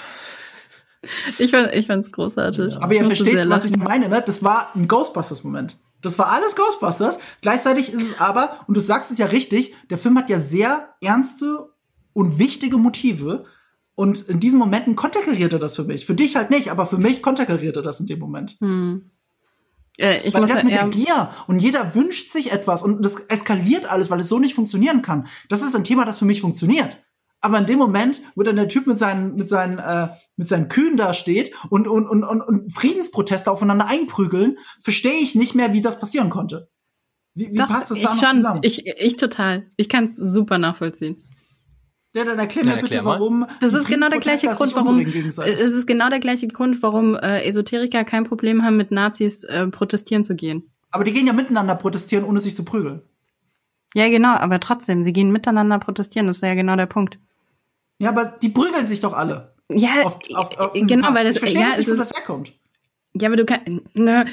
Ich 1.38 1.52
fand 1.52 1.74
ich 1.74 1.88
fand's 1.88 2.12
großartig. 2.12 2.76
Aber 2.82 2.94
ihr 2.94 3.06
versteht, 3.06 3.50
was 3.50 3.64
ich 3.64 3.78
meine, 3.78 4.10
ne? 4.10 4.22
Das 4.24 4.44
war 4.44 4.70
ein 4.76 4.86
Ghostbusters-Moment. 4.86 5.78
Das 6.02 6.20
war 6.20 6.28
alles 6.28 6.58
Ghostbusters. 6.58 7.20
Gleichzeitig 7.42 7.94
ist 7.94 8.02
es 8.02 8.20
aber, 8.20 8.60
und 8.68 8.76
du 8.76 8.82
sagst 8.82 9.10
es 9.10 9.18
ja 9.18 9.28
richtig, 9.28 9.76
der 9.90 9.98
Film 9.98 10.18
hat 10.18 10.30
ja 10.30 10.40
sehr 10.40 10.94
ernste 11.02 11.70
und 12.12 12.38
wichtige 12.38 12.78
Motive. 12.78 13.46
Und 14.00 14.30
in 14.30 14.40
diesen 14.40 14.58
Momenten 14.60 14.96
konterkariert 14.96 15.52
er 15.52 15.60
das 15.60 15.76
für 15.76 15.84
mich. 15.84 16.06
Für 16.06 16.16
dich 16.16 16.38
halt 16.38 16.52
nicht, 16.52 16.72
aber 16.72 16.86
für 16.86 16.98
mich 16.98 17.22
konterkariert 17.22 17.76
er 17.76 17.82
das 17.82 18.00
in 18.00 18.08
dem 18.08 18.20
Moment. 18.20 18.56
Hm. 18.62 19.12
Äh, 19.98 20.26
ich 20.26 20.34
weil 20.34 20.40
muss 20.40 20.52
das 20.52 20.64
mit 20.64 20.74
der 20.74 20.88
Gier 20.88 21.32
und 21.48 21.60
jeder 21.60 21.94
wünscht 21.96 22.32
sich 22.32 22.54
etwas 22.54 22.82
und 22.82 23.04
das 23.04 23.16
eskaliert 23.28 23.92
alles, 23.92 24.10
weil 24.10 24.22
es 24.22 24.30
so 24.30 24.40
nicht 24.40 24.56
funktionieren 24.56 25.02
kann. 25.02 25.28
Das 25.50 25.62
ist 25.62 25.76
ein 25.76 25.84
Thema, 25.84 26.06
das 26.06 26.18
für 26.18 26.24
mich 26.24 26.40
funktioniert. 26.40 26.96
Aber 27.42 27.58
in 27.58 27.66
dem 27.66 27.78
Moment, 27.78 28.22
wo 28.36 28.44
dann 28.44 28.56
der 28.56 28.70
Typ 28.70 28.88
mit 28.88 28.98
seinen, 28.98 29.36
mit 29.36 29.50
seinen, 29.50 29.80
äh, 29.80 30.08
mit 30.38 30.48
seinen 30.48 30.70
Kühen 30.70 30.96
da 30.96 31.14
steht 31.14 31.54
und, 31.70 31.86
und, 31.86 32.08
und, 32.08 32.24
und, 32.24 32.42
und 32.42 32.74
Friedensproteste 32.74 33.52
aufeinander 33.52 33.88
einprügeln, 33.88 34.60
verstehe 34.80 35.20
ich 35.20 35.36
nicht 35.36 35.56
mehr, 35.56 35.74
wie 35.74 35.82
das 35.82 36.00
passieren 36.00 36.30
konnte. 36.30 36.70
Wie, 37.34 37.52
wie 37.52 37.58
doch, 37.58 37.68
passt 37.68 37.92
das 37.92 38.00
da 38.00 38.14
noch 38.14 38.22
schon, 38.22 38.38
zusammen? 38.38 38.60
Ich, 38.64 38.88
ich 38.88 39.18
total. 39.18 39.70
Ich 39.76 39.90
kann 39.90 40.06
es 40.06 40.16
super 40.16 40.58
nachvollziehen. 40.58 41.22
Ja, 42.14 42.26
dann 42.26 42.40
erklär 42.40 42.66
Ja, 42.66 42.76
mir 42.76 42.82
bitte, 42.82 42.96
erklär 42.96 43.04
mal. 43.04 43.20
warum. 43.20 43.46
Das 43.62 43.74
ist 43.74 43.88
genau 43.88 44.10
der 44.10 44.20
gleiche 44.20 44.48
Grund, 44.48 44.76
warum 44.76 45.00
es 45.00 45.38
ist 45.38 45.88
genau 45.88 46.10
der 46.10 46.20
gleiche 46.20 46.48
Grund, 46.48 46.82
warum 46.82 47.16
äh, 47.16 47.44
Esoteriker 47.46 48.04
kein 48.04 48.24
Problem 48.24 48.64
haben, 48.64 48.78
mit 48.78 48.92
Nazis 48.92 49.44
äh, 49.44 49.68
protestieren 49.68 50.24
zu 50.24 50.36
gehen. 50.36 50.64
Aber 50.92 51.04
die 51.04 51.12
gehen 51.14 51.28
ja 51.28 51.34
miteinander 51.34 51.76
protestieren, 51.76 52.24
ohne 52.26 52.40
sich 52.40 52.56
zu 52.56 52.66
prügeln. 52.66 53.02
Ja, 53.94 54.08
genau, 54.10 54.36
aber 54.36 54.60
trotzdem, 54.60 55.04
sie 55.04 55.14
gehen 55.14 55.32
miteinander 55.32 55.80
protestieren, 55.80 56.28
das 56.28 56.38
ist 56.38 56.44
ja 56.44 56.54
genau 56.56 56.76
der 56.76 56.86
Punkt. 56.88 57.18
Ja, 58.00 58.10
aber 58.10 58.26
die 58.26 58.50
prügeln 58.50 58.86
sich 58.86 59.02
doch 59.02 59.14
alle. 59.14 59.54
Ja, 59.70 60.02
Auf, 60.04 60.18
auf, 60.36 60.58
auf 60.60 60.76
Äh, 60.76 60.82
genau, 60.82 61.14
weil 61.14 61.26
das 61.26 61.36
ich 61.36 61.40
verstehe 61.42 61.62
ja, 61.62 61.68
nicht, 61.70 61.80
es 61.80 61.88
wo 61.88 61.92
ist- 61.94 62.00
das 62.00 62.12
herkommt. 62.14 62.54
Ja, 63.14 63.28
aber 63.28 63.38
du 63.38 63.46
kannst, 63.46 63.68
ne, 63.96 64.26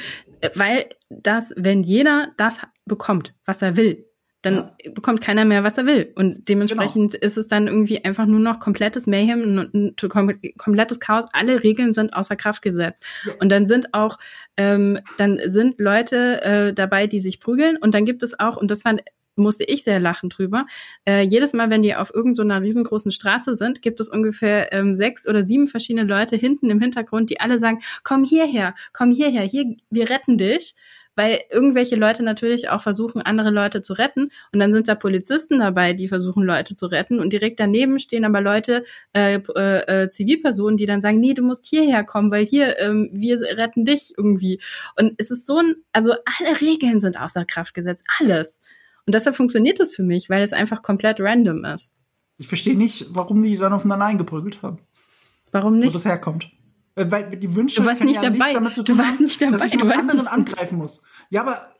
weil 0.54 0.84
das, 1.08 1.52
wenn 1.56 1.82
jeder 1.82 2.28
das 2.36 2.58
bekommt, 2.84 3.34
was 3.46 3.62
er 3.62 3.76
will, 3.76 4.04
dann 4.42 4.70
bekommt 4.94 5.20
keiner 5.20 5.44
mehr, 5.44 5.64
was 5.64 5.76
er 5.76 5.86
will. 5.86 6.12
Und 6.14 6.48
dementsprechend 6.48 7.12
Genau. 7.12 7.24
ist 7.24 7.36
es 7.36 7.46
dann 7.48 7.66
irgendwie 7.66 8.04
einfach 8.04 8.26
nur 8.26 8.38
noch 8.38 8.60
komplettes 8.60 9.06
Mayhem, 9.06 9.40
ein, 9.42 9.58
ein, 9.74 9.96
kom- 9.96 10.56
komplettes 10.56 11.00
Chaos. 11.00 11.24
Alle 11.32 11.62
Regeln 11.64 11.92
sind 11.92 12.14
außer 12.14 12.36
Kraft 12.36 12.62
gesetzt. 12.62 13.02
Ja. 13.24 13.32
Und 13.40 13.50
dann 13.50 13.66
sind 13.66 13.92
auch, 13.92 14.18
ähm, 14.56 15.00
dann 15.18 15.40
sind 15.46 15.80
Leute 15.80 16.42
äh, 16.42 16.72
dabei, 16.72 17.06
die 17.08 17.18
sich 17.18 17.40
prügeln. 17.40 17.76
Und 17.76 17.94
dann 17.94 18.04
gibt 18.04 18.22
es 18.22 18.38
auch, 18.38 18.56
und 18.56 18.70
das 18.70 18.82
fand 18.82 19.00
musste 19.38 19.64
ich 19.64 19.84
sehr 19.84 20.00
lachen 20.00 20.30
drüber. 20.30 20.64
Äh, 21.06 21.20
jedes 21.20 21.52
Mal, 21.52 21.68
wenn 21.68 21.82
die 21.82 21.94
auf 21.94 22.08
irgendeiner 22.08 22.34
so 22.36 22.42
einer 22.42 22.62
riesengroßen 22.62 23.12
Straße 23.12 23.54
sind, 23.54 23.82
gibt 23.82 24.00
es 24.00 24.08
ungefähr 24.08 24.72
ähm, 24.72 24.94
sechs 24.94 25.28
oder 25.28 25.42
sieben 25.42 25.66
verschiedene 25.66 26.06
Leute 26.06 26.36
hinten 26.36 26.70
im 26.70 26.80
Hintergrund, 26.80 27.28
die 27.28 27.38
alle 27.38 27.58
sagen, 27.58 27.80
komm 28.02 28.24
hierher, 28.24 28.74
komm 28.94 29.10
hierher, 29.10 29.42
hier, 29.42 29.76
wir 29.90 30.08
retten 30.08 30.38
dich. 30.38 30.74
Weil 31.16 31.40
irgendwelche 31.50 31.96
Leute 31.96 32.22
natürlich 32.22 32.68
auch 32.68 32.82
versuchen, 32.82 33.22
andere 33.22 33.50
Leute 33.50 33.82
zu 33.82 33.94
retten. 33.94 34.30
Und 34.52 34.60
dann 34.60 34.70
sind 34.70 34.86
da 34.86 34.94
Polizisten 34.94 35.58
dabei, 35.58 35.94
die 35.94 36.08
versuchen, 36.08 36.44
Leute 36.44 36.76
zu 36.76 36.86
retten. 36.86 37.18
Und 37.18 37.32
direkt 37.32 37.58
daneben 37.58 37.98
stehen 37.98 38.24
aber 38.24 38.40
Leute, 38.40 38.84
äh, 39.14 39.40
äh, 39.56 40.02
äh, 40.04 40.08
Zivilpersonen, 40.08 40.76
die 40.76 40.86
dann 40.86 41.00
sagen, 41.00 41.18
nee, 41.18 41.34
du 41.34 41.42
musst 41.42 41.66
hierher 41.66 42.04
kommen, 42.04 42.30
weil 42.30 42.46
hier, 42.46 42.78
ähm, 42.78 43.08
wir 43.12 43.40
retten 43.40 43.84
dich 43.84 44.12
irgendwie. 44.16 44.60
Und 44.98 45.14
es 45.16 45.30
ist 45.30 45.46
so 45.46 45.58
ein, 45.58 45.74
also 45.92 46.12
alle 46.12 46.60
Regeln 46.60 47.00
sind 47.00 47.18
außer 47.18 47.44
Kraft 47.44 47.74
gesetzt, 47.74 48.04
alles. 48.20 48.60
Und 49.06 49.14
deshalb 49.14 49.36
funktioniert 49.36 49.80
es 49.80 49.94
für 49.94 50.02
mich, 50.02 50.28
weil 50.28 50.42
es 50.42 50.52
einfach 50.52 50.82
komplett 50.82 51.20
random 51.20 51.64
ist. 51.64 51.94
Ich 52.38 52.48
verstehe 52.48 52.76
nicht, 52.76 53.14
warum 53.14 53.40
die 53.40 53.56
dann 53.56 53.72
aufeinander 53.72 54.06
eingeprügelt 54.06 54.62
haben. 54.62 54.78
Warum 55.52 55.74
Wo 55.74 55.78
nicht? 55.78 55.94
das 55.94 56.04
herkommt. 56.04 56.50
Äh, 56.96 57.04
Weil 57.10 57.30
die 57.36 57.54
Wünsche 57.54 57.80
Du 57.82 57.86
warst 57.86 58.02
nicht 58.02 58.22
ja 58.22 58.30
dabei. 58.30 58.52
Damit 58.54 58.74
zu 58.74 58.82
Du 58.82 58.92
tun 58.92 58.98
warst 58.98 59.18
haben, 59.18 59.24
nicht 59.24 59.40
dabei. 59.40 59.52
Dass 59.52 59.64
ich 59.66 59.72
Du 59.72 59.78
jemand 59.78 60.00
anderen 60.00 60.26
angreifen 60.26 60.78
muss. 60.78 61.04
Ja, 61.30 61.42
aber 61.42 61.72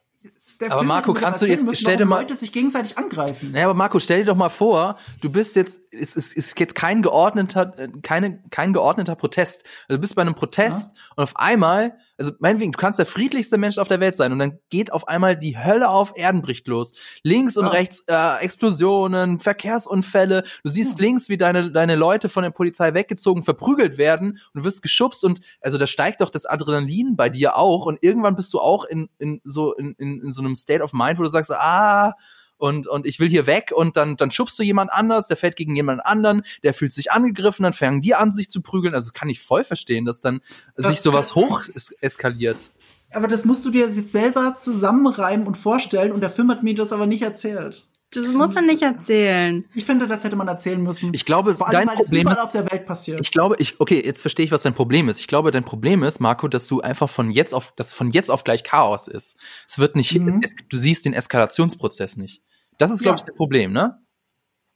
der 0.61 0.71
Aber 0.71 0.79
Film, 0.81 0.89
Marco, 0.89 1.13
kannst 1.15 1.43
du 1.43 1.47
jetzt- 1.47 1.67
müssen, 1.67 1.79
stell 1.79 1.97
dir 1.99 2.07
mal- 2.07 2.21
Leute 2.21 2.35
sich 2.37 2.51
gegenseitig 2.53 2.97
angreifen. 2.97 3.53
Naja, 3.53 3.67
aber 3.67 3.75
Marco, 3.75 3.99
stell 4.01 4.21
dir 4.21 4.25
doch 4.27 4.37
mal 4.37 4.49
vor, 4.49 4.97
du 5.21 5.29
bist 5.31 5.55
jetzt, 5.57 5.81
es 5.91 6.17
ist, 6.17 6.33
ist 6.35 6.59
jetzt 6.59 6.75
kein 6.75 7.03
geordneter, 7.03 7.75
äh, 7.79 7.89
keine, 8.03 8.43
kein 8.51 8.73
geordneter 8.73 9.17
Protest. 9.17 9.65
Also 9.89 9.97
du 9.97 10.01
bist 10.01 10.15
bei 10.15 10.23
einem 10.23 10.35
Protest 10.35 10.93
und 11.15 11.23
auf 11.23 11.37
einmal, 11.37 11.99
also 12.19 12.33
meinetwegen, 12.39 12.73
du 12.73 12.79
kannst 12.79 12.99
der 12.99 13.07
friedlichste 13.07 13.59
Mensch 13.59 13.79
auf 13.79 13.89
der 13.89 14.01
Welt 14.01 14.17
sein 14.17 14.33
und 14.33 14.39
dann 14.39 14.59
geht 14.71 14.93
auf 14.93 15.09
einmal 15.09 15.37
die 15.37 15.59
Hölle 15.59 15.89
auf 15.89 16.13
Erden 16.17 16.43
bricht 16.43 16.67
los. 16.67 16.93
Links 17.23 17.57
und 17.57 17.67
Ja. 17.67 17.71
rechts 17.73 18.05
äh, 18.09 18.37
Explosionen, 18.45 19.39
Verkehrsunfälle. 19.41 20.45
Du 20.65 20.71
siehst 20.71 20.99
links, 21.01 21.29
wie 21.29 21.37
deine, 21.37 21.71
deine 21.73 21.95
Leute 21.97 22.29
von 22.29 22.43
der 22.43 22.51
Polizei 22.51 22.95
weggezogen, 22.95 23.43
verprügelt 23.43 23.99
werden 23.99 24.39
und 24.53 24.61
du 24.61 24.65
wirst 24.65 24.83
geschubst 24.83 25.25
und 25.25 25.41
also 25.61 25.79
da 25.79 25.87
steigt 25.87 26.21
doch 26.21 26.31
das 26.31 26.47
Adrenalin 26.47 27.17
bei 27.17 27.29
dir 27.29 27.57
auch 27.57 27.87
und 27.87 28.03
irgendwann 28.03 28.37
bist 28.37 28.53
du 28.55 28.61
auch 28.61 28.85
in, 28.85 29.09
in 29.19 29.41
so 29.45 29.75
in, 29.75 29.95
in, 29.99 30.23
in 30.23 30.33
so 30.33 30.43
einem 30.43 30.55
State 30.55 30.83
of 30.83 30.93
Mind, 30.93 31.19
wo 31.19 31.23
du 31.23 31.29
sagst, 31.29 31.53
ah, 31.53 32.15
und, 32.59 32.87
und 32.87 33.07
ich 33.07 33.21
will 33.21 33.29
hier 33.29 33.47
weg 33.47 33.73
und 33.75 33.97
dann, 33.97 34.17
dann 34.17 34.31
schubst 34.31 34.59
du 34.59 34.63
jemand 34.63 34.93
anders, 34.93 35.29
der 35.29 35.37
fällt 35.37 35.57
gegen 35.57 35.77
jemand 35.77 36.05
anderen, 36.05 36.43
der 36.63 36.75
fühlt 36.75 36.93
sich 36.93 37.13
angegriffen, 37.13 37.65
dann 37.65 37.73
fangen 37.73 38.01
die 38.01 38.15
an, 38.15 38.33
sich 38.33 38.51
zu 38.51 38.63
prügeln. 38.63 38.95
Also 38.95 39.09
das 39.09 39.13
kann 39.13 39.29
ich 39.29 39.41
voll 39.41 39.65
verstehen, 39.65 40.05
dass 40.05 40.21
dann 40.21 40.41
Das 40.77 40.89
sich 40.89 41.01
sowas 41.01 41.35
hoch 41.35 41.63
es 41.75 41.93
eskaliert. 42.01 42.71
Aber 43.13 43.29
das 43.29 43.45
musst 43.45 43.65
du 43.65 43.71
dir 43.71 43.89
jetzt 43.89 44.13
selber 44.13 44.57
zusammenreimen 44.59 45.47
und 45.47 45.57
vorstellen 45.57 46.13
und 46.13 46.21
der 46.21 46.31
Film 46.31 46.51
hat 46.51 46.63
mir 46.63 46.75
das 46.75 46.93
aber 46.93 47.07
nicht 47.07 47.23
erzählt. 47.23 47.87
Das 48.25 48.33
muss 48.33 48.55
man 48.55 48.67
nicht 48.67 48.83
erzählen. 48.83 49.65
Ich 49.75 49.85
finde, 49.85 50.07
das 50.09 50.25
hätte 50.25 50.37
man 50.37 50.49
erzählen 50.49 50.83
müssen. 50.83 51.13
Ich 51.15 51.25
glaube, 51.25 51.57
Vor 51.57 51.69
allem, 51.69 51.79
dein 51.79 51.89
weil 51.89 51.97
Problem 51.97 52.23
überall 52.23 52.37
ist, 52.37 52.43
auf 52.43 52.53
der 52.53 52.71
Welt 52.71 52.87
passiert. 52.87 53.21
ich 53.21 53.31
glaube, 53.31 53.57
ich, 53.59 53.81
okay, 53.81 54.03
jetzt 54.05 54.21
verstehe 54.23 54.45
ich, 54.45 54.51
was 54.53 54.63
dein 54.63 54.75
Problem 54.75 55.09
ist. 55.09 55.21
Ich 55.21 55.27
glaube, 55.27 55.51
dein 55.51 55.65
Problem 55.65 56.03
ist, 56.03 56.21
Marco, 56.21 56.49
dass 56.49 56.67
du 56.69 56.81
einfach 56.81 57.09
von 57.09 57.31
jetzt 57.31 57.55
auf, 57.55 57.73
dass 57.77 57.95
von 57.95 58.11
jetzt 58.11 58.31
auf 58.31 58.45
gleich 58.45 58.65
Chaos 58.65 59.09
ist. 59.09 59.37
Es 59.69 59.79
wird 59.79 59.97
nicht, 59.97 60.19
Mhm. 60.19 60.41
es, 60.43 60.55
du 60.69 60.79
siehst 60.79 61.05
den 61.05 61.13
Eskalationsprozess 61.13 62.17
nicht. 62.17 62.43
Das 62.79 62.91
ist, 62.91 63.01
glaube 63.03 63.17
Ja. 63.19 63.23
ich, 63.23 63.27
das 63.27 63.37
Problem, 63.37 63.73
ne? 63.73 63.99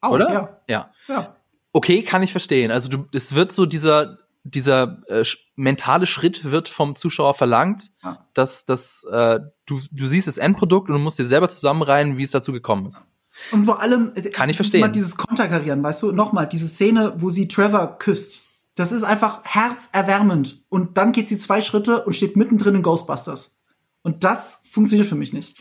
Auch, 0.01 0.13
Oder? 0.13 0.33
Ja. 0.33 0.61
Ja. 0.69 0.91
ja. 1.09 1.37
Okay, 1.73 2.03
kann 2.03 2.23
ich 2.23 2.33
verstehen. 2.33 2.71
Also 2.71 2.89
du, 2.89 3.05
es 3.13 3.35
wird 3.35 3.53
so 3.53 3.67
dieser 3.67 4.19
dieser 4.43 5.03
äh, 5.09 5.23
mentale 5.55 6.07
Schritt 6.07 6.51
wird 6.51 6.71
vom 6.71 6.97
Zuschauer 6.97 7.35
verlangt, 7.35 7.91
Ja. 8.03 8.27
dass 8.33 8.65
dass 8.65 9.05
äh, 9.05 9.39
du 9.67 9.81
du 9.93 10.07
siehst 10.07 10.29
das 10.29 10.39
Endprodukt 10.39 10.89
und 10.89 10.95
du 10.95 10.99
musst 11.01 11.19
dir 11.19 11.27
selber 11.27 11.51
zusammenreihen, 11.51 12.17
wie 12.17 12.23
es 12.23 12.31
dazu 12.31 12.51
gekommen 12.51 12.87
ist. 12.87 13.05
Und 13.53 13.65
vor 13.65 13.81
allem, 13.81 14.13
äh, 14.15 14.23
Kann 14.23 14.49
ich 14.49 14.57
dieses 14.57 14.69
verstehen. 14.69 14.81
Mal 14.81 14.89
dieses 14.89 15.17
Konterkarieren, 15.17 15.83
weißt 15.83 16.03
du, 16.03 16.13
nochmal, 16.13 16.49
diese 16.49 16.69
Szene, 16.69 17.15
wo 17.17 17.31
sie 17.31 17.49
Trevor 17.49 17.99
küsst. 17.99 18.43
Das 18.75 18.93
ist 18.93 19.03
einfach 19.03 19.41
herzerwärmend. 19.45 20.63
Und 20.69 20.97
dann 20.97 21.13
geht 21.13 21.29
sie 21.29 21.39
zwei 21.39 21.63
Schritte 21.63 22.05
und 22.05 22.15
steht 22.15 22.37
mittendrin 22.37 22.77
in 22.77 22.83
Ghostbusters. 22.83 23.59
Und 24.03 24.25
das 24.25 24.63
funktioniert 24.71 25.09
für 25.09 25.17
mich 25.17 25.33
nicht. 25.33 25.57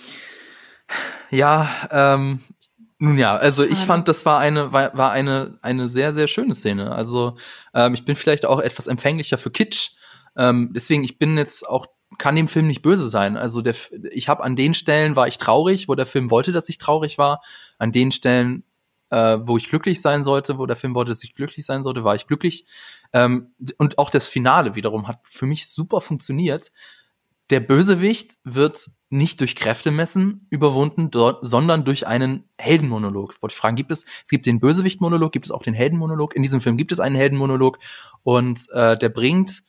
Ja, 1.29 1.69
ähm, 1.91 2.41
nun 2.97 3.17
ja, 3.17 3.35
also 3.35 3.63
ich 3.63 3.79
fand, 3.79 4.07
das 4.07 4.25
war 4.25 4.39
eine 4.39 4.73
war 4.73 5.11
eine 5.11 5.57
eine 5.61 5.87
sehr 5.87 6.13
sehr 6.13 6.27
schöne 6.27 6.53
Szene. 6.53 6.91
Also 6.91 7.37
ähm, 7.73 7.93
ich 7.93 8.03
bin 8.03 8.15
vielleicht 8.15 8.45
auch 8.45 8.59
etwas 8.59 8.87
empfänglicher 8.87 9.37
für 9.37 9.51
Kitsch. 9.51 9.91
Ähm, 10.35 10.71
deswegen 10.73 11.03
ich 11.03 11.17
bin 11.17 11.37
jetzt 11.37 11.67
auch 11.67 11.87
kann 12.19 12.35
dem 12.35 12.47
Film 12.47 12.67
nicht 12.67 12.83
böse 12.83 13.09
sein. 13.09 13.35
Also 13.37 13.61
der, 13.61 13.73
ich 14.11 14.29
habe 14.29 14.43
an 14.43 14.55
den 14.55 14.75
Stellen 14.75 15.15
war 15.15 15.27
ich 15.27 15.39
traurig, 15.39 15.87
wo 15.87 15.95
der 15.95 16.05
Film 16.05 16.29
wollte, 16.29 16.51
dass 16.51 16.69
ich 16.69 16.77
traurig 16.77 17.17
war. 17.17 17.41
An 17.79 17.91
den 17.91 18.11
Stellen, 18.11 18.63
äh, 19.09 19.39
wo 19.41 19.57
ich 19.57 19.69
glücklich 19.69 20.01
sein 20.01 20.23
sollte, 20.23 20.59
wo 20.59 20.67
der 20.67 20.75
Film 20.75 20.93
wollte, 20.93 21.09
dass 21.09 21.23
ich 21.23 21.33
glücklich 21.33 21.65
sein 21.65 21.81
sollte, 21.81 22.03
war 22.03 22.13
ich 22.13 22.27
glücklich. 22.27 22.67
Ähm, 23.13 23.53
und 23.77 23.97
auch 23.97 24.11
das 24.11 24.27
Finale 24.27 24.75
wiederum 24.75 25.07
hat 25.07 25.21
für 25.23 25.47
mich 25.47 25.67
super 25.69 26.01
funktioniert. 26.01 26.71
Der 27.49 27.61
Bösewicht 27.61 28.37
wird 28.43 28.79
nicht 29.09 29.39
durch 29.39 29.55
Kräftemessen 29.55 30.45
überwunden, 30.51 31.09
dort, 31.09 31.43
sondern 31.43 31.83
durch 31.83 32.05
einen 32.05 32.43
Heldenmonolog. 32.59 33.41
Wollte 33.41 33.53
ich 33.53 33.59
fragen, 33.59 33.75
gibt 33.75 33.89
es, 33.89 34.05
es 34.23 34.29
gibt 34.29 34.45
den 34.45 34.59
Bösewicht-Monolog, 34.59 35.31
gibt 35.31 35.45
es 35.45 35.51
auch 35.51 35.63
den 35.63 35.73
Heldenmonolog? 35.73 36.35
In 36.35 36.43
diesem 36.43 36.61
Film 36.61 36.77
gibt 36.77 36.91
es 36.91 36.99
einen 36.99 37.15
Heldenmonolog 37.15 37.79
und 38.21 38.69
äh, 38.71 38.95
der 38.97 39.09
bringt 39.09 39.63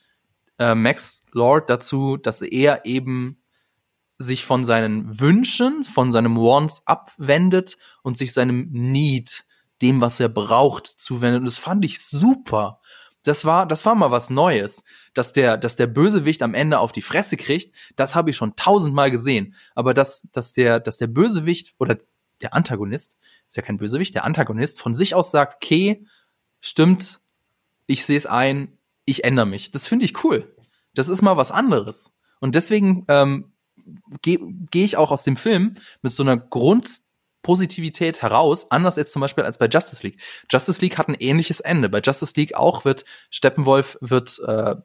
äh, 0.61 0.75
Max 0.75 1.23
Lord 1.33 1.71
dazu, 1.71 2.17
dass 2.17 2.43
er 2.43 2.85
eben 2.85 3.43
sich 4.19 4.45
von 4.45 4.67
seinen 4.67 5.19
Wünschen, 5.19 5.83
von 5.83 6.13
seinem 6.13 6.37
Wants 6.37 6.87
abwendet 6.87 7.79
und 8.03 8.19
sich 8.19 8.35
seinem 8.35 8.69
Need, 8.71 9.45
dem, 9.81 10.03
was 10.03 10.21
er 10.21 10.29
braucht, 10.29 10.87
zuwendet. 10.87 11.41
Und 11.41 11.47
das 11.47 11.57
fand 11.57 11.85
ich 11.87 12.01
super. 12.01 12.81
Das 13.25 13.47
war, 13.47 13.67
das 13.67 13.87
war 13.87 13.95
mal 13.95 14.11
was 14.11 14.29
Neues, 14.29 14.85
dass 15.15 15.33
der, 15.33 15.57
dass 15.57 15.77
der 15.77 15.87
Bösewicht 15.87 16.43
am 16.43 16.53
Ende 16.53 16.79
auf 16.79 16.93
die 16.93 17.03
Fresse 17.03 17.39
kriegt. 17.39 17.75
Das 17.97 18.15
habe 18.15 18.31
ich 18.31 18.37
schon 18.37 18.57
tausendmal 18.57 19.11
gesehen. 19.11 19.55
Aber 19.75 19.95
dass, 19.95 20.29
dass 20.33 20.53
der, 20.53 20.79
dass 20.81 20.99
der 20.99 21.07
Bösewicht 21.07 21.75
oder 21.79 21.99
der 22.43 22.53
Antagonist, 22.53 23.19
ist 23.49 23.57
ja 23.57 23.63
kein 23.63 23.79
Bösewicht, 23.79 24.15
der 24.15 24.25
Antagonist 24.25 24.81
von 24.81 24.95
sich 24.95 25.15
aus 25.15 25.31
sagt, 25.31 25.57
okay, 25.57 26.07
stimmt, 26.61 27.21
ich 27.87 28.05
sehe 28.05 28.19
es 28.19 28.27
ein, 28.27 28.79
ich 29.11 29.25
ändere 29.25 29.47
mich. 29.47 29.71
Das 29.71 29.87
finde 29.87 30.05
ich 30.05 30.25
cool. 30.25 30.55
Das 30.95 31.09
ist 31.09 31.23
mal 31.23 31.37
was 31.37 31.51
anderes. 31.51 32.11
Und 32.41 32.55
deswegen 32.55 33.05
ähm, 33.09 33.53
gehe 34.23 34.39
geh 34.71 34.85
ich 34.85 34.97
auch 34.97 35.11
aus 35.11 35.25
dem 35.25 35.37
Film 35.37 35.75
mit 36.03 36.13
so 36.13 36.23
einer 36.23 36.37
Grundpositivität 36.37 38.23
heraus, 38.23 38.71
anders 38.71 38.97
jetzt 38.97 39.13
zum 39.13 39.21
Beispiel 39.21 39.45
als 39.45 39.59
bei 39.59 39.67
Justice 39.67 40.03
League. 40.03 40.21
Justice 40.51 40.81
League 40.81 40.99
hat 40.99 41.09
ein 41.09 41.17
ähnliches 41.19 41.61
Ende. 41.61 41.89
Bei 41.89 42.01
Justice 42.01 42.35
League 42.37 42.55
auch 42.55 42.85
wird 42.85 43.05
Steppenwolf 43.31 43.99
wird 44.01 44.39
äh, 44.47 44.77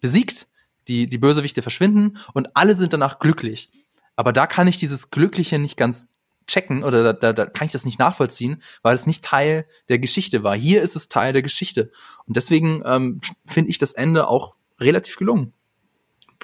besiegt, 0.00 0.48
die, 0.88 1.06
die 1.06 1.18
Bösewichte 1.18 1.62
verschwinden 1.62 2.18
und 2.34 2.56
alle 2.56 2.74
sind 2.74 2.92
danach 2.92 3.18
glücklich. 3.18 3.70
Aber 4.16 4.32
da 4.32 4.46
kann 4.46 4.68
ich 4.68 4.78
dieses 4.78 5.10
Glückliche 5.10 5.58
nicht 5.58 5.76
ganz 5.76 6.13
checken 6.46 6.84
oder 6.84 7.02
da, 7.02 7.12
da, 7.12 7.32
da 7.32 7.46
kann 7.46 7.66
ich 7.66 7.72
das 7.72 7.84
nicht 7.84 7.98
nachvollziehen, 7.98 8.62
weil 8.82 8.94
es 8.94 9.06
nicht 9.06 9.24
Teil 9.24 9.66
der 9.88 9.98
Geschichte 9.98 10.42
war. 10.42 10.56
Hier 10.56 10.82
ist 10.82 10.96
es 10.96 11.08
Teil 11.08 11.32
der 11.32 11.42
Geschichte. 11.42 11.90
Und 12.26 12.36
deswegen 12.36 12.82
ähm, 12.84 13.20
finde 13.46 13.70
ich 13.70 13.78
das 13.78 13.92
Ende 13.92 14.28
auch 14.28 14.54
relativ 14.80 15.16
gelungen. 15.16 15.52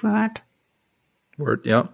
Word. 0.01 0.41
Word, 1.37 1.65
ja. 1.65 1.89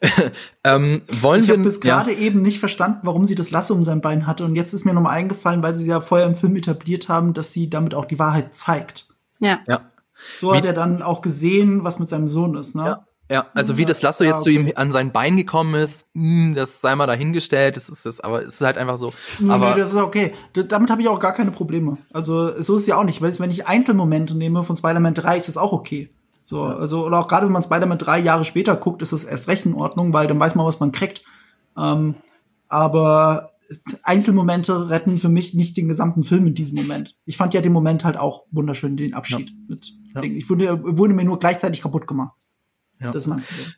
ähm, 0.64 1.02
wollen 1.08 1.42
ich 1.42 1.48
wir 1.48 1.54
habe 1.54 1.64
bis 1.64 1.76
ja. 1.82 1.96
gerade 1.96 2.12
eben 2.12 2.42
nicht 2.42 2.58
verstanden, 2.58 3.00
warum 3.02 3.24
sie 3.24 3.34
das 3.34 3.50
Lasso 3.50 3.74
um 3.74 3.84
sein 3.84 4.00
Bein 4.00 4.26
hatte. 4.26 4.44
Und 4.44 4.56
jetzt 4.56 4.74
ist 4.74 4.84
mir 4.84 4.92
nochmal 4.92 5.16
eingefallen, 5.16 5.62
weil 5.62 5.74
sie 5.74 5.88
ja 5.88 6.00
vorher 6.00 6.26
im 6.26 6.34
Film 6.34 6.56
etabliert 6.56 7.08
haben, 7.08 7.32
dass 7.32 7.52
sie 7.52 7.70
damit 7.70 7.94
auch 7.94 8.04
die 8.04 8.18
Wahrheit 8.18 8.54
zeigt. 8.54 9.08
Ja. 9.38 9.60
Ja. 9.66 9.90
So 10.38 10.52
Wie- 10.52 10.56
hat 10.56 10.64
er 10.64 10.72
dann 10.72 11.02
auch 11.02 11.20
gesehen, 11.20 11.84
was 11.84 11.98
mit 11.98 12.08
seinem 12.08 12.28
Sohn 12.28 12.56
ist. 12.56 12.74
Ne? 12.74 12.84
Ja. 12.84 13.06
Ja, 13.30 13.46
also 13.54 13.76
wie 13.76 13.84
das 13.84 14.02
Lasso 14.02 14.24
Ja, 14.24 14.30
jetzt 14.30 14.44
zu 14.44 14.50
okay. 14.50 14.58
ihm 14.58 14.72
an 14.76 14.92
sein 14.92 15.10
Bein 15.10 15.36
gekommen 15.36 15.74
ist, 15.74 16.06
mh, 16.14 16.54
das 16.54 16.80
sei 16.80 16.94
mal 16.94 17.06
dahingestellt, 17.06 17.76
das 17.76 17.88
ist 17.88 18.06
es, 18.06 18.20
aber 18.20 18.42
es 18.42 18.54
ist 18.54 18.60
halt 18.60 18.78
einfach 18.78 18.98
so. 18.98 19.12
Nee, 19.40 19.50
aber 19.50 19.70
nee, 19.70 19.80
das 19.80 19.92
ist 19.92 19.98
okay. 19.98 20.32
Damit 20.68 20.90
habe 20.90 21.02
ich 21.02 21.08
auch 21.08 21.18
gar 21.18 21.34
keine 21.34 21.50
Probleme. 21.50 21.98
Also 22.12 22.60
so 22.62 22.76
ist 22.76 22.82
es 22.82 22.86
ja 22.86 22.96
auch 22.96 23.04
nicht. 23.04 23.20
Weil 23.20 23.36
wenn 23.38 23.50
ich 23.50 23.66
Einzelmomente 23.66 24.36
nehme 24.36 24.62
von 24.62 24.76
Spider-Man 24.76 25.14
3, 25.14 25.38
ist 25.38 25.48
das 25.48 25.56
auch 25.56 25.72
okay. 25.72 26.10
So, 26.44 26.62
also, 26.62 27.04
oder 27.04 27.18
auch 27.18 27.26
gerade 27.26 27.46
wenn 27.46 27.52
man 27.52 27.62
Spider-Man 27.62 27.98
3 27.98 28.20
Jahre 28.20 28.44
später 28.44 28.76
guckt, 28.76 29.02
ist 29.02 29.12
das 29.12 29.24
erst 29.24 29.48
recht 29.48 29.66
in 29.66 29.74
Ordnung, 29.74 30.12
weil 30.12 30.28
dann 30.28 30.38
weiß 30.38 30.54
man, 30.54 30.64
was 30.64 30.78
man 30.78 30.92
kriegt. 30.92 31.24
Ähm, 31.76 32.14
aber 32.68 33.50
Einzelmomente 34.04 34.88
retten 34.88 35.18
für 35.18 35.28
mich 35.28 35.54
nicht 35.54 35.76
den 35.76 35.88
gesamten 35.88 36.22
Film 36.22 36.46
in 36.46 36.54
diesem 36.54 36.78
Moment. 36.78 37.16
Ich 37.24 37.36
fand 37.36 37.52
ja 37.54 37.60
den 37.60 37.72
Moment 37.72 38.04
halt 38.04 38.16
auch 38.16 38.44
wunderschön, 38.52 38.96
den 38.96 39.14
Abschied 39.14 39.52
mit. 39.68 39.92
Ja. 40.14 40.22
Ich 40.22 40.48
wurde, 40.48 40.80
wurde 40.96 41.14
mir 41.14 41.24
nur 41.24 41.40
gleichzeitig 41.40 41.82
kaputt 41.82 42.06
gemacht. 42.06 42.36
Ja. 43.00 43.12
Das 43.12 43.24
ist 43.24 43.26
mein 43.26 43.42
Problem. 43.42 43.74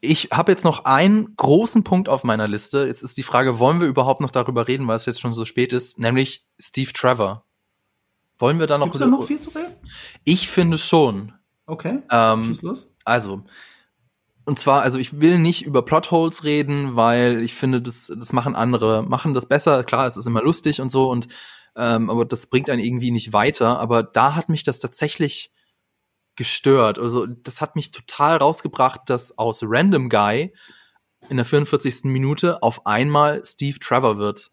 ich 0.00 0.28
habe 0.32 0.52
jetzt 0.52 0.64
noch 0.64 0.84
einen 0.84 1.34
großen 1.36 1.84
Punkt 1.84 2.08
auf 2.08 2.24
meiner 2.24 2.46
Liste. 2.48 2.86
Jetzt 2.86 3.02
ist 3.02 3.16
die 3.16 3.22
Frage, 3.22 3.58
wollen 3.58 3.80
wir 3.80 3.88
überhaupt 3.88 4.20
noch 4.20 4.30
darüber 4.30 4.68
reden, 4.68 4.86
weil 4.86 4.96
es 4.96 5.06
jetzt 5.06 5.20
schon 5.20 5.34
so 5.34 5.44
spät 5.44 5.72
ist, 5.72 5.98
nämlich 5.98 6.46
Steve 6.58 6.92
Trevor. 6.92 7.44
Wollen 8.38 8.60
wir 8.60 8.68
da 8.68 8.78
noch? 8.78 8.86
Gibt's 8.86 9.00
da 9.00 9.06
noch 9.06 9.24
viel 9.24 9.40
zu 9.40 9.50
reden? 9.50 9.74
Ich 10.24 10.48
finde 10.48 10.78
schon. 10.78 11.32
Okay. 11.66 12.02
Ähm, 12.10 12.56
los. 12.62 12.88
Also, 13.04 13.42
und 14.44 14.58
zwar, 14.58 14.82
also 14.82 14.98
ich 14.98 15.20
will 15.20 15.38
nicht 15.38 15.66
über 15.66 15.82
Plotholes 15.82 16.44
reden, 16.44 16.96
weil 16.96 17.42
ich 17.42 17.54
finde, 17.54 17.82
das, 17.82 18.06
das 18.16 18.32
machen 18.32 18.54
andere, 18.54 19.02
machen 19.02 19.34
das 19.34 19.46
besser. 19.46 19.82
Klar, 19.84 20.06
es 20.06 20.16
ist 20.16 20.26
immer 20.26 20.42
lustig 20.42 20.80
und 20.80 20.90
so, 20.90 21.10
und 21.10 21.28
ähm, 21.76 22.08
aber 22.08 22.24
das 22.24 22.46
bringt 22.46 22.70
einen 22.70 22.82
irgendwie 22.82 23.10
nicht 23.10 23.32
weiter. 23.32 23.78
Aber 23.80 24.02
da 24.02 24.34
hat 24.34 24.48
mich 24.48 24.62
das 24.62 24.78
tatsächlich 24.78 25.52
gestört. 26.38 26.98
Also, 26.98 27.26
das 27.26 27.60
hat 27.60 27.76
mich 27.76 27.90
total 27.90 28.38
rausgebracht, 28.38 29.02
dass 29.06 29.36
aus 29.36 29.62
Random 29.62 30.08
Guy 30.08 30.54
in 31.28 31.36
der 31.36 31.44
44. 31.44 32.04
Minute 32.04 32.62
auf 32.62 32.86
einmal 32.86 33.44
Steve 33.44 33.78
Trevor 33.78 34.16
wird. 34.16 34.50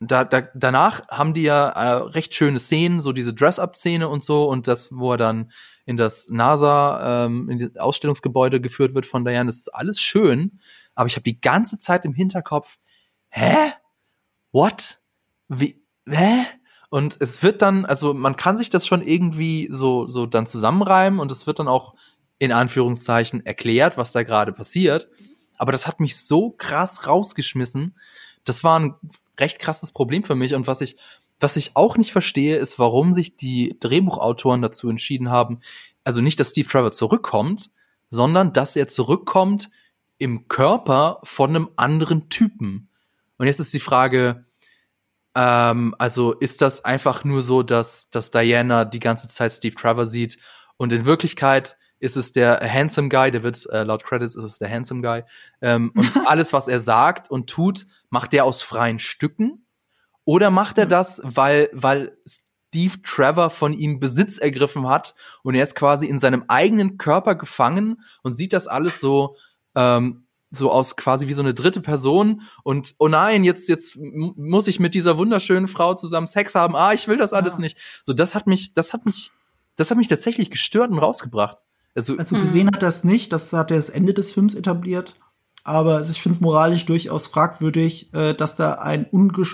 Da, 0.00 0.24
da, 0.24 0.42
danach 0.54 1.06
haben 1.08 1.34
die 1.34 1.42
ja 1.42 1.68
äh, 1.68 2.02
recht 2.02 2.34
schöne 2.34 2.58
Szenen, 2.58 3.00
so 3.00 3.12
diese 3.12 3.34
Dress-Up-Szene 3.34 4.08
und 4.08 4.24
so, 4.24 4.48
und 4.48 4.66
das, 4.66 4.90
wo 4.92 5.12
er 5.12 5.18
dann 5.18 5.50
in 5.86 5.96
das 5.96 6.28
NASA, 6.30 7.26
ähm, 7.26 7.50
in 7.50 7.58
das 7.58 7.76
Ausstellungsgebäude 7.76 8.60
geführt 8.60 8.94
wird 8.94 9.06
von 9.06 9.24
Diane, 9.24 9.48
das 9.48 9.58
ist 9.58 9.74
alles 9.74 10.00
schön, 10.00 10.58
aber 10.94 11.08
ich 11.08 11.16
habe 11.16 11.24
die 11.24 11.40
ganze 11.40 11.78
Zeit 11.78 12.04
im 12.04 12.14
Hinterkopf, 12.14 12.78
hä? 13.28 13.72
What? 14.52 14.98
Wie? 15.48 15.82
Hä? 16.08 16.46
Und 16.90 17.16
es 17.20 17.42
wird 17.42 17.62
dann, 17.62 17.84
also 17.84 18.14
man 18.14 18.36
kann 18.36 18.56
sich 18.56 18.70
das 18.70 18.86
schon 18.86 19.02
irgendwie 19.02 19.68
so, 19.70 20.06
so 20.06 20.26
dann 20.26 20.46
zusammenreimen 20.46 21.20
und 21.20 21.30
es 21.30 21.46
wird 21.46 21.58
dann 21.58 21.68
auch 21.68 21.94
in 22.38 22.52
Anführungszeichen 22.52 23.44
erklärt, 23.44 23.96
was 23.96 24.12
da 24.12 24.22
gerade 24.22 24.52
passiert. 24.52 25.08
Aber 25.58 25.72
das 25.72 25.86
hat 25.86 26.00
mich 26.00 26.16
so 26.16 26.50
krass 26.50 27.06
rausgeschmissen. 27.06 27.94
Das 28.44 28.64
war 28.64 28.78
ein 28.78 28.94
recht 29.38 29.58
krasses 29.58 29.90
Problem 29.90 30.24
für 30.24 30.34
mich. 30.34 30.54
Und 30.54 30.66
was 30.66 30.80
ich, 30.80 30.96
was 31.40 31.56
ich 31.56 31.72
auch 31.74 31.96
nicht 31.96 32.12
verstehe, 32.12 32.56
ist, 32.56 32.78
warum 32.78 33.12
sich 33.12 33.36
die 33.36 33.76
Drehbuchautoren 33.80 34.62
dazu 34.62 34.88
entschieden 34.88 35.30
haben, 35.30 35.60
also 36.04 36.22
nicht, 36.22 36.40
dass 36.40 36.50
Steve 36.50 36.68
Trevor 36.68 36.92
zurückkommt, 36.92 37.70
sondern 38.08 38.52
dass 38.52 38.76
er 38.76 38.88
zurückkommt 38.88 39.70
im 40.16 40.48
Körper 40.48 41.20
von 41.22 41.50
einem 41.50 41.68
anderen 41.76 42.30
Typen. 42.30 42.88
Und 43.36 43.46
jetzt 43.46 43.60
ist 43.60 43.74
die 43.74 43.80
Frage, 43.80 44.46
ähm, 45.38 45.94
also 45.98 46.32
ist 46.32 46.62
das 46.62 46.84
einfach 46.84 47.22
nur 47.22 47.42
so, 47.42 47.62
dass, 47.62 48.10
dass 48.10 48.32
Diana 48.32 48.84
die 48.84 48.98
ganze 48.98 49.28
Zeit 49.28 49.52
Steve 49.52 49.76
Trevor 49.76 50.04
sieht? 50.04 50.38
Und 50.76 50.92
in 50.92 51.06
Wirklichkeit 51.06 51.78
ist 52.00 52.16
es 52.16 52.32
der 52.32 52.60
handsome 52.60 53.08
Guy, 53.08 53.30
der 53.30 53.44
wird 53.44 53.64
äh, 53.70 53.84
laut 53.84 54.02
Credits 54.02 54.34
ist 54.34 54.42
es 54.42 54.58
der 54.58 54.68
handsome 54.68 55.00
Guy. 55.00 55.22
Ähm, 55.62 55.92
und 55.96 56.26
alles, 56.26 56.52
was 56.52 56.66
er 56.66 56.80
sagt 56.80 57.30
und 57.30 57.48
tut, 57.48 57.86
macht 58.10 58.34
er 58.34 58.44
aus 58.44 58.62
freien 58.62 58.98
Stücken? 58.98 59.64
Oder 60.24 60.50
macht 60.50 60.76
er 60.76 60.86
das, 60.86 61.20
weil 61.24 61.70
weil 61.72 62.18
Steve 62.26 63.00
Trevor 63.02 63.50
von 63.50 63.72
ihm 63.72 64.00
Besitz 64.00 64.38
ergriffen 64.38 64.88
hat 64.88 65.14
und 65.42 65.54
er 65.54 65.62
ist 65.62 65.76
quasi 65.76 66.06
in 66.06 66.18
seinem 66.18 66.44
eigenen 66.48 66.98
Körper 66.98 67.36
gefangen 67.36 68.02
und 68.22 68.32
sieht 68.32 68.52
das 68.52 68.66
alles 68.66 69.00
so 69.00 69.36
ähm, 69.76 70.27
so 70.50 70.70
aus 70.72 70.96
quasi 70.96 71.28
wie 71.28 71.34
so 71.34 71.42
eine 71.42 71.52
dritte 71.54 71.80
Person 71.80 72.42
und 72.62 72.94
oh 72.98 73.08
nein, 73.08 73.44
jetzt 73.44 73.68
jetzt 73.68 73.96
muss 73.98 74.66
ich 74.66 74.80
mit 74.80 74.94
dieser 74.94 75.18
wunderschönen 75.18 75.68
Frau 75.68 75.94
zusammen 75.94 76.26
Sex 76.26 76.54
haben. 76.54 76.74
Ah, 76.76 76.92
ich 76.94 77.06
will 77.08 77.16
das 77.18 77.32
alles 77.32 77.54
Ah. 77.56 77.60
nicht. 77.60 77.76
So 78.02 78.12
das 78.14 78.34
hat 78.34 78.46
mich 78.46 78.72
das 78.74 78.92
hat 78.92 79.04
mich 79.06 79.30
das 79.76 79.90
hat 79.90 79.98
mich 79.98 80.08
tatsächlich 80.08 80.50
gestört 80.50 80.90
und 80.90 80.98
rausgebracht. 80.98 81.58
Also, 81.94 82.16
Also 82.16 82.34
Mhm. 82.36 82.40
gesehen 82.40 82.70
hat 82.74 82.82
er 82.82 82.88
es 82.88 83.04
nicht, 83.04 83.32
das 83.32 83.52
hat 83.52 83.70
er 83.70 83.76
das 83.76 83.88
Ende 83.90 84.14
des 84.14 84.32
Films 84.32 84.54
etabliert. 84.54 85.16
Aber 85.64 86.00
ich 86.00 86.22
finde 86.22 86.34
es 86.36 86.40
moralisch 86.40 86.86
durchaus 86.86 87.26
fragwürdig, 87.26 88.14
äh, 88.14 88.32
dass 88.32 88.56
da 88.56 88.72
ein 88.74 89.04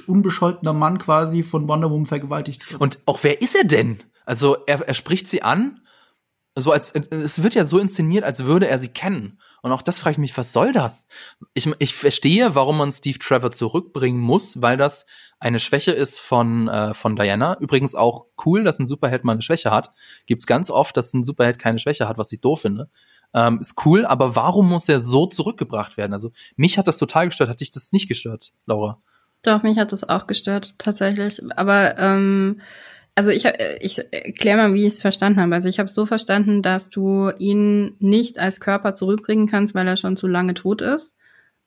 unbescholtener 0.07 0.73
Mann 0.73 0.99
quasi 0.99 1.43
von 1.43 1.66
Wonder 1.69 1.91
Woman 1.91 2.07
vergewaltigt 2.07 2.71
wird. 2.71 2.81
und 2.81 2.99
auch 3.07 3.19
wer 3.23 3.41
ist 3.43 3.55
er 3.57 3.65
denn? 3.65 4.03
Also 4.25 4.57
er, 4.66 4.81
er 4.87 4.95
spricht 4.95 5.27
sie 5.29 5.43
an, 5.43 5.81
so 6.56 6.70
als 6.70 6.93
es 7.10 7.43
wird 7.43 7.55
ja 7.55 7.64
so 7.64 7.78
inszeniert, 7.78 8.24
als 8.24 8.44
würde 8.44 8.68
er 8.68 8.78
sie 8.78 8.89
kennen. 8.89 9.40
Und 9.62 9.72
auch 9.72 9.82
das 9.82 9.98
frage 9.98 10.12
ich 10.12 10.18
mich, 10.18 10.36
was 10.36 10.52
soll 10.52 10.72
das? 10.72 11.06
Ich, 11.52 11.68
ich 11.78 11.94
verstehe, 11.94 12.55
warum 12.55 12.78
man 12.78 12.93
Steve 12.93 13.18
Trevor 13.18 13.51
zurückbringen 13.51 14.20
muss, 14.20 14.62
weil 14.62 14.76
das 14.76 15.06
eine 15.40 15.59
Schwäche 15.59 15.90
ist 15.90 16.20
von, 16.20 16.68
äh, 16.68 16.94
von 16.94 17.16
Diana. 17.16 17.56
Übrigens 17.59 17.94
auch 17.94 18.26
cool, 18.44 18.62
dass 18.62 18.78
ein 18.78 18.86
Superheld 18.86 19.24
mal 19.24 19.32
eine 19.32 19.43
Schwäche 19.43 19.70
hat. 19.70 19.90
Gibt's 20.26 20.47
ganz 20.47 20.70
oft, 20.70 20.97
dass 20.97 21.12
ein 21.14 21.24
Superheld 21.24 21.59
keine 21.59 21.78
Schwäche 21.78 22.09
hat, 22.09 22.18
was 22.18 22.31
ich 22.31 22.40
doof 22.40 22.60
finde. 22.60 22.89
Ähm, 23.32 23.60
ist 23.60 23.85
cool, 23.85 24.06
aber 24.06 24.36
warum 24.36 24.68
muss 24.68 24.89
er 24.89 25.01
so 25.01 25.26
zurückgebracht 25.26 25.97
werden? 25.97 26.12
Also 26.12 26.31
mich 26.56 26.78
hat 26.78 26.86
das 26.86 26.98
total 26.98 27.28
gestört. 27.28 27.51
Hat 27.51 27.60
dich 27.60 27.72
das 27.72 27.93
nicht 27.93 28.06
gestört, 28.06 28.52
Laura? 28.66 29.02
Doch, 29.43 29.62
mich 29.62 29.78
hat 29.78 29.93
das 29.93 30.09
auch 30.09 30.26
gestört, 30.26 30.74
tatsächlich. 30.78 31.43
Aber 31.56 31.98
ähm, 31.98 32.60
also 33.15 33.31
ich, 33.31 33.45
äh, 33.45 33.78
ich 33.81 34.01
erkläre 34.12 34.57
mal, 34.57 34.74
wie 34.74 34.86
ich 34.86 34.95
es 34.95 35.01
verstanden 35.01 35.41
habe. 35.41 35.55
Also 35.55 35.69
ich 35.69 35.78
habe 35.78 35.86
es 35.86 35.95
so 35.95 36.07
verstanden, 36.07 36.62
dass 36.62 36.91
du 36.91 37.31
ihn 37.39 37.95
nicht 37.99 38.39
als 38.39 38.61
Körper 38.61 38.95
zurückbringen 38.95 39.47
kannst, 39.47 39.74
weil 39.74 39.86
er 39.86 39.97
schon 39.97 40.16
zu 40.16 40.27
lange 40.27 40.55
tot 40.55 40.81
ist. 40.82 41.12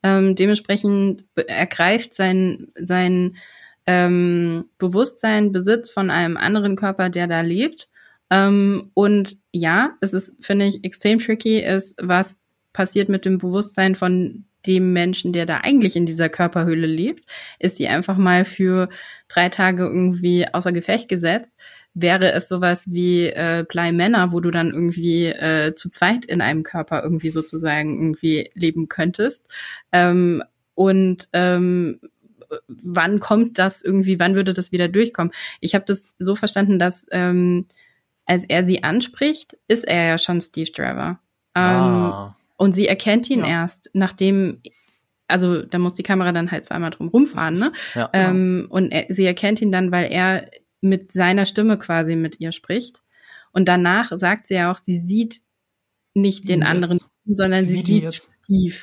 Ähm, 0.04 0.36
dementsprechend 0.36 1.26
ergreift 1.36 2.14
sein, 2.14 2.68
sein 2.80 3.38
ähm, 3.86 4.66
Bewusstsein 4.78 5.52
Besitz 5.52 5.90
von 5.90 6.10
einem 6.10 6.38
anderen 6.38 6.76
Körper, 6.76 7.10
der 7.10 7.28
da 7.28 7.42
lebt. 7.42 7.88
Ähm, 8.30 8.92
und 8.94 9.38
ja, 9.54 9.96
es 10.02 10.14
ist, 10.14 10.36
finde 10.42 10.66
ich, 10.66 10.84
extrem 10.84 11.20
tricky, 11.20 11.60
ist, 11.60 11.96
was 12.02 12.38
passiert 12.74 13.10
mit 13.10 13.26
dem 13.26 13.38
Bewusstsein 13.38 13.96
von 13.96 14.46
dem 14.66 14.94
Menschen, 14.94 15.34
der 15.34 15.46
da 15.46 15.58
eigentlich 15.58 15.96
in 15.96 16.06
dieser 16.06 16.30
Körperhöhle 16.30 16.88
lebt. 16.88 17.26
Ist 17.60 17.80
die 17.80 17.88
einfach 17.88 18.18
mal 18.18 18.46
für 18.46 18.90
drei 19.28 19.50
Tage 19.50 19.84
irgendwie 19.84 20.48
außer 20.48 20.72
Gefecht 20.72 21.08
gesetzt? 21.08 21.54
Wäre 21.94 22.32
es 22.32 22.48
sowas 22.48 22.86
wie 22.92 23.28
äh, 23.28 23.66
Bly 23.68 23.92
Männer, 23.92 24.32
wo 24.32 24.40
du 24.40 24.52
dann 24.52 24.72
irgendwie 24.72 25.26
äh, 25.28 25.74
zu 25.76 25.90
zweit 25.90 26.26
in 26.26 26.42
einem 26.42 26.64
Körper 26.64 27.02
irgendwie 27.02 27.32
sozusagen 27.32 27.98
irgendwie 27.98 28.50
leben 28.54 28.88
könntest? 28.88 29.48
Ähm, 29.92 30.44
und 30.76 31.28
ähm, 31.34 32.00
wann 32.68 33.20
kommt 33.20 33.58
das 33.58 33.84
irgendwie, 33.84 34.20
wann 34.20 34.36
würde 34.36 34.54
das 34.54 34.72
wieder 34.72 34.88
durchkommen? 34.88 35.34
Ich 35.60 35.76
habe 35.76 35.86
das 35.86 36.06
so 36.20 36.36
verstanden, 36.36 36.78
dass 36.78 37.08
ähm, 37.12 37.66
als 38.26 38.44
er 38.44 38.64
sie 38.64 38.84
anspricht, 38.84 39.58
ist 39.68 39.88
er 39.88 40.06
ja 40.06 40.18
schon 40.18 40.42
Steve 40.42 40.72
Trevor. 40.72 41.20
Ähm, 41.56 41.64
ah. 41.64 42.37
Und 42.58 42.74
sie 42.76 42.88
erkennt 42.88 43.30
ihn 43.30 43.40
Ja. 43.40 43.48
erst, 43.48 43.90
nachdem, 43.94 44.62
also 45.28 45.62
da 45.62 45.78
muss 45.80 45.94
die 45.94 46.04
Kamera 46.04 46.32
dann 46.32 46.52
halt 46.52 46.66
zweimal 46.66 46.90
drum 46.92 47.08
rumfahren, 47.08 47.56
ne? 47.56 47.72
Ja. 47.96 48.10
Ähm, 48.14 48.68
und 48.70 48.92
er, 48.92 49.06
sie 49.14 49.26
erkennt 49.26 49.62
ihn 49.62 49.72
dann, 49.72 49.92
weil 49.92 50.12
er 50.12 50.50
mit 50.82 51.12
seiner 51.12 51.46
Stimme 51.46 51.78
quasi 51.78 52.16
mit 52.16 52.40
ihr 52.40 52.52
spricht. 52.52 53.02
Und 53.52 53.68
danach 53.68 54.12
sagt 54.16 54.48
sie 54.48 54.56
ja 54.56 54.72
auch, 54.72 54.78
sie 54.78 55.00
sieht 55.00 55.42
nicht 56.14 56.48
den 56.50 56.60
Ihn 56.62 56.64
anderen, 56.68 56.98
jetzt. 56.98 57.10
sondern 57.26 57.62
Sie 57.64 57.82
sie 57.82 58.00
sieht. 58.02 58.14
Steve. 58.14 58.76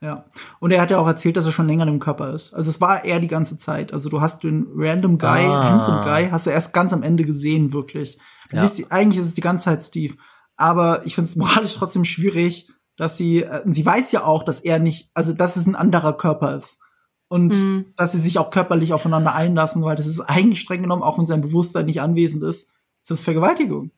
Ja. 0.00 0.24
Und 0.60 0.70
er 0.72 0.80
hat 0.80 0.90
ja 0.90 0.98
auch 0.98 1.06
erzählt, 1.06 1.36
dass 1.36 1.44
er 1.46 1.52
schon 1.52 1.66
länger 1.66 1.86
im 1.86 1.98
Körper 1.98 2.32
ist. 2.32 2.54
Also 2.54 2.70
es 2.70 2.80
war 2.80 3.04
er 3.04 3.20
die 3.20 3.28
ganze 3.28 3.58
Zeit. 3.58 3.92
Also 3.92 4.08
du 4.08 4.20
hast 4.20 4.42
den 4.44 4.66
Random 4.74 5.18
Guy, 5.18 5.28
Ah. 5.44 5.70
Handsome 5.70 6.00
Guy, 6.02 6.28
hast 6.30 6.46
du 6.46 6.50
erst 6.50 6.72
ganz 6.72 6.92
am 6.92 7.02
Ende 7.02 7.24
gesehen, 7.24 7.72
wirklich. 7.72 8.16
Du 8.48 8.56
Ja. 8.56 8.62
siehst, 8.62 8.78
die, 8.78 8.90
eigentlich 8.90 9.20
ist 9.20 9.26
es 9.26 9.34
die 9.34 9.40
ganze 9.42 9.64
Zeit 9.66 9.82
Steve. 9.82 10.14
Aber 10.56 11.02
ich 11.04 11.14
finde 11.14 11.28
es 11.28 11.36
moralisch 11.36 11.74
trotzdem 11.74 12.04
schwierig, 12.04 12.70
dass 13.00 13.16
sie, 13.16 13.42
äh, 13.44 13.62
sie 13.64 13.84
weiß 13.86 14.12
ja 14.12 14.24
auch, 14.24 14.42
dass 14.42 14.60
er 14.60 14.78
nicht, 14.78 15.10
also 15.14 15.32
dass 15.32 15.56
es 15.56 15.66
ein 15.66 15.74
anderer 15.74 16.12
Körper 16.16 16.56
ist. 16.56 16.80
Und 17.28 17.54
Mhm. 17.56 17.86
dass 17.96 18.12
sie 18.12 18.18
sich 18.18 18.38
auch 18.38 18.50
körperlich 18.50 18.92
aufeinander 18.92 19.34
einlassen, 19.34 19.82
weil 19.82 19.96
das 19.96 20.06
ist 20.06 20.20
eigentlich 20.20 20.60
streng 20.60 20.82
genommen, 20.82 21.02
auch 21.02 21.16
wenn 21.18 21.26
sein 21.26 21.40
Bewusstsein 21.40 21.86
nicht 21.86 22.00
anwesend 22.02 22.42
ist, 22.42 22.74
ist 23.02 23.10
das 23.10 23.20
Vergewaltigung. 23.22 23.90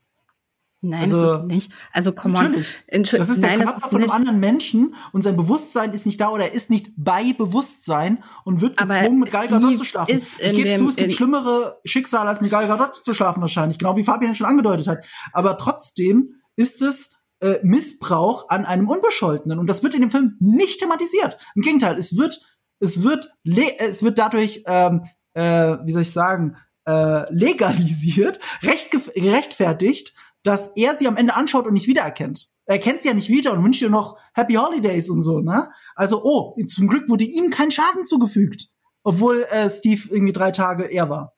Nein, 0.85 1.01
Also, 1.03 1.23
das 1.27 1.37
ist 1.43 1.47
nicht. 1.47 1.73
Also, 1.93 2.12
komm. 2.12 2.33
Natürlich. 2.33 2.77
Entschu- 2.89 3.16
Das 3.16 3.29
ist 3.29 3.41
der 3.43 3.51
Nein, 3.51 3.61
das 3.61 3.70
Körper 3.70 3.89
von 3.89 3.97
einem 3.99 4.07
nicht. 4.07 4.15
anderen 4.15 4.41
Menschen 4.41 4.95
und 5.12 5.23
sein 5.23 5.37
Bewusstsein 5.37 5.93
ist 5.95 6.07
nicht 6.07 6.20
da 6.20 6.31
oder 6.31 6.45
er 6.47 6.53
ist 6.53 6.70
nicht 6.70 6.93
bei 6.97 7.33
Bewusstsein 7.33 8.23
und 8.45 8.61
wird 8.61 8.79
Aber 8.81 8.95
gezwungen, 8.95 9.20
mit 9.20 9.31
Gal 9.33 9.47
Gadot 9.49 9.79
zu 9.79 9.85
schlafen. 9.85 10.19
Ich 10.39 10.53
gebe 10.53 10.74
zu, 10.74 10.89
es 10.89 10.97
gibt 10.97 11.12
schlimmere 11.12 11.79
Schicksale, 11.85 12.29
als 12.29 12.41
mit 12.41 12.51
Gal 12.51 12.66
Gadot 12.66 12.97
zu 12.97 13.15
schlafen 13.15 13.41
wahrscheinlich, 13.41 13.79
genau 13.79 13.97
wie 13.97 14.05
Fabian 14.05 14.35
schon 14.35 14.47
angedeutet 14.47 14.89
hat. 14.89 15.05
Aber 15.33 15.57
trotzdem 15.57 16.35
ist 16.57 16.83
es 16.83 17.15
äh, 17.43 17.59
Missbrauch 17.62 18.48
an 18.48 18.64
einem 18.64 18.89
Unbescholtenen 18.89 19.59
und 19.59 19.66
das 19.66 19.82
wird 19.82 19.94
in 19.94 20.01
dem 20.01 20.10
Film 20.10 20.36
nicht 20.40 20.81
thematisiert. 20.81 21.39
Im 21.55 21.62
Gegenteil, 21.62 21.98
es 21.98 22.16
wird 22.16 22.40
es 22.81 23.02
wird 23.02 23.32
es 23.44 24.02
wird 24.02 24.19
dadurch 24.19 24.62
ähm, 24.66 25.02
äh, 25.35 25.77
wie 25.85 25.93
soll 25.93 26.02
ich 26.02 26.12
sagen 26.12 26.56
äh, 26.86 27.32
legalisiert, 27.32 28.39
recht 28.62 28.90
gerechtfertigt, 28.90 30.14
dass 30.43 30.73
er 30.74 30.94
sie 30.94 31.06
am 31.06 31.16
Ende 31.16 31.35
anschaut 31.35 31.66
und 31.66 31.74
nicht 31.74 31.86
wiedererkennt. 31.86 32.48
Er 32.66 32.78
kennt 32.78 33.02
sie 33.02 33.09
ja 33.09 33.14
nicht 33.14 33.28
wieder 33.28 33.52
und 33.52 33.64
wünscht 33.64 33.82
ihr 33.82 33.90
noch 33.90 34.16
Happy 34.35 34.55
Holidays 34.55 35.10
und 35.10 35.23
so, 35.23 35.40
ne? 35.40 35.70
Also, 35.94 36.23
oh, 36.23 36.56
zum 36.66 36.89
Glück 36.89 37.09
wurde 37.09 37.24
ihm 37.24 37.51
kein 37.51 37.70
Schaden 37.70 38.06
zugefügt, 38.06 38.69
obwohl 39.02 39.43
äh, 39.51 39.69
Steve 39.69 40.09
irgendwie 40.10 40.32
drei 40.32 40.52
Tage 40.52 40.85
er 40.85 41.09
war. 41.09 41.35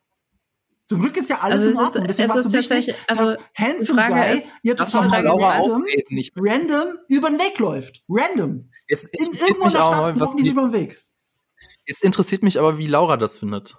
Zum 0.87 1.01
Glück 1.01 1.17
ist 1.17 1.31
ja 1.31 1.39
alles 1.41 1.61
Also 1.63 1.71
in 1.71 1.73
es 1.77 1.81
ist- 1.81 1.87
Ordnung. 1.87 2.05
Deswegen 2.07 2.29
es 2.29 2.35
war 2.35 2.39
es 2.41 2.45
so 2.45 2.53
wichtig, 2.53 2.69
tatsächlich- 2.69 2.97
also 3.09 3.25
dass 3.25 3.39
Handsome 3.57 3.85
die 3.87 3.93
Frage 4.09 4.15
Guy 4.15 4.37
ist, 4.37 4.49
hier 4.63 4.75
Das 4.75 4.91
total 4.93 5.09
random, 5.27 5.85
random 6.37 6.99
über 7.09 7.31
den 7.31 7.39
Weg 7.39 7.59
läuft. 7.59 8.03
Random. 8.09 8.69
es, 8.87 9.05
In, 9.07 9.25
irgendwo 9.33 9.65
in 9.67 9.71
der 9.73 9.85
auch, 9.85 9.93
Stadt 10.05 10.17
laufen 10.19 10.37
die 10.37 10.43
sich 10.43 10.53
die, 10.53 10.59
über 10.59 10.69
den 10.69 10.73
Weg. 10.75 11.05
es 11.87 12.03
interessiert 12.03 12.43
mich 12.43 12.59
aber, 12.59 12.77
wie 12.79 12.87
Laura 12.87 13.17
das 13.17 13.39
findet. 13.39 13.77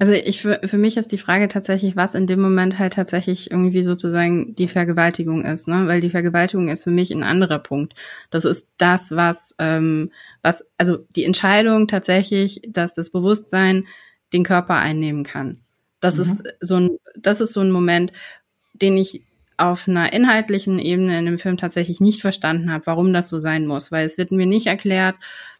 Also 0.00 0.12
ich 0.12 0.42
für, 0.42 0.60
für 0.64 0.78
mich 0.78 0.96
ist 0.96 1.12
die 1.12 1.18
Frage 1.18 1.46
tatsächlich, 1.46 1.94
was 1.94 2.14
in 2.14 2.26
dem 2.26 2.40
Moment 2.40 2.80
halt 2.80 2.94
tatsächlich 2.94 3.50
irgendwie 3.52 3.84
sozusagen 3.84 4.56
die 4.56 4.66
Vergewaltigung 4.66 5.44
ist, 5.44 5.68
ne? 5.68 5.86
Weil 5.86 6.00
die 6.00 6.10
Vergewaltigung 6.10 6.68
ist 6.68 6.82
für 6.82 6.90
mich 6.90 7.12
ein 7.12 7.22
anderer 7.22 7.60
Punkt. 7.60 7.94
Das 8.30 8.44
ist 8.44 8.66
das, 8.78 9.12
was, 9.12 9.54
ähm, 9.60 10.10
was, 10.42 10.64
also 10.78 10.98
die 11.10 11.22
Entscheidung 11.24 11.86
tatsächlich, 11.86 12.60
dass 12.68 12.94
das 12.94 13.10
Bewusstsein 13.10 13.86
den 14.32 14.42
Körper 14.42 14.74
einnehmen 14.74 15.22
kann. 15.22 15.60
Das 16.02 16.16
Mhm. 16.18 16.22
ist 16.22 16.42
so 16.60 16.76
ein, 16.76 16.90
das 17.16 17.40
ist 17.40 17.54
so 17.54 17.60
ein 17.62 17.70
Moment, 17.72 18.12
den 18.74 18.96
ich 18.98 19.22
auf 19.58 19.88
einer 19.88 20.12
inhaltlichen 20.12 20.78
Ebene 20.78 21.18
in 21.18 21.26
dem 21.26 21.38
Film 21.38 21.56
tatsächlich 21.56 22.00
nicht 22.00 22.20
verstanden 22.22 22.72
habe, 22.72 22.86
warum 22.86 23.12
das 23.14 23.28
so 23.30 23.38
sein 23.38 23.66
muss, 23.66 23.92
weil 23.92 24.04
es 24.06 24.18
wird 24.18 24.32
mir 24.32 24.46
nicht 24.46 24.66
erklärt, 24.66 25.16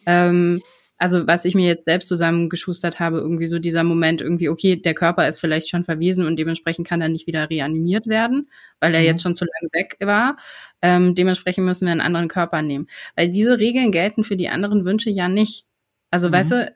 ähm, 0.06 0.60
also 0.98 1.27
was 1.27 1.44
ich 1.44 1.55
mir 1.56 1.66
jetzt 1.66 1.85
selbst 1.85 2.09
zusammengeschustert 2.09 3.01
habe, 3.01 3.19
irgendwie 3.19 3.47
so 3.47 3.59
dieser 3.59 3.82
Moment, 3.85 4.20
irgendwie, 4.20 4.48
okay, 4.48 4.77
der 4.77 4.94
Körper 4.94 5.27
ist 5.28 5.40
vielleicht 5.40 5.69
schon 5.69 5.85
verwiesen 5.85 6.27
und 6.27 6.36
dementsprechend 6.36 6.86
kann 6.86 7.01
er 7.01 7.09
nicht 7.09 7.27
wieder 7.27 7.51
reanimiert 7.51 8.06
werden, 8.06 8.48
weil 8.81 8.94
er 8.94 9.01
Mhm. 9.01 9.06
jetzt 9.06 9.23
schon 9.23 9.35
zu 9.35 9.44
lange 9.44 9.70
weg 9.73 9.97
war. 10.01 10.36
Ähm, 10.81 11.14
dementsprechend 11.16 11.64
müssen 11.66 11.86
wir 11.86 11.93
einen 11.93 12.01
anderen 12.01 12.28
Körper 12.28 12.62
nehmen. 12.62 12.89
Weil 13.16 13.31
diese 13.31 13.59
Regeln 13.59 13.90
gelten 13.93 14.23
für 14.24 14.36
die 14.36 14.48
anderen 14.48 14.85
Wünsche 14.85 15.10
ja 15.10 15.28
nicht. 15.28 15.64
Also, 16.12 16.28
Mhm. 16.28 16.32
weißt 16.35 16.51
du, 16.52 16.74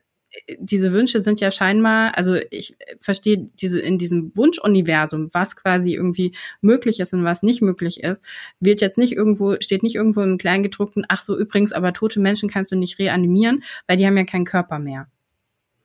diese 0.59 0.93
Wünsche 0.93 1.21
sind 1.21 1.41
ja 1.41 1.51
scheinbar, 1.51 2.17
also 2.17 2.37
ich 2.51 2.77
verstehe 3.01 3.49
diese 3.61 3.81
in 3.81 3.99
diesem 3.99 4.33
Wunschuniversum, 4.35 5.29
was 5.33 5.57
quasi 5.57 5.95
irgendwie 5.95 6.33
möglich 6.61 7.01
ist 7.01 7.15
und 7.15 7.25
was 7.25 7.43
nicht 7.43 7.63
möglich 7.63 8.03
ist, 8.03 8.23
wird 8.61 8.81
jetzt 8.81 8.99
nicht 8.99 9.15
irgendwo, 9.15 9.57
steht 9.61 9.83
nicht 9.83 9.97
irgendwo 9.97 10.23
im 10.23 10.39
Kleingedruckten, 10.39 11.07
ach 11.09 11.23
so, 11.23 11.39
übrigens, 11.39 11.73
aber 11.73 11.93
tote 11.93 12.21
Menschen 12.21 12.51
kannst 12.51 12.73
du 12.73 12.77
nicht 12.77 12.99
reanimieren, 12.99 13.63
weil 13.87 13.97
die 13.97 14.07
haben 14.07 14.17
ja 14.17 14.25
keinen 14.25 14.45
Körper 14.45 14.79
mehr. 14.79 15.09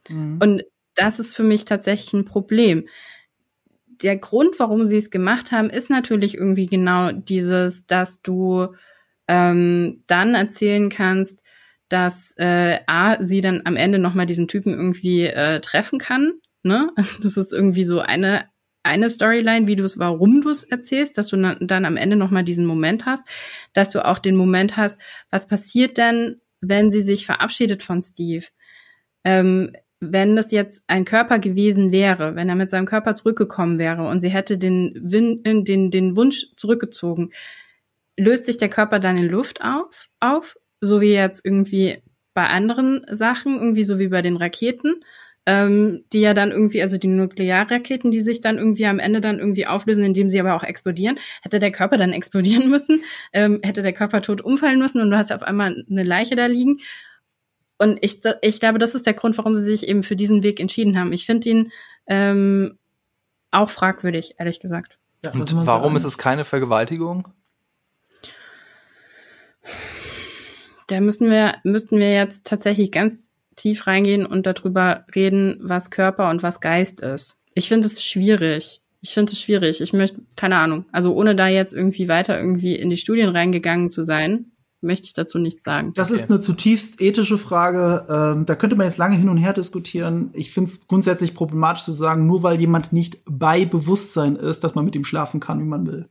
Mhm. 0.10 0.40
Und 0.42 0.64
das 0.96 1.20
ist 1.20 1.36
für 1.36 1.44
mich 1.44 1.66
tatsächlich 1.66 2.14
ein 2.14 2.26
Problem. 2.26 2.88
Der 3.88 4.18
Grund, 4.18 4.60
warum 4.60 4.86
sie 4.86 4.98
es 4.98 5.12
gemacht 5.12 5.52
haben, 5.52 5.70
ist 5.70 5.90
natürlich 5.90 6.36
irgendwie 6.36 6.66
genau 6.66 7.12
dieses, 7.12 7.86
dass 7.86 8.22
du 8.22 8.76
ähm, 9.28 10.04
dann 10.08 10.34
erzählen 10.34 10.90
kannst, 10.90 11.41
dass 11.92 12.34
äh, 12.38 12.80
A, 12.88 13.22
sie 13.24 13.42
dann 13.42 13.62
am 13.66 13.76
Ende 13.76 14.00
nochmal 14.00 14.26
diesen 14.26 14.48
Typen 14.48 14.74
irgendwie 14.74 15.26
äh, 15.26 15.60
treffen 15.60 16.00
kann. 16.00 16.34
Ne? 16.64 16.92
Das 17.24 17.38
ist 17.38 17.54
irgendwie 17.54 17.86
so 17.86 18.00
eine, 18.00 18.46
eine 18.84 19.10
Storyline, 19.10 19.68
wie 19.68 19.76
du 19.76 19.84
es, 19.84 20.00
warum 20.00 20.42
du 20.42 20.50
es 20.50 20.64
erzählst, 20.64 21.18
dass 21.18 21.28
du 21.28 21.38
na- 21.38 21.58
dann 21.60 21.86
am 21.86 21.98
Ende 21.98 22.16
nochmal 22.16 22.44
diesen 22.44 22.66
Moment 22.66 23.06
hast, 23.06 23.28
dass 23.74 23.90
du 23.90 24.06
auch 24.06 24.20
den 24.20 24.36
Moment 24.36 24.78
hast, 24.78 25.00
was 25.30 25.48
passiert 25.48 25.98
denn, 25.98 26.42
wenn 26.62 26.92
sie 26.92 27.02
sich 27.02 27.26
verabschiedet 27.26 27.84
von 27.84 28.02
Steve? 28.02 28.46
Ähm, 29.24 29.74
wenn 30.00 30.36
das 30.36 30.52
jetzt 30.52 30.84
ein 30.88 31.06
Körper 31.06 31.38
gewesen 31.38 31.92
wäre, 31.92 32.36
wenn 32.36 32.50
er 32.50 32.56
mit 32.56 32.72
seinem 32.72 32.88
Körper 32.88 33.14
zurückgekommen 33.14 33.78
wäre 33.78 34.08
und 34.08 34.20
sie 34.20 34.30
hätte 34.30 34.58
den, 34.58 34.98
Win 35.00 35.42
äh, 35.44 35.64
den, 35.64 35.92
den 35.92 36.16
Wunsch 36.16 36.48
zurückgezogen, 36.56 37.32
löst 38.18 38.46
sich 38.46 38.58
der 38.58 38.70
Körper 38.70 39.00
dann 39.00 39.18
in 39.18 39.30
Luft 39.30 39.62
auf, 39.62 40.08
auf, 40.20 40.58
so 40.82 41.00
wie 41.00 41.14
jetzt 41.14 41.46
irgendwie 41.46 42.02
bei 42.34 42.48
anderen 42.48 43.06
Sachen, 43.12 43.56
irgendwie 43.56 43.84
so 43.84 44.00
wie 44.00 44.08
bei 44.08 44.22
den 44.22 44.38
Raketen, 44.38 44.96
ähm, 45.46 46.04
die 46.14 46.22
ja 46.22 46.34
dann 46.34 46.52
irgendwie, 46.52 46.82
also 46.82 46.98
die 46.98 47.08
Nuklearraketen, 47.08 48.12
die 48.12 48.22
sich 48.22 48.42
dann 48.42 48.58
irgendwie 48.58 48.86
am 48.86 49.00
Ende 49.00 49.22
dann 49.22 49.40
irgendwie 49.40 49.66
auflösen, 49.66 50.04
indem 50.04 50.30
sie 50.30 50.40
aber 50.40 50.56
auch 50.56 50.64
explodieren, 50.64 51.18
hätte 51.42 51.60
der 51.60 51.72
Körper 51.72 51.98
dann 51.98 52.12
explodieren 52.14 52.70
müssen, 52.70 53.04
ähm, 53.34 53.60
hätte 53.64 53.82
der 53.82 53.94
Körper 53.94 54.22
tot 54.22 54.42
umfallen 54.42 54.80
müssen 54.80 55.02
und 55.02 55.10
du 55.12 55.18
hast 55.18 55.32
auf 55.32 55.44
einmal 55.44 55.86
eine 55.90 56.04
Leiche 56.04 56.36
da 56.36 56.46
liegen. 56.46 56.80
Und 57.78 57.98
ich, 58.02 58.22
ich 58.42 58.60
glaube, 58.60 58.78
das 58.78 58.94
ist 58.94 59.08
der 59.08 59.16
Grund, 59.16 59.38
warum 59.40 59.56
sie 59.56 59.64
sich 59.64 59.88
eben 59.88 60.04
für 60.04 60.16
diesen 60.16 60.44
Weg 60.44 60.60
entschieden 60.60 61.00
haben. 61.00 61.14
Ich 61.14 61.26
finde 61.26 61.50
ihn 61.50 61.72
ähm, 62.06 62.78
auch 63.50 63.70
fragwürdig, 63.70 64.36
ehrlich 64.38 64.60
gesagt. 64.60 65.00
Ja, 65.26 65.32
Und 65.32 65.56
warum 65.66 65.94
ja 65.94 65.98
ist 65.98 66.04
es 66.04 66.20
keine 66.20 66.46
Vergewaltigung? 66.46 67.28
Da 70.92 71.00
müssen 71.00 71.30
wir, 71.30 71.56
müssten 71.64 72.00
wir 72.00 72.12
jetzt 72.14 72.46
tatsächlich 72.46 72.92
ganz 72.92 73.30
tief 73.56 73.88
reingehen 73.88 74.26
und 74.26 74.46
darüber 74.46 75.06
reden, 75.16 75.58
was 75.62 75.90
Körper 75.90 76.30
und 76.30 76.44
was 76.44 76.60
Geist 76.60 77.00
ist. 77.00 77.38
Ich 77.54 77.70
finde 77.70 77.88
es 77.88 78.04
schwierig. 78.04 78.82
Ich 79.00 79.14
finde 79.14 79.32
es 79.32 79.40
schwierig. 79.40 79.80
Ich 79.80 79.94
möchte, 79.94 80.22
keine 80.36 80.58
Ahnung, 80.58 80.86
also 80.92 81.16
ohne 81.16 81.34
da 81.36 81.48
jetzt 81.48 81.74
irgendwie 81.74 82.10
weiter 82.10 82.38
irgendwie 82.38 82.76
in 82.76 82.90
die 82.90 82.98
Studien 82.98 83.30
reingegangen 83.30 83.90
zu 83.90 84.04
sein, 84.04 84.52
möchte 84.82 85.06
ich 85.06 85.14
dazu 85.14 85.38
nichts 85.40 85.64
sagen. 85.64 85.94
Das 85.96 86.12
Okay. 86.12 86.20
ist 86.20 86.30
eine 86.30 86.42
zutiefst 86.42 87.00
ethische 87.00 87.38
Frage. 87.38 88.06
Ähm, 88.10 88.46
da 88.46 88.56
könnte 88.56 88.76
man 88.76 88.86
jetzt 88.88 88.98
lange 88.98 89.16
hin 89.16 89.30
und 89.30 89.38
her 89.38 89.54
diskutieren. 89.54 90.32
Ich 90.34 90.52
finde 90.52 90.72
es 90.72 90.88
grundsätzlich 90.88 91.34
problematisch 91.34 91.84
zu 91.84 91.94
sagen, 91.94 92.28
nur 92.28 92.44
weil 92.44 92.60
jemand 92.60 92.92
nicht 92.92 93.22
bei 93.26 93.64
Bewusstsein 93.64 94.36
ist, 94.36 94.66
dass 94.66 94.76
man 94.76 94.84
mit 94.84 94.96
ihm 94.96 95.06
schlafen 95.06 95.40
kann, 95.40 95.60
wie 95.62 95.66
man 95.66 95.88
will. 95.88 96.10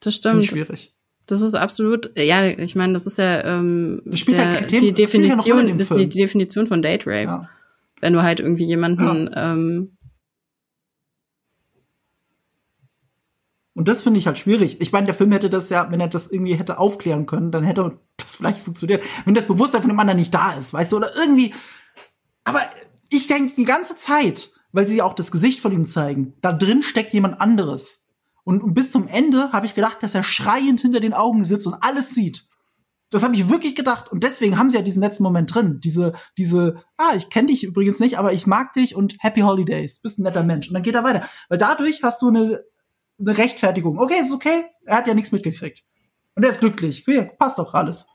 Das 0.00 0.16
Finde 0.16 0.42
stimmt. 0.42 0.46
schwierig. 0.46 0.94
Das 1.26 1.40
ist 1.40 1.54
absolut, 1.54 2.10
ja, 2.16 2.44
ich 2.46 2.74
meine, 2.74 2.92
das 2.92 3.06
ist 3.06 3.16
ja 3.18 3.42
ähm, 3.44 4.02
Das 4.04 4.20
spielt 4.20 4.36
ja 4.36 4.52
kein 4.52 4.68
Thema- 4.68 4.92
die 4.92 5.02
das 5.02 5.10
spielt 5.10 5.24
ja 5.24 5.30
in 5.30 5.36
Definition, 5.38 5.78
das 5.78 5.90
ist 5.90 5.98
die 5.98 6.08
Definition 6.08 6.66
von 6.66 6.82
Date 6.82 7.06
Rape. 7.06 7.24
Ja. 7.24 7.48
Wenn 8.00 8.12
du 8.12 8.22
halt 8.22 8.40
irgendwie 8.40 8.64
jemanden, 8.66 9.30
ähm, 9.34 9.96
Und 13.76 13.88
das 13.88 14.04
finde 14.04 14.20
ich 14.20 14.26
halt 14.28 14.38
schwierig. 14.38 14.80
Ich 14.80 14.92
meine, 14.92 15.06
der 15.06 15.16
Film 15.16 15.32
hätte 15.32 15.50
das 15.50 15.68
ja, 15.68 15.90
wenn 15.90 16.00
er 16.00 16.06
das 16.06 16.30
irgendwie 16.30 16.54
hätte 16.54 16.78
aufklären 16.78 17.26
können, 17.26 17.50
dann 17.50 17.64
hätte 17.64 17.98
das 18.16 18.36
vielleicht 18.36 18.60
funktioniert. 18.60 19.02
Wenn 19.24 19.34
das 19.34 19.46
Bewusstsein 19.46 19.80
von 19.82 19.90
dem 19.90 19.98
anderen 19.98 20.18
nicht 20.18 20.32
da 20.32 20.52
ist, 20.52 20.72
weißt 20.72 20.92
du, 20.92 20.96
oder 20.98 21.10
irgendwie. 21.16 21.52
Aber 22.44 22.60
ich 23.10 23.26
denke 23.26 23.54
die 23.56 23.64
ganze 23.64 23.96
Zeit, 23.96 24.52
weil 24.70 24.86
sie 24.86 24.98
ja 24.98 25.04
auch 25.04 25.14
das 25.14 25.32
Gesicht 25.32 25.58
von 25.58 25.72
ihm 25.72 25.86
zeigen, 25.86 26.34
da 26.40 26.52
drin 26.52 26.82
steckt 26.82 27.12
jemand 27.14 27.40
anderes. 27.40 28.03
Und, 28.44 28.74
bis 28.74 28.92
zum 28.92 29.08
Ende 29.08 29.52
habe 29.52 29.66
ich 29.66 29.74
gedacht, 29.74 30.02
dass 30.02 30.14
er 30.14 30.22
schreiend 30.22 30.80
hinter 30.80 31.00
den 31.00 31.14
Augen 31.14 31.44
sitzt 31.44 31.66
und 31.66 31.74
alles 31.80 32.14
sieht. 32.14 32.44
Das 33.10 33.22
habe 33.22 33.34
ich 33.34 33.48
wirklich 33.48 33.74
gedacht. 33.76 34.10
Und 34.10 34.24
deswegen 34.24 34.58
haben 34.58 34.70
sie 34.70 34.76
ja 34.76 34.82
diesen 34.82 35.02
letzten 35.02 35.22
Moment 35.22 35.54
drin. 35.54 35.80
Diese, 35.82 36.14
diese, 36.36 36.82
ah, 36.96 37.14
ich 37.16 37.30
kenne 37.30 37.48
dich 37.48 37.64
übrigens 37.64 38.00
nicht, 38.00 38.18
aber 38.18 38.32
ich 38.32 38.46
mag 38.46 38.72
dich 38.72 38.96
und 38.96 39.16
Happy 39.20 39.40
Holidays. 39.40 40.00
Bist 40.00 40.18
ein 40.18 40.22
netter 40.22 40.42
Mensch. 40.42 40.68
Und 40.68 40.74
dann 40.74 40.82
geht 40.82 40.94
er 40.94 41.04
weiter. 41.04 41.28
Weil 41.48 41.58
dadurch 41.58 42.02
hast 42.02 42.20
du 42.22 42.28
eine, 42.28 42.64
eine 43.18 43.38
Rechtfertigung. 43.38 43.98
Okay, 43.98 44.18
ist 44.20 44.32
okay. 44.32 44.64
Er 44.84 44.96
hat 44.96 45.06
ja 45.06 45.14
nichts 45.14 45.32
mitgekriegt. 45.32 45.84
Und 46.34 46.42
er 46.42 46.50
ist 46.50 46.60
glücklich. 46.60 47.04
Ja, 47.06 47.24
passt 47.24 47.58
doch 47.58 47.74
alles. 47.74 48.06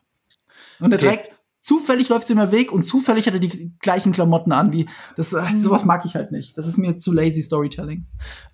Und 0.80 0.92
er 0.92 0.98
Okay. 0.98 1.08
trägt, 1.08 1.32
zufällig 1.62 2.10
läuft 2.10 2.28
sie 2.28 2.36
mir 2.36 2.52
Weg 2.52 2.72
und 2.72 2.84
zufällig 2.84 3.26
hat 3.26 3.34
er 3.34 3.40
die 3.40 3.74
gleichen 3.80 4.12
Klamotten 4.12 4.52
an 4.52 4.74
wie, 4.74 4.90
das, 5.16 5.34
äh, 5.34 5.44
sowas 5.58 5.86
mag 5.86 6.04
ich 6.06 6.16
halt 6.16 6.32
nicht. 6.32 6.58
Das 6.58 6.68
ist 6.68 6.78
mir 6.78 6.98
zu 6.98 7.14
lazy 7.14 7.42
Storytelling. 7.42 8.06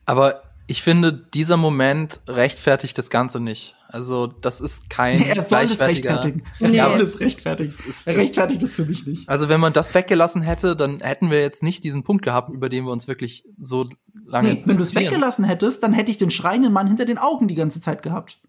Aber 0.06 0.43
ich 0.68 0.82
finde, 0.82 1.14
dieser 1.14 1.58
Moment 1.58 2.20
rechtfertigt 2.28 2.98
das 2.98 3.10
Ganze 3.10 3.40
nicht. 3.40 3.76
Also, 3.88 4.28
das 4.28 4.62
ist 4.62 4.90
kein 4.90 5.22
er 5.22 5.42
soll 5.44 5.64
es 5.66 5.80
rechtfertigen. 5.80 6.44
Er 6.60 6.70
Nee. 6.70 6.78
soll 6.80 7.02
es 7.02 7.20
rechtfertigen. 7.20 7.70
Das 7.78 7.86
ist- 7.86 8.08
er 8.08 8.18
rechtfertigt 8.18 8.64
es 8.64 8.76
für 8.76 8.86
mich 8.86 9.06
nicht. 9.06 9.30
Also, 9.30 9.48
wenn 9.48 9.60
man 9.60 9.74
das 9.74 9.94
weggelassen 9.94 10.42
hätte, 10.42 10.76
dann 10.76 11.00
hätten 11.02 11.30
wir 11.32 11.42
jetzt 11.42 11.64
nicht 11.64 11.84
diesen 11.84 12.04
Punkt 12.04 12.24
gehabt, 12.26 12.50
über 12.54 12.68
den 12.70 12.86
wir 12.86 12.92
uns 12.92 13.08
wirklich 13.08 13.46
so 13.60 13.88
lange 14.26 14.54
Nee, 14.56 14.64
wenn 14.66 14.76
du 14.76 14.82
es 14.82 14.96
weggelassen 14.96 15.46
hättest, 15.46 15.84
dann 15.84 15.94
hätte 15.94 16.12
ich 16.12 16.18
den 16.18 16.32
schreienden 16.32 16.74
Mann 16.74 16.88
hinter 16.88 17.06
den 17.06 17.18
Augen 17.18 17.48
die 17.48 17.56
ganze 17.56 17.80
Zeit 17.80 18.02
gehabt. 18.02 18.42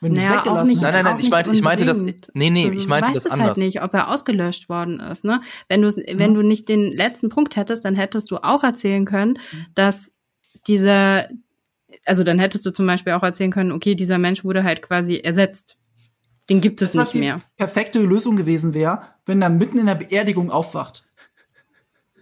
Wenn 0.00 0.12
du 0.14 0.20
es 0.20 0.24
Naja, 0.26 0.36
weggelassen 0.38 0.68
nicht- 0.68 0.82
Nein, 0.82 0.92
nein, 0.92 1.04
nein, 1.04 1.18
ich 1.18 1.30
meinte, 1.30 1.50
ich 1.50 1.62
meinte 1.62 1.84
das, 1.84 2.00
nee, 2.00 2.14
nee, 2.50 2.68
Du 2.70 2.78
ich 2.78 2.86
meinte 2.86 3.08
weißt 3.08 3.16
das 3.16 3.24
es 3.24 3.30
anders. 3.32 3.48
halt 3.48 3.56
nicht, 3.56 3.82
ob 3.82 3.92
er 3.94 4.08
ausgelöscht 4.10 4.68
worden 4.68 5.00
ist. 5.00 5.24
Ne? 5.24 5.40
Wenn, 5.68 5.82
du's, 5.82 5.96
wenn 5.96 6.34
du 6.34 6.42
nicht 6.42 6.68
den 6.68 6.92
letzten 6.92 7.30
Punkt 7.30 7.56
hättest, 7.56 7.84
dann 7.84 7.96
hättest 7.96 8.30
du 8.30 8.36
auch 8.36 8.62
erzählen 8.62 9.04
können, 9.06 9.40
dass 9.74 10.12
dieser, 10.68 11.28
also 12.04 12.22
dann 12.24 12.38
hättest 12.38 12.64
du 12.66 12.70
zum 12.70 12.86
Beispiel 12.86 13.14
auch 13.14 13.22
erzählen 13.22 13.50
können, 13.50 13.72
okay, 13.72 13.94
dieser 13.94 14.18
Mensch 14.18 14.44
wurde 14.44 14.62
halt 14.62 14.82
quasi 14.82 15.16
ersetzt. 15.16 15.76
Den 16.48 16.60
gibt 16.60 16.80
es 16.80 16.92
Das, 16.92 17.00
was 17.00 17.08
nicht 17.08 17.14
die 17.14 17.26
mehr. 17.26 17.40
perfekte 17.56 18.00
Lösung 18.00 18.36
gewesen 18.36 18.74
wäre, 18.74 19.02
wenn 19.26 19.42
er 19.42 19.50
mitten 19.50 19.78
in 19.78 19.86
der 19.86 19.96
Beerdigung 19.96 20.50
aufwacht. 20.50 21.04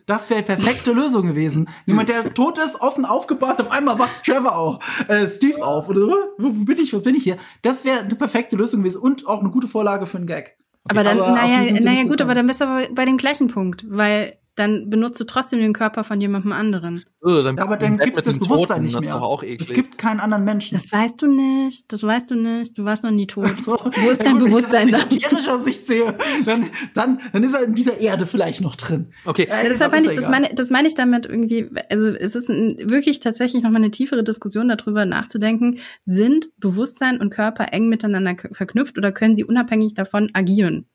Das 0.07 0.31
wäre 0.31 0.43
perfekte 0.43 0.93
Lösung 0.93 1.27
gewesen. 1.27 1.69
Jemand, 1.85 2.09
der 2.09 2.33
tot 2.33 2.59
ist, 2.59 2.81
offen 2.81 3.05
aufgebahrt, 3.05 3.61
auf 3.61 3.73
einmal 3.73 3.99
wacht 3.99 4.25
Trevor 4.25 4.57
auf, 4.57 4.79
äh, 5.09 5.27
Steve 5.29 5.65
auf. 5.65 5.89
Oder 5.89 6.01
wo, 6.39 6.51
bin 6.51 6.79
ich, 6.79 6.93
wo 6.93 7.01
bin 7.01 7.17
ich 7.17 7.25
hier? 7.25 7.39
Das 7.63 7.85
wäre 7.85 8.01
eine 8.01 8.15
perfekte 8.15 8.55
Lösung 8.55 8.83
gewesen 8.83 9.01
und 9.01 9.27
auch 9.27 9.41
eine 9.41 9.51
gute 9.51 9.67
Vorlage 9.67 10.07
für 10.07 10.19
einen 10.19 10.29
Gag. 10.29 10.57
Aber 10.89 11.03
dann, 11.03 11.21
aber 11.21 11.33
naja, 11.33 11.81
naja 11.81 12.05
gut, 12.05 12.23
aber 12.23 12.37
dann 12.37 12.47
bist 12.47 12.61
du 12.61 12.67
aber 12.67 12.87
bei 12.93 13.05
dem 13.05 13.17
gleichen 13.17 13.49
Punkt, 13.49 13.85
weil 13.89 14.39
dann 14.57 14.91
benutzt 14.91 15.21
du 15.21 15.25
trotzdem 15.25 15.61
den 15.61 15.73
Körper 15.73 16.03
von 16.03 16.21
jemandem 16.21 16.53
anderen. 16.53 17.05
Äh, 17.25 17.43
dann 17.43 17.57
Ja, 17.57 17.63
aber 17.65 17.77
dann 17.77 17.99
gibt's 17.99 18.19
mit 18.19 18.27
das 18.27 18.39
Bewusstsein 18.39 18.69
Toten, 18.79 18.83
nicht 18.85 18.95
Das 18.95 19.01
mehr. 19.05 19.11
ist 19.11 19.17
doch 19.17 19.23
auch 19.23 19.43
eklig. 19.43 19.61
Es 19.61 19.73
gibt 19.75 19.99
keinen 19.99 20.19
anderen 20.21 20.45
Menschen. 20.45 20.77
Das 20.77 20.91
weißt 20.91 21.21
du 21.21 21.27
nicht, 21.27 21.93
das 21.93 22.03
weißt 22.03 22.31
du 22.31 22.35
nicht, 22.37 22.77
du 22.79 22.85
warst 22.85 23.05
noch 23.05 23.11
nie 23.11 23.27
tot. 23.27 23.57
So. 23.59 23.73
Wo 23.79 24.11
ist 24.11 24.21
dein 24.25 24.39
gut, 24.39 24.45
Bewusstsein 24.47 24.87
Wenn 24.87 24.93
dann? 24.93 25.09
ich 25.11 25.21
das 25.21 25.33
aus 25.33 25.39
esoterischer 25.41 25.59
Sicht 25.59 25.87
sehe, 25.87 26.15
dann, 26.47 26.67
dann, 26.95 27.21
dann 27.33 27.43
ist 27.45 27.55
er 27.55 27.65
in 27.65 27.75
dieser 27.75 28.01
Erde 28.01 28.27
vielleicht 28.27 28.61
noch 28.63 28.77
drin. 28.77 29.13
okay, 29.27 29.45
Äh, 29.45 29.49
Ja, 29.65 29.69
deshalb 29.69 29.93
auch- 29.93 29.97
meine 29.97 30.09
ich, 30.09 30.15
das 30.19 30.29
meine, 30.29 30.55
das 30.55 30.71
meine 30.71 30.89
ich 30.89 30.95
damit 30.95 31.27
irgendwie, 31.27 31.69
also 31.91 32.07
es 32.09 32.35
ist 32.35 32.49
ein, 32.49 32.77
wirklich 32.91 33.21
tatsächlich 33.21 33.63
nochmal 33.63 33.83
eine 33.83 33.91
tiefere 33.91 34.25
Diskussion 34.25 34.69
darüber 34.69 35.05
nachzudenken, 35.05 35.79
sind 36.07 36.49
Bewusstsein 36.59 37.21
und 37.21 37.31
Körper 37.31 37.73
eng 37.73 37.89
miteinander 37.89 38.37
verknüpft 38.53 38.97
oder 38.97 39.13
können 39.13 39.37
sie 39.37 39.45
unabhängig 39.45 39.93
davon 39.95 40.31
agieren? 40.33 40.87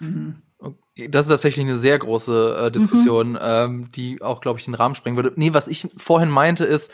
Okay, 0.00 0.34
Das 1.08 1.26
ist 1.26 1.30
tatsächlich 1.30 1.64
eine 1.64 1.76
sehr 1.76 1.98
große 1.98 2.66
äh, 2.66 2.70
Diskussion, 2.70 3.38
ähm, 3.40 3.90
die 3.92 4.20
auch, 4.20 4.40
glaube 4.40 4.58
ich, 4.58 4.66
den 4.66 4.74
Rahmen 4.74 4.94
sprengen 4.94 5.16
würde. 5.16 5.32
Nee, 5.36 5.54
was 5.54 5.68
ich 5.68 5.88
vorhin 5.96 6.28
meinte, 6.28 6.64
ist, 6.64 6.90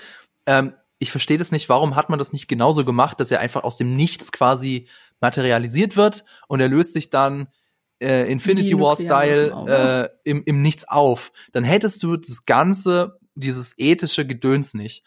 ähm, 0.46 0.72
ich 1.00 1.10
verstehe 1.10 1.38
das 1.38 1.52
nicht, 1.52 1.68
warum 1.68 1.96
hat 1.96 2.08
man 2.08 2.18
das 2.18 2.32
nicht 2.32 2.48
genauso 2.48 2.84
gemacht, 2.84 3.20
dass 3.20 3.30
er 3.30 3.40
einfach 3.40 3.64
aus 3.64 3.76
dem 3.76 3.96
Nichts 3.96 4.32
quasi 4.32 4.88
materialisiert 5.20 5.96
wird 5.96 6.24
und 6.46 6.60
er 6.60 6.68
löst 6.68 6.92
sich 6.92 7.10
dann 7.10 7.48
äh, 8.00 8.30
Infinity 8.30 8.78
War-Style 8.78 9.50
Nuklearwaffen 9.50 10.04
äh, 10.04 10.08
im, 10.24 10.42
im 10.44 10.62
Nichts 10.62 10.88
auf. 10.88 11.32
Dann 11.52 11.64
hättest 11.64 12.02
du 12.02 12.16
das 12.16 12.46
ganze, 12.46 13.18
dieses 13.34 13.74
ethische 13.78 14.26
Gedöns 14.26 14.74
nicht. 14.74 15.04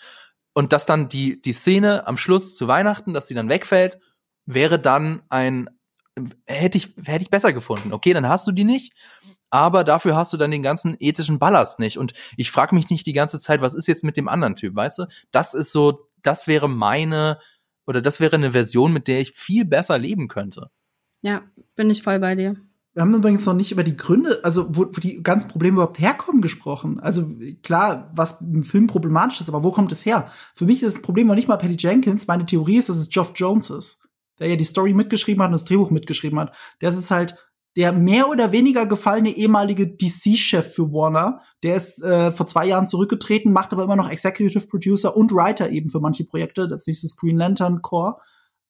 Und 0.54 0.74
dass 0.74 0.86
dann 0.86 1.08
die, 1.08 1.42
die 1.42 1.54
Szene 1.54 2.08
am 2.08 2.18
Schluss 2.18 2.56
zu 2.56 2.68
Weihnachten, 2.68 3.14
dass 3.14 3.28
die 3.28 3.34
dann 3.34 3.50
wegfällt, 3.50 4.00
wäre 4.46 4.80
dann 4.80 5.22
ein, 5.30 5.70
hätte 6.46 6.78
ich, 6.78 6.94
hätte 7.06 7.24
ich 7.24 7.30
besser 7.30 7.54
gefunden. 7.54 7.94
Okay, 7.94 8.14
dann 8.14 8.28
hast 8.28 8.48
du 8.48 8.52
die 8.52 8.64
nicht, 8.64 8.94
aber 9.50 9.84
dafür 9.84 10.16
hast 10.16 10.34
du 10.34 10.38
dann 10.38 10.52
den 10.52 10.64
ganzen 10.64 10.96
ethischen 11.00 11.40
Ballast 11.40 11.80
nicht. 11.80 11.98
Und 11.98 12.14
ich 12.38 12.52
frage 12.52 12.76
mich 12.76 12.90
nicht 12.90 13.06
die 13.06 13.14
ganze 13.14 13.40
Zeit, 13.40 13.62
was 13.62 13.74
ist 13.74 13.88
jetzt 13.88 14.04
mit 14.04 14.18
dem 14.18 14.28
anderen 14.28 14.56
Typ, 14.56 14.76
weißt 14.76 15.00
du? 15.00 15.06
Das 15.32 15.54
ist 15.54 15.72
so, 15.72 16.10
das 16.22 16.48
wäre 16.48 16.70
meine, 16.70 17.40
oder 17.86 18.02
das 18.02 18.20
wäre 18.20 18.36
eine 18.36 18.52
Version, 18.52 18.94
mit 18.94 19.08
der 19.08 19.22
ich 19.22 19.32
viel 19.34 19.66
besser 19.66 19.98
leben 19.98 20.28
könnte. 20.28 20.70
Ja, 21.22 21.44
bin 21.76 21.90
ich 21.90 22.04
voll 22.04 22.20
bei 22.20 22.36
dir. 22.36 22.56
Wir 22.94 23.04
haben 23.04 23.16
übrigens 23.16 23.46
noch 23.46 23.54
nicht 23.54 23.72
über 23.72 23.86
die 23.86 23.96
Gründe, 23.96 24.42
also 24.44 24.76
wo, 24.76 24.86
wo 24.86 25.00
die 25.00 25.24
ganzen 25.24 25.48
Probleme 25.48 25.76
überhaupt 25.76 26.00
herkommen, 26.00 26.42
gesprochen. 26.42 27.00
Also 27.00 27.26
klar, 27.64 28.12
was 28.14 28.42
im 28.42 28.66
Film 28.66 28.88
problematisch 28.88 29.40
ist, 29.40 29.48
aber 29.48 29.64
wo 29.64 29.72
kommt 29.72 29.94
es 29.94 30.06
her? 30.06 30.30
Für 30.56 30.66
mich 30.66 30.84
ist 30.84 30.98
das 30.98 31.02
Problem 31.02 31.28
noch 31.28 31.36
nicht 31.36 31.48
mal 31.48 31.56
Patty 31.56 31.78
Jenkins. 31.80 32.28
Meine 32.28 32.46
Theorie 32.46 32.78
ist, 32.78 32.90
dass 32.90 32.98
es 32.98 33.10
Geoff 33.10 33.32
Jones 33.36 33.70
ist, 33.70 34.10
der 34.42 34.50
ja 34.50 34.56
die 34.58 34.66
Story 34.66 34.94
mitgeschrieben 34.94 35.42
hat 35.42 35.50
und 35.50 35.54
das 35.54 35.66
Drehbuch 35.66 35.92
mitgeschrieben 35.92 36.40
hat. 36.40 36.54
Der 36.82 36.90
ist 36.90 37.12
halt 37.12 37.36
der 37.78 37.94
mehr 37.94 38.28
oder 38.28 38.52
weniger 38.52 38.86
gefallene 38.86 39.30
ehemalige 39.30 39.88
DC-Chef 39.88 40.74
für 40.74 40.92
Warner. 40.92 41.42
Der 41.64 41.76
ist 41.76 42.04
äh, 42.04 42.32
vor 42.32 42.48
zwei 42.48 42.66
Jahren 42.66 42.88
zurückgetreten, 42.88 43.54
macht 43.54 43.72
aber 43.72 43.84
immer 43.84 43.96
noch 43.96 44.10
Executive 44.10 44.68
Producer 44.68 45.16
und 45.16 45.32
Writer 45.32 45.70
eben 45.70 45.90
für 45.90 46.02
manche 46.02 46.26
Projekte. 46.26 46.68
Das 46.68 46.86
nächste 46.86 47.08
Green 47.16 47.38
Lantern 47.38 47.82
Core. 47.82 48.18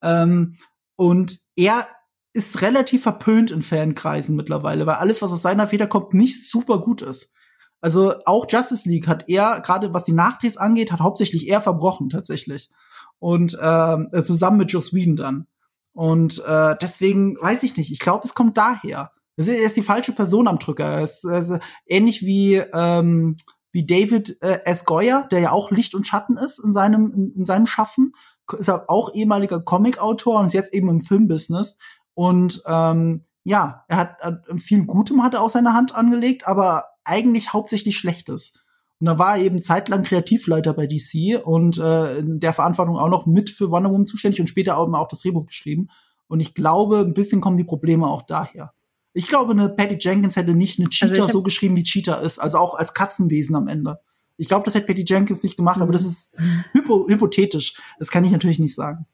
Ähm, 0.04 0.58
und 0.98 1.40
er 1.56 1.88
ist 2.34 2.62
relativ 2.62 3.04
verpönt 3.04 3.50
in 3.50 3.62
Fankreisen 3.62 4.36
mittlerweile, 4.36 4.86
weil 4.86 4.96
alles, 4.96 5.22
was 5.22 5.34
aus 5.34 5.42
seiner 5.42 5.68
Feder 5.68 5.88
kommt, 5.88 6.14
nicht 6.14 6.50
super 6.50 6.80
gut 6.80 7.02
ist. 7.02 7.34
Also 7.82 8.14
auch 8.26 8.46
Justice 8.48 8.88
League 8.88 9.08
hat 9.08 9.28
er, 9.28 9.60
gerade 9.62 9.94
was 9.94 10.04
die 10.04 10.14
Nachdrehs 10.14 10.58
angeht, 10.58 10.92
hat 10.92 11.00
hauptsächlich 11.00 11.50
er 11.50 11.62
verbrochen 11.62 12.10
tatsächlich. 12.10 12.70
Und 13.18 13.56
äh, 13.60 14.22
zusammen 14.22 14.58
mit 14.58 14.72
Joss 14.72 14.94
Whedon 14.94 15.16
dann. 15.16 15.48
Und 15.94 16.44
äh, 16.46 16.76
deswegen 16.82 17.36
weiß 17.40 17.64
ich 17.64 17.78
nicht. 17.78 17.92
Ich 17.92 18.00
glaube, 18.00 18.26
es 18.26 18.34
kommt 18.34 18.58
daher. 18.58 19.12
Das 19.36 19.48
ist, 19.48 19.60
ist 19.60 19.78
die 19.78 19.84
falsche 19.84 20.14
Person 20.14 20.48
am 20.48 20.60
Drücker. 20.60 20.86
Er 20.86 21.02
er 21.02 21.40
ist 21.40 21.60
ähnlich 21.86 22.22
wie 22.22 22.56
ähm, 22.56 23.36
wie 23.72 23.86
David 23.86 24.42
äh, 24.42 24.60
S. 24.66 24.86
Goyer, 24.86 25.28
der 25.32 25.40
ja 25.40 25.52
auch 25.52 25.72
Licht 25.72 25.96
und 25.96 26.06
Schatten 26.06 26.38
ist 26.38 26.60
in 26.60 26.74
seinem 26.74 27.12
in, 27.14 27.34
in 27.38 27.46
seinem 27.46 27.66
Schaffen, 27.66 28.14
ist 28.58 28.68
er 28.68 28.90
auch 28.90 29.14
ehemaliger 29.14 29.62
Comic-Autor 29.62 30.40
und 30.40 30.48
ist 30.48 30.54
jetzt 30.54 30.74
eben 30.74 30.90
im 30.90 31.02
Filmbusiness. 31.02 31.78
Und 32.14 32.62
ähm, 32.66 33.26
ja, 33.44 33.86
er 33.88 33.98
hat, 33.98 34.20
hat 34.22 34.44
viel 34.58 34.86
Gutem 34.86 35.24
hat 35.24 35.34
er 35.34 35.42
auch 35.42 35.50
seine 35.50 35.74
Hand 35.74 35.96
angelegt, 35.96 36.48
aber 36.48 36.86
eigentlich 37.04 37.54
hauptsächlich 37.54 37.98
Schlechtes. 37.98 38.61
Und 39.02 39.08
da 39.08 39.18
war 39.20 39.36
er 39.36 39.44
eben 39.44 39.62
zeitlang 39.62 40.04
Kreativleiter 40.04 40.74
bei 40.74 40.88
DC 40.88 41.44
und 41.44 41.78
äh, 41.80 42.20
in 42.20 42.40
der 42.40 42.54
Verantwortung 42.54 42.98
auch 42.98 43.10
noch 43.10 43.26
mit 43.26 43.50
für 43.50 43.70
Wonder 43.72 43.90
Woman 43.90 44.06
zuständig 44.06 44.40
und 44.40 44.48
später 44.48 44.78
auch, 44.78 44.88
auch 44.94 45.08
das 45.10 45.22
Drehbuch 45.22 45.48
geschrieben. 45.48 45.90
Und 46.28 46.40
ich 46.40 46.54
glaube, 46.54 47.00
ein 47.00 47.14
bisschen 47.16 47.42
kommen 47.42 47.58
die 47.58 47.64
Probleme 47.66 48.08
auch 48.08 48.22
daher. 48.22 48.72
Ich 49.14 49.28
glaube, 49.28 49.52
eine 49.52 49.68
Patty 49.68 49.98
Jenkins 50.00 50.38
hätte 50.38 50.54
nicht 50.54 50.80
eine 50.80 50.88
Cheetah 50.88 51.10
Also 51.10 51.16
ich 51.16 51.22
hab- 51.28 51.32
so 51.32 51.44
geschrieben, 51.44 51.76
wie 51.76 51.84
Cheetah 51.84 52.16
ist, 52.22 52.40
also 52.40 52.60
auch 52.60 52.76
als 52.76 52.94
Katzenwesen 52.94 53.56
am 53.56 53.68
Ende. 53.68 54.00
Ich 54.38 54.48
glaube, 54.48 54.64
das 54.66 54.76
hätte 54.76 54.86
Patty 54.88 55.04
Jenkins 55.06 55.44
nicht 55.44 55.58
gemacht, 55.58 55.78
aber 55.78 55.88
Mhm. 55.88 55.92
das 55.94 56.06
ist 56.06 56.34
hypo 56.72 57.08
hypothetisch. 57.10 57.74
Das 58.00 58.12
kann 58.12 58.24
ich 58.24 58.32
natürlich 58.32 58.60
nicht 58.60 58.74
sagen. 58.76 59.06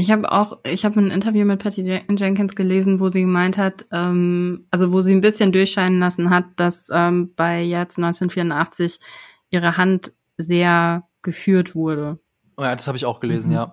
Ich 0.00 0.10
habe 0.10 0.32
auch, 0.32 0.58
ich 0.64 0.84
habe 0.86 0.98
ein 0.98 1.10
Interview 1.10 1.44
mit 1.44 1.62
Patty 1.62 1.82
Jen- 1.82 2.16
Jenkins 2.16 2.54
gelesen, 2.56 3.00
wo 3.00 3.10
sie 3.10 3.20
gemeint 3.20 3.58
hat, 3.58 3.84
ähm, 3.92 4.66
also 4.70 4.92
wo 4.92 5.02
sie 5.02 5.12
ein 5.12 5.20
bisschen 5.20 5.52
durchscheinen 5.52 5.98
lassen 6.00 6.30
hat, 6.30 6.44
dass 6.56 6.88
ähm, 6.90 7.34
bei 7.36 7.62
jetzt 7.62 7.98
1984 7.98 8.98
ihre 9.50 9.76
Hand 9.76 10.12
sehr 10.38 11.06
geführt 11.20 11.74
wurde. 11.74 12.18
Oh 12.56 12.62
ja, 12.62 12.74
das 12.74 12.86
habe 12.86 12.96
ich 12.96 13.04
auch 13.04 13.20
gelesen, 13.20 13.48
Mhm. 13.50 13.54
ja. 13.56 13.72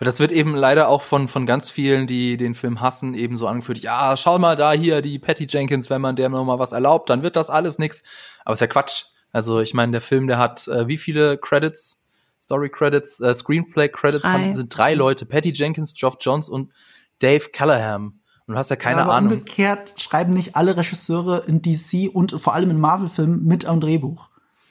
Das 0.00 0.18
wird 0.18 0.32
eben 0.32 0.56
leider 0.56 0.88
auch 0.88 1.02
von, 1.02 1.28
von 1.28 1.46
ganz 1.46 1.70
vielen, 1.70 2.08
die 2.08 2.36
den 2.36 2.56
Film 2.56 2.80
hassen, 2.80 3.14
eben 3.14 3.36
so 3.36 3.46
angeführt. 3.46 3.78
Ja, 3.78 4.16
schau 4.16 4.38
mal 4.38 4.56
da 4.56 4.72
hier, 4.72 5.00
die 5.00 5.18
Patty 5.20 5.46
Jenkins, 5.48 5.90
wenn 5.90 6.00
man 6.00 6.16
der 6.16 6.28
noch 6.28 6.44
mal 6.44 6.58
was 6.58 6.72
erlaubt, 6.72 7.08
dann 7.08 7.22
wird 7.22 7.36
das 7.36 7.50
alles 7.50 7.78
nix. 7.78 8.02
Aber 8.44 8.54
ist 8.54 8.60
ja 8.60 8.66
Quatsch. 8.66 9.04
Also 9.30 9.60
ich 9.60 9.74
meine, 9.74 9.92
der 9.92 10.00
Film, 10.00 10.26
der 10.26 10.38
hat 10.38 10.66
äh, 10.66 10.88
wie 10.88 10.98
viele 10.98 11.36
Credits, 11.38 12.04
Story 12.48 12.70
Credits, 12.70 13.20
äh, 13.20 13.34
Screenplay 13.34 13.90
Credits 13.90 14.22
Drei. 14.22 14.30
haben, 14.30 14.54
sind 14.54 14.74
drei 14.74 14.94
Leute. 14.94 15.26
Patty 15.26 15.52
Jenkins, 15.54 15.92
Geoff 15.92 16.16
Johns 16.18 16.48
und 16.48 16.72
Dave 17.18 17.50
Callahan. 17.52 18.20
Und 18.46 18.54
du 18.54 18.56
hast 18.56 18.70
ja 18.70 18.76
keine 18.76 19.00
Ja, 19.00 19.02
aber 19.04 19.12
Ahnung. 19.16 19.32
Umgekehrt 19.32 19.92
schreiben 20.00 20.32
nicht 20.32 20.56
alle 20.56 20.74
Regisseure 20.74 21.44
in 21.46 21.60
DC 21.60 22.08
und 22.10 22.32
vor 22.32 22.54
allem 22.54 22.70
in 22.70 22.80
Marvel-Filmen 22.80 23.44
mit 23.44 23.66
am 23.66 23.82
Drehbuch. 23.82 24.30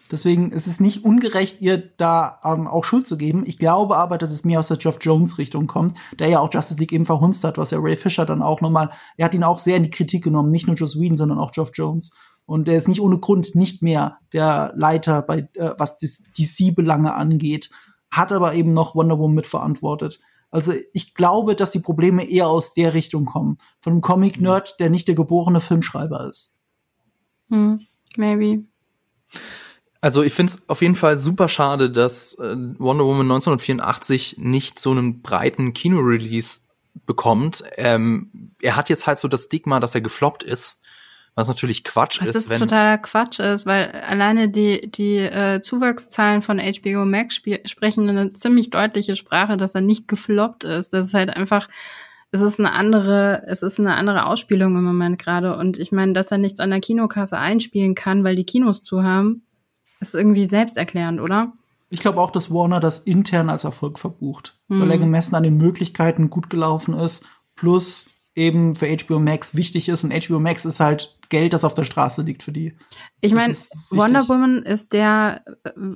Deswegen 0.10 0.52
ist 0.52 0.66
es 0.66 0.80
nicht 0.80 1.06
ungerecht, 1.06 1.62
ihr 1.62 1.78
da 1.78 2.40
ähm, 2.44 2.66
auch 2.66 2.84
Schuld 2.84 3.06
zu 3.06 3.16
geben. 3.16 3.44
Ich 3.46 3.60
glaube 3.60 3.98
aber, 3.98 4.18
dass 4.18 4.32
es 4.32 4.44
mehr 4.44 4.60
aus 4.60 4.70
der 4.70 4.78
Geoff 4.78 4.98
Jones-Richtung 5.00 5.68
kommt, 5.68 5.96
der 6.18 6.30
ja 6.30 6.40
auch 6.40 6.52
Justice 6.52 6.80
League 6.80 6.94
eben 6.94 7.06
verhunzt 7.06 7.44
hat, 7.44 7.60
was 7.60 7.70
ja 7.70 7.78
Ray 7.80 7.96
Fisher 7.96 8.26
dann 8.26 8.42
auch 8.42 8.62
nochmal, 8.62 8.90
er 9.18 9.26
hat 9.26 9.36
ihn 9.36 9.44
auch 9.44 9.60
sehr 9.60 9.78
in 9.78 9.84
die 9.84 9.92
Kritik 9.92 10.24
genommen, 10.24 10.50
nicht 10.50 10.66
nur 10.66 10.76
Joss 10.78 11.00
Whedon, 11.00 11.18
sondern 11.18 11.38
auch 11.38 11.52
Geoff 11.52 11.70
Jones. 11.76 12.12
Und 12.48 12.68
der 12.68 12.78
ist 12.78 12.88
nicht 12.88 13.02
ohne 13.02 13.20
Grund 13.20 13.56
nicht 13.56 13.84
mehr 13.84 14.20
der 14.34 14.74
Leiter 14.76 15.22
bei, 15.22 15.50
äh, 15.54 15.74
was 15.78 16.00
das 16.00 16.24
DC-Belange 16.38 17.14
angeht, 17.14 17.70
hat 18.10 18.32
aber 18.32 18.54
eben 18.56 18.74
noch 18.74 18.96
Wonder 18.96 19.20
Woman 19.20 19.36
mitverantwortet. 19.36 20.20
Also 20.50 20.74
ich 20.94 21.14
glaube, 21.14 21.56
dass 21.56 21.72
die 21.72 21.82
Probleme 21.82 22.28
eher 22.28 22.48
aus 22.48 22.74
der 22.74 22.94
Richtung 22.94 23.26
kommen. 23.26 23.58
Von 23.82 23.94
einem 23.94 24.02
Comic-Nerd, 24.02 24.80
der 24.80 24.90
nicht 24.90 25.10
der 25.10 25.16
geborene 25.16 25.60
Filmschreiber 25.60 26.28
ist. 26.30 26.58
Hm, 27.50 27.86
maybe. 28.16 28.64
Also 30.00 30.24
ich 30.24 30.34
finde 30.34 30.54
es 30.54 30.70
auf 30.70 30.82
jeden 30.82 30.96
Fall 30.96 31.18
super 31.20 31.50
schade, 31.50 31.92
dass 31.92 32.36
äh, 32.36 32.56
Wonder 32.80 33.04
Woman 33.04 33.30
1984 33.30 34.38
nicht 34.38 34.80
so 34.80 34.92
einen 34.92 35.22
breiten 35.22 35.74
Kino-Release 35.74 36.62
bekommt. 37.06 37.66
Ähm, 37.76 38.54
er 38.62 38.78
hat 38.78 38.88
jetzt 38.88 39.06
halt 39.06 39.20
so 39.20 39.28
das 39.28 39.44
Stigma, 39.44 39.82
dass 39.82 39.96
er 39.96 40.02
gefloppt 40.02 40.44
ist, 40.44 40.82
was 41.38 41.48
natürlich 41.48 41.84
Quatsch 41.84 42.20
Was 42.20 42.30
ist, 42.30 42.36
ist 42.36 42.50
wenn 42.50 42.58
totaler 42.58 42.98
Quatsch 42.98 43.40
ist, 43.40 43.68
weil 43.68 43.92
alleine 43.92 44.50
die, 44.50 44.90
die 44.90 45.18
äh, 45.18 45.62
Zuwachszahlen 45.62 46.42
von 46.42 46.60
HBO 46.60 47.06
Max 47.06 47.36
sprechen 47.36 48.10
eine 48.10 48.34
ziemlich 48.34 48.72
deutliche 48.72 49.16
Sprache, 49.16 49.56
dass 49.56 49.76
er 49.76 49.82
nicht 49.82 50.08
gefloppt 50.08 50.64
ist. 50.64 50.94
Das 50.94 51.06
ist 51.06 51.14
halt 51.14 51.30
einfach, 51.30 51.70
es 52.32 52.42
ist 52.42 52.58
eine 52.58 52.72
andere, 52.72 53.44
es 53.46 53.62
ist 53.62 53.80
eine 53.80 53.94
andere 53.94 54.26
Ausspielung 54.26 54.76
im 54.76 54.84
Moment 54.84 55.20
gerade. 55.20 55.56
Und 55.56 55.78
ich 55.78 55.92
meine, 55.92 56.14
dass 56.14 56.32
er 56.32 56.40
nichts 56.40 56.60
an 56.60 56.72
der 56.72 56.82
Kinokasse 56.82 57.38
einspielen 57.38 57.94
kann, 57.94 58.24
weil 58.24 58.36
die 58.36 58.44
Kinos 58.44 58.84
zu 58.84 59.04
haben, 59.04 59.44
ist 60.00 60.16
irgendwie 60.16 60.46
selbsterklärend, 60.46 61.22
oder? 61.22 61.54
Ich 61.92 62.00
glaube 62.00 62.20
auch, 62.20 62.32
dass 62.32 62.52
Warner 62.52 62.80
das 62.80 62.98
intern 62.98 63.52
als 63.52 63.64
Erfolg 63.64 64.00
verbucht, 64.00 64.58
mhm. 64.70 64.82
weil 64.82 64.90
er 64.90 64.98
gemessen 64.98 65.36
an 65.36 65.44
den 65.44 65.58
Möglichkeiten 65.58 66.32
gut 66.32 66.50
gelaufen 66.50 66.96
ist, 66.96 67.28
plus 67.56 68.08
eben 68.38 68.76
für 68.76 68.88
HBO 68.88 69.20
Max 69.20 69.56
wichtig 69.56 69.90
ist 69.90 70.04
und 70.04 70.14
HBO 70.14 70.40
Max 70.40 70.64
ist 70.64 70.80
halt 70.80 71.18
Geld, 71.30 71.52
das 71.52 71.66
auf 71.66 71.74
der 71.74 71.84
Straße 71.84 72.22
liegt 72.22 72.44
für 72.44 72.54
die. 72.54 72.78
Ich 73.20 73.34
meine, 73.34 73.54
Wonder 73.90 74.30
Woman 74.30 74.64
ist 74.64 74.94
der, 74.94 75.44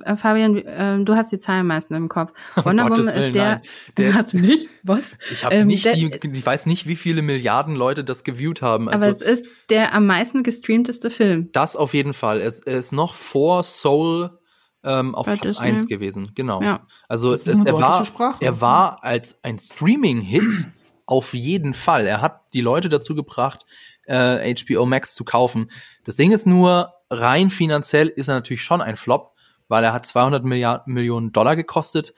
äh, 0.04 0.16
Fabian, 0.16 0.58
äh, 0.58 1.02
du 1.02 1.14
hast 1.14 1.32
die 1.32 1.38
Zahlen 1.38 1.66
meisten 1.66 1.94
im 1.94 2.08
Kopf. 2.08 2.32
Wonder 2.64 2.84
Woman 2.84 3.00
ist 3.00 3.14
Willen, 3.14 3.32
der, 3.32 3.62
der, 3.96 4.14
hast 4.14 4.34
du 4.34 4.38
nicht? 4.38 4.68
Was? 4.82 5.12
Ich 5.30 5.44
habe 5.44 5.54
ähm, 5.54 5.68
nicht 5.68 5.84
der, 5.84 5.94
die, 5.94 6.10
ich 6.10 6.44
weiß 6.44 6.66
nicht, 6.66 6.86
wie 6.86 6.96
viele 6.96 7.22
Milliarden 7.22 7.76
Leute 7.76 8.04
das 8.04 8.24
geviewt 8.24 8.60
haben. 8.60 8.90
Also, 8.90 9.06
aber 9.06 9.16
es 9.16 9.22
ist 9.22 9.46
der 9.70 9.94
am 9.94 10.06
meisten 10.06 10.42
gestreamteste 10.42 11.08
Film. 11.08 11.48
Das 11.52 11.76
auf 11.76 11.94
jeden 11.94 12.12
Fall. 12.12 12.40
Es, 12.40 12.58
es 12.58 12.86
ist 12.86 12.92
noch 12.92 13.14
vor 13.14 13.62
Soul 13.62 14.38
ähm, 14.84 15.14
auf 15.14 15.26
Platz 15.26 15.56
eins 15.56 15.86
gewesen. 15.86 16.32
Genau. 16.34 16.60
Ja. 16.60 16.86
Also 17.08 17.32
es, 17.32 17.46
er, 17.46 17.72
war, 17.72 18.04
Sprache. 18.04 18.44
er 18.44 18.60
war 18.60 19.02
als 19.02 19.42
ein 19.44 19.58
Streaming-Hit 19.58 20.66
auf 21.06 21.34
jeden 21.34 21.74
Fall. 21.74 22.06
Er 22.06 22.20
hat 22.20 22.40
die 22.52 22.60
Leute 22.60 22.88
dazu 22.88 23.14
gebracht, 23.14 23.66
äh, 24.04 24.54
HBO 24.54 24.86
Max 24.86 25.14
zu 25.14 25.24
kaufen. 25.24 25.70
Das 26.04 26.16
Ding 26.16 26.32
ist 26.32 26.46
nur, 26.46 26.92
rein 27.10 27.50
finanziell 27.50 28.08
ist 28.08 28.28
er 28.28 28.34
natürlich 28.34 28.62
schon 28.62 28.80
ein 28.80 28.96
Flop, 28.96 29.34
weil 29.68 29.84
er 29.84 29.92
hat 29.92 30.06
200 30.06 30.44
Milliarden, 30.44 30.92
Millionen 30.92 31.32
Dollar 31.32 31.56
gekostet 31.56 32.14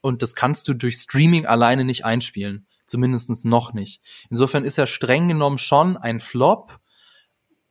und 0.00 0.22
das 0.22 0.34
kannst 0.34 0.68
du 0.68 0.74
durch 0.74 0.96
Streaming 0.96 1.46
alleine 1.46 1.84
nicht 1.84 2.04
einspielen. 2.04 2.66
Zumindest 2.86 3.44
noch 3.44 3.72
nicht. 3.72 4.00
Insofern 4.30 4.64
ist 4.64 4.78
er 4.78 4.86
streng 4.86 5.26
genommen 5.26 5.58
schon 5.58 5.96
ein 5.96 6.20
Flop, 6.20 6.78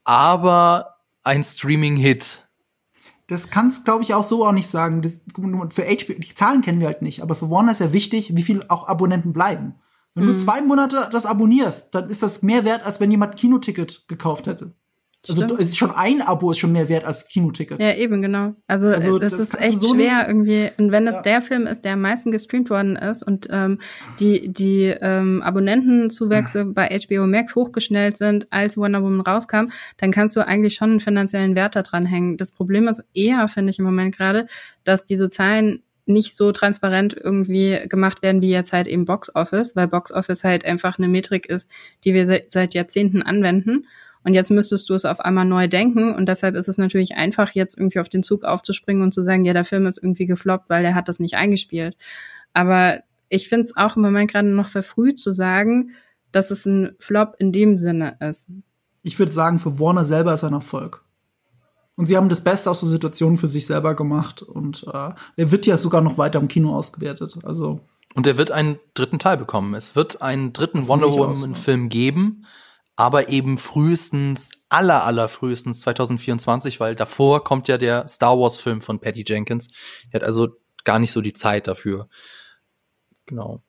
aber 0.04 0.96
ein 1.22 1.42
Streaming-Hit. 1.42 2.42
Das 3.26 3.50
kannst, 3.50 3.84
glaube 3.84 4.02
ich, 4.02 4.14
auch 4.14 4.24
so 4.24 4.46
auch 4.46 4.52
nicht 4.52 4.68
sagen. 4.68 5.02
Das, 5.02 5.20
für 5.70 5.82
HBO, 5.82 6.18
die 6.18 6.34
Zahlen 6.34 6.60
kennen 6.60 6.80
wir 6.80 6.86
halt 6.86 7.02
nicht, 7.02 7.22
aber 7.22 7.34
für 7.34 7.50
Warner 7.50 7.72
ist 7.72 7.80
ja 7.80 7.92
wichtig, 7.92 8.36
wie 8.36 8.42
viel 8.42 8.64
auch 8.68 8.86
Abonnenten 8.86 9.32
bleiben. 9.32 9.74
Wenn 10.16 10.24
mhm. 10.24 10.28
du 10.28 10.36
zwei 10.36 10.62
Monate 10.62 11.08
das 11.12 11.26
abonnierst, 11.26 11.94
dann 11.94 12.08
ist 12.08 12.22
das 12.22 12.42
mehr 12.42 12.64
wert, 12.64 12.84
als 12.86 13.00
wenn 13.00 13.10
jemand 13.10 13.36
Kinoticket 13.36 14.08
gekauft 14.08 14.46
hätte. 14.46 14.74
Also 15.28 15.42
es 15.56 15.70
ist 15.70 15.76
schon 15.76 15.90
ein 15.90 16.22
Abo 16.22 16.52
ist 16.52 16.58
schon 16.58 16.72
mehr 16.72 16.88
wert 16.88 17.04
als 17.04 17.26
Kinoticket. 17.26 17.80
Ja, 17.80 17.94
eben, 17.94 18.22
genau. 18.22 18.54
Also, 18.66 18.88
also 18.88 19.18
das, 19.18 19.32
das, 19.32 19.40
ist 19.40 19.60
echt 19.60 19.80
so 19.80 19.94
schwer 19.94 20.18
nicht. 20.18 20.28
irgendwie. 20.28 20.70
Und 20.78 20.92
wenn 20.92 21.04
das 21.04 21.16
ja. 21.16 21.22
der 21.22 21.42
Film 21.42 21.66
ist, 21.66 21.84
der 21.84 21.94
am 21.94 22.00
meisten 22.00 22.30
gestreamt 22.30 22.70
worden 22.70 22.96
ist 22.96 23.26
und 23.26 23.48
ähm, 23.50 23.80
die, 24.20 24.48
die 24.48 24.84
ähm, 25.00 25.42
Abonnentenzuwächse 25.42 26.66
mhm. 26.66 26.74
bei 26.74 26.96
HBO 26.96 27.26
Max 27.26 27.56
hochgeschnellt 27.56 28.16
sind, 28.16 28.46
als 28.50 28.76
Wonder 28.76 29.02
Woman 29.02 29.20
rauskam, 29.20 29.70
dann 29.96 30.12
kannst 30.12 30.36
du 30.36 30.46
eigentlich 30.46 30.74
schon 30.74 30.90
einen 30.90 31.00
finanziellen 31.00 31.56
Wert 31.56 31.74
da 31.74 31.82
dran 31.82 32.06
hängen. 32.06 32.36
Das 32.36 32.52
Problem 32.52 32.86
ist 32.88 33.02
eher, 33.12 33.48
finde 33.48 33.70
ich 33.70 33.78
im 33.78 33.84
Moment 33.84 34.16
gerade, 34.16 34.46
dass 34.84 35.06
diese 35.06 35.28
Zahlen 35.28 35.82
nicht 36.06 36.36
so 36.36 36.52
transparent 36.52 37.14
irgendwie 37.14 37.80
gemacht 37.88 38.22
werden 38.22 38.40
wie 38.40 38.50
jetzt 38.50 38.72
halt 38.72 38.86
eben 38.86 39.04
Box 39.04 39.34
Office, 39.34 39.76
weil 39.76 39.88
Box 39.88 40.12
Office 40.12 40.44
halt 40.44 40.64
einfach 40.64 40.98
eine 40.98 41.08
Metrik 41.08 41.46
ist, 41.46 41.68
die 42.04 42.14
wir 42.14 42.26
seit, 42.26 42.52
seit 42.52 42.74
Jahrzehnten 42.74 43.22
anwenden. 43.22 43.86
Und 44.22 44.34
jetzt 44.34 44.50
müsstest 44.50 44.88
du 44.88 44.94
es 44.94 45.04
auf 45.04 45.20
einmal 45.20 45.44
neu 45.44 45.68
denken. 45.68 46.14
Und 46.14 46.26
deshalb 46.26 46.56
ist 46.56 46.68
es 46.68 46.78
natürlich 46.78 47.14
einfach, 47.16 47.52
jetzt 47.52 47.78
irgendwie 47.78 48.00
auf 48.00 48.08
den 48.08 48.22
Zug 48.24 48.44
aufzuspringen 48.44 49.02
und 49.02 49.12
zu 49.12 49.22
sagen, 49.22 49.44
ja, 49.44 49.52
der 49.52 49.64
Film 49.64 49.86
ist 49.86 49.98
irgendwie 49.98 50.26
gefloppt, 50.26 50.68
weil 50.68 50.84
er 50.84 50.94
hat 50.94 51.08
das 51.08 51.20
nicht 51.20 51.34
eingespielt. 51.34 51.96
Aber 52.52 53.00
ich 53.28 53.48
finde 53.48 53.64
es 53.64 53.76
auch 53.76 53.96
im 53.96 54.02
Moment 54.02 54.30
gerade 54.30 54.48
noch 54.48 54.68
verfrüht 54.68 55.18
zu 55.18 55.32
sagen, 55.32 55.92
dass 56.32 56.50
es 56.50 56.66
ein 56.66 56.96
Flop 56.98 57.36
in 57.38 57.52
dem 57.52 57.76
Sinne 57.76 58.16
ist. 58.20 58.50
Ich 59.02 59.18
würde 59.18 59.32
sagen, 59.32 59.58
für 59.58 59.78
Warner 59.78 60.04
selber 60.04 60.34
ist 60.34 60.42
ein 60.42 60.52
Erfolg. 60.52 61.05
Und 61.96 62.06
sie 62.06 62.16
haben 62.16 62.28
das 62.28 62.44
Beste 62.44 62.70
aus 62.70 62.80
der 62.80 62.90
Situation 62.90 63.38
für 63.38 63.48
sich 63.48 63.66
selber 63.66 63.94
gemacht. 63.94 64.42
Und 64.42 64.84
äh, 64.92 65.10
der 65.38 65.50
wird 65.50 65.66
ja 65.66 65.78
sogar 65.78 66.02
noch 66.02 66.18
weiter 66.18 66.38
im 66.38 66.48
Kino 66.48 66.76
ausgewertet. 66.76 67.38
Also. 67.42 67.80
Und 68.14 68.26
er 68.26 68.36
wird 68.36 68.50
einen 68.50 68.78
dritten 68.94 69.18
Teil 69.18 69.38
bekommen. 69.38 69.74
Es 69.74 69.96
wird 69.96 70.20
einen 70.20 70.52
dritten 70.52 70.88
Wonder 70.88 71.10
Woman-Film 71.10 71.88
geben, 71.88 72.44
aber 72.96 73.30
eben 73.30 73.56
frühestens, 73.56 74.50
aller, 74.68 75.04
aller 75.04 75.28
frühestens 75.28 75.80
2024, 75.80 76.80
weil 76.80 76.94
davor 76.94 77.44
kommt 77.44 77.68
ja 77.68 77.78
der 77.78 78.08
Star 78.08 78.38
Wars-Film 78.38 78.82
von 78.82 79.00
Patty 79.00 79.24
Jenkins. 79.26 79.68
Er 80.10 80.20
hat 80.20 80.26
also 80.26 80.48
gar 80.84 80.98
nicht 80.98 81.12
so 81.12 81.20
die 81.20 81.34
Zeit 81.34 81.66
dafür. 81.66 82.08
Genau. 83.26 83.62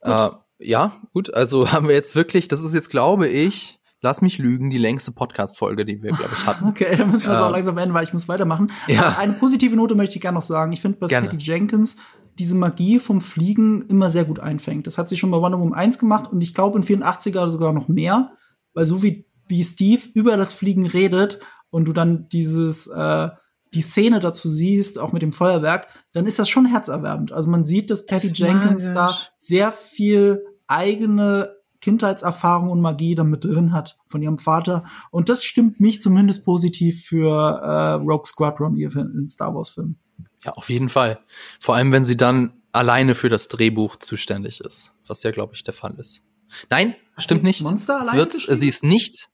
Äh, 0.00 0.30
ja, 0.58 0.92
gut, 1.12 1.32
also 1.32 1.72
haben 1.72 1.88
wir 1.88 1.94
jetzt 1.94 2.14
wirklich, 2.14 2.48
das 2.48 2.62
ist 2.62 2.74
jetzt, 2.74 2.90
glaube 2.90 3.28
ich, 3.28 3.77
Lass 4.00 4.22
mich 4.22 4.38
lügen, 4.38 4.70
die 4.70 4.78
längste 4.78 5.10
Podcast-Folge, 5.10 5.84
die 5.84 6.02
wir, 6.02 6.12
glaube 6.12 6.30
ich, 6.32 6.46
hatten. 6.46 6.64
Okay, 6.68 6.96
dann 6.96 7.10
müssen 7.10 7.26
wir 7.26 7.34
es 7.34 7.40
äh, 7.40 7.42
auch 7.42 7.50
langsam 7.50 7.76
enden, 7.78 7.94
weil 7.94 8.04
ich 8.04 8.12
muss 8.12 8.28
weitermachen. 8.28 8.70
Ja. 8.86 9.16
eine 9.18 9.32
positive 9.32 9.74
Note 9.74 9.94
möchte 9.94 10.16
ich 10.16 10.20
gerne 10.20 10.36
noch 10.36 10.42
sagen. 10.42 10.72
Ich 10.72 10.80
finde, 10.80 10.98
dass 10.98 11.08
gerne. 11.08 11.28
Patty 11.28 11.44
Jenkins 11.44 11.96
diese 12.38 12.54
Magie 12.54 13.00
vom 13.00 13.20
Fliegen 13.20 13.82
immer 13.88 14.10
sehr 14.10 14.24
gut 14.24 14.38
einfängt. 14.38 14.86
Das 14.86 14.98
hat 14.98 15.08
sie 15.08 15.16
schon 15.16 15.30
bei 15.30 15.38
Wonder 15.38 15.58
Woman 15.58 15.76
1 15.76 15.98
gemacht 15.98 16.30
und 16.30 16.40
ich 16.40 16.54
glaube 16.54 16.78
in 16.78 16.84
84er 16.84 17.50
sogar 17.50 17.72
noch 17.72 17.88
mehr, 17.88 18.32
weil 18.74 18.86
so 18.86 19.02
wie, 19.02 19.26
wie 19.48 19.64
Steve 19.64 20.02
über 20.14 20.36
das 20.36 20.52
Fliegen 20.52 20.86
redet 20.86 21.40
und 21.70 21.86
du 21.86 21.92
dann 21.92 22.28
dieses, 22.28 22.86
äh, 22.86 23.28
die 23.74 23.80
Szene 23.80 24.20
dazu 24.20 24.48
siehst, 24.48 24.98
auch 24.98 25.12
mit 25.12 25.22
dem 25.22 25.32
Feuerwerk, 25.32 25.88
dann 26.12 26.26
ist 26.26 26.38
das 26.38 26.48
schon 26.48 26.66
herzerwärmend. 26.66 27.32
Also 27.32 27.50
man 27.50 27.64
sieht, 27.64 27.90
dass 27.90 28.06
Patty 28.06 28.28
Jenkins 28.28 28.86
magisch. 28.86 28.94
da 28.94 29.16
sehr 29.36 29.72
viel 29.72 30.44
eigene 30.68 31.57
Kindheitserfahrung 31.80 32.70
und 32.70 32.80
Magie 32.80 33.14
damit 33.14 33.44
drin 33.44 33.72
hat 33.72 33.98
von 34.08 34.22
ihrem 34.22 34.38
Vater. 34.38 34.84
Und 35.10 35.28
das 35.28 35.44
stimmt 35.44 35.80
mich 35.80 36.02
zumindest 36.02 36.44
positiv 36.44 37.04
für 37.04 37.30
äh, 37.30 37.92
Rogue 38.02 38.24
Squadron 38.26 38.74
hier 38.74 38.94
in 38.96 39.28
Star 39.28 39.54
Wars 39.54 39.70
Filmen. 39.70 39.98
Ja, 40.44 40.52
auf 40.52 40.70
jeden 40.70 40.88
Fall. 40.88 41.20
Vor 41.60 41.74
allem, 41.74 41.92
wenn 41.92 42.04
sie 42.04 42.16
dann 42.16 42.52
alleine 42.72 43.14
für 43.14 43.28
das 43.28 43.48
Drehbuch 43.48 43.96
zuständig 43.96 44.60
ist, 44.60 44.92
was 45.06 45.22
ja, 45.22 45.30
glaube 45.30 45.54
ich, 45.54 45.64
der 45.64 45.74
Fall 45.74 45.94
ist. 45.98 46.22
Nein, 46.70 46.94
hat 47.14 47.24
stimmt 47.24 47.42
nicht. 47.42 47.62
Monster 47.62 48.00
es 48.00 48.12
wird, 48.12 48.34
sie 48.34 48.68
ist 48.68 48.84
nicht. 48.84 49.28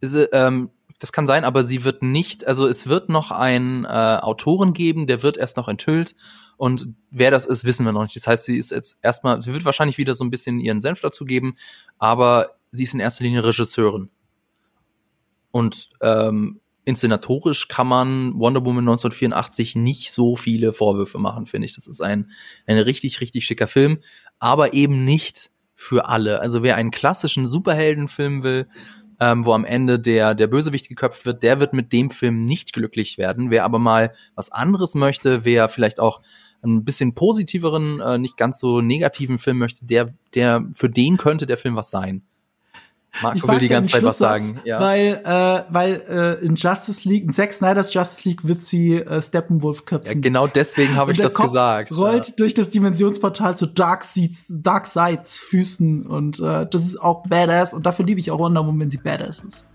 Sie, 0.00 0.24
ähm, 0.32 0.70
das 0.98 1.12
kann 1.12 1.26
sein, 1.26 1.44
aber 1.44 1.62
sie 1.62 1.84
wird 1.84 2.02
nicht. 2.02 2.46
Also 2.46 2.66
es 2.66 2.86
wird 2.88 3.08
noch 3.08 3.30
einen 3.30 3.84
äh, 3.84 4.18
Autoren 4.22 4.72
geben, 4.72 5.06
der 5.06 5.22
wird 5.22 5.36
erst 5.36 5.56
noch 5.56 5.68
enthüllt 5.68 6.14
und 6.56 6.88
wer 7.10 7.30
das 7.30 7.46
ist, 7.46 7.64
wissen 7.64 7.84
wir 7.84 7.92
noch 7.92 8.02
nicht. 8.02 8.16
Das 8.16 8.26
heißt, 8.26 8.44
sie 8.44 8.56
ist 8.56 8.70
jetzt 8.70 8.98
erstmal, 9.02 9.42
sie 9.42 9.52
wird 9.52 9.64
wahrscheinlich 9.64 9.98
wieder 9.98 10.14
so 10.14 10.24
ein 10.24 10.30
bisschen 10.30 10.58
ihren 10.58 10.80
Senf 10.80 11.00
dazu 11.00 11.24
geben, 11.24 11.56
aber 11.98 12.56
sie 12.70 12.84
ist 12.84 12.94
in 12.94 13.00
erster 13.00 13.24
Linie 13.24 13.44
Regisseurin. 13.44 14.08
Und 15.50 15.90
ähm, 16.00 16.60
inszenatorisch 16.84 17.68
kann 17.68 17.86
man 17.88 18.38
Wonder 18.38 18.64
Woman 18.64 18.84
1984 18.84 19.76
nicht 19.76 20.12
so 20.12 20.36
viele 20.36 20.72
Vorwürfe 20.72 21.18
machen, 21.18 21.46
finde 21.46 21.66
ich. 21.66 21.74
Das 21.74 21.86
ist 21.86 22.00
ein, 22.00 22.30
ein 22.66 22.78
richtig, 22.78 23.20
richtig 23.20 23.44
schicker 23.44 23.66
Film, 23.66 23.98
aber 24.38 24.72
eben 24.72 25.04
nicht 25.04 25.50
für 25.74 26.06
alle. 26.06 26.40
Also 26.40 26.62
wer 26.62 26.76
einen 26.76 26.90
klassischen 26.90 27.46
Superheldenfilm 27.46 28.42
will, 28.42 28.66
ähm, 29.20 29.44
wo 29.44 29.52
am 29.52 29.64
Ende 29.64 29.98
der, 29.98 30.34
der 30.34 30.46
Bösewicht 30.46 30.88
geköpft 30.88 31.26
wird, 31.26 31.42
der 31.42 31.60
wird 31.60 31.72
mit 31.72 31.92
dem 31.92 32.10
Film 32.10 32.44
nicht 32.44 32.72
glücklich 32.72 33.18
werden. 33.18 33.50
Wer 33.50 33.64
aber 33.64 33.78
mal 33.78 34.12
was 34.34 34.50
anderes 34.52 34.94
möchte, 34.94 35.44
wer 35.44 35.68
vielleicht 35.68 36.00
auch 36.00 36.20
ein 36.62 36.84
bisschen 36.84 37.14
positiveren, 37.14 38.00
äh, 38.00 38.18
nicht 38.18 38.36
ganz 38.36 38.58
so 38.58 38.80
negativen 38.80 39.38
Film 39.38 39.58
möchte, 39.58 39.84
der, 39.84 40.14
der, 40.34 40.66
für 40.72 40.90
den 40.90 41.16
könnte 41.16 41.46
der 41.46 41.56
Film 41.56 41.76
was 41.76 41.90
sein. 41.90 42.22
Marco 43.22 43.48
will 43.48 43.58
die 43.58 43.68
ganze 43.68 43.90
Zeit 43.90 44.04
was 44.04 44.18
sagen. 44.18 44.60
Ja. 44.64 44.80
Weil, 44.80 45.20
äh, 45.24 45.62
weil 45.72 46.02
äh, 46.08 46.44
in 46.44 46.56
Justice 46.56 47.08
League, 47.08 47.24
in 47.24 47.30
Zack 47.30 47.52
Snyder's 47.52 47.92
Justice 47.92 48.28
League 48.28 48.46
wird 48.46 48.62
sie 48.62 48.96
äh, 48.96 49.20
Steppenwolf 49.20 49.84
köpfen. 49.84 50.14
Ja, 50.14 50.20
genau 50.20 50.46
deswegen 50.46 50.96
habe 50.96 51.12
ich 51.12 51.18
das 51.18 51.34
Kopf 51.34 51.48
gesagt. 51.48 51.96
rollt 51.96 52.28
ja. 52.28 52.34
durch 52.36 52.54
das 52.54 52.70
Dimensionsportal 52.70 53.56
zu 53.56 53.66
Dark 53.66 54.04
Seeds, 54.04 54.46
Dark 54.48 54.86
Sides 54.86 55.36
Füßen 55.36 56.06
und 56.06 56.40
äh, 56.40 56.66
das 56.66 56.84
ist 56.84 57.00
auch 57.00 57.26
badass 57.26 57.74
und 57.74 57.86
dafür 57.86 58.04
liebe 58.04 58.20
ich 58.20 58.30
auch 58.30 58.38
Wonder 58.38 58.60
Woman, 58.60 58.80
wenn 58.80 58.90
sie 58.90 58.98
badass 58.98 59.40
ist. 59.40 59.66